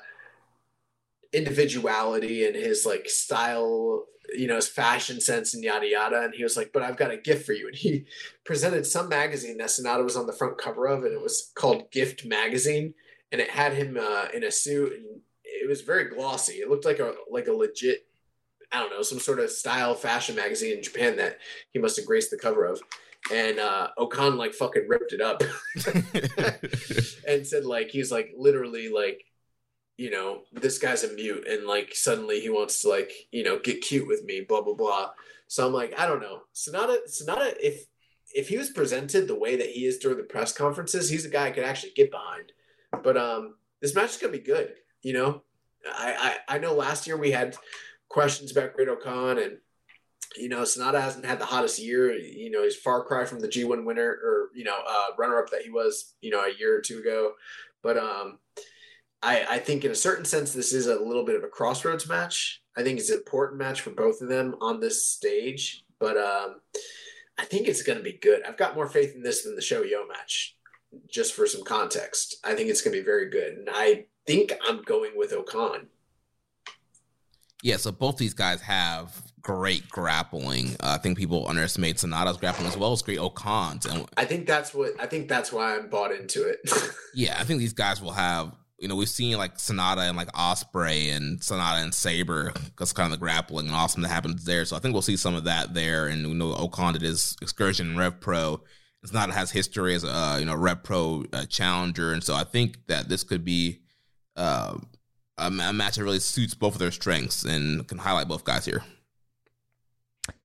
[1.32, 6.42] individuality and his like style you know his fashion sense and yada yada and he
[6.42, 8.04] was like but i've got a gift for you and he
[8.44, 11.90] presented some magazine that Sanada was on the front cover of and it was called
[11.90, 12.94] gift magazine
[13.32, 16.84] and it had him uh, in a suit and it was very glossy it looked
[16.84, 18.06] like a like a legit
[18.72, 21.38] i don't know some sort of style fashion magazine in japan that
[21.72, 22.80] he must have graced the cover of
[23.32, 25.42] and uh O-Khan like fucking ripped it up
[27.26, 29.24] and said like he's like literally like
[29.96, 33.58] you know, this guy's a mute and like suddenly he wants to like, you know,
[33.58, 35.10] get cute with me, blah blah blah.
[35.48, 36.42] So I'm like, I don't know.
[36.54, 37.86] Sanada Sanada if
[38.34, 41.30] if he was presented the way that he is during the press conferences, he's a
[41.30, 42.52] guy I could actually get behind.
[43.02, 45.42] But um this match is gonna be good, you know.
[45.86, 47.56] I I, I know last year we had
[48.08, 49.58] questions about Great-O-Khan and
[50.36, 52.12] you know, Sanada hasn't had the hottest year.
[52.12, 55.48] You know, he's far cry from the G1 winner or, you know, uh, runner up
[55.50, 57.32] that he was, you know, a year or two ago.
[57.82, 58.38] But um
[59.22, 62.08] I, I think in a certain sense this is a little bit of a crossroads
[62.08, 62.62] match.
[62.76, 66.60] I think it's an important match for both of them on this stage, but um,
[67.38, 68.42] I think it's going to be good.
[68.46, 70.56] I've got more faith in this than the Sho YOH match,
[71.08, 72.36] just for some context.
[72.44, 75.86] I think it's going to be very good, and I think I'm going with O-Khan.
[77.62, 80.76] Yeah, so both these guys have great grappling.
[80.80, 84.74] Uh, I think people underestimate Sanada's grappling as well as Great-O-Khan's, and I think that's
[84.74, 86.58] what I think that's why I'm bought into it.
[87.14, 90.30] yeah, I think these guys will have you know, we've seen like Sanada and like
[90.32, 94.64] Ospreay and Sanada and Sabre because kind of the grappling and awesome that happens there.
[94.66, 96.08] So I think we'll see some of that there.
[96.08, 98.62] And we know O-Khan did his excursion in Rev Pro.
[99.06, 102.86] Sanada has history as a you know Rev Pro uh, challenger, and so I think
[102.88, 103.82] that this could be
[104.34, 104.78] uh,
[105.38, 108.64] a, a match that really suits both of their strengths and can highlight both guys
[108.64, 108.82] here.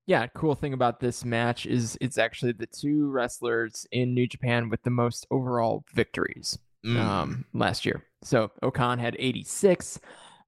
[0.07, 4.69] Yeah, cool thing about this match is it's actually the two wrestlers in New Japan
[4.69, 6.97] with the most overall victories mm.
[6.97, 8.03] um, last year.
[8.23, 9.99] So O-Khan had 86,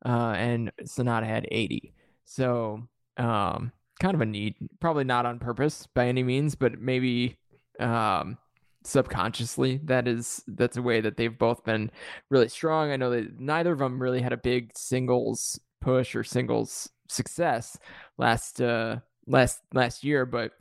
[0.05, 1.93] uh, and Sanada had 80.
[2.25, 7.37] So um, kind of a need, probably not on purpose by any means, but maybe
[7.79, 8.37] um,
[8.83, 11.89] subconsciously that is that's a way that they've both been
[12.29, 12.91] really strong.
[12.91, 17.77] I know that neither of them really had a big singles push or singles success
[18.17, 18.97] last uh,
[19.27, 20.51] last last year, but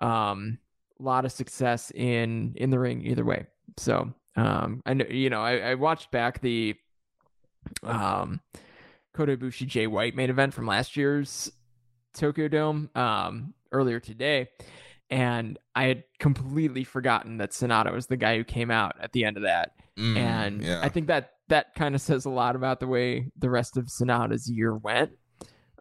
[0.00, 0.58] um,
[1.00, 3.46] a lot of success in in the ring either way.
[3.76, 6.76] So um, I know you know, I, I watched back the
[7.82, 8.40] um
[9.14, 11.50] Kota Jay White main event from last year's
[12.12, 14.48] Tokyo Dome um earlier today,
[15.10, 19.24] and I had completely forgotten that Sanada was the guy who came out at the
[19.24, 19.72] end of that.
[19.98, 20.80] Mm, and yeah.
[20.82, 23.86] I think that that kind of says a lot about the way the rest of
[23.86, 25.12] Sanada's year went.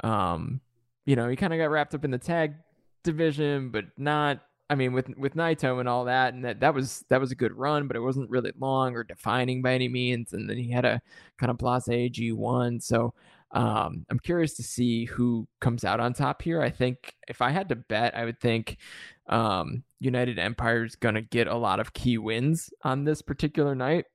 [0.03, 0.61] Um,
[1.05, 2.55] you know, he kind of got wrapped up in the tag
[3.03, 7.05] division, but not I mean, with with Naito and all that, and that that was
[7.09, 10.33] that was a good run, but it wasn't really long or defining by any means.
[10.33, 11.01] And then he had a
[11.37, 12.79] kind of blase G one.
[12.79, 13.13] So
[13.53, 16.61] um, I'm curious to see who comes out on top here.
[16.61, 18.77] I think if I had to bet, I would think
[19.29, 23.75] um, United Empire is going to get a lot of key wins on this particular
[23.75, 24.05] night,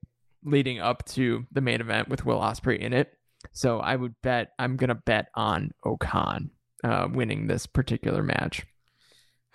[0.43, 3.13] leading up to the main event with Will Ospreay in it.
[3.53, 6.51] So I would bet I'm going to bet on O-Khan
[6.83, 8.65] uh, winning this particular match.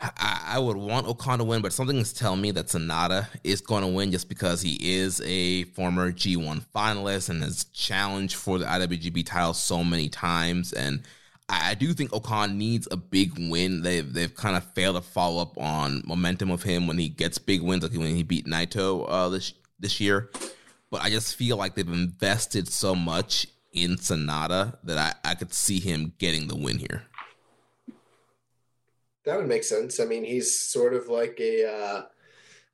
[0.01, 3.61] I, I would want O-Khan to win, but something is telling me that Sanada is
[3.61, 8.59] going to win just because he is a former G1 finalist and has challenged for
[8.59, 10.73] the IWGP title so many times.
[10.73, 11.03] And
[11.49, 13.83] I, I do think O-Khan needs a big win.
[13.83, 17.39] They've they've kind of failed to follow up on momentum of him when he gets
[17.39, 20.31] big wins, like when he beat Naito uh, this this year.
[20.91, 25.53] But I just feel like they've invested so much in Sanada that I, I could
[25.53, 27.03] see him getting the win here.
[29.25, 30.01] That would make sense.
[30.01, 32.03] I mean, he's sort of like a uh,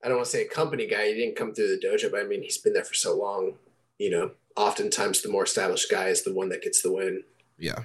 [0.02, 1.08] I don't want to say a company guy.
[1.08, 3.54] He didn't come through the dojo, but I mean, he's been there for so long.
[3.98, 7.22] You know, oftentimes the more established guy is the one that gets the win.
[7.58, 7.80] Yeah.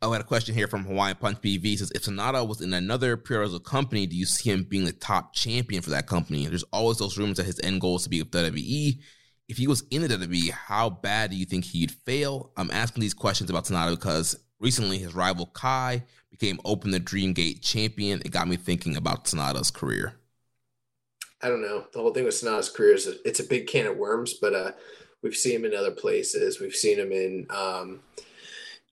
[0.00, 1.78] Oh, I had a question here from Hawaiian Punch BV.
[1.78, 5.32] Says, if Sanada was in another Puroresu company, do you see him being the top
[5.32, 6.46] champion for that company?
[6.46, 8.98] There's always those rumors that his end goal is to be with WWE.
[9.48, 12.50] If he was in the WWE, how bad do you think he'd fail?
[12.56, 17.34] I'm asking these questions about Sanada because recently his rival Kai became Open the Dream
[17.34, 18.22] Gate champion.
[18.24, 20.14] It got me thinking about Sanada's career.
[21.42, 21.86] I don't know.
[21.92, 24.72] The whole thing with Sanada's career is it's a big can of worms, but uh,
[25.22, 26.60] we've seen him in other places.
[26.60, 28.00] We've seen him in um,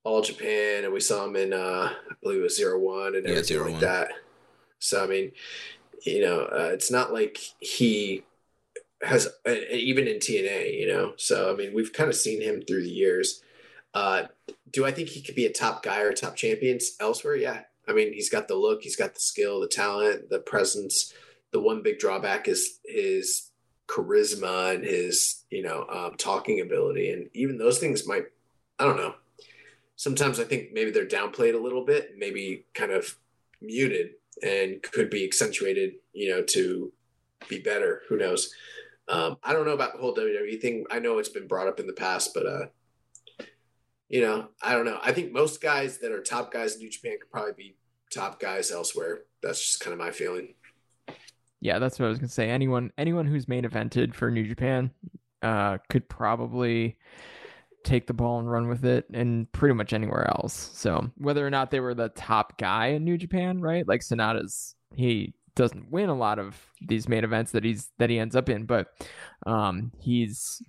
[0.04, 3.26] All Japan, and we saw him in uh, I believe it was Zero One and
[3.26, 3.80] Yeah, everything Zero like One.
[3.80, 4.10] that.
[4.80, 5.32] So I mean,
[6.04, 8.24] you know, uh, it's not like he
[9.02, 11.14] has uh, even in TNA, you know.
[11.16, 13.42] So I mean, we've kind of seen him through the years.
[13.94, 14.24] Uh,
[14.70, 17.36] do I think he could be a top guy or top champions elsewhere?
[17.36, 17.62] Yeah.
[17.88, 21.12] I mean, he's got the look, he's got the skill, the talent, the presence.
[21.50, 23.50] The one big drawback is his
[23.88, 28.26] charisma and his, you know, um, talking ability, and even those things might,
[28.78, 29.14] I don't know.
[29.96, 33.16] Sometimes I think maybe they're downplayed a little bit, maybe kind of
[33.60, 34.10] muted,
[34.42, 36.92] and could be accentuated, you know, to
[37.48, 38.02] be better.
[38.08, 38.54] Who knows?
[39.08, 40.86] Um, I don't know about the whole WWE thing.
[40.90, 42.66] I know it's been brought up in the past, but uh,
[44.10, 44.98] you know, I don't know.
[45.02, 47.76] I think most guys that are top guys in New Japan could probably be
[48.12, 49.20] top guys elsewhere.
[49.40, 50.54] That's just kind of my feeling.
[51.60, 52.50] Yeah, that's what I was gonna say.
[52.50, 54.90] Anyone anyone who's main evented for New Japan
[55.42, 56.98] uh, could probably
[57.84, 60.70] take the ball and run with it and pretty much anywhere else.
[60.74, 63.86] So whether or not they were the top guy in New Japan, right?
[63.86, 68.18] Like Sanada's he doesn't win a lot of these main events that he's that he
[68.18, 68.88] ends up in, but
[69.46, 70.62] um he's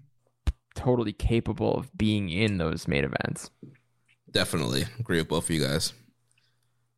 [0.76, 3.50] totally capable of being in those main events.
[4.30, 5.94] Definitely agree with both of you guys.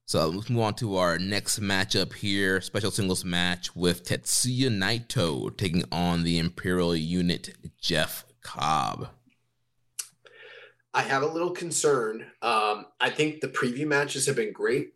[0.05, 2.59] So let's move on to our next matchup here.
[2.61, 9.09] Special singles match with Tetsuya Naito taking on the Imperial Unit Jeff Cobb.
[10.93, 12.27] I have a little concern.
[12.41, 14.93] Um, I think the preview matches have been great.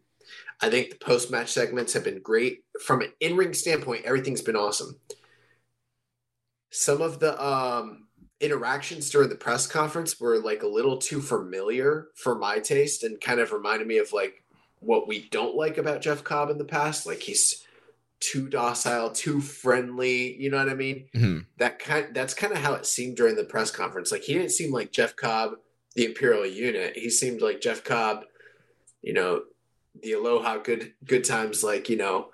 [0.61, 2.63] I think the post match segments have been great.
[2.85, 4.99] From an in ring standpoint, everything's been awesome.
[6.69, 8.06] Some of the um,
[8.39, 13.19] interactions during the press conference were like a little too familiar for my taste and
[13.19, 14.43] kind of reminded me of like
[14.79, 17.07] what we don't like about Jeff Cobb in the past.
[17.07, 17.63] Like he's
[18.19, 20.35] too docile, too friendly.
[20.39, 21.07] You know what I mean?
[21.15, 21.45] Mhm.
[21.57, 22.13] That kind.
[22.13, 24.11] That's kind of how it seemed during the press conference.
[24.11, 25.53] Like he didn't seem like Jeff Cobb,
[25.95, 26.95] the Imperial unit.
[26.95, 28.25] He seemed like Jeff Cobb,
[29.01, 29.43] you know,
[30.01, 32.29] the Aloha good good times, like you know,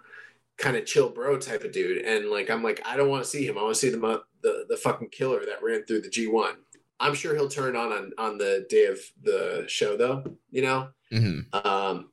[0.57, 2.03] kind of chill bro type of dude.
[2.05, 3.57] And like I'm like I don't want to see him.
[3.57, 6.53] I want to see the the the fucking killer that ran through the G1.
[6.99, 10.23] I'm sure he'll turn on on on the day of the show though.
[10.51, 10.87] You know.
[11.11, 12.11] hmm Um,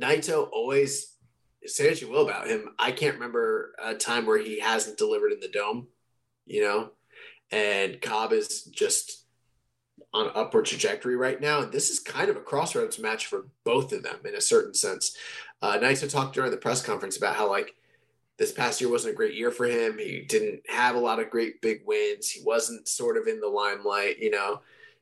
[0.00, 1.14] Naito always
[1.66, 2.70] say what you will about him.
[2.78, 5.88] I can't remember a time where he hasn't delivered in the dome,
[6.46, 6.90] you know.
[7.50, 9.24] And Cobb is just
[10.12, 13.48] on an upward trajectory right now, and this is kind of a crossroads match for
[13.64, 15.16] both of them in a certain sense.
[15.60, 17.74] Uh, Naito talked during the press conference about how like
[18.38, 19.98] this past year wasn't a great year for him.
[19.98, 22.30] He didn't have a lot of great big wins.
[22.30, 24.60] He wasn't sort of in the limelight, you know.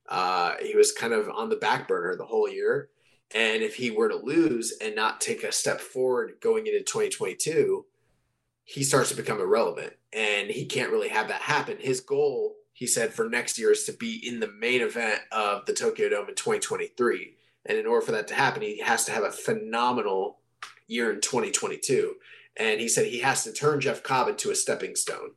[0.08, 2.88] Uh, he was kind of on the back burner the whole year.
[3.34, 7.84] And if he were to lose and not take a step forward going into 2022,
[8.64, 9.92] he starts to become irrelevant.
[10.12, 11.76] And he can't really have that happen.
[11.78, 15.66] His goal, he said, for next year is to be in the main event of
[15.66, 17.34] the Tokyo Dome in 2023.
[17.66, 20.38] And in order for that to happen, he has to have a phenomenal
[20.86, 22.14] year in 2022.
[22.56, 25.30] And he said he has to turn Jeff Cobb into a stepping stone.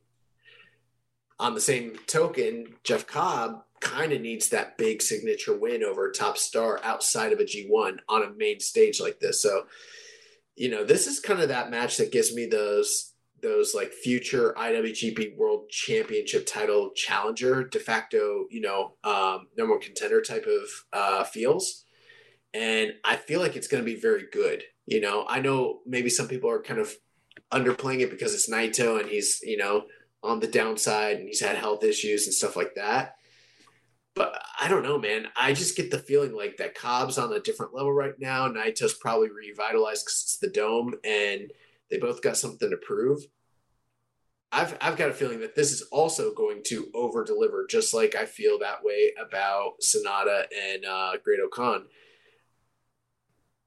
[1.38, 6.12] On the same token, Jeff Cobb kind of needs that big signature win over a
[6.12, 9.42] top star outside of a G1 on a main stage like this.
[9.42, 9.66] So,
[10.54, 13.10] you know, this is kind of that match that gives me those
[13.42, 19.80] those like future IWGP World Championship title challenger, de facto, you know, um, number one
[19.80, 21.84] contender type of uh, feels.
[22.52, 24.62] And I feel like it's going to be very good.
[24.90, 26.92] You know, I know maybe some people are kind of
[27.52, 29.84] underplaying it because it's Naito and he's, you know,
[30.20, 33.14] on the downside and he's had health issues and stuff like that.
[34.16, 35.28] But I don't know, man.
[35.36, 38.48] I just get the feeling like that Cobb's on a different level right now.
[38.48, 41.52] Naito's probably revitalized because it's the dome, and
[41.88, 43.20] they both got something to prove.
[44.50, 48.16] I've I've got a feeling that this is also going to over deliver, just like
[48.16, 51.86] I feel that way about Sanada and uh, Great-O-Khan.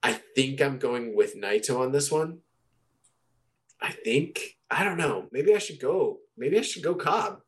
[0.04, 2.40] I think I'm going with Naito on this one.
[3.82, 5.28] I think I don't know.
[5.32, 6.20] Maybe I should go.
[6.38, 7.40] Maybe I should go Cobb.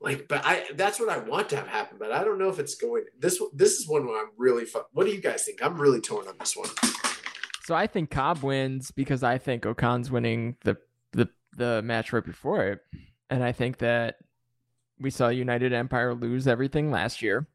[0.00, 1.96] Like, but I that's what I want to have happen.
[1.98, 3.04] But I don't know if it's going.
[3.18, 4.66] This this is one where I'm really.
[4.92, 5.62] What do you guys think?
[5.62, 6.68] I'm really torn on this one.
[7.64, 10.76] So I think Cobb wins because I think O-Khan's winning the
[11.12, 12.80] the the match right before it,
[13.30, 14.16] and I think that
[15.00, 17.48] we saw United Empire lose everything last year,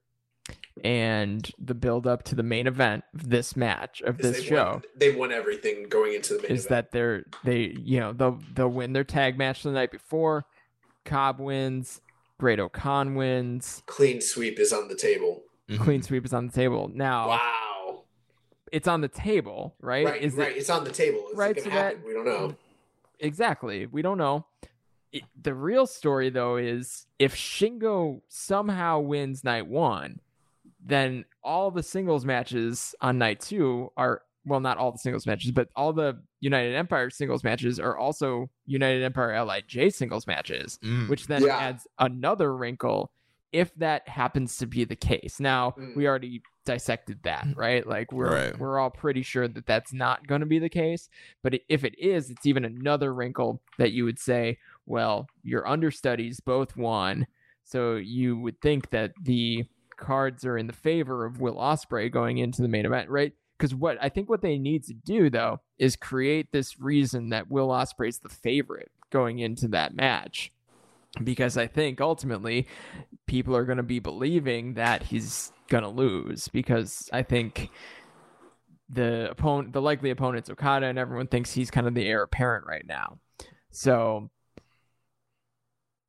[0.84, 4.66] and the build up to the main event of this match of this they've show
[4.74, 6.70] won, they've won everything going into the main is event.
[6.70, 10.46] that they're they you know they'll they'll win their tag match the night before.
[11.06, 12.00] Cobb wins.
[12.40, 13.84] Great-O-Khan wins.
[13.86, 15.44] clean sweep is on the table.
[15.70, 15.80] Mhm.
[15.80, 16.90] Clean sweep is on the table.
[16.94, 18.04] Now Wow.
[18.72, 20.06] it's on the table, right?
[20.06, 20.52] Right, is right.
[20.52, 21.28] It, it's on the table.
[21.32, 22.00] Is right, it gonna so happen?
[22.02, 22.56] that- we don't know.
[23.20, 23.86] exactly.
[23.86, 24.46] We don't know.
[25.12, 30.20] It, the real story though is if Shingo somehow wins night one,
[30.84, 35.52] then all the singles matches on night two are well, not all the singles matches,
[35.52, 40.80] but all the United Empire singles matches are also United Empire Lij singles matches.
[40.84, 41.10] Mm.
[41.10, 41.58] which then Yeah.
[41.60, 43.12] adds another wrinkle
[43.52, 45.40] if that happens to be the case.
[45.40, 45.96] Now, Mm.
[45.96, 47.86] we already dissected that, right?
[47.86, 48.58] Like we're Right.
[48.60, 51.08] we're all pretty sure that that's not going to be the case,
[51.44, 56.40] but if it is, it's even another wrinkle that you would say, well, your understudies
[56.40, 57.28] both won,
[57.64, 59.66] so you would think that the
[60.02, 63.34] cards are in the favor of Will Ospreay going into the main event, right?
[63.58, 67.50] Because what I think what they need to do though is create this reason that
[67.50, 70.52] Will Ospreay's the favorite going into that match
[71.24, 72.68] because I think ultimately
[73.28, 77.70] people are going to be believing that he's going to lose because I think
[78.90, 82.66] the opponent, the likely opponent's Okada, and everyone thinks he's kind of the heir apparent
[82.66, 83.20] right now.
[83.70, 84.30] So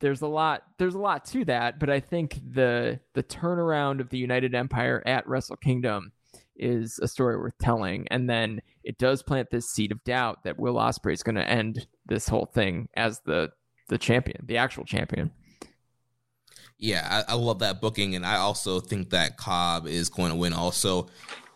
[0.03, 4.11] there's a lot there's a lot to that, but I think the the turnaround of
[4.11, 6.13] the United Empire at Wrestle Kingdom
[6.57, 10.59] is a story worth telling, and then it does plant this seed of doubt that
[10.59, 13.53] Will Ospreay is going to end this whole thing as the
[13.89, 15.31] the champion, the actual champion.
[16.79, 20.37] Yeah, I, I love that booking, and I also think that Cobb is going to
[20.37, 20.53] win.
[20.53, 21.07] Also,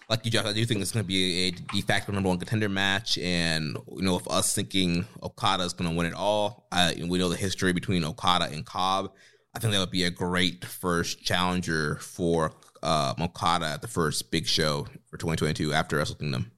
[0.08, 2.38] like you, Josh, I do think it's going to be a de facto number one
[2.38, 6.68] contender match, and you know, with us thinking Okada is going to win it all,
[6.70, 9.12] uh, and we know the history between Okada and Cobb.
[9.54, 12.52] I think that would be a great first challenger for
[12.82, 16.52] uh, Okada at the first big show for 2022 after Wrestle Kingdom.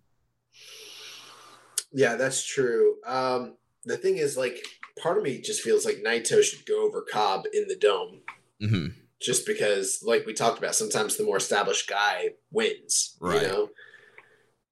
[1.93, 2.97] Yeah, that's true.
[3.07, 4.59] Um, the thing is, like,
[5.01, 8.20] part of me just feels like Naito should go over Cobb in the dome,
[8.60, 8.89] hmm
[9.20, 13.42] just because, like we talked about, sometimes the more established guy wins, Right.
[13.42, 13.70] you know.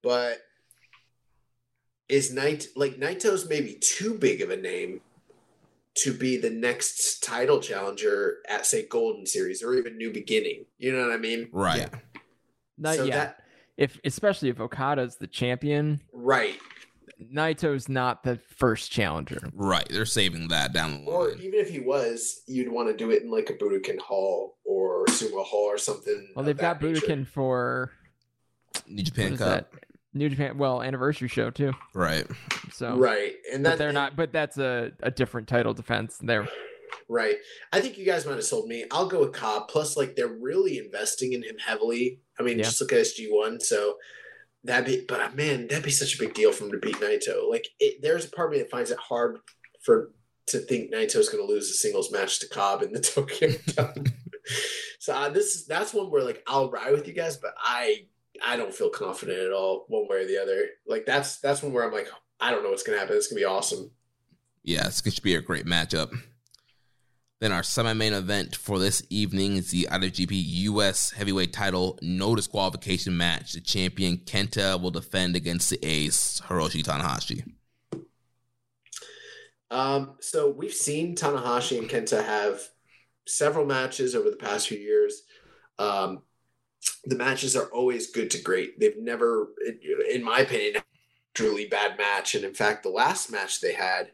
[0.01, 0.39] But
[2.07, 5.01] is Night like Naito's maybe too big of a name
[5.95, 10.65] to be the next title challenger at say Golden Series or even New Beginning?
[10.77, 11.49] You know what I mean?
[11.51, 11.79] Right.
[11.79, 11.99] Yeah.
[12.77, 13.13] Not So yet.
[13.13, 13.43] that-
[13.75, 16.55] if especially if Okada's the champion, Right.
[17.33, 19.39] Naito's not the first challenger.
[19.53, 19.87] Right.
[19.89, 21.15] They're saving that down the line.
[21.19, 24.57] Or even if he was, you'd want to do it in like a Budokan Hall
[24.65, 26.29] or Sumo Hall or something.
[26.35, 27.01] Well, they've got nature.
[27.01, 27.91] Budokan for
[28.87, 29.71] New Japan Cup.
[29.71, 29.79] that?
[30.13, 31.73] New Japan, well, anniversary show too.
[31.93, 32.25] Right.
[32.71, 34.15] So Right, and but that they're not.
[34.15, 36.17] But that's a, a different title defense.
[36.21, 36.47] There,
[37.09, 37.35] right.
[37.71, 38.85] I think you guys might have sold me.
[38.91, 39.67] I'll go with Cobb.
[39.67, 42.19] Plus, like they're really investing in him heavily.
[42.39, 42.63] I mean, Yeah.
[42.65, 43.59] just look at SG one.
[43.59, 43.97] So
[44.67, 47.49] that'd be, but man, that'd be such a big deal for him to beat Naito.
[47.49, 49.39] Like, it, there's a part of me that finds it hard
[49.81, 50.11] for
[50.47, 54.05] to think Naito's going to lose a singles match to Cobb in the Tokyo Dome.
[54.99, 58.05] so uh, this is that's one where like I'll ride with you guys, but I
[58.45, 60.67] I don't feel confident at all one way or the other.
[60.87, 63.17] Like that's that's one where I'm like I don't know what's going to happen.
[63.17, 63.91] It's going to be awesome.
[64.63, 66.13] Yeah, this should be a great matchup.
[67.39, 73.15] Then our semi-main event for this evening is the IWGP US Heavyweight Title no disqualification
[73.15, 73.53] match.
[73.53, 77.43] The champion Kenta will defend against the ace Hiroshi Tanahashi.
[79.69, 82.61] Um, so we've seen Tanahashi and Kenta have
[83.27, 85.21] several matches over the past few years.
[85.77, 86.23] Um,
[87.05, 88.79] the matches are always good to great.
[88.79, 89.49] They've never,
[90.11, 90.81] in my opinion,
[91.35, 92.33] truly bad match.
[92.33, 94.09] And in fact, the last match they had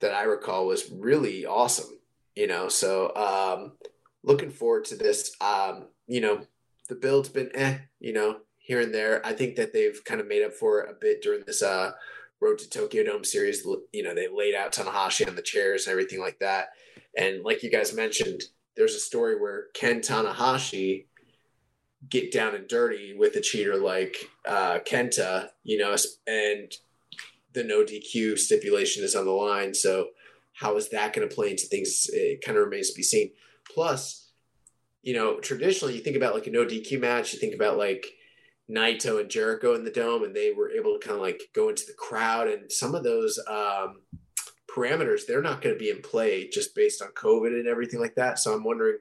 [0.00, 1.99] that I recall was really awesome.
[2.40, 3.72] You know, so um,
[4.22, 5.36] looking forward to this.
[5.42, 6.40] Um, you know,
[6.88, 9.20] the build's been eh, you know, here and there.
[9.26, 11.92] I think that they've kind of made up for it a bit during this uh
[12.40, 13.62] Road to Tokyo Dome series.
[13.92, 16.68] You know, they laid out Tanahashi on the chairs and everything like that.
[17.14, 18.40] And like you guys mentioned,
[18.74, 21.04] there's a story where Ken Tanahashi
[22.08, 24.16] get down and dirty with a cheater like
[24.48, 25.94] uh, Kenta, you know,
[26.26, 26.72] and
[27.52, 29.74] the no DQ stipulation is on the line.
[29.74, 30.06] So
[30.54, 32.06] how is that going to play into things?
[32.12, 33.32] It kind of remains to be seen.
[33.72, 34.30] Plus,
[35.02, 38.06] you know, traditionally you think about like a no DQ match, you think about like
[38.70, 41.68] Naito and Jericho in the dome, and they were able to kind of like go
[41.68, 42.48] into the crowd.
[42.48, 44.02] And some of those um,
[44.74, 48.14] parameters, they're not going to be in play just based on COVID and everything like
[48.16, 48.38] that.
[48.38, 48.98] So I'm wondering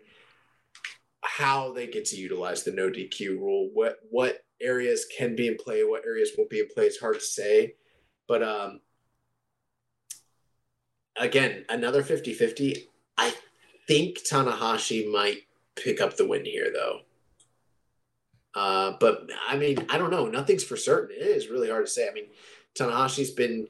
[1.21, 3.69] how they get to utilize the no DQ rule.
[3.73, 6.85] What what areas can be in play, what areas won't be in play.
[6.85, 7.75] It's hard to say.
[8.27, 8.81] But um,
[11.19, 12.88] again, another 50 50.
[13.17, 13.33] I
[13.88, 15.39] think Tanahashi might
[15.75, 16.99] pick up the win here, though.
[18.56, 20.27] Uh, but I mean, I don't know.
[20.27, 21.15] Nothing's for certain.
[21.15, 22.07] It is really hard to say.
[22.09, 22.27] I mean,
[22.77, 23.67] Tanahashi's been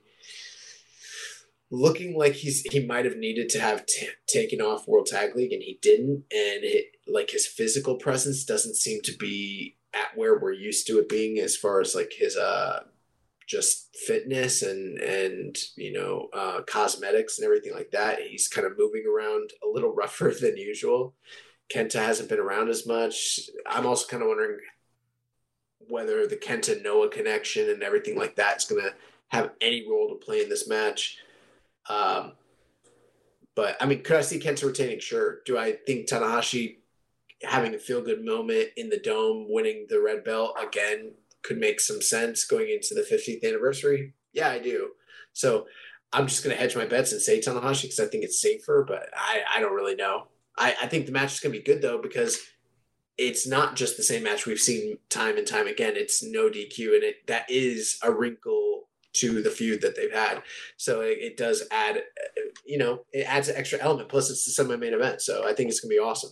[1.72, 5.52] looking like he's he might have needed to have t- taken off World Tag League
[5.52, 10.40] and he didn't, and it, like his physical presence doesn't seem to be at where
[10.40, 12.82] we're used to it being as far as like his uh
[13.50, 18.22] just fitness and and you know uh, cosmetics and everything like that.
[18.22, 21.16] He's kind of moving around a little rougher than usual.
[21.74, 23.42] Kenta hasn't been around as much.
[23.66, 24.60] I'm also kind of wondering
[25.88, 28.94] whether the Kenta Noah connection and everything like that is going to
[29.30, 31.18] have any role to play in this match.
[31.88, 32.34] Um,
[33.56, 35.00] but I mean, could I see Kenta retaining?
[35.00, 35.40] Sure.
[35.45, 36.78] Do I think Tanahashi
[37.44, 41.11] having a feel good moment in the dome, winning the red belt again,
[41.43, 44.14] could make some sense going into the 50th anniversary?
[44.34, 44.90] Yeah, I do.
[45.34, 45.68] So
[46.11, 48.84] I'm just going to hedge my bets and say Tanahashi because I think it's safer,
[48.88, 50.27] but I, I don't really know.
[50.58, 52.38] I, I think the match is going to be good though because
[53.18, 55.93] it's not just the same match we've seen time and time again.
[55.95, 60.42] It's no DQ, and it that is a wrinkle to the feud that they've had.
[60.77, 62.03] So it, it does add,
[62.66, 64.08] you know, it adds an extra element.
[64.08, 66.32] Plus, it's the semi-main event, so I think it's going to be awesome.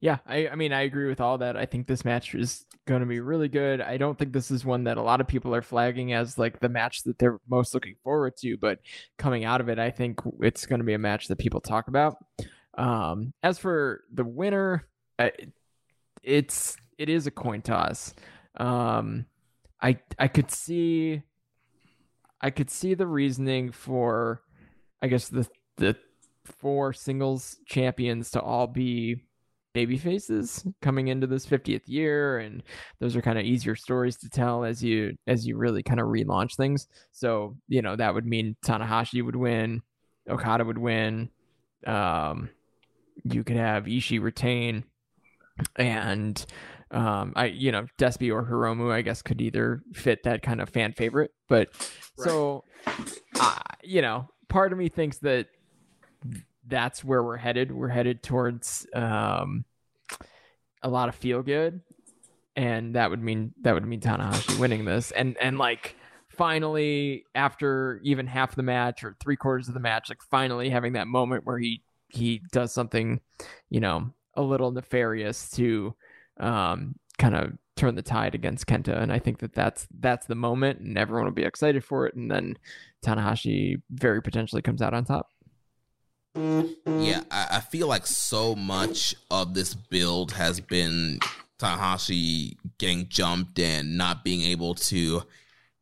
[0.00, 1.56] Yeah, I, I mean, I agree with all that.
[1.56, 3.82] I think this match is going to be really good.
[3.82, 6.58] I don't think this is one that a lot of people are flagging as like
[6.58, 8.78] the match that they're most looking forward to, but
[9.18, 11.88] coming out of it, I think it's going to be a match that people talk
[11.88, 12.16] about.
[12.78, 14.86] Um, as for the winner,
[16.22, 18.14] it's it is a coin toss.
[18.56, 19.26] Um,
[19.82, 21.22] I I could see
[22.40, 24.42] I could see the reasoning for
[25.02, 25.46] I guess the
[25.76, 25.96] the
[26.44, 29.24] four singles champions to all be
[29.72, 32.62] baby faces coming into this 50th year and
[32.98, 36.06] those are kind of easier stories to tell as you as you really kind of
[36.06, 39.82] relaunch things so you know that would mean Tanahashi would win
[40.28, 41.30] Okada would win
[41.86, 42.50] um
[43.24, 44.84] you could have Ishii retain
[45.76, 46.44] and
[46.90, 50.68] um I you know Despy or Hiromu I guess could either fit that kind of
[50.68, 51.68] fan favorite but
[52.18, 52.28] right.
[52.28, 52.64] so
[53.38, 55.46] uh, you know part of me thinks that
[56.70, 57.72] that's where we're headed.
[57.72, 59.64] We're headed towards um,
[60.82, 61.80] a lot of feel good,
[62.56, 65.96] and that would mean that would mean Tanahashi winning this, and and like
[66.28, 70.94] finally after even half the match or three quarters of the match, like finally having
[70.94, 73.20] that moment where he he does something,
[73.68, 75.94] you know, a little nefarious to
[76.38, 80.34] um, kind of turn the tide against Kenta, and I think that that's that's the
[80.34, 82.56] moment, and everyone will be excited for it, and then
[83.04, 85.28] Tanahashi very potentially comes out on top.
[86.34, 91.18] Yeah, I, I, feel like so much of this build has been
[91.58, 95.22] Tanahashi getting jumped and not being able to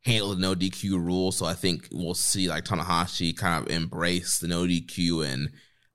[0.04, 1.32] handle the no DQ rule.
[1.32, 5.50] So I think we'll see like Tanahashi kind of embrace the no DQ and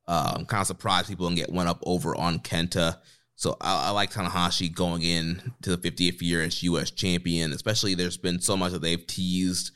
[0.07, 2.99] um, kind of surprise people and get one up over on Kenta.
[3.35, 6.91] So I, I, like Tanahashi going in to the 50th year as U.S.
[6.91, 7.51] champion.
[7.51, 9.71] Especially there's been so much that they've teased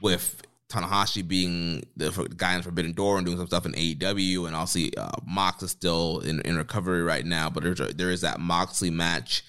[0.00, 4.56] with Tanahashi being the guy in Forbidden Door and doing some stuff in AEW, and
[4.56, 7.50] also uh, Mox is still in, in recovery right now.
[7.50, 9.44] But there's a, there is that Moxley match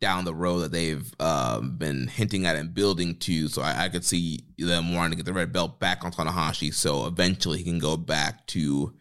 [0.00, 3.48] down the road that they've uh, been hinting at and building to.
[3.48, 6.74] So I, I, could see them wanting to get the red belt back on Tanahashi,
[6.74, 8.94] so eventually he can go back to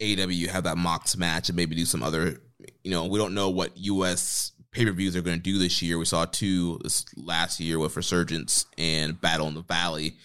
[0.00, 2.40] AEW, have that Mox match, and maybe do some other.
[2.84, 4.52] You know, we don't know what U.S.
[4.70, 5.98] pay per views are going to do this year.
[5.98, 10.16] We saw two this last year with Resurgence and Battle in the Valley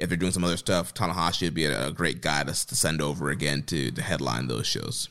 [0.00, 2.74] if they're doing some other stuff, Tanahashi would be a, a great guy to, to
[2.74, 5.08] send over again to, to headline those shows.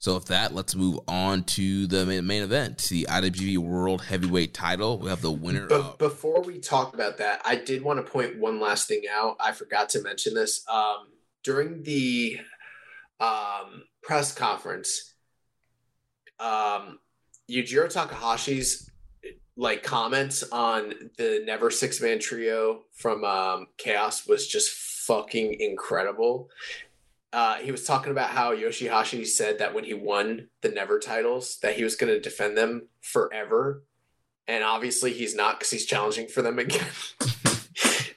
[0.00, 4.98] So with that, let's move on to the main event, the IWGP World Heavyweight Title.
[4.98, 5.66] We have the winner.
[5.66, 9.02] But of- before we talk about that, I did want to point one last thing
[9.10, 9.36] out.
[9.40, 11.08] I forgot to mention this um,
[11.42, 12.38] during the
[13.18, 15.14] um, press conference.
[16.38, 17.00] Um,
[17.50, 18.87] Yujiro Takahashi's
[19.58, 26.48] like comments on the never six man trio from um, Chaos was just fucking incredible.
[27.32, 31.58] Uh, he was talking about how Yoshihashi said that when he won the never titles
[31.60, 33.82] that he was going to defend them forever,
[34.46, 36.86] and obviously he's not because he's challenging for them again.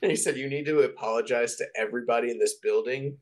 [0.02, 3.18] and he said you need to apologize to everybody in this building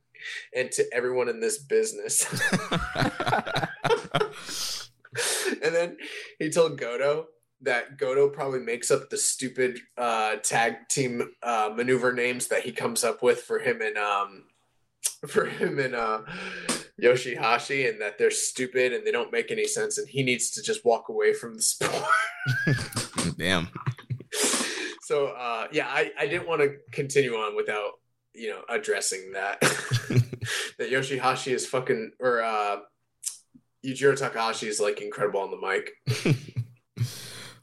[0.54, 2.28] and to everyone in this business.
[5.64, 5.98] and then
[6.38, 7.28] he told Goto
[7.62, 12.72] that Goto probably makes up the stupid uh, tag team uh, maneuver names that he
[12.72, 14.44] comes up with for him and um,
[15.28, 16.22] for him and uh,
[17.02, 20.62] Yoshihashi, and that they're stupid and they don't make any sense, and he needs to
[20.62, 22.04] just walk away from the sport.
[23.38, 23.70] Damn.
[25.02, 27.94] so uh, yeah, I, I didn't want to continue on without
[28.34, 29.60] you know addressing that
[30.78, 32.78] that Yoshihashi is fucking or uh,
[33.86, 35.92] Yujiro Takahashi is like incredible on the mic.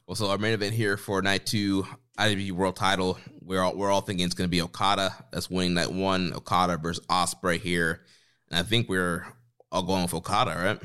[0.07, 1.85] Well, so our main event here for night two,
[2.17, 3.17] IWGP World Title.
[3.41, 6.31] We're all we're all thinking it's going to be Okada that's winning that one.
[6.33, 8.05] Okada versus Ospreay here,
[8.49, 9.27] and I think we're
[9.69, 10.79] all going with Okada, right?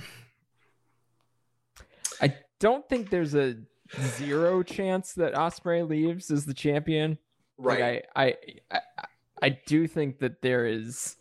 [2.21, 3.59] I don't think there's a
[4.01, 7.17] zero chance that Ospreay leaves as the champion.
[7.59, 7.81] Right.
[7.81, 8.37] Like I, I,
[8.73, 9.05] I,
[9.41, 11.17] I do think that there is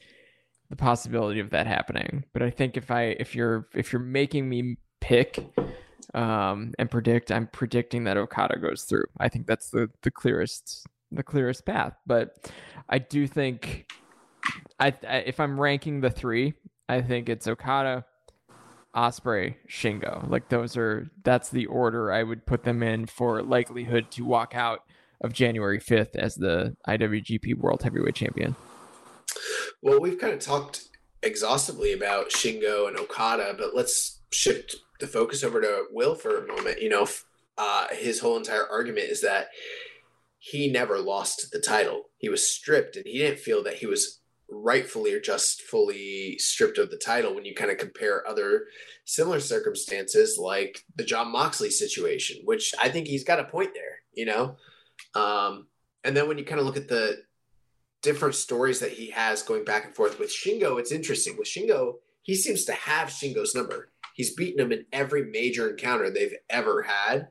[0.72, 2.26] the possibility of that happening.
[2.34, 5.38] But I think if I, if you're, if you're making me pick,
[6.14, 9.06] um, and predict, I'm predicting that Okada goes through.
[9.18, 11.94] I think that's the the clearest, the clearest path.
[12.06, 12.52] But
[12.90, 13.92] I do think,
[14.80, 16.54] I, I if I'm ranking the three,
[16.90, 18.06] I think it's Okada,
[18.96, 20.30] Ospreay, Shingo.
[20.30, 24.54] Like those are that's the order I would put them in for likelihood to walk
[24.56, 24.82] out
[25.22, 28.56] of January 5th as the IWGP World Heavyweight Champion.
[29.82, 30.90] Well, we've kind of talked
[31.24, 36.48] exhaustively about Shingo and Okada, but let's shift the focus over to Will for a
[36.48, 36.82] moment.
[36.82, 37.08] You know,
[37.58, 39.50] uh, his whole entire argument is that
[40.40, 42.06] he never lost the title.
[42.18, 46.78] He was stripped, and he didn't feel that he was rightfully or just fully stripped
[46.78, 48.66] of the title when you kind of compare other
[49.06, 54.00] similar circumstances like the Jon Moxley situation, which I think he's got a point there,
[54.14, 54.58] you know?
[55.16, 55.68] Um,
[56.04, 57.24] and then when you kind of look at the
[58.02, 61.38] different stories that he has going back and forth with Shingo, it's interesting.
[61.38, 63.91] With Shingo, he seems to have Shingo's number.
[64.14, 67.30] He's beaten him in every major encounter they've ever had.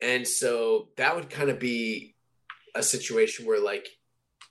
[0.00, 2.14] And so that would kind of be
[2.74, 3.88] a situation where, like,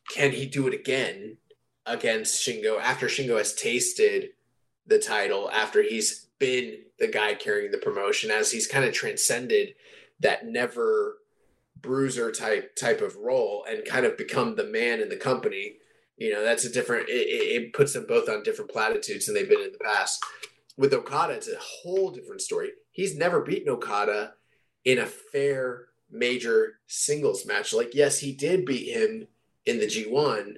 [0.09, 1.37] can he do it again
[1.85, 4.29] against Shingo after Shingo has tasted
[4.87, 9.75] the title, after he's been the guy carrying the promotion, as he's kind of transcended
[10.19, 11.17] that never
[11.81, 15.77] bruiser type type of role and kind of become the man in the company.
[16.17, 17.09] You know, that's a different.
[17.09, 20.23] It, it puts them both on different platitudes than they've been in the past.
[20.81, 22.71] With Okada, it's a whole different story.
[22.89, 24.33] He's never beaten Okada
[24.83, 27.71] in a fair major singles match.
[27.71, 29.27] Like, yes, he did beat him
[29.63, 30.55] in the G1,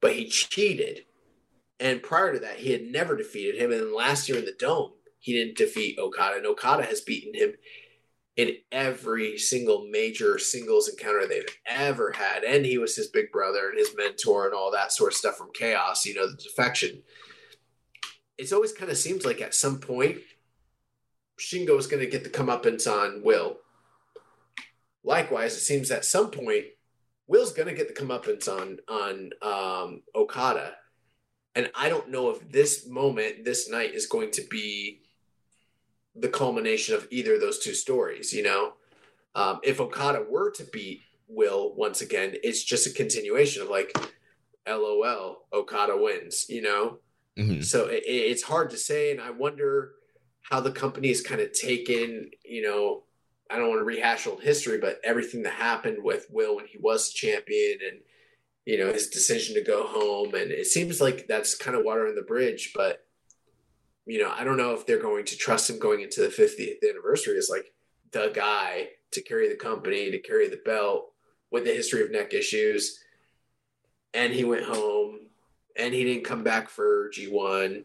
[0.00, 1.04] but he cheated.
[1.78, 3.70] And prior to that, he had never defeated him.
[3.70, 6.38] And then last year in the Dome, he didn't defeat Okada.
[6.38, 7.52] And Okada has beaten him
[8.36, 12.42] in every single major singles encounter they've ever had.
[12.42, 15.36] And he was his big brother and his mentor and all that sort of stuff
[15.36, 17.04] from Chaos, you know, the defection.
[18.36, 20.18] It's always kind of seems like at some point,
[21.38, 23.58] Shingo is going to get the comeuppance on Will.
[25.02, 26.64] Likewise, it seems at some point,
[27.26, 30.74] Will's going to get the comeuppance on on um, Okada,
[31.54, 35.00] and I don't know if this moment, this night, is going to be
[36.14, 38.32] the culmination of either of those two stories.
[38.32, 38.72] You know,
[39.34, 43.96] um, if Okada were to beat Will once again, it's just a continuation of like,
[44.68, 46.46] LOL, Okada wins.
[46.48, 46.98] You know,
[47.38, 47.62] mm-hmm.
[47.62, 49.92] so it, it's hard to say, and I wonder
[50.42, 52.30] how the company is kind of taken.
[52.44, 53.02] You know,
[53.50, 56.78] I don't want to rehash old history, but everything that happened with Will when he
[56.78, 58.00] was champion and
[58.64, 62.06] you know his decision to go home and it seems like that's kind of water
[62.06, 63.06] on the bridge but
[64.06, 66.88] you know i don't know if they're going to trust him going into the 50th
[66.88, 67.72] anniversary as like
[68.12, 71.12] the guy to carry the company to carry the belt
[71.50, 72.98] with the history of neck issues
[74.12, 75.20] and he went home
[75.76, 77.84] and he didn't come back for g1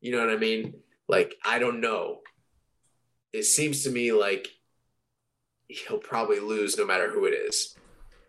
[0.00, 0.74] you know what i mean
[1.08, 2.18] like i don't know
[3.32, 4.48] it seems to me like
[5.68, 7.74] he'll probably lose no matter who it is.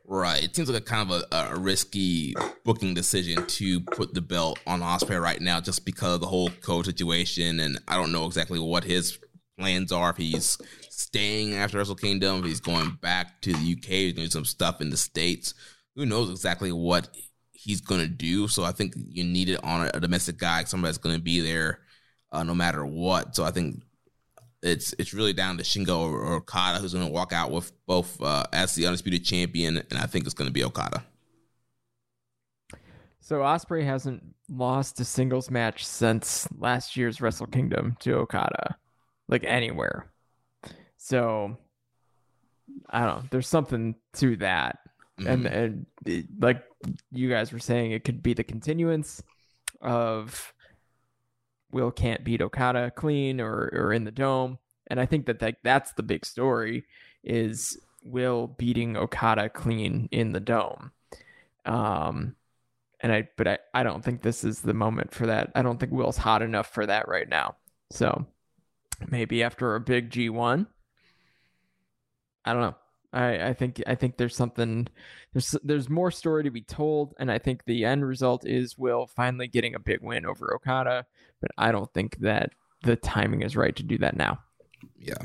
[0.06, 0.44] Right.
[0.44, 4.58] It seems like a kind of a, a, risky booking decision to put the belt
[4.66, 8.26] on Ospreay right now, just because of the whole code situation, and I don't know
[8.26, 9.20] exactly what his
[9.60, 10.12] plans are.
[10.12, 10.58] If he's
[10.90, 14.80] staying after Wrestle Kingdom, if he's going back to the UK, he's doing some stuff
[14.80, 15.54] in the states.
[15.96, 17.10] Who knows exactly what
[17.68, 18.48] he's going to do?
[18.48, 21.42] So I think you need it on a, domestic guy, somebody that's going to be
[21.42, 21.82] there
[22.32, 23.36] uh, no matter what.
[23.36, 23.84] So I think
[24.64, 27.74] it's it's really down to Shingo or, or Okada who's going to walk out with
[27.86, 31.04] both uh, as the undisputed champion, and I think it's going to be Okada.
[33.20, 38.78] So Ospreay hasn't lost a singles match since last year's Wrestle Kingdom to Okada,
[39.28, 40.10] like anywhere.
[40.96, 41.58] So
[42.90, 43.24] I don't know.
[43.30, 44.80] There's something to that,
[45.20, 45.28] mm-hmm.
[45.28, 46.64] and and it, like
[47.12, 49.24] you guys were saying, it could be the continuance
[49.82, 50.54] of
[51.72, 54.60] Will can't beat Okada clean or or in the dome.
[54.88, 56.86] And I think that, that that's the big story
[57.24, 60.92] is Will beating Okada clean in the dome.
[61.66, 62.36] Um,
[63.02, 65.52] And I, but I, I don't think this is the moment for that.
[65.56, 67.58] I don't think Will's hot enough for that right now.
[67.92, 68.26] So
[69.10, 70.68] maybe after a big G1.
[72.46, 72.76] I don't know.
[73.14, 74.88] I, I think I think there's something
[75.34, 79.08] there's there's more story to be told, and I think the end result is Will
[79.08, 81.06] finally getting a big win over Okada.
[81.42, 82.52] But I don't think that
[82.84, 84.40] the timing is right to do that now.
[85.00, 85.16] Yeah.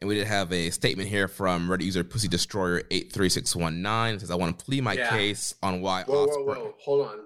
[0.00, 3.54] And we did have a statement here from Reddit user Pussy Destroyer eight three six
[3.56, 5.10] one nine says I want to plead my Yeah.
[5.10, 6.74] case on why Whoa, whoa, whoa!
[6.80, 7.18] Hold on.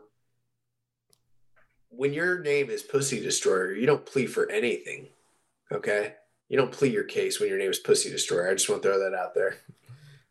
[1.91, 5.09] When your name is Pussy Destroyer, you don't plead for anything.
[5.73, 6.15] Okay,
[6.51, 8.51] you don't plead your case when your name is Pussy Destroyer.
[8.51, 9.57] I just want to throw that out there.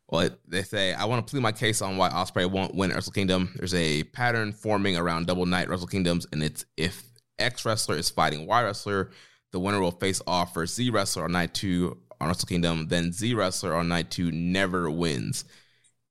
[0.09, 3.13] Well, they say I want to plead my case on why Ospreay won't win Wrestle
[3.13, 3.53] Kingdom.
[3.55, 7.03] There's a pattern forming around double night Wrestle Kingdoms, and it's if
[7.39, 9.11] X wrestler is fighting Y wrestler,
[9.51, 12.87] the winner will face off for Z wrestler on night two on Wrestle Kingdom.
[12.89, 15.45] Then Z wrestler on night two never wins.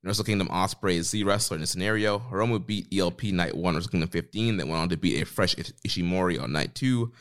[0.02, 2.18] In Wrestle Kingdom, Ospreay is Z wrestler in the scenario.
[2.18, 5.58] Hiromu beat ELP night one, Wrestle Kingdom 15, then went on to beat a fresh
[5.58, 7.12] Ish- Ishimori on night two.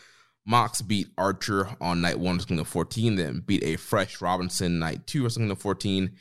[0.50, 5.06] Mox beat Archer on night one, Wrestle Kingdom 14, then beat a fresh Robinson night
[5.06, 6.12] two, Wrestle Kingdom 14.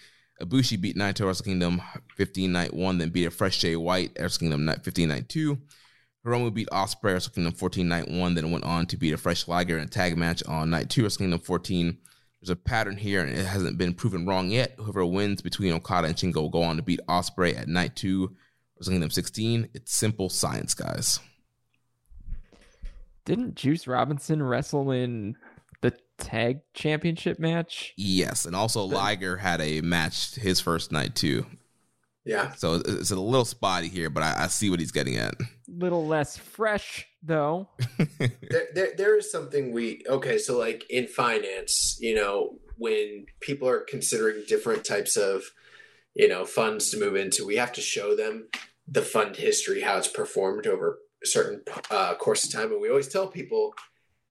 [0.42, 1.80] Ibushi beat Naito Wrestle Kingdom
[2.16, 5.58] 15 night one, then beat a fresh Jay White Wrestle Kingdom night 15 night two.
[6.26, 9.46] Hiromu beat Ospreay Wrestle Kingdom 14 night one, then went on to beat a fresh
[9.46, 11.96] Liger in a tag match on night two Wrestle Kingdom 14.
[12.40, 14.74] There's a pattern here, and it hasn't been proven wrong yet.
[14.76, 18.34] Whoever wins between Okada and Shingo will go on to beat Ospreay at night two
[18.76, 19.68] Wrestle Kingdom 16.
[19.72, 21.20] It's simple science, guys.
[23.26, 25.36] Didn't Juice Robinson wrestle in
[25.82, 27.92] the tag championship match?
[27.98, 31.44] Yes, and also Liger had a match his first night too.
[32.24, 35.16] Yeah, So it's- it's a little spotty here, but I, I see what he's getting
[35.16, 35.34] at.
[35.68, 37.68] Little less fresh though.
[38.50, 40.38] there, there, there is something we okay.
[40.38, 45.44] So, like in finance, you know, when people are considering different types of,
[46.14, 48.48] you know, funds to move into, we have to show them
[48.88, 52.88] the fund history, how it's performed over a certain uh, course of time, and we
[52.88, 53.74] always tell people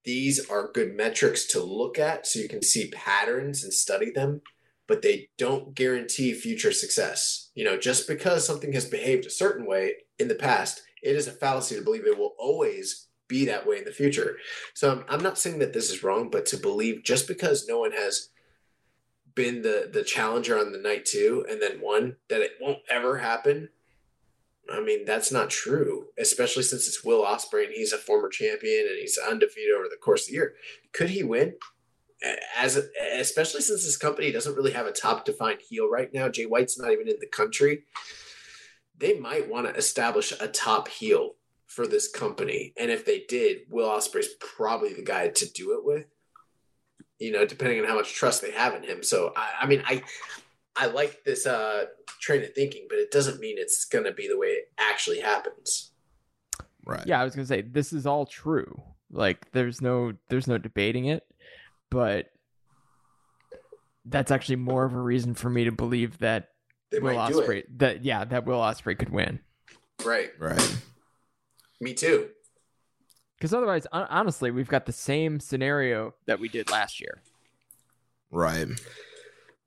[0.03, 4.41] these are good metrics to look at, so you can see patterns and study them.
[4.87, 7.49] But they don't guarantee future success.
[7.55, 11.27] You know, just because something has behaved a certain way in the past, it is
[11.27, 14.37] a fallacy to believe it will always be that way in the future.
[14.75, 17.79] So I'm, I'm not saying that this is wrong, but to believe just because no
[17.79, 18.29] one has
[19.33, 23.17] been the the challenger on the night two and then won that it won't ever
[23.17, 23.69] happen.
[24.71, 28.87] I mean that's not true, especially since it's Will Ospreay and he's a former champion
[28.89, 30.55] and he's undefeated over the course of the year.
[30.93, 31.55] Could he win?
[32.57, 32.79] As
[33.13, 36.29] especially since this company doesn't really have a top defined heel right now.
[36.29, 37.83] Jay White's not even in the country.
[38.97, 41.35] They might want to establish a top heel
[41.67, 42.73] for this company.
[42.79, 46.05] And if they did, Will Ospreay's probably the guy to do it with.
[47.19, 49.03] You know, depending on how much trust they have in him.
[49.03, 50.01] So I, I mean, I
[50.75, 51.85] I like this uh,
[52.19, 55.91] train of thinking, but it doesn't mean it's gonna be the way it actually happens.
[56.85, 57.05] right.
[57.05, 58.81] Yeah, I was gonna say this is all true.
[59.11, 61.23] Like there's no there's no debating it,
[61.89, 62.27] but
[64.05, 66.49] that's actually more of a reason for me to believe that
[66.91, 69.39] They Will Ospreay that yeah, that Will Ospreay could win.
[70.03, 70.31] Right.
[70.39, 70.77] Right.
[71.79, 72.29] Me too.
[73.37, 77.21] Because otherwise, honestly, we've got the same scenario that we did last year.
[78.31, 78.67] Right.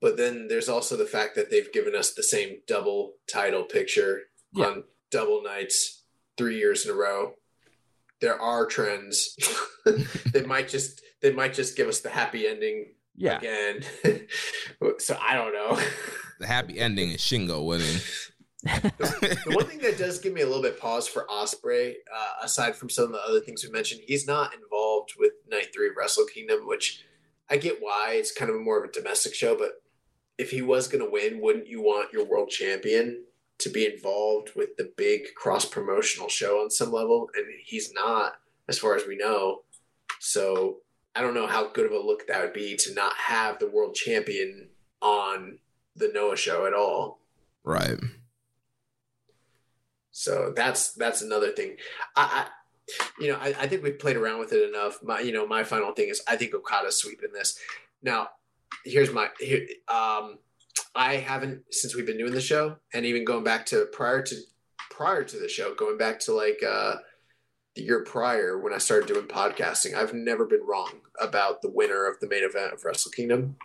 [0.01, 4.23] But then there's also the fact that they've given us the same double title picture
[4.53, 4.65] Yeah.
[4.67, 6.03] on double nights
[6.37, 7.33] three years in a row.
[8.21, 9.35] There are trends.
[10.33, 13.81] they might just they might just give us the happy ending Yeah, again.
[14.99, 15.79] so I don't know.
[16.39, 17.97] The happy ending is Shingo winning.
[18.63, 22.75] the one thing that does give me a little bit pause for Ospreay, uh, aside
[22.75, 25.95] from some of the other things we mentioned, he's not involved with Night Three of
[25.97, 27.03] Wrestle Kingdom, which
[27.49, 29.55] I get why it's kind of more of a domestic show.
[29.57, 29.81] But
[30.39, 33.25] if he was going to win, wouldn't you want your world champion
[33.59, 37.29] to be involved with the big cross promotional show on some level?
[37.35, 38.33] And he's not,
[38.69, 39.63] as far as we know.
[40.19, 40.77] So
[41.13, 43.69] I don't know how good of a look that would be to not have the
[43.69, 44.69] world champion
[45.01, 45.59] on
[45.97, 47.19] the Noah show at all.
[47.65, 47.99] Right.
[50.11, 51.75] So that's that's another thing.
[52.15, 54.99] I, I you know, I, I think we've played around with it enough.
[55.03, 57.59] My you know, my final thing is I think Okada's sweeping this.
[58.01, 58.29] Now,
[58.85, 60.37] here's my here um
[60.95, 64.35] I haven't since we've been doing the show and even going back to prior to
[64.89, 66.95] prior to the show, going back to like uh
[67.75, 70.91] the year prior when I started doing podcasting, I've never been wrong
[71.21, 73.55] about the winner of the main event of Wrestle Kingdom.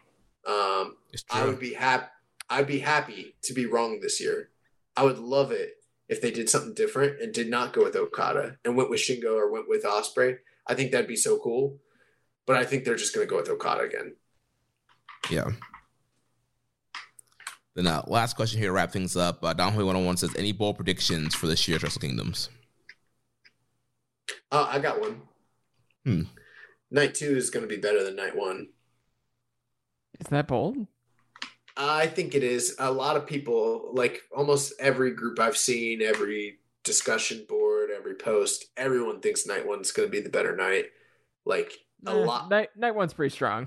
[0.46, 0.96] Um
[1.30, 2.06] I would be happy.
[2.50, 4.50] I'd be happy to be wrong this year.
[4.96, 5.76] I would love it
[6.08, 9.34] if they did something different and did not go with Okada and went with Shingo
[9.36, 10.38] or went with Ospreay.
[10.66, 11.78] I think that'd be so cool.
[12.46, 14.16] But I think they're just going to go with Okada again.
[15.30, 15.50] Yeah.
[17.74, 19.42] Then uh, last question here to wrap things up.
[19.44, 22.48] Uh, Don Hoy 101 says, any bold predictions for this year's Wrestle Kingdoms?
[24.52, 25.22] Uh, I got one.
[26.04, 26.22] Hmm.
[26.90, 28.68] Night two is going to be better than night one.
[30.20, 30.76] Is that bold?
[31.76, 32.76] I think it is.
[32.78, 38.66] A lot of people, like almost every group I've seen, every discussion board, every post,
[38.76, 40.84] everyone thinks night one's going to be the better night.
[41.44, 41.72] Like
[42.06, 43.66] a Eh, lot, Night night one's pretty strong.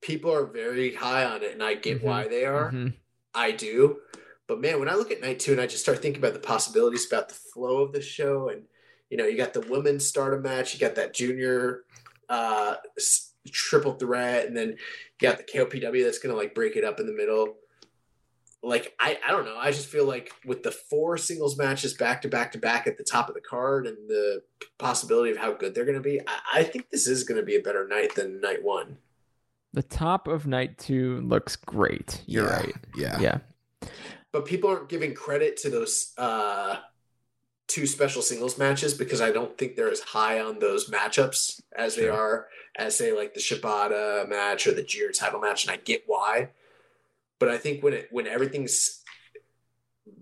[0.00, 2.04] People are very high on it, and I get Mhm.
[2.04, 2.70] why they are.
[2.72, 2.94] Mhm.
[3.34, 4.00] I do.
[4.46, 6.38] But man, when I look at night two and I just start thinking about the
[6.40, 8.64] possibilities about the flow of the show, and
[9.10, 11.84] you know, you got the women's stardom match, you got that junior
[12.28, 12.76] uh,
[13.52, 14.76] triple threat, and then you
[15.20, 17.58] got the KOPW that's gonna like break it up in the middle.
[18.62, 19.56] Like I, I don't know.
[19.56, 22.96] I just feel like with the four singles matches back to back to back at
[22.98, 24.42] the top of the card and the
[24.78, 27.60] possibility of how good they're gonna be, I, I think this is gonna be a
[27.62, 28.98] better night than night one.
[29.72, 32.22] The top of night two looks great.
[32.26, 32.74] You're Yeah, right.
[32.96, 33.20] Yeah.
[33.20, 33.38] Yeah.
[34.32, 36.76] but people aren't giving credit to those uh,
[37.68, 41.96] two special singles matches because I don't think they're as high on those matchups as
[41.96, 42.46] they are
[42.78, 46.50] as say like the Shibata match or the Jir title match, and I get why.
[47.38, 49.02] But I think when it when everything's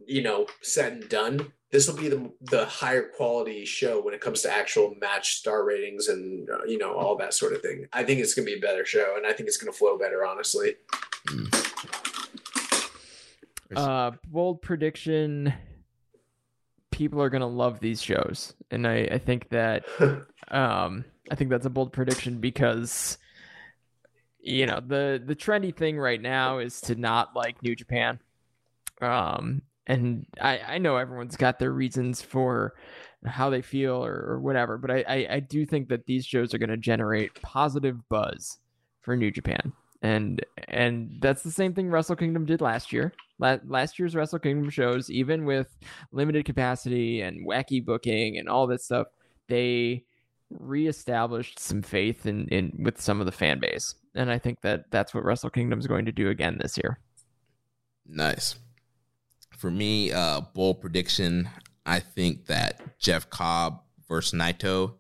[0.07, 4.21] you know said and done, this will be the the higher quality show when it
[4.21, 7.89] comes to actual match star ratings and uh, you know all that sort of thing.
[7.93, 10.25] I think it's gonna be a better show, and I think it's gonna flow better,
[10.25, 10.77] honestly.
[13.75, 15.53] Uh, bold prediction.
[16.93, 19.85] People are gonna love these shows, and I, I think that
[20.49, 23.19] um, I think that's a bold prediction because
[24.39, 28.21] you know the the trendy thing right now is to not like New Japan.
[29.01, 32.75] Um, and I I know everyone's got their reasons for
[33.25, 36.55] how they feel or, or whatever, but I, I I do think that these shows
[36.55, 38.59] are going to generate positive buzz
[39.01, 39.73] for New Japan.
[40.03, 43.15] And and that's the same thing Wrestle Kingdom did last year.
[43.39, 45.75] La- last year's Wrestle Kingdom shows, even with
[46.13, 49.07] limited capacity and wacky booking and all this stuff,
[49.49, 50.05] they
[50.51, 53.95] reestablished some faith in, in with some of the fan base.
[54.15, 56.99] And I think that that's what Wrestle Kingdom is going to do again this year.
[58.07, 58.57] Nice.
[59.57, 61.49] For me, uh, bold prediction.
[61.87, 64.95] I think that Jeff Cobb versus Naito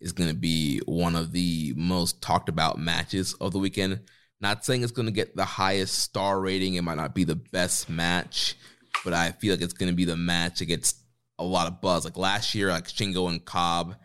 [0.00, 4.00] is going to be one of the most talked about matches of the weekend.
[4.40, 6.74] Not saying it's going to get the highest star rating.
[6.74, 8.56] It might not be the best match,
[9.04, 10.94] but I feel like it's going to be the match that gets
[11.38, 12.04] a lot of buzz.
[12.04, 13.96] Like last year, like Shingo and Cobb.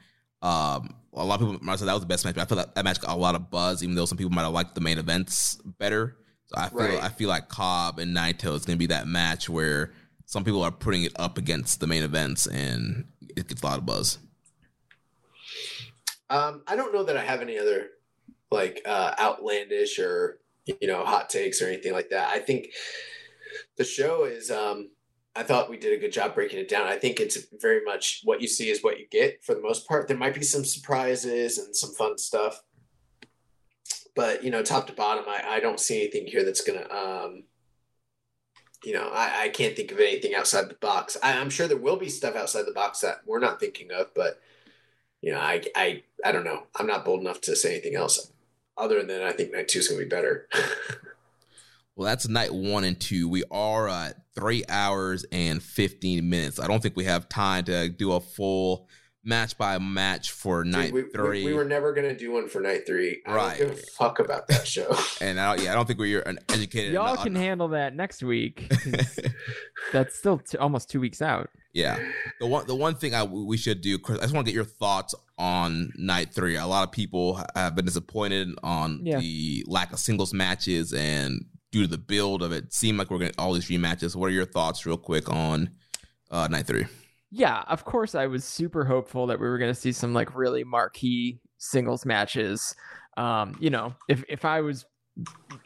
[0.42, 2.58] Um, a lot of people might say that was the best match, but I feel
[2.58, 4.76] like that match got a lot of buzz, even though some people might have liked
[4.76, 6.18] the main events better.
[6.46, 7.04] So I feel Right.
[7.04, 9.92] I feel like Cobb and Naito is going to be that match where
[10.26, 13.78] some people are putting it up against the main events, and it gets a lot
[13.78, 14.18] of buzz.
[16.30, 17.90] Um, I don't know that I have any other
[18.52, 22.30] like uh, outlandish or you know hot takes or anything like that.
[22.30, 22.68] I think
[23.78, 24.52] the show is.
[24.52, 24.90] Um,
[25.38, 26.88] I thought we did a good job breaking it down.
[26.88, 29.86] I think it's very much what you see is what you get for the most
[29.86, 30.08] part.
[30.08, 32.62] There might be some surprises and some fun stuff,
[34.16, 36.88] but you know, top to bottom, I, I don't see anything here that's gonna.
[36.90, 37.44] Um,
[38.84, 41.18] you know, I, I can't think of anything outside the box.
[41.24, 44.14] I, I'm sure there will be stuff outside the box that we're not thinking of,
[44.14, 44.40] but
[45.22, 46.64] you know, I, I, I don't know.
[46.76, 48.32] I'm not bold enough to say anything else
[48.78, 50.48] other than I think night two is to be better.
[51.96, 53.30] Well, that's night one and two.
[53.30, 56.60] We are at three hours and 15 minutes.
[56.60, 58.90] I don't think we have time to do a full
[59.26, 61.46] match by match for night Dude, we, we- three.
[61.46, 63.22] We, were never going to do one for night three.
[63.26, 63.60] I Right.
[63.60, 64.96] don't give a fuck about that show.
[65.20, 66.94] and I don't, yeah, I don't think we're an educated.
[66.94, 68.72] Y'all enough- can handle that next week.
[69.92, 71.50] that's still t- almost two weeks out.
[71.74, 72.00] Yeah.
[72.40, 74.56] The one the one thing I we should do, Chris, I just want to get
[74.56, 76.56] your thoughts on night three.
[76.56, 79.20] A lot of people have been disappointed on Yeah.
[79.20, 83.18] the lack of singles matches and due to the build of it, seemed like we're
[83.18, 84.16] gonna all these rematches.
[84.16, 85.70] What are your thoughts, real quick, on
[86.32, 86.86] uh, night three?
[87.38, 90.34] Yeah, of course I was super hopeful that we were going to see some like
[90.38, 92.74] really marquee singles matches.
[93.18, 94.86] Um, you know, if if I was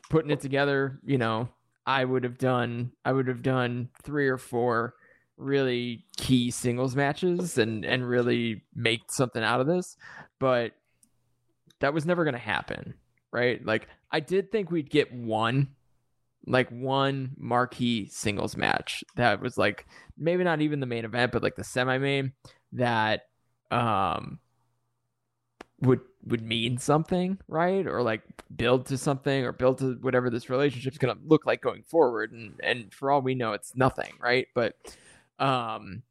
[0.09, 1.48] putting it together, you know,
[1.85, 4.95] I would have done I would have done 3 or 4
[5.38, 9.95] really key singles matches and and really make something out of this,
[10.39, 10.72] but
[11.81, 12.95] that was never going to happen,
[13.31, 13.64] right?
[13.64, 15.67] Like I did think we'd get one
[16.45, 19.85] like one marquee singles match that was like
[20.18, 22.32] maybe not even the main event but like the semi-main
[22.72, 23.24] that
[23.72, 24.40] um
[25.82, 27.88] would would mean something right?
[27.88, 28.22] Or like
[28.56, 32.32] build to something or build to whatever this relationship's going to look like going forward.
[32.32, 34.48] And and for all we know it's nothing right?
[34.53, 34.76] But
[35.40, 36.03] um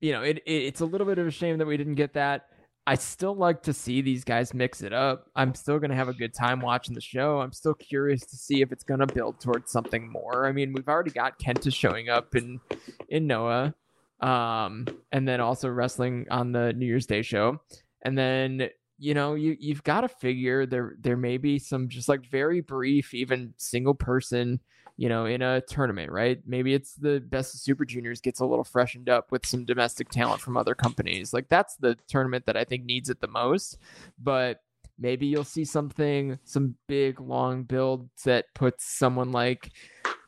[0.00, 2.14] you know it, it it's a little bit of a shame that we didn't get
[2.14, 2.46] that
[2.86, 5.30] I still like to see these guys mix it up.
[5.36, 7.40] I'm still going to have a good time watching the show.
[7.40, 10.46] I'm still curious to see if it's going to build towards something more.
[10.46, 12.60] I mean, we've already got Kenta showing up in
[13.08, 13.74] in Noah,
[14.20, 17.60] um, and then also wrestling on the New Year's Day show,
[18.02, 22.08] and then you know you you've got to figure there there may be some just
[22.08, 24.58] like very brief, even single person
[25.02, 26.38] you know, in a tournament, right?
[26.46, 30.10] Maybe it's the best of Super Juniors gets a little freshened up with some domestic
[30.10, 31.32] talent from other companies.
[31.32, 33.78] Like that's the tournament that I think needs it the most.
[34.16, 34.60] But
[35.00, 39.72] maybe you'll see something, some big long build that puts someone like,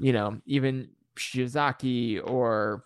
[0.01, 2.83] you know, even Shiozaki or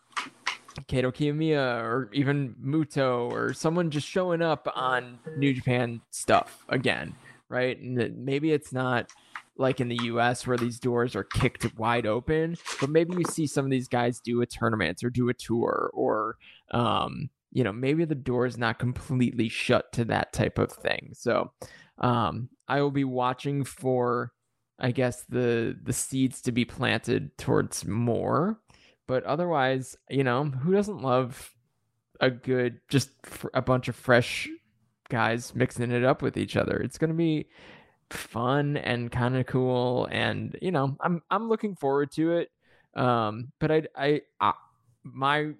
[0.90, 7.14] Kaito Kiyomiya or even Muto or someone just showing up on New Japan stuff again,
[7.48, 7.80] right?
[7.80, 9.10] And maybe it's not
[9.58, 13.46] like in the US where these doors are kicked wide open, but maybe you see
[13.46, 16.36] some of these guys do a tournament or do a tour or
[16.70, 21.10] um, you know, maybe the door is not completely shut to that type of thing.
[21.14, 21.52] So
[21.98, 24.32] um, I will be watching for
[24.78, 28.60] I guess the the seeds to be planted towards more.
[29.06, 31.52] But otherwise, you know, who doesn't love
[32.20, 33.10] a good just
[33.54, 34.48] a bunch of fresh
[35.08, 36.76] guys mixing it up with each other?
[36.76, 37.48] It's going to be
[38.10, 42.50] fun and kind of cool and you know i'm i'm looking forward to it.
[42.94, 44.52] Um but i i, I
[45.02, 45.52] my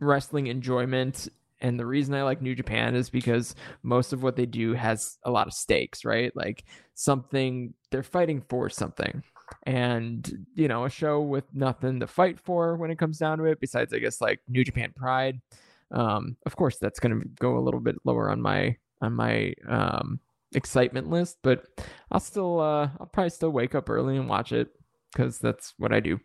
[0.00, 1.28] wrestling enjoyment
[1.60, 5.18] and the reason i like new japan is because most of what they do has
[5.24, 6.34] a lot of stakes right?
[6.34, 6.64] Like
[6.94, 9.22] something they're fighting for something.
[9.64, 13.44] And you know a show with nothing to fight for when it comes down to
[13.44, 15.42] it besides i guess like new japan pride
[15.90, 19.52] um of course that's going to go a little bit lower on my on my
[19.68, 20.18] um
[20.54, 21.64] excitement list, but
[22.10, 24.68] I'll still uh I'll probably still wake up early and watch it
[25.12, 26.20] because that's what I do.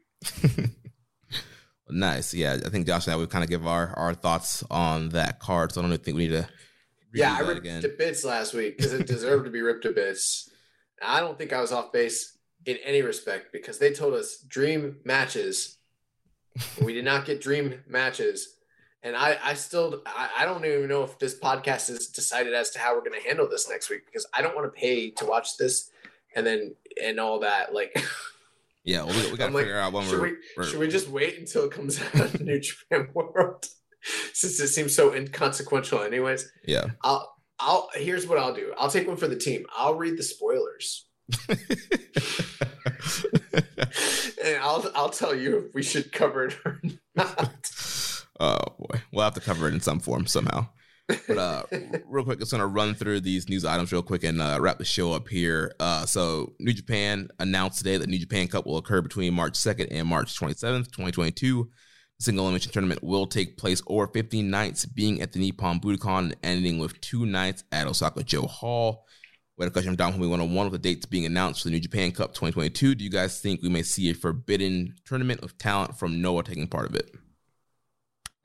[1.90, 2.34] nice.
[2.34, 5.40] Yeah, I think Josh and I would kind of give our our thoughts on that
[5.40, 5.72] card.
[5.72, 6.48] So I don't think we need to.
[7.14, 7.82] Yeah, I ripped again.
[7.82, 10.50] to bits last week because it deserved to be ripped to bits.
[11.02, 14.98] I don't think I was off base in any respect because they told us dream
[15.06, 15.78] matches.
[16.82, 18.57] we did not get dream matches
[19.08, 22.72] and I, I still, I, I don't even know if this podcast is decided as
[22.72, 25.12] to how we're going to handle this next week because I don't want to pay
[25.12, 25.90] to watch this
[26.36, 27.74] and then and all that.
[27.74, 27.98] Like,
[28.84, 30.90] yeah, well, we, we got to figure out when should we're, we, we're, Should we
[30.90, 33.66] just wait until it comes out of the New Japan World
[34.34, 36.52] since it seems so inconsequential, anyways?
[36.66, 36.88] Yeah.
[37.02, 37.90] I'll, I'll.
[37.94, 38.74] Here's what I'll do.
[38.78, 39.66] I'll take one for the team.
[39.76, 41.06] I'll read the spoilers.
[44.44, 46.82] and I'll I'll tell you if we should cover it or
[47.16, 47.68] not.
[48.40, 50.68] Oh boy, we'll have to cover it in some form somehow.
[51.08, 51.64] But uh,
[52.06, 54.86] real quick, just gonna run through these news items real quick and uh, wrap the
[54.86, 55.74] show up here.
[55.80, 59.88] Uh, so New Japan announced today that New Japan Cup will occur between March 2nd
[59.92, 61.70] and March 27th, 2022.
[62.20, 66.20] The single elimination tournament will take place over 15 nights, being at the Nippon Budokan
[66.20, 69.06] and ending with two nights at Osaka-Jo Hall.
[69.56, 71.74] We had a question from Dom Homie 101 with the dates being announced for the
[71.74, 72.96] New Japan Cup 2022.
[72.96, 76.68] Do you guys think we may see a forbidden tournament of talent from Noah taking
[76.68, 77.12] part of it?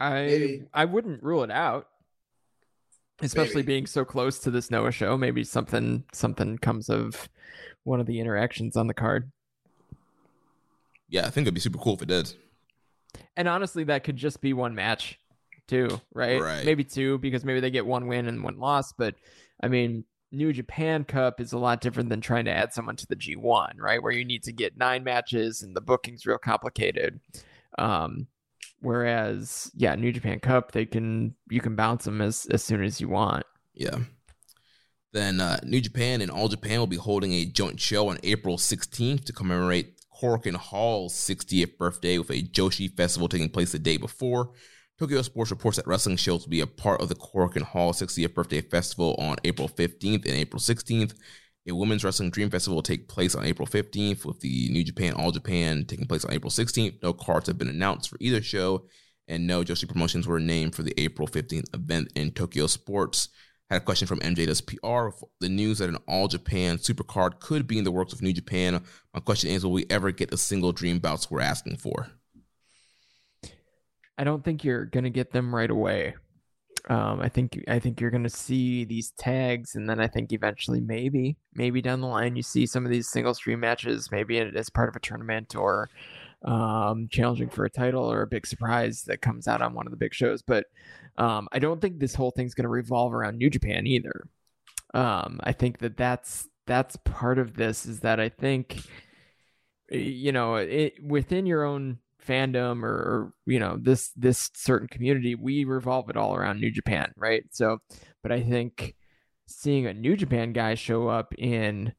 [0.02, 0.64] I Maybe.
[0.74, 1.88] I wouldn't rule it out.
[3.20, 3.66] Especially Maybe.
[3.66, 7.28] being so close to this Noah show, maybe something something comes of
[7.84, 9.30] one of the interactions on the card.
[11.08, 12.34] Yeah, I think it'd be super cool if it did.
[13.36, 15.18] And honestly, that could just be one match,
[15.68, 16.40] too, right?
[16.40, 16.64] Right.
[16.64, 18.92] Maybe two because maybe they get one win and one loss.
[18.92, 19.14] But
[19.62, 23.06] I mean, New Japan Cup is a lot different than trying to add someone to
[23.06, 24.02] the G1, right?
[24.02, 27.20] Where you need to get nine matches and the booking's real complicated.
[27.78, 28.26] Um,
[28.82, 33.00] Whereas, yeah, New Japan Cup, they can you can bounce them as as soon as
[33.00, 33.46] you want.
[33.74, 33.98] Yeah.
[35.12, 38.56] Then uh, New Japan and All Japan will be holding a joint show on April
[38.56, 43.98] 16th to commemorate Korakuen Hall's 60th birthday with a Joshi festival taking place the day
[43.98, 44.50] before.
[44.98, 48.34] Tokyo Sports reports that wrestling shows will be a part of the Korakuen Hall 60th
[48.34, 51.14] birthday festival on April 15th and April 16th.
[51.68, 55.14] A women's wrestling dream festival will take place on April 15th, with the New Japan
[55.14, 57.00] All Japan taking place on April 16th.
[57.02, 58.86] No cards have been announced for either show,
[59.28, 63.28] and no Joshi promotions were named for the April 15th event in Tokyo Sports.
[63.70, 65.16] Had a question from MJ Does PR.
[65.40, 68.82] The news that an All Japan supercard could be in the works of New Japan.
[69.14, 72.08] My question is, will we ever get a single dream bouts we're asking for?
[74.18, 76.16] I don't think you're gonna get them right away.
[76.88, 80.32] Um, I think I think you're going to see these tags, and then I think
[80.32, 84.38] eventually, maybe maybe down the line, you see some of these single stream matches, maybe
[84.38, 85.88] as part of a tournament or
[86.44, 89.92] um, challenging for a title or a big surprise that comes out on one of
[89.92, 90.42] the big shows.
[90.42, 90.66] But
[91.18, 94.26] um, I don't think this whole thing's going to revolve around New Japan either.
[94.94, 98.78] Um, I think that that's that's part of this is that I think
[99.90, 105.34] you know it within your own fandom or, or, you know this this certain community
[105.34, 107.78] we revolve it all around new japan right so
[108.22, 108.94] but I think
[109.46, 111.92] seeing a New Japan guy show up in,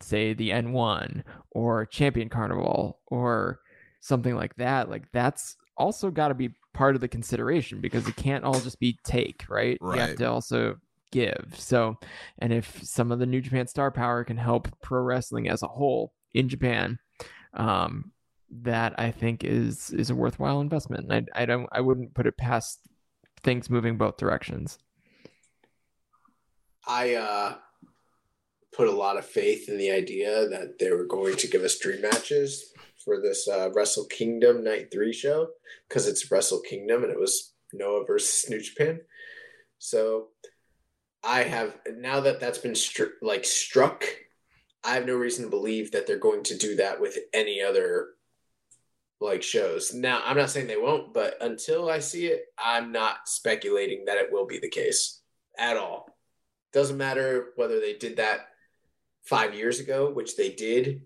[0.00, 3.60] say, the N1 or Champion Carnival or
[4.00, 8.16] something like that, like that's also got to be part of the consideration because it
[8.16, 9.78] can't all just be take, right?
[9.82, 10.76] You have to also
[11.12, 11.54] give.
[11.56, 11.98] So,
[12.38, 15.68] and if some of the New Japan star power can help pro wrestling as a
[15.68, 16.98] whole in Japan,
[17.54, 18.12] um,
[18.50, 21.12] that I think is is a worthwhile investment.
[21.12, 22.80] I I don't I wouldn't put it past
[23.42, 24.78] things moving both directions.
[26.86, 27.54] I uh,
[28.72, 31.78] put a lot of faith in the idea that they were going to give us
[31.78, 32.72] dream matches
[33.04, 35.48] for this uh, Wrestle Kingdom Night Three show
[35.88, 39.00] because it's Wrestle Kingdom and it was Noah versus New Japan.
[39.78, 40.28] So
[41.24, 42.76] I have now that that's been
[43.20, 44.04] like struck.
[44.84, 48.10] I have no reason to believe that they're going to do that with any other
[49.20, 49.94] like shows.
[49.94, 54.18] Now, I'm not saying they won't, but until I see it, I'm not speculating that
[54.18, 55.22] it will be the case
[55.58, 56.16] at all.
[56.72, 58.48] Doesn't matter whether they did that
[59.24, 61.02] five years ago, which they did,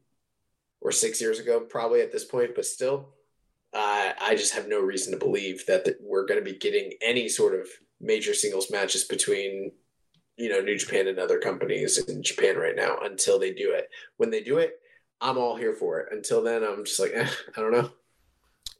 [0.80, 3.10] or six years ago, probably at this point, but still,
[3.72, 6.92] uh, I just have no reason to believe that, that we're going to be getting
[7.02, 7.68] any sort of
[8.00, 9.70] major singles matches between,
[10.36, 13.88] you know, New Japan and other companies in Japan right now until they do it.
[14.16, 14.80] When they do it,
[15.20, 16.08] I'm all here for it.
[16.12, 17.90] Until then, I'm just like, eh, I don't know.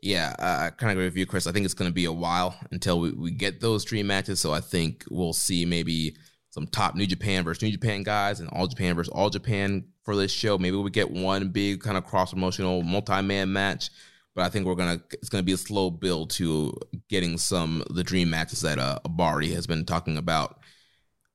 [0.02, 1.46] Yeah, I I kind of agree with you, Chris.
[1.46, 4.40] I think it's going to be a while until we, we get those dream matches.
[4.40, 6.16] So I think we'll see maybe
[6.50, 10.16] some top New Japan versus New Japan guys and All Japan versus All Japan for
[10.16, 10.58] this show.
[10.58, 13.90] Maybe we get one big kind of cross promotional multi man match.
[14.34, 16.72] But I think we're gonna it's gonna be a slow build to
[17.08, 20.60] getting some the dream matches that uh, Ohbari has been talking about.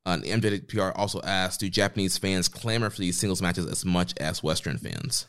[0.07, 4.43] Uh, MJPR also asked, do Japanese fans clamor for these singles matches as much as
[4.43, 5.25] Western fans?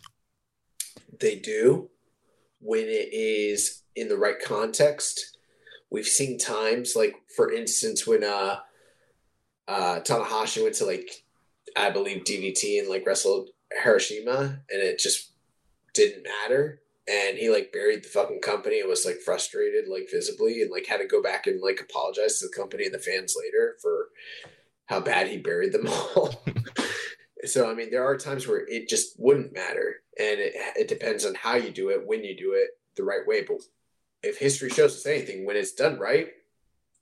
[1.21, 1.89] they do
[2.61, 5.37] when it is in the right context.
[5.91, 8.59] We've seen times like, for instance, when uh,
[9.69, 11.25] uh, Tanahashi went to like,
[11.77, 13.51] I believe DDT and like wrestled
[13.83, 15.33] Harashima, and it just
[15.95, 16.81] didn't matter.
[17.09, 20.87] And he like buried the fucking company and was like frustrated, like visibly, and like
[20.87, 24.09] had to go back and like apologize to the company and the fans later for
[24.87, 25.87] how bad he buried them
[26.17, 26.43] all.
[27.45, 31.25] so I mean, there are times where it just wouldn't matter, and it it depends
[31.25, 33.43] on how you do it, when you do it, the right way.
[33.43, 33.59] But
[34.23, 36.29] if history shows us anything, when it's done right,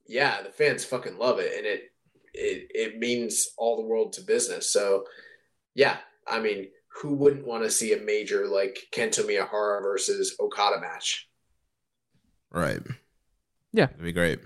[0.07, 1.93] yeah, the fans fucking love it, and it
[2.33, 4.71] it it means all the world to business.
[4.71, 5.05] So
[5.75, 6.69] yeah, I mean,
[7.01, 11.29] who wouldn't want to see a major like Kento Miyahara versus Okada match?
[12.51, 12.81] Right.
[13.73, 13.89] Yeah.
[13.93, 14.41] it'd be great.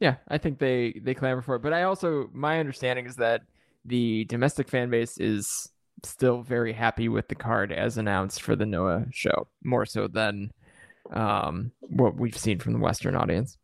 [0.00, 1.62] Yeah, I think they they clamor for it.
[1.62, 3.42] But I also my understanding is that
[3.84, 5.68] the domestic fan base is
[6.04, 10.52] still very happy with the card as announced for the Noah show, more so than
[11.12, 13.58] um, what we've seen from the Western audience.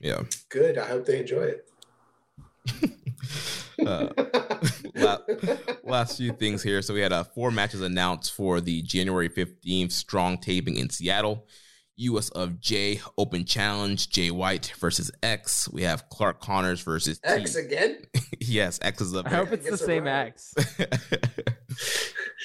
[0.00, 0.22] Yeah.
[0.48, 0.78] Good.
[0.78, 1.68] I hope they enjoy it.
[3.84, 4.08] Uh,
[4.94, 5.18] la-
[5.82, 6.80] last few things here.
[6.80, 11.46] So we had uh, four matches announced for the January 15th strong taping in Seattle.
[11.96, 15.68] US of J Open Challenge, Jay White versus X.
[15.68, 17.28] We have Clark Connors versus T.
[17.28, 17.98] X again.
[18.40, 20.26] yes, X is the I hope it's the same right.
[20.28, 20.54] X.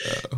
[0.05, 0.37] Uh,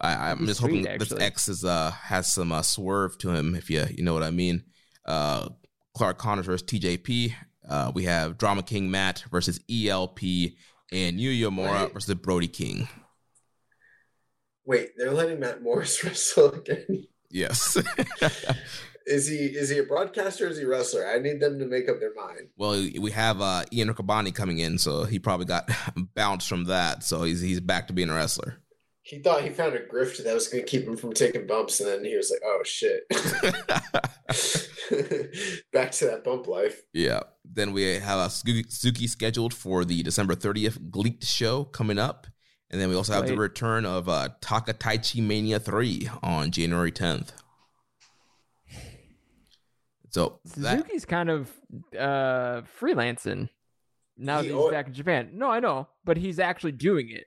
[0.00, 1.12] I, I'm He's just hoping sweet, this.
[1.12, 4.30] X is uh has some uh, swerve to him, if you you know what I
[4.30, 4.64] mean.
[5.06, 5.50] Uh,
[5.94, 7.34] Clark Connors versus TJP.
[7.68, 10.20] Uh, we have Drama King Matt versus ELP
[10.90, 11.92] and Yuya Uemura Wait.
[11.92, 12.88] versus Brody King.
[14.64, 17.06] Wait, they're letting Matt Morris wrestle again.
[17.30, 17.76] Yes.
[19.06, 21.08] Is he is he a broadcaster or is he a wrestler?
[21.08, 22.48] I need them to make up their mind.
[22.56, 25.68] well, we have uh, Ian Riccaboni coming in, so he probably got
[26.14, 27.02] bounced from that.
[27.02, 28.58] So he's he's back to being a wrestler.
[29.02, 31.80] He thought he found a grift that was going to keep him from taking bumps,
[31.80, 33.08] and then he was like, "Oh shit!"
[35.72, 36.82] Back to that bump life.
[36.92, 37.20] Yeah.
[37.44, 42.26] Then we have a Suzuki scheduled for the December 30th Gleeked show coming up.
[42.70, 46.92] And then we also have the return of uh, Taka Taichi Mania 3 on January
[46.92, 47.30] 10th.
[50.10, 51.50] So that, Suzuki's kind of
[51.96, 53.48] uh, freelancing
[54.16, 55.30] now He that al- he's back in Japan.
[55.34, 57.26] No, I know, but he's actually doing it.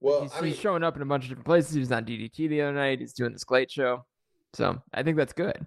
[0.00, 1.72] Well, he's, I mean, he's showing up in a bunch of different places.
[1.74, 3.00] He was on DDT the other night.
[3.00, 4.04] He's doing this GLEAT show.
[4.54, 5.66] So I think that's good.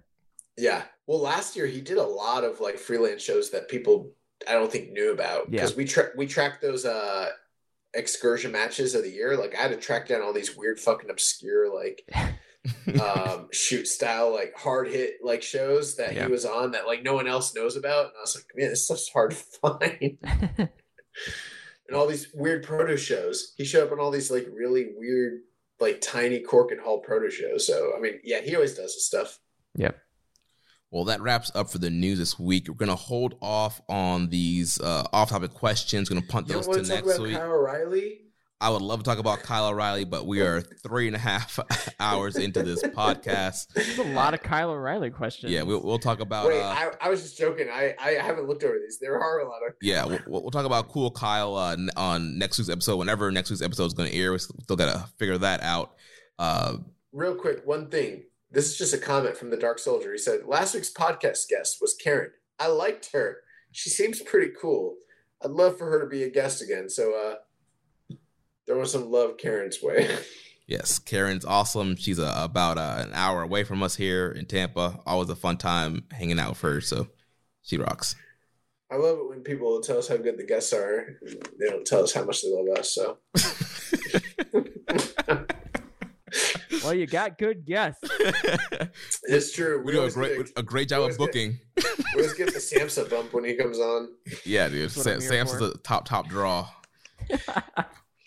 [0.56, 0.82] yeah.
[1.08, 4.12] Well, last year he did a lot of like freelance shows that people
[4.48, 5.60] I don't think knew about Yeah.
[5.62, 7.30] because we tra- we tracked those uh
[7.94, 9.36] excursion matches of the year.
[9.36, 12.08] Like I had to track down all these weird fucking obscure like
[13.02, 16.26] um shoot style like hard hit like shows that Yeah.
[16.26, 18.68] he was on that like no one else knows about and i was like man
[18.70, 20.18] this stuff's hard to find
[21.88, 25.40] and all these weird proto shows he showed up on all these like really weird
[25.80, 29.40] like tiny Korakuen Hall proto shows so i mean yeah he always does this stuff
[30.92, 32.68] Well, that wraps up for the news this week.
[32.68, 36.08] We're gonna hold off on these uh, off-topic questions.
[36.10, 37.36] Gonna punt You those don't to want to talk next about week.
[37.36, 38.18] Kyle O'Reilly?
[38.60, 41.58] I would love to talk about Kyle O'Reilly, but we are three and a half
[41.98, 43.68] hours into this podcast.
[43.74, 45.50] There's a lot of Kyle O'Reilly questions.
[45.50, 46.46] Yeah, we'll, we'll talk about.
[46.46, 47.68] Wait, uh, I, I was just joking.
[47.72, 48.98] I, I haven't looked over these.
[49.00, 49.74] There are a lot of.
[49.80, 52.98] yeah, we'll, we'll talk about cool Kyle uh, on next week's episode.
[52.98, 55.94] Whenever next week's episode is going to air, we still got to figure that out.
[56.38, 56.76] Uh,
[57.12, 58.24] Real quick, one thing.
[58.52, 60.12] This is just a comment from the Dark Soldier.
[60.12, 62.32] He said, Last week's podcast guest was Karen.
[62.58, 63.38] I liked her.
[63.72, 64.96] She seems pretty cool.
[65.42, 66.90] I'd love for her to be a guest again.
[66.90, 68.16] So, uh,
[68.66, 70.18] there was some love Karen's way.
[70.66, 71.96] yes, Karen's awesome.
[71.96, 75.00] She's uh, about uh, an hour away from us here in Tampa.
[75.06, 76.82] Always a fun time hanging out with her.
[76.82, 77.08] So
[77.62, 78.14] she rocks.
[78.90, 81.16] I love it when people tell us how good the guests are.
[81.58, 82.94] They don't tell us how much they love us.
[82.94, 83.16] So,
[86.84, 88.00] Well, you got good guests.
[89.24, 89.82] it's true.
[89.84, 91.58] we do a great get- a great job always of get- booking.
[92.16, 94.10] we always get the Samsa bump when he comes on.
[94.44, 94.90] Yeah, dude.
[94.90, 95.58] That's what Sa- I'm here Sam's for.
[95.68, 96.68] the top top draw.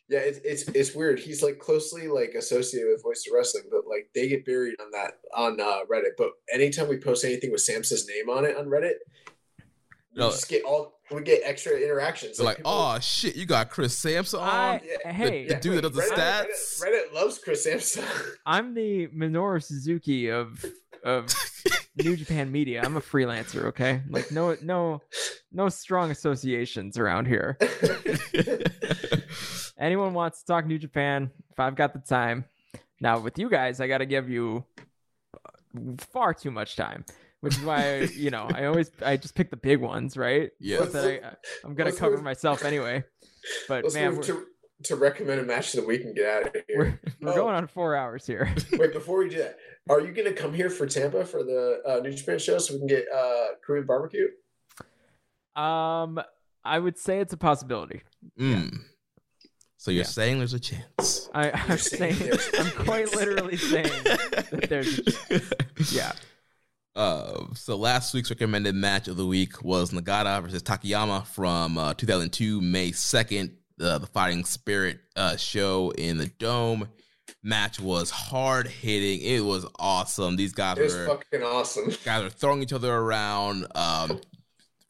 [0.08, 1.18] Yeah, it's it's it's weird.
[1.18, 4.92] He's like closely like associated with Voice of Wrestling, but like they get buried on
[4.92, 6.12] that on uh, Reddit.
[6.16, 8.98] But anytime we post anything with Samsa's name on it on Reddit,
[10.14, 10.30] No.
[10.30, 12.38] just get all we get extra interactions.
[12.38, 14.48] They're like, people- oh shit, you got Chris Samsa on.
[14.50, 16.82] I, yeah, hey, the dude that does the Reddit, stats.
[16.82, 18.04] Reddit, Reddit loves Chris Samsa.
[18.46, 20.66] I'm the Minoru Suzuki of
[21.04, 21.28] of
[22.04, 22.82] New Japan media.
[22.84, 24.02] I'm a freelancer, okay?
[24.10, 25.02] Like no no
[25.52, 27.58] no strong associations around here.
[29.78, 32.46] Anyone wants to talk New Japan, if I've got the time.
[33.02, 34.64] Now with you guys, I got to give you
[36.14, 37.06] far too much time,
[37.46, 40.52] which is why you know I always I just pick the big ones, right?
[40.60, 40.80] Yeah.
[40.80, 41.32] But then I,
[41.64, 43.04] I'm gonna Let's cover move- myself anyway.
[43.70, 44.46] But Let's man, move to
[44.84, 46.78] to recommend a match so that we can get out of here.
[46.78, 47.36] we're, we're Oh.
[47.36, 48.54] going on four hours here.
[48.74, 49.58] Wait, before we do that,
[49.90, 52.74] are you going to come here for Tampa for the uh, New Japan show so
[52.74, 54.28] we can get uh, Korean barbecue?
[55.56, 56.20] Um,
[56.66, 58.02] I would say it's a possibility.
[58.38, 58.80] Mm.
[59.78, 60.08] So you're Yeah.
[60.08, 61.30] saying there's a chance?
[61.34, 65.00] I, I'm saying, saying there's a I'm quite literally saying that there's,
[65.30, 65.42] a,
[65.96, 66.12] yeah.
[66.96, 71.94] Uh, so last week's recommended match of the week was Nagata versus Takayama from uh,
[71.94, 73.52] 2002, May 2nd,
[73.82, 76.88] uh, the Fighting Spirit uh, show in the Dome.
[77.44, 79.20] Match was hard hitting.
[79.22, 80.36] It was awesome.
[80.38, 81.90] These guys It was were fucking awesome.
[82.06, 83.68] guys are throwing each other around.
[83.76, 84.22] Um,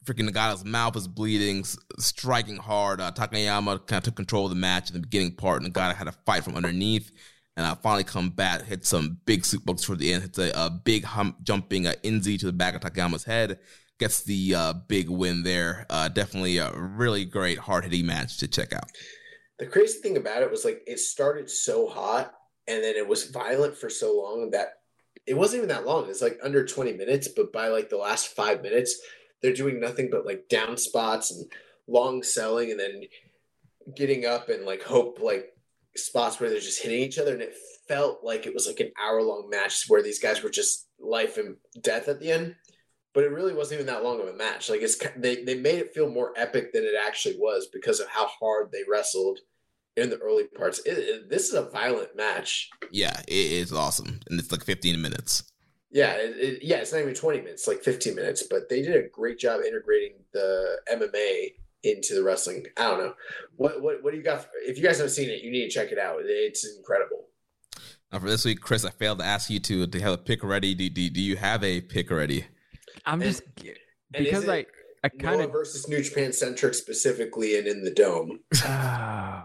[0.04, 1.64] freaking Nagata's mouth is bleeding,
[1.98, 3.00] striking hard.
[3.00, 5.62] Uh, Takayama kind of took control of the match in the beginning part.
[5.62, 7.10] And Nagata had to fight from underneath,
[7.56, 10.70] and I finally come back, hit some big suplex for the end, hits a, a
[10.70, 13.58] big hump, jumping uh, Inzi to the back of Takayama's head,
[13.98, 15.86] gets the uh, big win there.
[15.88, 18.90] Uh, definitely a really great hard hitting match to check out.
[19.58, 22.34] The crazy thing about it was like it started so hot
[22.68, 24.74] and then it was violent for so long that
[25.26, 26.10] it wasn't even that long.
[26.10, 29.00] It's like under 20 minutes, but by like the last five minutes,
[29.40, 31.50] they're doing nothing but like down spots and
[31.88, 33.02] long selling and then
[33.94, 35.55] getting up and like hope like
[35.98, 37.32] spots where they're just hitting each other.
[37.32, 37.54] And it
[37.88, 41.36] felt like it was like an hour long match where these guys were just life
[41.38, 42.54] and death at the end.
[43.14, 44.68] But it really wasn't even that long of a match.
[44.68, 48.08] Like it's they they made it feel more epic than it actually was because of
[48.08, 49.38] how hard they wrestled
[49.96, 50.80] in the early parts.
[50.80, 52.68] It, it- this is a violent match.
[52.90, 55.44] Yeah, it is awesome, and it's like 15 minutes.
[55.90, 58.42] Yeah, it, yeah, it's not even twenty minutes, like fifteen minutes.
[58.50, 62.64] But they did a great job integrating the MMA into the wrestling.
[62.76, 63.14] I don't know
[63.56, 64.42] what what what do you got?
[64.42, 66.18] For, if you guys haven't seen it, you need to check it out.
[66.20, 67.26] It's incredible.
[68.12, 70.42] Now for this week, Chris, I failed to ask you to to have a pick
[70.42, 70.74] ready.
[70.74, 72.46] Do, do, do you have a pick ready?
[73.04, 73.42] I'm just
[74.14, 74.68] And because is I it
[75.04, 78.40] I kind Noah of versus New Japan centric specifically and in the dome.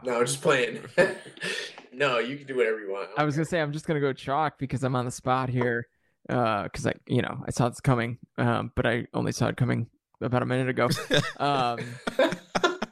[0.03, 0.79] No, I'm just playing.
[1.93, 3.09] no, you can do whatever you want.
[3.17, 5.87] I was gonna say I'm just gonna go chalk because I'm on the spot here.
[6.27, 9.57] Uh, because I you know I saw this coming, um, but I only saw it
[9.57, 9.87] coming
[10.21, 10.89] about a minute ago.
[11.37, 11.79] um,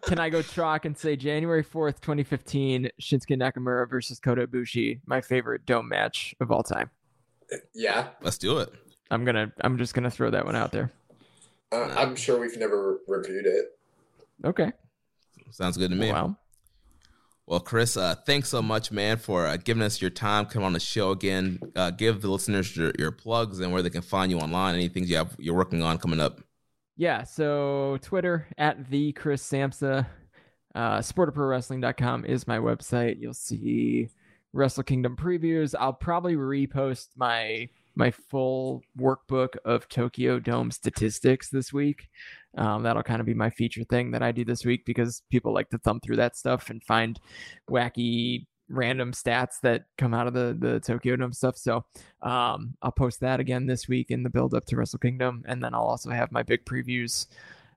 [0.03, 5.21] can I go chalk and say January fourth, 2015, Shinsuke Nakamura versus Kota Ibushi, my
[5.21, 6.89] favorite dome match of all time.
[7.73, 8.71] yeah, Let's do it.
[9.11, 10.91] I'm gonna I'm just gonna throw that one out there.
[11.71, 13.77] uh, I'm sure we've never reviewed it.
[14.45, 14.71] Okay.
[15.51, 16.11] Sounds good to me.
[16.11, 16.37] Well,
[17.47, 20.73] Well, Chris, uh, thanks so much, man, for uh, giving us your time, coming on
[20.73, 21.59] the show again.
[21.75, 24.75] Uh, give the listeners your, your plugs and where they can find you online.
[24.75, 26.39] Any things you have you're working on coming up.
[26.99, 27.23] Yeah.
[27.23, 30.05] So Twitter at the Chris Samsa,
[30.75, 33.15] uh, sportofprowrestling.com is my website.
[33.21, 34.09] You'll see
[34.51, 35.73] Wrestle Kingdom previews.
[35.79, 42.09] I'll probably repost my my full workbook of Tokyo Dome statistics this week.
[42.57, 45.53] Um, that'll kind of be my feature thing that I do this week because people
[45.53, 47.17] like to thumb through that stuff and find
[47.69, 51.57] wacky random stats that come out of the the Tokyo Dome stuff.
[51.57, 51.85] So
[52.21, 55.63] um, I'll post that again this week in the build up to Wrestle Kingdom, and
[55.63, 57.27] then I'll also have my big previews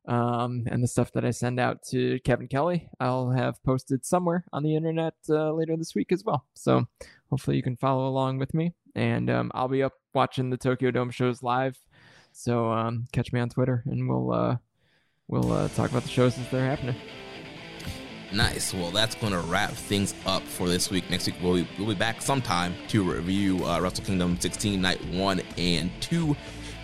[0.07, 2.89] um, and the stuff that I send out to Kevin Kelly.
[3.01, 6.45] I'll have posted somewhere on the internet uh, later this week as well.
[6.55, 6.87] So
[7.31, 10.91] hopefully you can follow along with me, and um, I'll be up watching the Tokyo
[10.91, 11.79] Dome shows live.
[12.33, 14.57] So um, catch me on Twitter, and we'll uh,
[15.29, 16.97] we'll uh, talk about the shows as they're happening.
[18.33, 18.73] Nice.
[18.73, 21.09] Well, that's going to wrap things up for this week.
[21.11, 25.05] Next week, we'll be, we'll be back sometime to review uh, Wrestle Kingdom 16, Night
[25.07, 26.35] 1 and 2.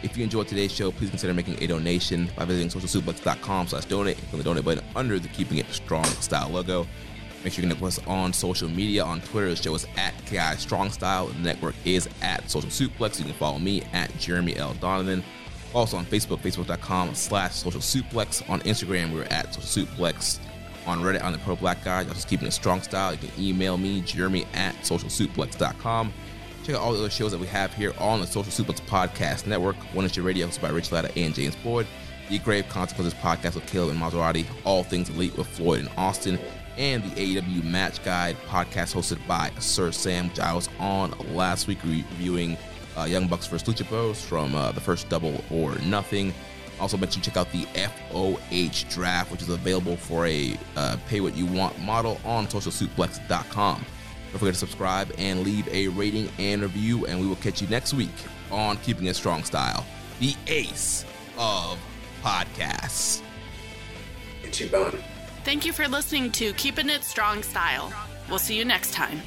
[0.03, 4.17] If you enjoyed today's show, please consider making a donation by visiting socialsuplex.com slash donate.
[4.17, 6.87] Click the donate button under the Keeping It Strong style logo.
[7.43, 9.03] Make sure you connect with us on social media.
[9.05, 11.29] On Twitter, the show is at KI Strong Style.
[11.29, 13.19] The network is at Social Suplex.
[13.19, 14.75] You can follow me at Jeremy L.
[14.75, 15.25] Donovan.
[15.75, 18.49] Also on Facebook, facebook.com slash social suplex.
[18.51, 20.41] On Instagram, we're at social suplex.
[20.89, 23.13] On Reddit, on the Pro Black Guy, just keeping it a strong style.
[23.13, 26.13] You can email me, Jeremy at socialsuplex.com.
[26.65, 29.47] Check out all the other shows that we have here on the Social Suplex Podcast
[29.47, 29.77] Network.
[29.95, 31.87] One is your radio hosted by Rich Latta and James Boyd.
[32.31, 34.47] The Grave Consequences podcast with Caleb and Maserati.
[34.65, 36.39] All things elite with Floyd and Austin.
[36.79, 41.67] And the AEW Match Guide podcast hosted by Sir Sam, which I was on last
[41.67, 42.57] week reviewing
[42.97, 43.69] uh, Young Bucks vs.
[43.69, 46.33] Lucha Bros from uh, the first Double or Nothing.
[46.81, 51.37] Also, mention check out the FOH draft, which is available for a uh, pay what
[51.37, 53.85] you want model on socialsuplex.com.
[54.31, 57.69] Don't forget to subscribe and leave a rating and review, and we will catch you
[57.69, 58.11] next week
[58.51, 59.87] on Keeping It Strong Style,
[60.21, 61.05] the ace
[61.39, 61.79] of
[62.23, 63.23] podcasts.
[64.45, 64.99] Itchy bone.
[65.45, 67.93] Thank you for listening to Keeping It Strong Style.
[68.29, 69.23] We'll see you next time.